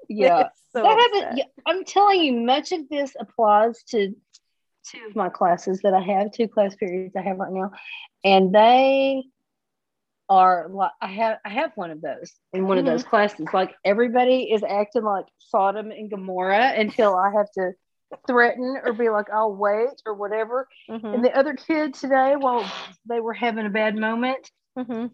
yeah. 0.09 0.49
So 0.71 0.83
that 0.83 0.97
happened. 1.13 1.37
Yeah, 1.37 1.45
I'm 1.65 1.85
telling 1.85 2.21
you, 2.21 2.33
much 2.33 2.71
of 2.71 2.87
this 2.89 3.15
applause 3.19 3.81
to 3.89 4.15
two 4.85 4.99
of 5.09 5.15
my 5.15 5.29
classes 5.29 5.81
that 5.83 5.93
I 5.93 6.01
have, 6.01 6.31
two 6.31 6.47
class 6.47 6.75
periods 6.75 7.15
I 7.15 7.21
have 7.21 7.37
right 7.37 7.51
now, 7.51 7.71
and 8.23 8.53
they 8.53 9.23
are 10.27 10.67
like 10.69 10.91
I 11.01 11.07
have 11.07 11.37
I 11.45 11.49
have 11.49 11.71
one 11.75 11.91
of 11.91 12.01
those 12.01 12.33
in 12.51 12.67
one 12.67 12.77
Mhm. 12.77 12.79
of 12.81 12.85
those 12.85 13.03
classes. 13.03 13.47
Like 13.53 13.75
everybody 13.85 14.51
is 14.51 14.63
acting 14.63 15.03
like 15.03 15.25
Sodom 15.37 15.91
and 15.91 16.09
Gomorrah 16.09 16.73
until 16.75 17.15
I 17.15 17.31
have 17.37 17.51
to 17.53 17.73
threaten 18.27 18.77
or 18.83 18.93
be 18.93 19.09
like, 19.09 19.29
I'll 19.31 19.53
wait 19.53 20.01
or 20.05 20.13
whatever. 20.13 20.67
Mhm. 20.89 21.13
And 21.13 21.25
the 21.25 21.35
other 21.35 21.53
kid 21.53 21.93
today, 21.93 22.35
while 22.35 22.71
they 23.05 23.19
were 23.19 23.33
having 23.33 23.65
a 23.65 23.69
bad 23.69 23.95
moment, 23.95 24.51
Mhm. 24.77 25.11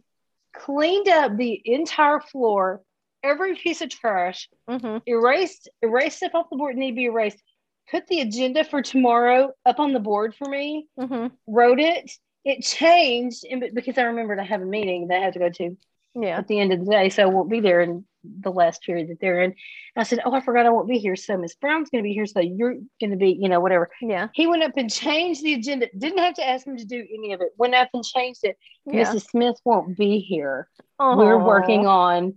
cleaned 0.54 1.08
up 1.10 1.36
the 1.38 1.62
entire 1.66 2.20
floor, 2.20 2.82
every 3.24 3.56
piece 3.56 3.82
of 3.82 3.90
trash, 3.90 4.50
Mhm. 4.68 5.02
erased 5.06 5.70
erased 5.82 6.18
stuff 6.18 6.36
off 6.36 6.50
the 6.50 6.58
board 6.58 6.76
that 6.76 6.80
need 6.80 6.92
to 6.92 6.96
be 6.96 7.06
erased, 7.06 7.42
put 7.90 8.08
the 8.08 8.22
agenda 8.22 8.64
for 8.64 8.82
tomorrow 8.82 9.52
up 9.66 9.80
on 9.80 9.94
the 9.94 10.00
board 10.00 10.36
for 10.36 10.50
me, 10.50 10.88
Mhm. 10.98 11.32
wrote 11.48 11.80
it. 11.80 12.12
It 12.44 12.62
changed 12.64 13.46
and 13.50 13.70
because 13.74 13.98
I 13.98 14.04
remembered 14.04 14.40
I 14.40 14.44
have 14.44 14.62
a 14.62 14.66
meeting 14.66 15.08
that 15.08 15.20
I 15.20 15.26
have 15.26 15.34
to 15.34 15.40
go 15.40 15.50
to 15.50 15.78
Yeah. 16.16 16.38
at 16.38 16.48
the 16.48 16.60
end 16.60 16.74
of 16.74 16.80
the 16.84 16.92
day, 16.92 17.10
so 17.10 17.24
I 17.24 17.28
won't 17.28 17.50
be 17.50 17.60
there 17.60 17.82
in 17.82 18.06
the 18.24 18.52
last 18.52 18.84
period 18.84 19.10
that 19.10 19.20
they're 19.20 19.42
in. 19.42 19.56
I 19.96 20.04
said, 20.04 20.20
"Oh, 20.26 20.34
I 20.34 20.42
forgot 20.42 20.66
I 20.66 20.70
won't 20.70 20.88
be 20.88 20.98
here. 20.98 21.16
So 21.16 21.38
Miss 21.38 21.56
Brown's 21.56 21.90
going 21.90 22.04
to 22.04 22.08
be 22.08 22.14
here. 22.14 22.26
So 22.26 22.40
you're 22.40 22.76
going 23.00 23.12
to 23.12 23.18
be, 23.18 23.38
you 23.40 23.50
know, 23.50 23.60
whatever." 23.60 23.90
Yeah. 24.02 24.28
He 24.34 24.48
went 24.48 24.64
up 24.64 24.74
and 24.78 24.92
changed 24.92 25.44
the 25.44 25.54
agenda. 25.54 25.88
Didn't 25.98 26.20
have 26.20 26.36
to 26.36 26.48
ask 26.48 26.66
him 26.66 26.78
to 26.78 26.86
do 26.86 27.06
any 27.14 27.34
of 27.34 27.42
it. 27.42 27.50
Went 27.58 27.76
up 27.76 27.90
and 27.94 28.04
changed 28.04 28.42
it. 28.44 28.58
Yeah. 28.86 29.06
Mrs. 29.06 29.30
Smith 29.30 29.58
won't 29.66 29.98
be 29.98 30.20
here. 30.20 30.68
We're 31.00 31.44
working 31.44 31.88
on 31.88 32.36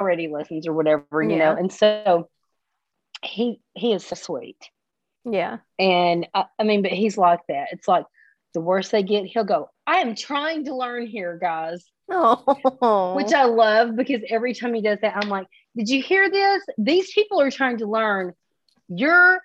already 0.00 0.28
lessons 0.28 0.66
or 0.66 0.72
whatever, 0.74 1.22
you 1.22 1.36
know. 1.36 1.54
And 1.54 1.72
so 1.72 2.28
he 3.22 3.60
he 3.74 3.92
is 3.92 4.04
so 4.06 4.14
sweet. 4.14 4.58
Yeah. 5.24 5.58
And 5.78 6.26
I, 6.34 6.44
I 6.58 6.64
mean, 6.64 6.82
but 6.82 6.92
he's 6.92 7.18
like 7.18 7.40
that. 7.48 7.68
It's 7.72 7.88
like 7.88 8.04
the 8.54 8.60
worse 8.60 8.88
they 8.88 9.02
get, 9.02 9.26
he'll 9.26 9.44
go, 9.44 9.70
I 9.86 9.98
am 9.98 10.14
trying 10.14 10.64
to 10.66 10.74
learn 10.74 11.06
here, 11.06 11.38
guys. 11.40 11.84
Oh. 12.10 13.14
Which 13.16 13.32
I 13.32 13.44
love 13.44 13.94
because 13.96 14.22
every 14.28 14.54
time 14.54 14.74
he 14.74 14.82
does 14.82 14.98
that, 15.02 15.16
I'm 15.16 15.28
like, 15.28 15.46
Did 15.76 15.88
you 15.88 16.02
hear 16.02 16.30
this? 16.30 16.62
These 16.78 17.12
people 17.12 17.40
are 17.40 17.50
trying 17.50 17.78
to 17.78 17.86
learn. 17.86 18.34
You're 18.88 19.40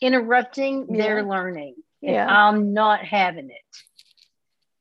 interrupting 0.00 0.86
their 0.86 1.18
Yeah. 1.18 1.24
learning. 1.24 1.74
And 2.02 2.12
Yeah. 2.12 2.26
I'm 2.26 2.72
not 2.72 3.04
having 3.04 3.50
it. 3.50 3.76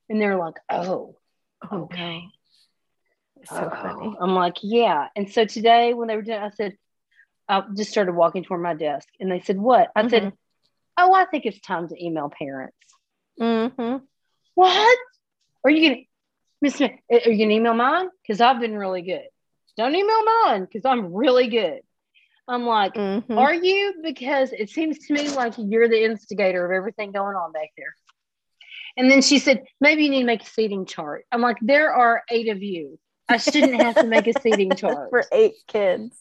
And 0.09 0.21
they're 0.21 0.37
like, 0.37 0.55
Oh, 0.69 1.15
okay. 1.71 2.23
It's 3.37 3.49
so 3.49 3.69
funny. 3.69 4.07
Oh. 4.07 4.17
I'm 4.21 4.35
like, 4.35 4.57
yeah. 4.61 5.07
And 5.15 5.29
so 5.31 5.45
today 5.45 5.93
when 5.93 6.07
they 6.07 6.15
were 6.15 6.21
done, 6.21 6.43
I 6.43 6.49
said, 6.51 6.77
I 7.49 7.63
just 7.75 7.91
started 7.91 8.13
walking 8.13 8.43
toward 8.43 8.61
my 8.61 8.73
desk 8.73 9.07
and 9.19 9.31
they 9.31 9.41
said, 9.41 9.57
What? 9.57 9.91
I 9.95 10.07
said, 10.07 10.23
Mhm. 10.23 10.33
Oh, 10.95 11.13
I 11.13 11.25
think 11.25 11.45
it's 11.47 11.59
time 11.59 11.87
to 11.89 12.03
email 12.05 12.29
parents. 12.29 12.77
Mm-hmm. 13.41 13.97
What? 14.53 14.97
Are 15.63 15.69
you 15.71 15.89
gonna 15.89 16.01
Miss 16.63 16.79
are 16.79 16.89
you 17.09 17.19
gonna 17.37 17.53
email 17.55 17.73
mine? 17.73 18.07
Because 18.21 18.39
I've 18.39 18.61
been 18.61 18.77
really 18.77 19.01
good. 19.01 19.25
Don't 19.75 19.93
email 19.93 20.23
mine 20.45 20.61
because 20.61 20.85
I'm 20.85 21.13
really 21.13 21.47
good. 21.49 21.81
I'm 22.47 22.65
like, 22.65 22.93
Mm-hmm. 22.93 23.37
are 23.37 23.53
you? 23.53 23.95
Because 24.01 24.53
it 24.53 24.69
seems 24.69 24.97
to 25.07 25.13
me 25.13 25.27
like 25.29 25.55
you're 25.57 25.89
the 25.89 26.05
instigator 26.05 26.63
of 26.65 26.71
everything 26.71 27.11
going 27.11 27.35
on 27.35 27.51
back 27.51 27.69
there. 27.77 27.93
And 28.95 29.11
then 29.11 29.21
she 29.21 29.39
said, 29.39 29.63
maybe 29.81 30.03
you 30.05 30.09
need 30.09 30.21
to 30.21 30.25
make 30.25 30.43
a 30.43 30.45
seating 30.45 30.85
chart. 30.85 31.25
I'm 31.33 31.41
like, 31.41 31.57
there 31.61 31.91
are 31.93 32.23
eight 32.31 32.47
of 32.47 32.63
you. 32.63 32.97
I 33.27 33.37
shouldn't 33.37 33.75
have 33.75 33.99
to 33.99 34.07
make 34.07 34.27
a 34.27 34.33
seating 34.39 34.75
chart. 34.77 35.09
for 35.09 35.25
eight 35.33 35.55
kids. 35.67 36.17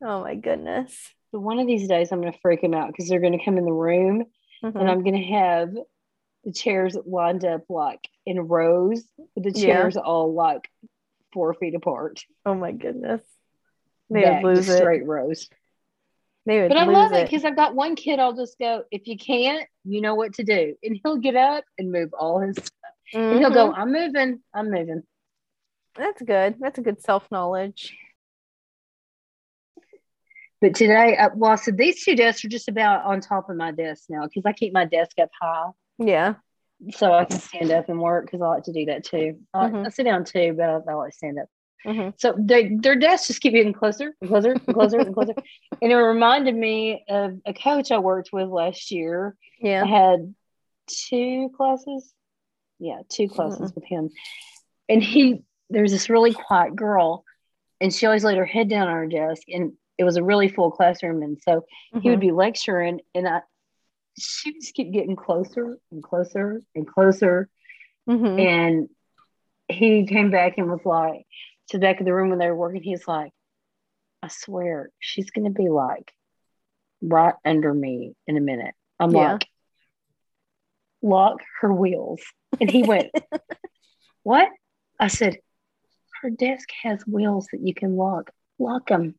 Oh 0.00 0.20
my 0.22 0.36
goodness. 0.36 0.96
But 1.32 1.40
one 1.40 1.58
of 1.58 1.66
these 1.66 1.88
days, 1.88 2.12
I'm 2.12 2.20
going 2.20 2.32
to 2.32 2.38
freak 2.40 2.60
them 2.60 2.74
out 2.74 2.88
because 2.88 3.08
they're 3.08 3.20
going 3.20 3.36
to 3.36 3.44
come 3.44 3.58
in 3.58 3.64
the 3.64 3.72
room 3.72 4.26
Mhm. 4.62 4.78
and 4.80 4.88
I'm 4.88 5.02
going 5.02 5.20
to 5.20 5.32
have 5.34 5.70
the 6.44 6.52
chairs 6.52 6.96
lined 7.06 7.44
up 7.44 7.62
like 7.68 8.08
in 8.26 8.40
rows, 8.40 9.02
with 9.34 9.44
the 9.44 9.52
Yeah. 9.60 9.74
chairs 9.74 9.96
all 9.96 10.32
like 10.34 10.68
four 11.32 11.54
feet 11.54 11.74
apart. 11.74 12.24
Oh 12.46 12.54
my 12.54 12.72
goodness. 12.72 13.22
They 14.10 14.22
Back, 14.22 14.42
would 14.42 14.54
lose 14.56 14.68
it. 14.68 14.78
straight 14.78 15.06
rows. 15.06 15.48
They 16.46 16.60
would 16.60 16.68
But 16.68 16.76
I 16.76 16.84
love 16.84 17.12
it 17.12 17.20
it. 17.22 17.30
because 17.30 17.44
I've 17.44 17.56
got 17.56 17.74
one 17.74 17.96
kid. 17.96 18.18
I'll 18.18 18.36
just 18.36 18.58
go, 18.58 18.84
if 18.90 19.06
you 19.06 19.16
can't, 19.16 19.66
you 19.84 20.02
know 20.02 20.14
what 20.14 20.34
to 20.34 20.44
do, 20.44 20.76
and 20.82 21.00
he'll 21.02 21.16
get 21.16 21.36
up 21.36 21.64
and 21.78 21.90
move 21.90 22.12
all 22.12 22.40
his 22.40 22.56
stuff. 22.56 22.70
And 23.14 23.38
he'll 23.40 23.50
go, 23.50 23.70
Mhm. 23.70 23.78
I'm 23.78 23.92
moving, 23.92 24.40
I'm 24.52 24.70
moving. 24.70 25.02
That's 25.96 26.20
good. 26.20 26.56
That's 26.60 26.78
a 26.78 26.82
good 26.82 27.00
self 27.00 27.30
knowledge. 27.30 27.96
But 30.60 30.74
today, 30.74 31.16
uh, 31.16 31.30
well, 31.34 31.56
so 31.56 31.70
these 31.70 32.04
two 32.04 32.16
desks 32.16 32.44
are 32.44 32.48
just 32.48 32.68
about 32.68 33.04
on 33.04 33.20
top 33.20 33.50
of 33.50 33.56
my 33.56 33.70
desk 33.70 34.04
now 34.08 34.24
because 34.24 34.44
I 34.46 34.52
keep 34.52 34.72
my 34.72 34.84
desk 34.84 35.18
up 35.20 35.30
high 35.40 35.70
Yeah. 35.98 36.34
so 36.92 37.12
I 37.12 37.24
can 37.24 37.38
stand 37.38 37.70
up 37.70 37.88
and 37.88 38.00
work 38.00 38.26
because 38.26 38.42
I 38.42 38.46
like 38.48 38.64
to 38.64 38.72
do 38.72 38.84
that 38.86 39.04
too. 39.04 39.38
I, 39.54 39.68
Mhm. 39.68 39.86
I 39.86 39.88
sit 39.90 40.04
down 40.04 40.24
too, 40.24 40.54
but 40.56 40.68
I, 40.68 40.78
I 40.90 40.94
like 40.94 41.10
to 41.12 41.16
stand 41.16 41.38
up. 41.38 41.46
hmm 41.86 42.08
So 42.18 42.34
they, 42.38 42.74
their 42.74 42.96
desks 42.96 43.28
just 43.28 43.40
keep 43.40 43.52
getting 43.54 43.72
closer 43.72 44.14
and 44.20 44.28
closer 44.30 44.52
and 44.52 44.74
closer 44.74 44.98
and 45.00 45.14
closer. 45.14 45.34
And 45.82 45.92
it 45.92 45.96
reminded 45.96 46.54
me 46.54 47.04
of 47.08 47.38
a 47.46 47.52
coach 47.54 47.90
I 47.92 47.98
worked 47.98 48.30
with 48.32 48.48
last 48.48 48.90
year. 48.90 49.36
Yeah. 49.60 49.82
I 49.84 49.86
had 49.86 50.34
two 50.86 51.50
classes. 51.56 52.12
Yeah, 52.78 53.00
two 53.08 53.28
classes 53.28 53.72
with 53.74 53.84
him. 53.84 54.10
And 54.88 55.02
he, 55.02 55.42
there's 55.70 55.92
this 55.92 56.10
really 56.10 56.32
quiet 56.34 56.74
girl, 56.76 57.24
and 57.80 57.92
she 57.94 58.06
always 58.06 58.24
laid 58.24 58.36
her 58.38 58.44
head 58.44 58.68
down 58.68 58.88
on 58.88 58.94
her 58.94 59.06
desk. 59.06 59.42
And 59.48 59.72
it 59.98 60.04
was 60.04 60.16
a 60.16 60.22
really 60.24 60.48
full 60.48 60.70
classroom. 60.70 61.22
And 61.22 61.38
so 61.40 61.64
he 62.02 62.10
would 62.10 62.18
Mhm. 62.18 62.22
be 62.22 62.32
lecturing, 62.32 63.00
and 63.14 63.28
I, 63.28 63.40
she 64.18 64.52
just 64.54 64.74
keep 64.74 64.92
getting 64.92 65.16
closer 65.16 65.78
and 65.90 66.02
closer 66.02 66.62
and 66.74 66.86
closer. 66.86 67.48
Mhm. 68.08 68.38
And 68.40 68.88
he 69.68 70.06
came 70.06 70.30
back 70.30 70.58
and 70.58 70.70
was 70.70 70.84
like, 70.84 71.26
to 71.70 71.78
the 71.78 71.80
back 71.80 72.00
of 72.00 72.06
the 72.06 72.14
room 72.14 72.30
when 72.30 72.38
they 72.38 72.48
were 72.48 72.56
working, 72.56 72.82
he's 72.82 73.08
like, 73.08 73.32
I 74.22 74.28
swear, 74.28 74.90
she's 74.98 75.30
going 75.30 75.44
to 75.46 75.50
be 75.50 75.68
like 75.68 76.12
right 77.02 77.34
under 77.44 77.72
me 77.72 78.14
in 78.26 78.36
a 78.36 78.40
minute. 78.40 78.74
I'm 79.00 79.10
Yeah. 79.10 79.32
like, 79.32 79.48
lock 81.02 81.38
her 81.60 81.72
wheels. 81.72 82.20
And 82.60 82.70
he 82.70 82.82
went, 82.82 83.10
What? 84.22 84.48
I 84.98 85.08
said, 85.08 85.38
Her 86.22 86.30
desk 86.30 86.68
has 86.82 87.06
wheels 87.06 87.48
that 87.52 87.60
you 87.60 87.74
can 87.74 87.96
lock. 87.96 88.30
Lock 88.58 88.88
them. 88.88 89.14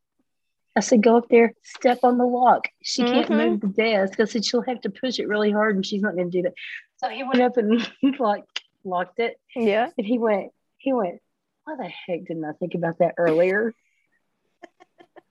I 0.76 0.82
said, 0.82 1.01
Go 1.03 1.17
up 1.17 1.30
there, 1.30 1.53
step 1.63 1.99
on 2.03 2.17
the 2.17 2.26
lock. 2.26 2.67
She 2.84 3.03
can't 3.03 3.30
Mhm. 3.30 3.49
move 3.49 3.61
the 3.61 3.67
desk. 3.67 4.19
I 4.19 4.26
said, 4.26 4.45
She'll 4.45 4.61
have 4.63 4.82
to 4.82 4.89
push 4.89 5.19
it 5.19 5.28
really 5.28 5.51
hard 5.51 5.76
and 5.76 5.86
she's 5.86 6.01
not 6.01 6.15
going 6.15 6.30
to 6.30 6.38
do 6.38 6.43
that. 6.43 6.53
So 6.97 7.09
he 7.09 7.23
went 7.23 7.41
up 7.41 7.57
and 7.57 7.88
like 8.19 8.43
locked 8.84 9.19
it. 9.19 9.38
Yeah. 9.55 9.89
And 9.97 10.05
he 10.05 10.17
went, 10.19 10.51
he 10.78 10.93
went, 10.93 11.19
why 11.63 11.76
the 11.78 11.84
heck 11.88 12.26
didn't 12.28 12.45
I 12.45 12.51
think 12.53 12.76
about 12.76 12.99
that 12.99 13.15
earlier? 13.17 13.73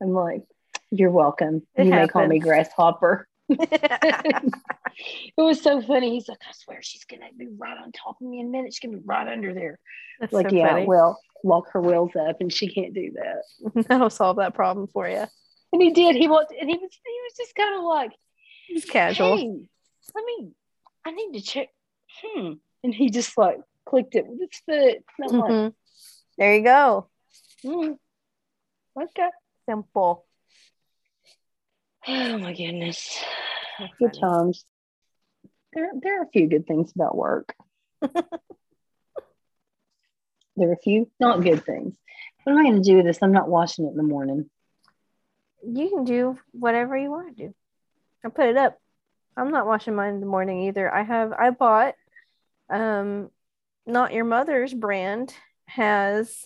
I'm 0.02 0.12
like, 0.12 0.42
you're 0.90 1.10
welcome. 1.10 1.66
It 1.76 1.84
you 1.86 1.90
may 1.92 2.08
call 2.08 2.26
me 2.26 2.38
grasshopper. 2.40 3.28
it 5.36 5.42
was 5.42 5.60
so 5.60 5.80
funny. 5.80 6.10
He's 6.10 6.28
like, 6.28 6.38
I 6.48 6.52
swear 6.52 6.78
she's 6.82 7.04
gonna 7.04 7.26
be 7.36 7.48
right 7.56 7.76
on 7.76 7.92
top 7.92 8.16
of 8.20 8.26
me 8.26 8.40
in 8.40 8.46
a 8.46 8.50
minute. 8.50 8.72
She's 8.72 8.80
gonna 8.80 8.98
be 8.98 9.04
right 9.04 9.26
under 9.26 9.54
there. 9.54 9.78
That's 10.20 10.32
like, 10.32 10.50
so 10.50 10.56
yeah, 10.56 10.70
funny. 10.70 10.86
well, 10.86 11.18
lock 11.42 11.70
her 11.72 11.80
wheels 11.80 12.12
up 12.16 12.40
and 12.40 12.52
she 12.52 12.68
can't 12.68 12.94
do 12.94 13.12
that. 13.12 13.84
That'll 13.88 14.10
solve 14.10 14.36
that 14.36 14.54
problem 14.54 14.88
for 14.88 15.08
you. 15.08 15.24
And 15.72 15.82
he 15.82 15.90
did. 15.90 16.16
He 16.16 16.28
walked 16.28 16.52
and 16.58 16.68
he 16.68 16.76
was 16.76 16.90
he 16.92 17.20
was 17.24 17.32
just 17.36 17.54
kind 17.54 17.76
of 17.76 17.84
like, 17.84 18.12
It's 18.68 18.84
casual. 18.84 19.36
Hey, 19.36 19.50
let 20.14 20.24
me 20.24 20.50
I 21.04 21.10
need 21.10 21.32
to 21.32 21.40
check. 21.40 21.68
Hmm. 22.22 22.52
And 22.82 22.94
he 22.94 23.10
just 23.10 23.36
like 23.36 23.58
clicked 23.86 24.14
it 24.14 24.26
with 24.26 24.40
his 24.40 24.60
foot. 24.66 25.04
And 25.18 25.30
I'm 25.30 25.40
like. 25.40 25.72
There 26.36 26.56
you 26.56 26.64
go. 26.64 27.08
hmm. 27.62 27.92
Okay. 29.00 29.28
Simple. 29.68 30.26
Oh 32.06 32.38
my 32.38 32.52
goodness. 32.52 33.22
Good 33.98 34.14
times. 34.20 34.64
There, 35.74 35.90
there 36.00 36.20
are 36.20 36.24
a 36.24 36.28
few 36.30 36.46
good 36.48 36.66
things 36.66 36.92
about 36.94 37.16
work. 37.16 37.54
there 38.00 38.12
are 40.68 40.72
a 40.72 40.76
few 40.78 41.10
not 41.18 41.42
good 41.42 41.64
things. 41.64 41.96
What 42.44 42.52
am 42.52 42.58
I 42.58 42.62
going 42.64 42.82
to 42.82 42.88
do 42.88 42.96
with 42.96 43.06
this? 43.06 43.18
I'm 43.22 43.32
not 43.32 43.48
washing 43.48 43.86
it 43.86 43.90
in 43.90 43.96
the 43.96 44.02
morning. 44.02 44.48
You 45.66 45.88
can 45.88 46.04
do 46.04 46.38
whatever 46.52 46.96
you 46.96 47.10
want 47.10 47.36
to 47.36 47.46
do. 47.48 47.54
I 48.24 48.28
put 48.28 48.46
it 48.48 48.56
up. 48.56 48.78
I'm 49.36 49.50
not 49.50 49.66
washing 49.66 49.94
mine 49.94 50.14
in 50.14 50.20
the 50.20 50.26
morning 50.26 50.60
either. 50.64 50.92
I 50.92 51.02
have 51.02 51.32
I 51.32 51.50
bought 51.50 51.94
um 52.70 53.30
not 53.86 54.12
your 54.12 54.24
mother's 54.24 54.72
brand 54.72 55.34
has 55.66 56.44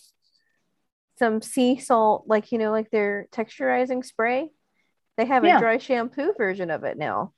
some 1.19 1.43
sea 1.43 1.79
salt 1.79 2.25
like 2.27 2.51
you 2.51 2.59
know 2.59 2.71
like 2.71 2.91
their 2.91 3.27
texturizing 3.33 4.05
spray. 4.05 4.51
They 5.17 5.27
have 5.27 5.45
Yeah. 5.45 5.57
a 5.57 5.61
dry 5.61 5.79
shampoo 5.79 6.33
version 6.39 6.71
of 6.71 6.85
it 6.85 6.97
now. 6.97 7.33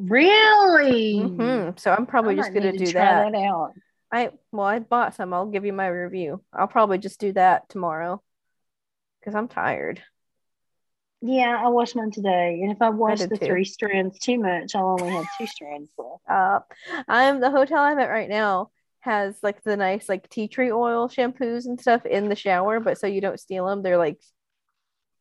Really? 0.00 1.14
Mhm. 1.16 1.78
So 1.78 1.92
I'm 1.92 2.06
probably 2.06 2.34
I 2.34 2.36
just 2.38 2.54
gonna 2.54 2.72
to 2.72 2.78
do 2.78 2.86
try 2.86 3.02
that. 3.02 3.32
that 3.32 3.38
out. 3.38 3.72
I 4.12 4.30
well 4.52 4.66
I 4.66 4.78
bought 4.78 5.14
some. 5.14 5.32
I'll 5.32 5.46
give 5.46 5.64
you 5.64 5.72
my 5.72 5.86
review. 5.88 6.42
I'll 6.52 6.68
probably 6.68 6.98
just 6.98 7.20
do 7.20 7.32
that 7.34 7.68
tomorrow 7.68 8.22
because 9.20 9.34
I'm 9.34 9.48
tired. 9.48 10.02
Yeah, 11.22 11.54
I 11.62 11.68
washed 11.68 11.96
mine 11.96 12.10
today. 12.10 12.60
And 12.62 12.72
if 12.72 12.80
I 12.80 12.88
wash 12.90 13.18
the 13.20 13.36
too. 13.36 13.36
three 13.36 13.64
strands 13.64 14.18
too 14.18 14.38
much, 14.38 14.74
I'll 14.74 14.96
only 15.00 15.10
have 15.12 15.26
two 15.38 15.46
strands 15.46 15.90
left. 15.98 16.22
Uh, 16.28 16.60
I'm 17.06 17.40
the 17.40 17.50
hotel 17.50 17.78
I'm 17.82 17.98
at 17.98 18.08
right 18.08 18.28
now 18.28 18.70
has 19.00 19.36
like 19.42 19.62
the 19.62 19.76
nice 19.76 20.08
like 20.08 20.28
tea 20.28 20.46
tree 20.48 20.70
oil 20.72 21.08
shampoos 21.08 21.66
and 21.66 21.80
stuff 21.80 22.04
in 22.06 22.28
the 22.28 22.36
shower, 22.36 22.80
but 22.80 22.98
so 22.98 23.06
you 23.06 23.20
don't 23.20 23.40
steal 23.40 23.66
them, 23.66 23.82
they're 23.82 23.98
like 23.98 24.20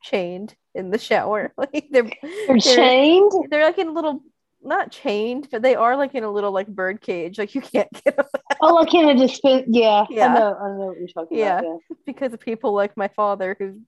chained 0.02 0.56
in 0.74 0.90
the 0.90 0.98
shower. 0.98 1.54
Like 1.58 1.88
they're 1.92 2.10
They're 2.48 2.58
they're, 2.64 2.76
chained. 2.76 3.32
they're 3.50 3.66
like 3.66 3.78
in 3.78 3.88
a 3.90 3.92
little 3.94 4.22
not 4.62 4.92
chained, 4.92 5.48
but 5.52 5.62
they 5.62 5.76
are 5.76 5.96
like 5.96 6.16
in 6.16 6.24
a 6.24 6.32
little 6.32 6.52
like 6.52 6.68
bird 6.68 7.02
cage. 7.02 7.38
Like 7.40 7.56
you 7.56 7.62
can't 7.62 7.90
get 8.04 8.16
them 8.16 8.26
Oh, 8.62 8.74
like 8.76 8.94
in 8.94 9.08
a 9.10 9.16
dispense. 9.16 9.66
Yeah, 9.70 10.06
Yeah. 10.10 10.28
I 10.28 10.34
know. 10.40 10.58
I 10.62 10.68
know 10.70 10.86
what 10.88 10.98
you're 10.98 11.08
talking 11.08 11.38
Yeah. 11.38 11.60
about. 11.60 11.80
Yeah. 11.90 11.96
because 12.06 12.34
of 12.34 12.40
people 12.40 12.74
like 12.74 12.98
my 12.98 13.08
father 13.10 13.56
who 13.58 13.82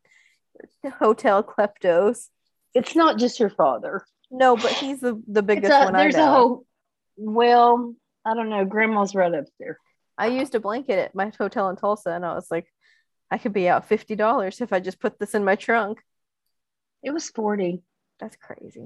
hotel 0.99 1.43
kleptos. 1.43 2.27
It's 2.73 2.95
not 2.95 3.17
just 3.19 3.39
your 3.39 3.49
father. 3.49 4.05
No, 4.29 4.55
but 4.55 4.71
he's 4.71 5.01
the 5.01 5.21
the 5.27 5.43
biggest 5.43 5.73
a, 5.73 5.83
one 5.85 5.95
I 5.95 6.03
there's 6.03 6.15
know. 6.15 6.23
a 6.23 6.31
whole. 6.31 6.65
Well, 7.17 7.95
I 8.25 8.33
don't 8.33 8.49
know. 8.49 8.63
Grandma's 8.65 9.13
right 9.13 9.33
up 9.33 9.45
there. 9.59 9.77
I 10.17 10.27
used 10.27 10.55
a 10.55 10.59
blanket 10.59 10.99
at 10.99 11.15
my 11.15 11.31
hotel 11.37 11.69
in 11.69 11.75
Tulsa, 11.75 12.11
and 12.11 12.25
I 12.25 12.33
was 12.35 12.49
like, 12.49 12.67
I 13.29 13.37
could 13.37 13.51
be 13.53 13.67
out 13.67 13.87
fifty 13.87 14.15
dollars 14.15 14.61
if 14.61 14.71
I 14.71 14.79
just 14.79 14.99
put 15.01 15.19
this 15.19 15.33
in 15.35 15.43
my 15.43 15.55
trunk. 15.55 15.99
It 17.03 17.11
was 17.11 17.29
forty 17.29 17.81
That's 18.19 18.37
crazy. 18.37 18.85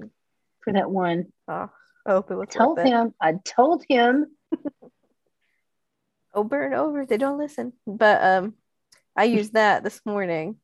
For 0.65 0.73
that 0.73 0.89
one. 0.91 1.31
Oh, 1.47 1.69
I 2.05 2.11
hope 2.11 2.29
it 2.31 2.35
was 2.35 2.49
Told 2.49 2.77
worth 2.77 2.87
it. 2.87 2.89
him. 2.89 3.13
I 3.21 3.33
told 3.45 3.85
him. 3.87 4.25
over 6.33 6.63
and 6.65 6.73
over. 6.73 7.05
They 7.05 7.17
don't 7.17 7.37
listen. 7.37 7.73
But 7.87 8.21
um, 8.23 8.53
I 9.15 9.25
used 9.25 9.53
that 9.53 9.83
this 9.83 10.01
morning, 10.05 10.55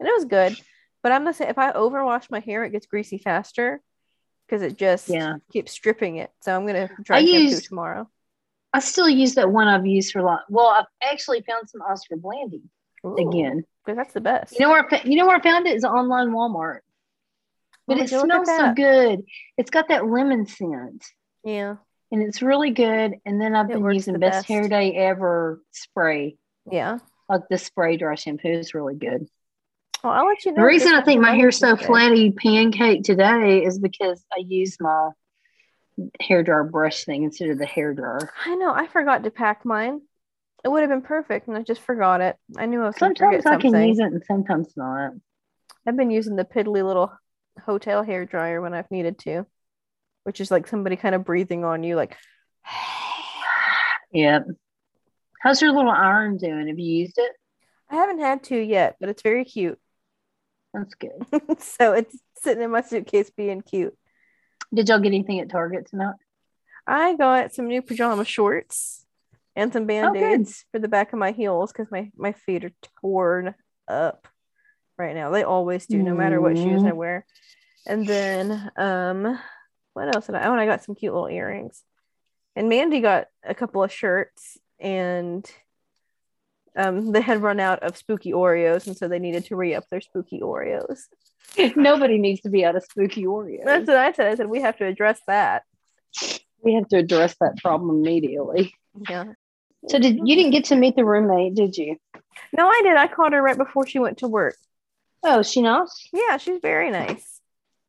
and 0.00 0.08
it 0.08 0.12
was 0.14 0.24
good. 0.24 0.56
But 1.02 1.12
I'm 1.12 1.22
gonna 1.22 1.34
say 1.34 1.48
if 1.48 1.58
I 1.58 1.72
overwash 1.72 2.30
my 2.30 2.40
hair, 2.40 2.64
it 2.64 2.70
gets 2.70 2.86
greasy 2.86 3.18
faster 3.18 3.80
because 4.46 4.62
it 4.62 4.76
just 4.78 5.08
Yeah. 5.08 5.34
keeps 5.52 5.72
stripping 5.72 6.16
it. 6.16 6.30
So 6.40 6.54
I'm 6.54 6.66
gonna 6.66 6.88
try 7.04 7.18
I 7.18 7.24
shampoo 7.24 7.40
used- 7.42 7.66
tomorrow. 7.68 8.08
I 8.72 8.80
still 8.80 9.08
use 9.08 9.34
that 9.36 9.50
one 9.50 9.66
I've 9.66 9.86
used 9.86 10.12
for 10.12 10.18
a 10.18 10.24
lot. 10.24 10.40
Well, 10.50 10.66
I've 10.68 10.84
actually 11.02 11.40
found 11.42 11.68
some 11.70 11.80
Oscar 11.80 12.16
Blandi 12.16 12.62
again. 13.02 13.64
because 13.84 13.96
that's 13.96 14.12
the 14.12 14.20
best. 14.20 14.52
You 14.52 14.60
know 14.60 14.70
where 14.70 14.86
I, 14.92 15.00
you 15.04 15.16
know 15.16 15.26
where 15.26 15.36
I 15.36 15.40
found 15.40 15.66
it 15.66 15.74
is 15.74 15.84
online 15.84 16.28
Walmart. 16.28 16.80
But 17.88 17.96
Oh, 17.96 18.00
it 18.00 18.02
would 18.02 18.10
you 18.12 18.18
look 18.18 18.30
at 18.30 18.44
smells 18.46 18.58
so 18.60 18.74
good. 18.74 19.24
It's 19.56 19.70
got 19.70 19.88
that 19.88 20.06
lemon 20.06 20.46
scent. 20.46 21.04
Yeah, 21.42 21.76
and 22.12 22.22
it's 22.22 22.42
really 22.42 22.70
good. 22.70 23.14
And 23.24 23.40
then 23.40 23.54
I've 23.56 23.70
It 23.70 23.74
been 23.74 23.90
using 23.90 24.12
the 24.12 24.18
Best 24.20 24.46
best. 24.46 24.48
Hair 24.48 24.68
Day 24.68 24.94
Ever 24.94 25.60
spray. 25.72 26.36
yeah. 26.70 26.98
Like 27.30 27.42
the 27.50 27.58
spray 27.58 27.96
dry 27.98 28.14
shampoo 28.14 28.48
is 28.48 28.72
really 28.74 28.94
good. 28.94 29.26
Well, 30.04 30.12
I'll 30.12 30.26
let 30.26 30.44
you 30.44 30.52
know. 30.52 30.62
The 30.62 30.66
reason 30.66 30.94
I 30.94 31.02
think 31.02 31.20
my 31.20 31.34
hair's 31.34 31.58
so 31.58 31.76
flatty 31.76 32.30
pancake 32.32 33.02
today 33.02 33.64
is 33.64 33.78
because 33.78 34.24
I 34.32 34.42
used 34.46 34.78
my 34.80 35.10
hair 36.20 36.42
dryer 36.42 36.64
brush 36.64 37.04
thing 37.04 37.24
instead 37.24 37.50
of 37.50 37.58
the 37.58 37.66
hair 37.66 37.92
dryer. 37.92 38.30
I 38.46 38.54
know. 38.54 38.72
I 38.72 38.86
forgot 38.86 39.24
to 39.24 39.30
pack 39.30 39.64
mine. 39.64 40.00
It 40.64 40.68
would 40.68 40.80
have 40.80 40.90
been 40.90 41.02
perfect, 41.02 41.48
and 41.48 41.56
I 41.56 41.62
just 41.62 41.80
forgot 41.82 42.20
it. 42.20 42.36
I 42.56 42.66
knew 42.66 42.82
I 42.82 42.86
was 42.86 42.96
going 42.96 43.14
to 43.14 43.24
forget 43.24 43.42
Sometimes 43.42 43.64
I 43.74 43.78
can 43.78 43.88
use 43.88 43.98
it 43.98 44.04
and 44.12 44.22
sometimes 44.26 44.72
not. 44.76 45.12
I've 45.86 45.96
been 45.96 46.10
using 46.10 46.36
the 46.36 46.44
piddly 46.44 46.84
little 46.84 47.12
hotel 47.64 48.02
hair 48.02 48.24
dryer 48.24 48.60
when 48.60 48.74
I've 48.74 48.90
needed 48.90 49.18
to, 49.20 49.46
which 50.24 50.40
is 50.40 50.50
like 50.50 50.66
somebody 50.66 50.96
kind 50.96 51.14
of 51.14 51.24
breathing 51.24 51.64
on 51.64 51.82
you, 51.82 51.96
like. 51.96 52.16
Yep. 54.10 54.46
How's 55.40 55.60
your 55.60 55.72
little 55.72 55.90
iron 55.90 56.38
doing? 56.38 56.68
Have 56.68 56.78
you 56.78 57.00
used 57.00 57.18
it? 57.18 57.32
I 57.90 57.96
haven't 57.96 58.20
had 58.20 58.42
to 58.44 58.56
yet, 58.58 58.96
but 58.98 59.10
it's 59.10 59.20
very 59.22 59.44
cute. 59.44 59.78
That's 60.72 60.94
good. 60.94 61.26
so 61.60 61.92
it's 61.92 62.16
sitting 62.40 62.62
in 62.62 62.70
my 62.70 62.80
suitcase 62.80 63.30
being 63.30 63.60
cute. 63.60 63.94
Did 64.72 64.88
y'all 64.88 64.98
get 64.98 65.08
anything 65.08 65.40
at 65.40 65.50
Target 65.50 65.88
tonight? 65.88 66.14
I 66.86 67.16
got 67.16 67.54
some 67.54 67.68
new 67.68 67.82
pajama 67.82 68.24
shorts 68.24 69.04
and 69.54 69.72
some 69.72 69.82
Oh, 69.82 69.86
band-aids 69.86 70.64
for 70.72 70.78
the 70.78 70.88
back 70.88 71.12
of 71.12 71.18
my 71.18 71.32
heels 71.32 71.70
because 71.72 71.90
my, 71.90 72.10
my 72.16 72.32
feet 72.32 72.64
are 72.64 72.72
torn 73.00 73.54
up 73.86 74.26
right 74.98 75.14
now. 75.14 75.30
They 75.30 75.44
always 75.44 75.86
do, 75.86 76.02
no 76.02 76.14
matter 76.14 76.40
what 76.40 76.56
shoes 76.58 76.84
I 76.84 76.90
Mhm. 76.90 76.96
wear. 76.96 77.26
And 77.86 78.06
then 78.06 78.70
um 78.76 79.38
what 79.94 80.14
else 80.14 80.26
did 80.26 80.34
I 80.34 80.44
oh 80.46 80.52
and 80.52 80.60
I 80.60 80.66
got 80.66 80.84
some 80.84 80.94
cute 80.94 81.12
little 81.14 81.28
earrings. 81.28 81.82
And 82.56 82.68
Mandy 82.68 83.00
got 83.00 83.28
a 83.44 83.54
couple 83.54 83.82
of 83.82 83.92
shirts 83.92 84.58
and 84.78 85.48
um 86.76 87.12
they 87.12 87.20
had 87.20 87.42
run 87.42 87.60
out 87.60 87.82
of 87.82 87.96
spooky 87.96 88.32
Oreos 88.32 88.86
and 88.86 88.96
so 88.96 89.08
they 89.08 89.18
needed 89.18 89.44
to 89.46 89.56
re-up 89.56 89.84
their 89.90 90.00
spooky 90.00 90.40
Oreos. 90.40 91.04
Nobody 91.76 92.18
needs 92.18 92.40
to 92.42 92.50
be 92.50 92.64
out 92.64 92.76
of 92.76 92.84
spooky 92.84 93.24
Oreos. 93.24 93.64
That's 93.64 93.86
what 93.86 93.96
I 93.96 94.12
said. 94.12 94.26
I 94.28 94.34
said 94.34 94.48
we 94.48 94.60
have 94.60 94.76
to 94.78 94.84
address 94.86 95.20
that. 95.26 95.62
we 96.62 96.74
have 96.74 96.88
to 96.88 96.96
address 96.98 97.34
that 97.40 97.56
problem 97.58 97.90
immediately. 97.90 98.74
Yeah. 99.08 99.24
So 99.88 99.98
did 99.98 100.18
you 100.24 100.34
didn't 100.36 100.50
get 100.50 100.64
to 100.66 100.76
meet 100.76 100.96
the 100.96 101.04
roommate, 101.04 101.54
did 101.54 101.76
you? 101.76 101.96
No, 102.56 102.68
I 102.68 102.80
did. 102.82 102.96
I 102.96 103.06
called 103.06 103.32
her 103.32 103.40
right 103.42 103.56
before 103.56 103.86
she 103.86 103.98
went 104.00 104.18
to 104.18 104.28
work. 104.28 104.56
Oh, 105.22 105.42
she 105.42 105.62
not? 105.62 105.88
Yeah, 106.12 106.36
she's 106.36 106.60
very 106.60 106.90
nice. 106.90 107.40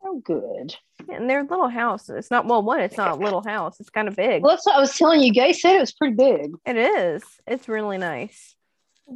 Oh, 0.04 0.20
good. 0.20 0.76
And 1.10 1.30
their 1.30 1.44
little 1.44 1.68
house. 1.68 2.10
It's 2.10 2.32
not 2.32 2.46
well, 2.46 2.64
one. 2.64 2.80
It's 2.80 2.98
not 2.98 3.12
a 3.12 3.16
little 3.16 3.44
house. 3.44 3.80
It's 3.80 3.90
kind 3.90 4.08
of 4.08 4.16
big. 4.16 4.42
Well, 4.42 4.54
that's 4.54 4.66
what 4.66 4.76
I 4.76 4.80
was 4.80 4.98
telling 4.98 5.22
you. 5.22 5.32
Gay 5.34 5.54
said 5.54 5.76
it 5.76 5.80
was 5.80 5.92
pretty 5.92 6.16
big. 6.16 6.54
It 6.66 6.78
is. 6.78 7.24
It's 7.46 7.68
really 7.68 7.98
nice. 7.98 8.56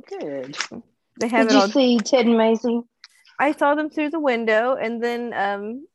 Good. 0.08 0.58
They 1.20 1.28
have 1.28 1.48
Did 1.48 1.56
you 1.56 1.62
all. 1.62 1.70
see 1.70 2.00
Ted 2.00 2.26
and 2.26 2.38
Maisie? 2.38 2.82
I 3.40 3.52
saw 3.52 3.76
them 3.76 3.90
through 3.90 4.10
the 4.10 4.20
window, 4.20 4.76
and 4.76 5.04
then 5.04 5.34
um, 5.34 5.88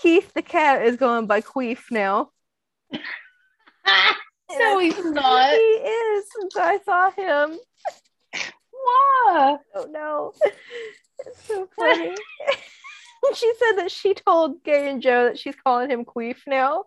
Keith 0.00 0.32
the 0.34 0.42
cat 0.42 0.86
is 0.86 0.96
going 0.96 1.26
by 1.26 1.40
Queef 1.40 1.90
now. 1.90 2.30
no, 2.92 4.78
he's 4.78 5.04
not. 5.04 5.50
He 5.50 5.56
is. 5.56 6.26
So 6.50 6.60
I 6.60 6.78
saw 6.84 7.10
him. 7.10 7.58
Oh 9.74 9.86
no, 9.90 10.32
it's 11.26 11.44
so 11.46 11.68
funny. 11.76 12.14
she 13.34 13.52
said 13.58 13.82
that 13.82 13.90
she 13.90 14.14
told 14.14 14.62
Gay 14.64 14.88
and 14.88 15.00
Joe 15.00 15.24
that 15.24 15.38
she's 15.38 15.54
calling 15.64 15.90
him 15.90 16.04
Queef 16.04 16.38
now, 16.46 16.84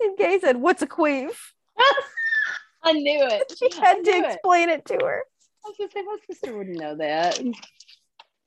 and 0.00 0.16
Gay 0.16 0.38
said, 0.40 0.56
"What's 0.56 0.82
a 0.82 0.86
Queef?" 0.86 1.34
I 2.82 2.92
knew 2.92 3.20
it. 3.22 3.52
She 3.58 3.80
had 3.80 4.04
to 4.04 4.24
explain 4.24 4.68
it 4.68 4.84
to 4.86 4.94
her. 4.94 5.24
I 5.64 5.68
was 5.68 5.76
gonna 5.76 5.90
say 5.90 6.02
my 6.02 6.16
sister 6.30 6.56
wouldn't 6.56 6.78
know 6.78 6.96
that. 6.96 7.40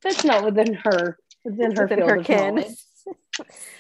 That's 0.02 0.24
not 0.24 0.43
within 0.43 0.74
her 0.74 1.18
within 1.43 1.76
her 1.76 1.84
within 1.84 1.97
field 1.99 2.10
her 2.10 2.16
of 2.18 2.26
kin. 2.26 2.66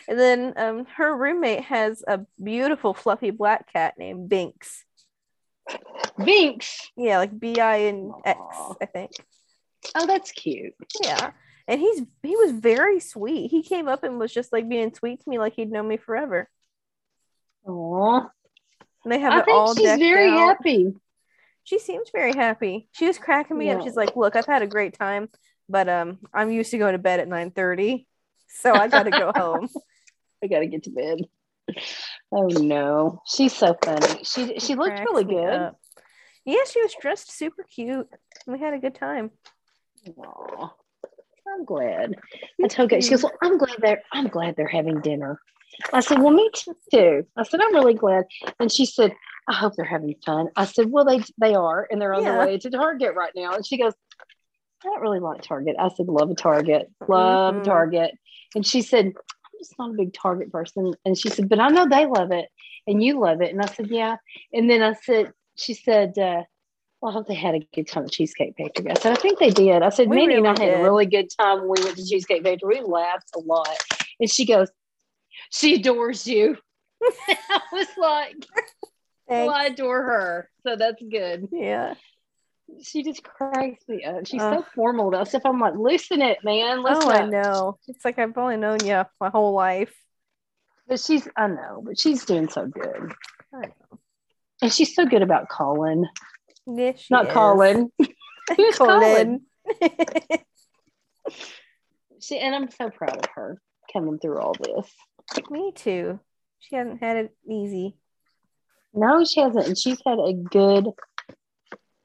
and 0.07 0.19
then 0.19 0.53
um, 0.57 0.85
her 0.95 1.15
roommate 1.15 1.63
has 1.63 2.03
a 2.07 2.21
beautiful 2.43 2.93
fluffy 2.93 3.31
black 3.31 3.71
cat 3.71 3.95
named 3.97 4.29
Binx. 4.29 4.83
Binx. 6.19 6.87
Yeah, 6.95 7.17
like 7.19 7.37
B 7.37 7.59
I 7.59 7.81
N 7.81 8.11
X. 8.25 8.39
I 8.81 8.85
think. 8.85 9.11
Oh, 9.95 10.05
that's 10.05 10.31
cute. 10.31 10.73
Yeah. 11.03 11.31
And 11.67 11.79
he's 11.79 12.01
he 12.23 12.35
was 12.35 12.51
very 12.51 12.99
sweet. 12.99 13.49
He 13.49 13.63
came 13.63 13.87
up 13.87 14.03
and 14.03 14.19
was 14.19 14.33
just 14.33 14.51
like 14.51 14.67
being 14.67 14.93
sweet 14.93 15.21
to 15.23 15.29
me 15.29 15.39
like 15.39 15.53
he'd 15.53 15.71
known 15.71 15.87
me 15.87 15.97
forever. 15.97 16.49
Aw. 17.67 18.29
And 19.03 19.11
they 19.11 19.19
have 19.19 19.33
I 19.33 19.39
it 19.39 19.45
all 19.49 19.73
think 19.73 19.87
she's 19.87 19.99
very 19.99 20.29
out. 20.29 20.57
happy. 20.57 20.93
She 21.63 21.79
seems 21.79 22.09
very 22.11 22.33
happy. 22.33 22.89
She 22.91 23.05
was 23.05 23.17
cracking 23.17 23.57
me 23.57 23.69
up. 23.69 23.83
She's 23.83 23.95
like, 23.95 24.15
"Look, 24.15 24.35
I've 24.35 24.45
had 24.47 24.63
a 24.63 24.67
great 24.67 24.97
time, 24.97 25.29
but 25.69 25.87
um 25.87 26.19
I'm 26.33 26.51
used 26.51 26.71
to 26.71 26.77
going 26.77 26.93
to 26.93 26.99
bed 26.99 27.19
at 27.19 27.27
9:30. 27.29 28.05
So 28.47 28.73
I 28.73 28.87
got 28.87 29.03
to 29.03 29.11
go 29.11 29.31
home." 29.35 29.69
I 30.43 30.47
gotta 30.47 30.65
get 30.65 30.83
to 30.83 30.89
bed. 30.89 31.19
Oh 32.31 32.47
no, 32.47 33.21
she's 33.27 33.53
so 33.55 33.75
funny. 33.83 34.23
She 34.23 34.59
she 34.59 34.75
looked 34.75 34.95
cracks 34.95 35.09
really 35.11 35.23
good. 35.25 35.53
up. 35.53 35.77
Yeah, 36.45 36.63
she 36.69 36.81
was 36.81 36.93
dressed 36.99 37.31
super 37.31 37.63
cute. 37.63 38.07
We 38.47 38.59
had 38.59 38.73
a 38.73 38.79
good 38.79 38.95
time. 38.95 39.31
Aw, 40.17 40.73
I'm 41.53 41.65
glad. 41.65 42.15
I 42.63 42.67
told 42.67 42.91
her, 42.91 43.01
she 43.01 43.11
goes, 43.11 43.23
well, 43.23 43.33
I'm 43.43 43.57
glad 43.57 43.75
they're 43.79 44.01
I'm 44.11 44.27
glad 44.27 44.55
they're 44.55 44.67
having 44.67 44.99
dinner. 45.01 45.39
I 45.93 45.99
said, 46.01 46.19
Well, 46.21 46.31
me 46.33 46.49
too. 46.93 47.25
I 47.37 47.43
said, 47.43 47.61
I'm 47.61 47.73
really 47.73 47.93
glad. 47.93 48.25
And 48.59 48.71
she 48.71 48.85
said, 48.85 49.13
I 49.47 49.53
hope 49.53 49.73
they're 49.75 49.85
having 49.85 50.15
fun. 50.25 50.47
I 50.55 50.65
said, 50.65 50.87
Well, 50.89 51.05
they 51.05 51.21
they 51.37 51.53
are, 51.53 51.87
and 51.89 52.01
they're 52.01 52.13
on 52.13 52.23
Yeah. 52.23 52.31
their 52.37 52.45
way 52.47 52.57
to 52.57 52.69
Target 52.69 53.15
right 53.15 53.31
now. 53.35 53.53
And 53.53 53.65
she 53.65 53.77
goes, 53.77 53.93
I 54.83 54.87
don't 54.87 55.01
really 55.01 55.19
like 55.19 55.41
Target. 55.41 55.75
I 55.79 55.89
said, 55.89 56.07
Love 56.07 56.31
a 56.31 56.35
Target, 56.35 56.89
love 57.07 57.55
Mhm. 57.55 57.59
a 57.59 57.61
Target. 57.61 58.11
And 58.55 58.65
she 58.65 58.81
said, 58.81 59.13
just 59.61 59.77
not 59.77 59.91
a 59.91 59.93
big 59.93 60.13
Target 60.13 60.51
person. 60.51 60.93
And 61.05 61.17
she 61.17 61.29
said, 61.29 61.49
But 61.49 61.59
I 61.59 61.69
know 61.69 61.87
they 61.87 62.05
love 62.05 62.31
it 62.31 62.49
and 62.87 63.03
you 63.03 63.19
love 63.19 63.41
it. 63.41 63.51
And 63.51 63.61
I 63.61 63.67
said, 63.67 63.87
Yeah. 63.89 64.17
And 64.53 64.69
then 64.69 64.81
I 64.81 64.93
said, 64.93 65.31
She 65.55 65.73
said, 65.73 66.17
uh, 66.17 66.43
well, 67.01 67.11
I 67.11 67.13
hope 67.13 67.27
they 67.27 67.33
had 67.33 67.55
a 67.55 67.67
good 67.73 67.87
time 67.87 68.03
at 68.03 68.11
Cheesecake 68.11 68.53
Factory. 68.57 68.91
I 68.91 68.93
said, 68.93 69.13
I 69.13 69.15
think 69.15 69.39
they 69.39 69.49
did. 69.49 69.81
I 69.81 69.89
said, 69.89 70.07
We 70.07 70.17
Mandy 70.17 70.35
and 70.35 70.47
I 70.47 70.51
really 70.51 70.65
had 70.65 70.79
a 70.79 70.83
really 70.83 71.05
good 71.07 71.29
time 71.37 71.59
when 71.61 71.69
we 71.69 71.83
went 71.83 71.97
to 71.97 72.05
Cheesecake 72.05 72.43
Factory. 72.43 72.79
We 72.79 72.85
laughed 72.85 73.31
a 73.35 73.39
lot. 73.39 73.75
And 74.19 74.29
she 74.29 74.45
goes, 74.45 74.69
She 75.51 75.75
adores 75.75 76.27
you. 76.27 76.57
I 77.27 77.61
was 77.71 77.87
like, 77.97 78.35
Well, 79.27 79.49
I 79.49 79.65
adore 79.65 80.03
her. 80.03 80.49
So 80.65 80.75
that's 80.75 81.01
good. 81.01 81.47
Yeah. 81.51 81.95
She 82.83 83.03
just 83.03 83.23
cracks 83.23 83.83
me 83.87 84.03
up. 84.03 84.25
She's 84.25 84.41
Ugh. 84.41 84.59
so 84.59 84.65
formal 84.75 85.09
about 85.09 85.27
stuff. 85.27 85.43
I'm 85.45 85.59
like, 85.59 85.75
loosen 85.75 86.21
it, 86.21 86.43
man. 86.43 86.83
Listen 86.83 87.03
Oh, 87.03 87.11
I 87.11 87.25
know. 87.25 87.77
It's 87.87 88.05
like 88.05 88.17
I've 88.17 88.37
only 88.37 88.57
known 88.57 88.83
you 88.85 89.03
my 89.19 89.29
whole 89.29 89.53
life. 89.53 89.93
But 90.87 90.99
she's, 90.99 91.27
I 91.37 91.47
know, 91.47 91.81
but 91.85 91.99
she's 91.99 92.25
doing 92.25 92.49
so 92.49 92.65
good. 92.67 93.13
I 93.53 93.67
know. 93.67 93.99
And 94.61 94.71
she's 94.71 94.95
so 94.95 95.05
good 95.05 95.21
about 95.21 95.49
calling. 95.49 96.05
Yeah, 96.67 96.93
Not 97.09 97.27
is. 97.27 97.33
Colin. 97.33 97.91
Who's? 98.57 98.77
Colin. 98.77 99.41
She 102.21 102.37
and 102.39 102.55
I'm 102.55 102.69
so 102.69 102.89
proud 102.89 103.17
of 103.17 103.29
her 103.35 103.61
coming 103.91 104.19
through 104.19 104.39
all 104.39 104.53
this. 104.53 104.91
Me 105.49 105.71
too. 105.73 106.19
She 106.59 106.75
hasn't 106.75 107.01
had 107.01 107.17
it 107.17 107.35
easy. 107.49 107.95
No, 108.93 109.23
she 109.23 109.39
hasn't. 109.39 109.67
And 109.67 109.77
she's 109.77 109.99
had 110.05 110.19
a 110.19 110.33
good, 110.33 110.87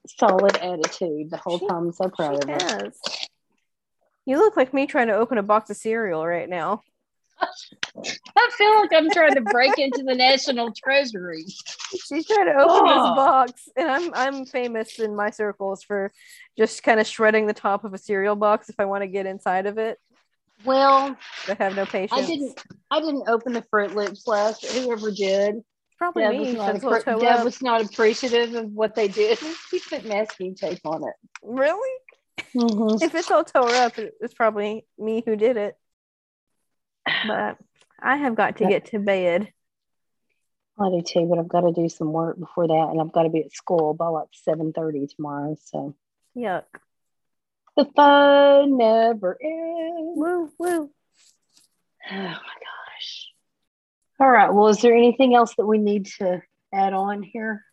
solid 0.06 0.56
attitude 0.56 1.30
the 1.30 1.36
whole 1.38 1.58
She- 1.58 1.66
time. 1.66 1.86
I'm 1.86 1.92
so 1.92 2.08
proud 2.08 2.44
She 2.44 2.52
of 2.52 2.62
her. 2.62 2.92
You 4.24 4.38
look 4.38 4.56
like 4.56 4.74
me 4.74 4.86
trying 4.86 5.06
to 5.08 5.14
open 5.14 5.38
a 5.38 5.42
box 5.42 5.70
of 5.70 5.76
cereal 5.76 6.26
right 6.26 6.48
now. 6.48 6.82
I 7.40 8.50
feel 8.56 8.80
like 8.80 8.92
I'm 8.94 9.10
trying 9.10 9.34
to 9.34 9.42
break 9.42 9.78
into 9.78 10.02
the 10.02 10.14
National 10.14 10.72
Treasury. 10.72 11.44
She's 12.08 12.26
trying 12.26 12.46
to 12.46 12.54
open 12.54 12.64
Oh. 12.66 12.86
this 12.86 13.16
box, 13.16 13.68
and 13.76 13.90
I'm 13.90 14.10
I'm 14.14 14.46
famous 14.46 14.98
in 14.98 15.14
my 15.14 15.30
circles 15.30 15.82
for 15.82 16.12
just 16.56 16.82
kind 16.82 16.98
of 16.98 17.06
shredding 17.06 17.46
the 17.46 17.52
top 17.52 17.84
of 17.84 17.92
a 17.92 17.98
cereal 17.98 18.36
box 18.36 18.70
if 18.70 18.76
I 18.80 18.86
want 18.86 19.02
to 19.02 19.06
get 19.08 19.26
inside 19.26 19.66
of 19.66 19.76
it. 19.76 19.98
Well, 20.64 21.14
I 21.46 21.54
have 21.58 21.76
no 21.76 21.84
patience. 21.84 22.18
I 22.18 22.24
didn't. 22.26 22.58
I 22.90 23.00
didn't 23.00 23.28
open 23.28 23.52
the 23.52 23.62
Froot 23.62 23.94
Loops 23.94 24.26
last. 24.26 24.64
Whoever 24.64 25.10
did, 25.10 25.62
Probably 25.98 26.22
Deb, 26.22 26.32
me. 26.32 26.38
was 26.40 26.54
not, 26.54 26.74
appre- 26.76 27.04
toe 27.04 27.18
Deb 27.20 27.38
up. 27.38 27.44
was 27.44 27.62
not 27.62 27.82
appreciative 27.82 28.54
of 28.54 28.70
what 28.72 28.94
they 28.94 29.08
did. 29.08 29.38
He 29.70 29.80
put 29.80 30.04
masking 30.04 30.54
tape 30.54 30.80
on 30.84 31.02
it. 31.04 31.14
Really? 31.42 31.98
Mhm. 32.54 33.02
If 33.02 33.14
it's 33.14 33.30
all 33.30 33.44
tore 33.44 33.70
up, 33.74 33.98
it- 33.98 34.14
it's 34.20 34.34
probably 34.34 34.86
me 34.98 35.22
who 35.24 35.36
did 35.36 35.56
it. 35.56 35.76
But 37.26 37.56
I 38.00 38.16
have 38.16 38.34
got 38.34 38.56
to 38.58 38.66
get 38.66 38.86
to 38.86 38.98
bed. 38.98 39.52
I 40.78 40.90
do 40.90 41.00
too, 41.00 41.24
but 41.26 41.38
I've 41.38 41.48
got 41.48 41.62
to 41.62 41.72
do 41.72 41.88
some 41.88 42.12
work 42.12 42.38
before 42.38 42.68
that, 42.68 42.88
and 42.90 43.00
I've 43.00 43.12
got 43.12 43.22
to 43.22 43.30
be 43.30 43.42
at 43.42 43.52
school 43.52 43.94
by 43.94 44.08
like 44.08 44.28
seven 44.32 44.72
thirty 44.74 45.06
tomorrow. 45.06 45.56
So 45.64 45.94
Yuck. 46.36 46.64
the 47.76 47.86
fun 47.96 48.76
never 48.76 49.38
ends. 49.42 50.18
Woo 50.18 50.50
woo. 50.58 50.90
Oh 52.10 52.14
my 52.14 52.32
gosh! 52.34 53.25
All 54.18 54.30
right. 54.30 54.52
Well, 54.52 54.68
is 54.68 54.80
there 54.80 54.94
anything 54.94 55.34
else 55.34 55.54
that 55.56 55.66
we 55.66 55.78
need 55.78 56.06
to 56.18 56.42
add 56.72 56.92
on 56.92 57.22
here? 57.22 57.64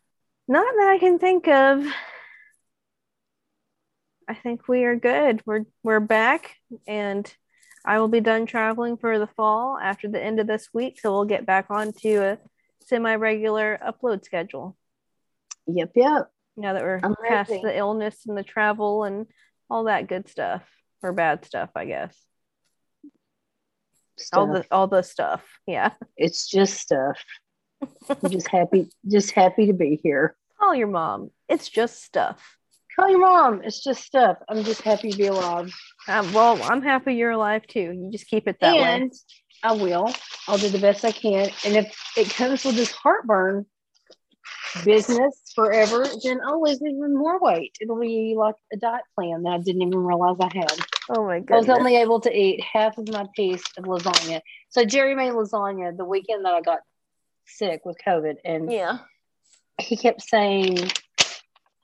Not 0.46 0.74
that 0.76 0.88
I 0.88 0.98
can 0.98 1.18
think 1.18 1.48
of. 1.48 1.86
I 4.28 4.34
think 4.34 4.68
we 4.68 4.84
are 4.84 4.96
good. 4.96 5.42
We're 5.46 5.64
we're 5.82 6.00
back 6.00 6.56
and 6.86 7.32
I 7.84 7.98
will 7.98 8.08
be 8.08 8.20
done 8.20 8.46
traveling 8.46 8.96
for 8.96 9.18
the 9.18 9.26
fall 9.26 9.78
after 9.78 10.08
the 10.08 10.22
end 10.22 10.40
of 10.40 10.46
this 10.46 10.68
week. 10.72 11.00
So 11.00 11.12
we'll 11.12 11.24
get 11.26 11.46
back 11.46 11.66
onto 11.70 12.20
a 12.20 12.38
semi-regular 12.86 13.80
upload 13.86 14.24
schedule 14.24 14.76
Yep. 15.66 15.92
Yep. 15.94 16.30
now 16.56 16.74
that 16.74 16.82
we're 16.82 17.00
I'm 17.02 17.14
past 17.26 17.50
the 17.50 17.76
illness 17.76 18.26
and 18.26 18.36
the 18.36 18.42
travel 18.42 19.04
and 19.04 19.26
all 19.70 19.84
that 19.84 20.08
good 20.08 20.28
stuff 20.28 20.62
or 21.02 21.12
bad 21.12 21.44
stuff, 21.44 21.70
I 21.74 21.86
guess. 21.86 22.14
All 24.32 24.46
the 24.46 24.64
all 24.70 24.86
the 24.86 25.02
stuff. 25.02 25.42
Yeah. 25.66 25.90
it's 26.16 26.48
just 26.48 26.78
stuff. 26.78 27.18
I'm 27.82 28.30
just 28.30 28.48
happy, 28.48 28.90
just 29.10 29.32
happy 29.32 29.66
to 29.66 29.72
be 29.72 30.00
here. 30.02 30.36
Call 30.58 30.74
your 30.74 30.88
mom. 30.88 31.30
It's 31.48 31.68
just 31.68 32.02
stuff. 32.02 32.56
Call 32.96 33.10
your 33.10 33.20
mom. 33.20 33.62
It's 33.64 33.82
just 33.82 34.04
stuff. 34.04 34.38
I'm 34.48 34.62
just 34.62 34.82
happy 34.82 35.10
to 35.10 35.18
be 35.18 35.26
alive. 35.26 35.74
Um, 36.06 36.32
well, 36.32 36.62
I'm 36.62 36.82
happy 36.82 37.14
you're 37.14 37.32
alive 37.32 37.66
too. 37.66 37.92
You 37.92 38.08
just 38.12 38.28
keep 38.28 38.46
it 38.46 38.58
that 38.60 38.76
way. 38.76 39.10
I 39.62 39.72
will. 39.72 40.12
I'll 40.46 40.58
do 40.58 40.68
the 40.68 40.78
best 40.78 41.04
I 41.04 41.12
can. 41.12 41.50
And 41.64 41.76
if 41.76 41.96
it 42.16 42.30
comes 42.30 42.64
with 42.64 42.76
this 42.76 42.92
heartburn 42.92 43.66
business 44.84 45.52
forever, 45.54 46.06
then 46.22 46.40
I'll 46.44 46.62
lose 46.62 46.80
even 46.82 47.16
more 47.16 47.40
weight. 47.40 47.76
It'll 47.80 47.98
be 47.98 48.34
like 48.36 48.56
a 48.72 48.76
diet 48.76 49.04
plan 49.14 49.42
that 49.44 49.50
I 49.50 49.58
didn't 49.58 49.82
even 49.82 49.98
realize 49.98 50.36
I 50.40 50.50
had. 50.54 50.78
Oh 51.10 51.24
my 51.24 51.40
god! 51.40 51.54
I 51.54 51.58
was 51.58 51.68
only 51.68 51.96
able 51.96 52.20
to 52.20 52.34
eat 52.34 52.62
half 52.62 52.96
of 52.98 53.08
my 53.08 53.26
piece 53.34 53.62
of 53.76 53.84
lasagna. 53.84 54.40
So 54.70 54.84
Jerry 54.84 55.14
made 55.14 55.32
lasagna 55.32 55.96
the 55.96 56.04
weekend 56.04 56.44
that 56.44 56.54
I 56.54 56.60
got 56.60 56.80
sick 57.46 57.84
with 57.84 57.96
COVID, 58.04 58.36
and 58.44 58.72
yeah. 58.72 58.98
he 59.80 59.96
kept 59.96 60.22
saying, 60.22 60.78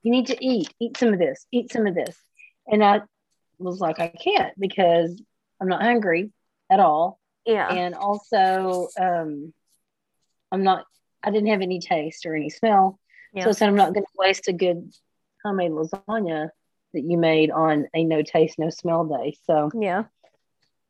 "You 0.03 0.11
need 0.11 0.29
to 0.29 0.45
eat. 0.45 0.73
Eat 0.81 0.97
some 0.97 1.13
of 1.13 1.19
this. 1.19 1.47
Eat 1.53 1.71
some 1.71 1.87
of 1.87 1.95
this." 1.95 2.17
And 2.67 2.83
I 2.83 3.03
was 3.59 3.79
like, 3.79 4.01
"I 4.01 4.09
can't 4.09 4.59
because 4.59 5.21
I'm 5.61 5.69
not 5.69 5.83
hungry 5.83 6.31
at 6.71 6.81
all, 6.81 7.21
Yeah. 7.45 7.69
and 7.69 7.95
also 7.95 8.89
um, 8.99 9.53
I'm 10.51 10.63
not. 10.63 10.87
I 11.23 11.31
didn't 11.31 11.49
have 11.49 11.61
any 11.61 11.81
taste 11.81 12.25
or 12.25 12.35
any 12.35 12.49
smell, 12.49 12.99
Yeah. 13.35 13.45
so 13.45 13.51
I 13.51 13.53
said 13.53 13.69
I'm 13.69 13.77
not 13.77 13.93
going 13.93 14.07
to 14.07 14.13
waste 14.17 14.49
a 14.49 14.55
good 14.55 14.91
homemade 15.45 15.73
lasagna." 15.73 16.51
That 16.93 17.03
you 17.03 17.19
made 17.19 17.51
on 17.51 17.87
a 17.95 18.05
no 18.05 18.23
taste, 18.23 18.59
no 18.59 18.71
smell 18.71 19.05
day. 19.05 19.37
So 19.45 19.71
yeah. 19.79 20.05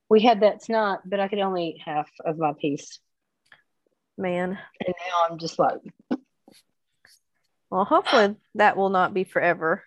we 0.08 0.22
had 0.22 0.40
that 0.40 0.62
tonight, 0.62 1.00
but 1.04 1.20
I 1.20 1.28
could 1.28 1.40
only 1.40 1.68
eat 1.68 1.82
half 1.84 2.08
of 2.24 2.38
my 2.38 2.54
piece. 2.54 2.98
Man. 4.16 4.58
And 4.86 4.94
now 5.08 5.26
I'm 5.28 5.38
just 5.38 5.58
like, 5.58 5.80
Well, 7.70 7.84
hopefully 7.84 8.36
that 8.56 8.76
will 8.76 8.90
not 8.90 9.14
be 9.14 9.24
forever. 9.24 9.84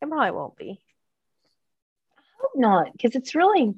It 0.00 0.08
probably 0.08 0.30
won't 0.30 0.56
be. 0.56 0.80
I 2.16 2.22
hope 2.40 2.52
not, 2.54 2.92
because 2.92 3.14
it's 3.14 3.34
really, 3.34 3.74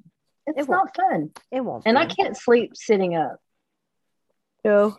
it's 0.47 0.69
It 0.69 0.71
not 0.71 0.95
fun. 0.95 1.31
It 1.51 1.61
won't. 1.61 1.83
And 1.87 1.97
be. 1.97 2.03
I 2.03 2.07
can't 2.07 2.37
sleep 2.37 2.77
sitting 2.77 3.17
up. 3.17 3.41
No. 4.65 4.97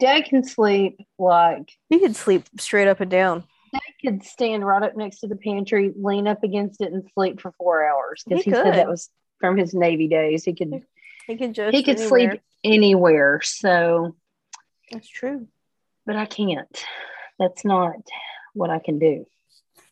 Dad 0.00 0.24
can 0.24 0.42
sleep 0.42 0.98
like 1.18 1.70
he 1.90 2.00
can 2.00 2.14
sleep 2.14 2.44
straight 2.58 2.88
up 2.88 3.00
and 3.00 3.10
down. 3.10 3.44
Dad 3.72 3.80
could 4.02 4.24
stand 4.24 4.66
right 4.66 4.82
up 4.82 4.96
next 4.96 5.20
to 5.20 5.26
the 5.28 5.36
pantry, 5.36 5.92
lean 5.96 6.26
up 6.26 6.42
against 6.44 6.80
it, 6.80 6.92
and 6.92 7.08
sleep 7.14 7.40
for 7.40 7.52
four 7.52 7.84
hours 7.84 8.22
because 8.26 8.44
He 8.44 8.50
he, 8.50 8.56
said 8.56 8.74
that 8.74 8.88
was 8.88 9.08
from 9.40 9.56
his 9.56 9.74
Navy 9.74 10.08
days. 10.08 10.44
He 10.44 10.52
could 10.54 10.82
He 11.26 11.36
could 11.36 11.54
just. 11.54 11.74
he 11.74 11.82
could 11.82 11.96
anywhere. 11.98 12.08
sleep 12.30 12.40
anywhere. 12.64 13.40
So, 13.42 14.16
That's 14.90 15.08
true. 15.08 15.48
but 16.04 16.16
I 16.16 16.26
can't. 16.26 16.84
That's 17.38 17.64
not 17.64 17.94
what 18.54 18.70
I 18.70 18.78
can 18.78 18.98
do. 18.98 19.26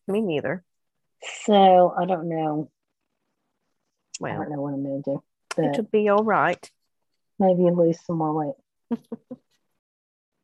Me 0.06 0.20
neither. 0.20 0.62
So 1.44 1.94
I 1.96 2.04
don't 2.04 2.28
know. 2.28 2.70
I 4.22 4.32
don't 4.32 4.50
know 4.50 4.60
what 4.60 4.74
I'm 4.74 4.82
gonna 4.82 5.02
do. 5.02 5.22
It'll 5.56 5.84
be 5.84 6.08
all 6.08 6.24
right. 6.24 6.70
maybe 7.38 7.62
lose 7.62 7.98
some 8.04 8.18
more 8.18 8.32
weight. 8.34 9.00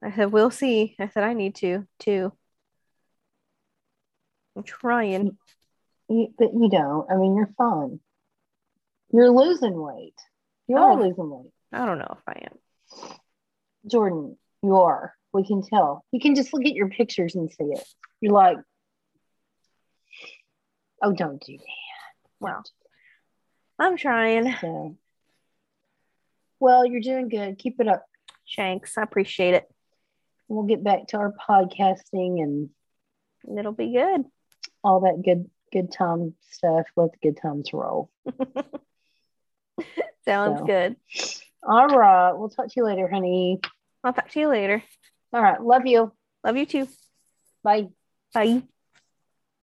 I 0.02 0.12
said, 0.14 0.32
we'll 0.32 0.50
see. 0.50 0.94
I 0.98 1.08
said, 1.08 1.24
I 1.24 1.32
need 1.32 1.54
to 1.56 1.86
too. 1.98 2.32
I'm 4.56 4.62
trying. 4.62 5.36
You, 6.08 6.32
but 6.38 6.52
you 6.54 6.68
don't. 6.70 7.10
I 7.10 7.16
mean, 7.16 7.36
you're 7.36 7.52
fine. 7.58 8.00
You're 9.12 9.30
losing 9.30 9.80
weight. 9.80 10.14
You 10.66 10.76
are 10.78 10.92
Oh. 10.92 10.94
losing 10.96 11.30
weight. 11.30 11.52
I 11.72 11.84
don't 11.84 11.98
know 11.98 12.16
if 12.18 12.22
I 12.26 12.46
am. 12.46 13.16
Jordan, 13.86 14.36
you 14.62 14.76
are. 14.76 15.14
We 15.32 15.44
can 15.46 15.62
tell. 15.62 16.04
You 16.12 16.20
can 16.20 16.34
just 16.34 16.52
look 16.54 16.64
at 16.64 16.72
your 16.74 16.88
pictures 16.88 17.34
and 17.34 17.50
see 17.50 17.64
it. 17.64 17.86
You're 18.20 18.32
like, 18.32 18.56
oh, 21.02 21.12
don't 21.12 21.42
do 21.44 21.56
that. 21.58 21.64
Well, 22.40 22.62
I'm 23.78 23.96
trying. 23.96 24.54
So, 24.60 24.96
well, 26.58 26.86
you're 26.86 27.00
doing 27.02 27.28
good. 27.28 27.58
Keep 27.58 27.80
it 27.80 27.88
up. 27.88 28.06
Shanks, 28.44 28.96
I 28.96 29.02
appreciate 29.02 29.54
it. 29.54 29.68
We'll 30.48 30.64
get 30.64 30.82
back 30.82 31.08
to 31.08 31.18
our 31.18 31.32
podcasting 31.48 32.42
and 32.42 32.70
And 33.44 33.58
it'll 33.58 33.72
be 33.72 33.92
good. 33.92 34.24
All 34.86 35.00
that 35.00 35.22
good 35.24 35.50
good 35.72 35.90
time 35.92 36.34
stuff. 36.50 36.86
Let 36.96 37.12
the 37.12 37.18
good 37.22 37.36
times 37.40 37.72
roll. 37.72 38.10
Sounds 40.24 40.60
So. 40.60 40.66
good. 40.66 40.96
All 41.62 41.88
right. 41.88 42.32
We'll 42.32 42.48
talk 42.48 42.66
to 42.66 42.72
you 42.76 42.84
later, 42.84 43.08
honey. 43.08 43.60
I'll 44.04 44.12
talk 44.12 44.30
to 44.30 44.40
you 44.40 44.48
later. 44.48 44.82
All 45.32 45.42
right. 45.42 45.60
Love 45.60 45.86
you. 45.86 46.12
Love 46.44 46.56
you 46.56 46.66
too. 46.66 46.88
Bye. 47.62 47.88
Bye. 48.32 48.62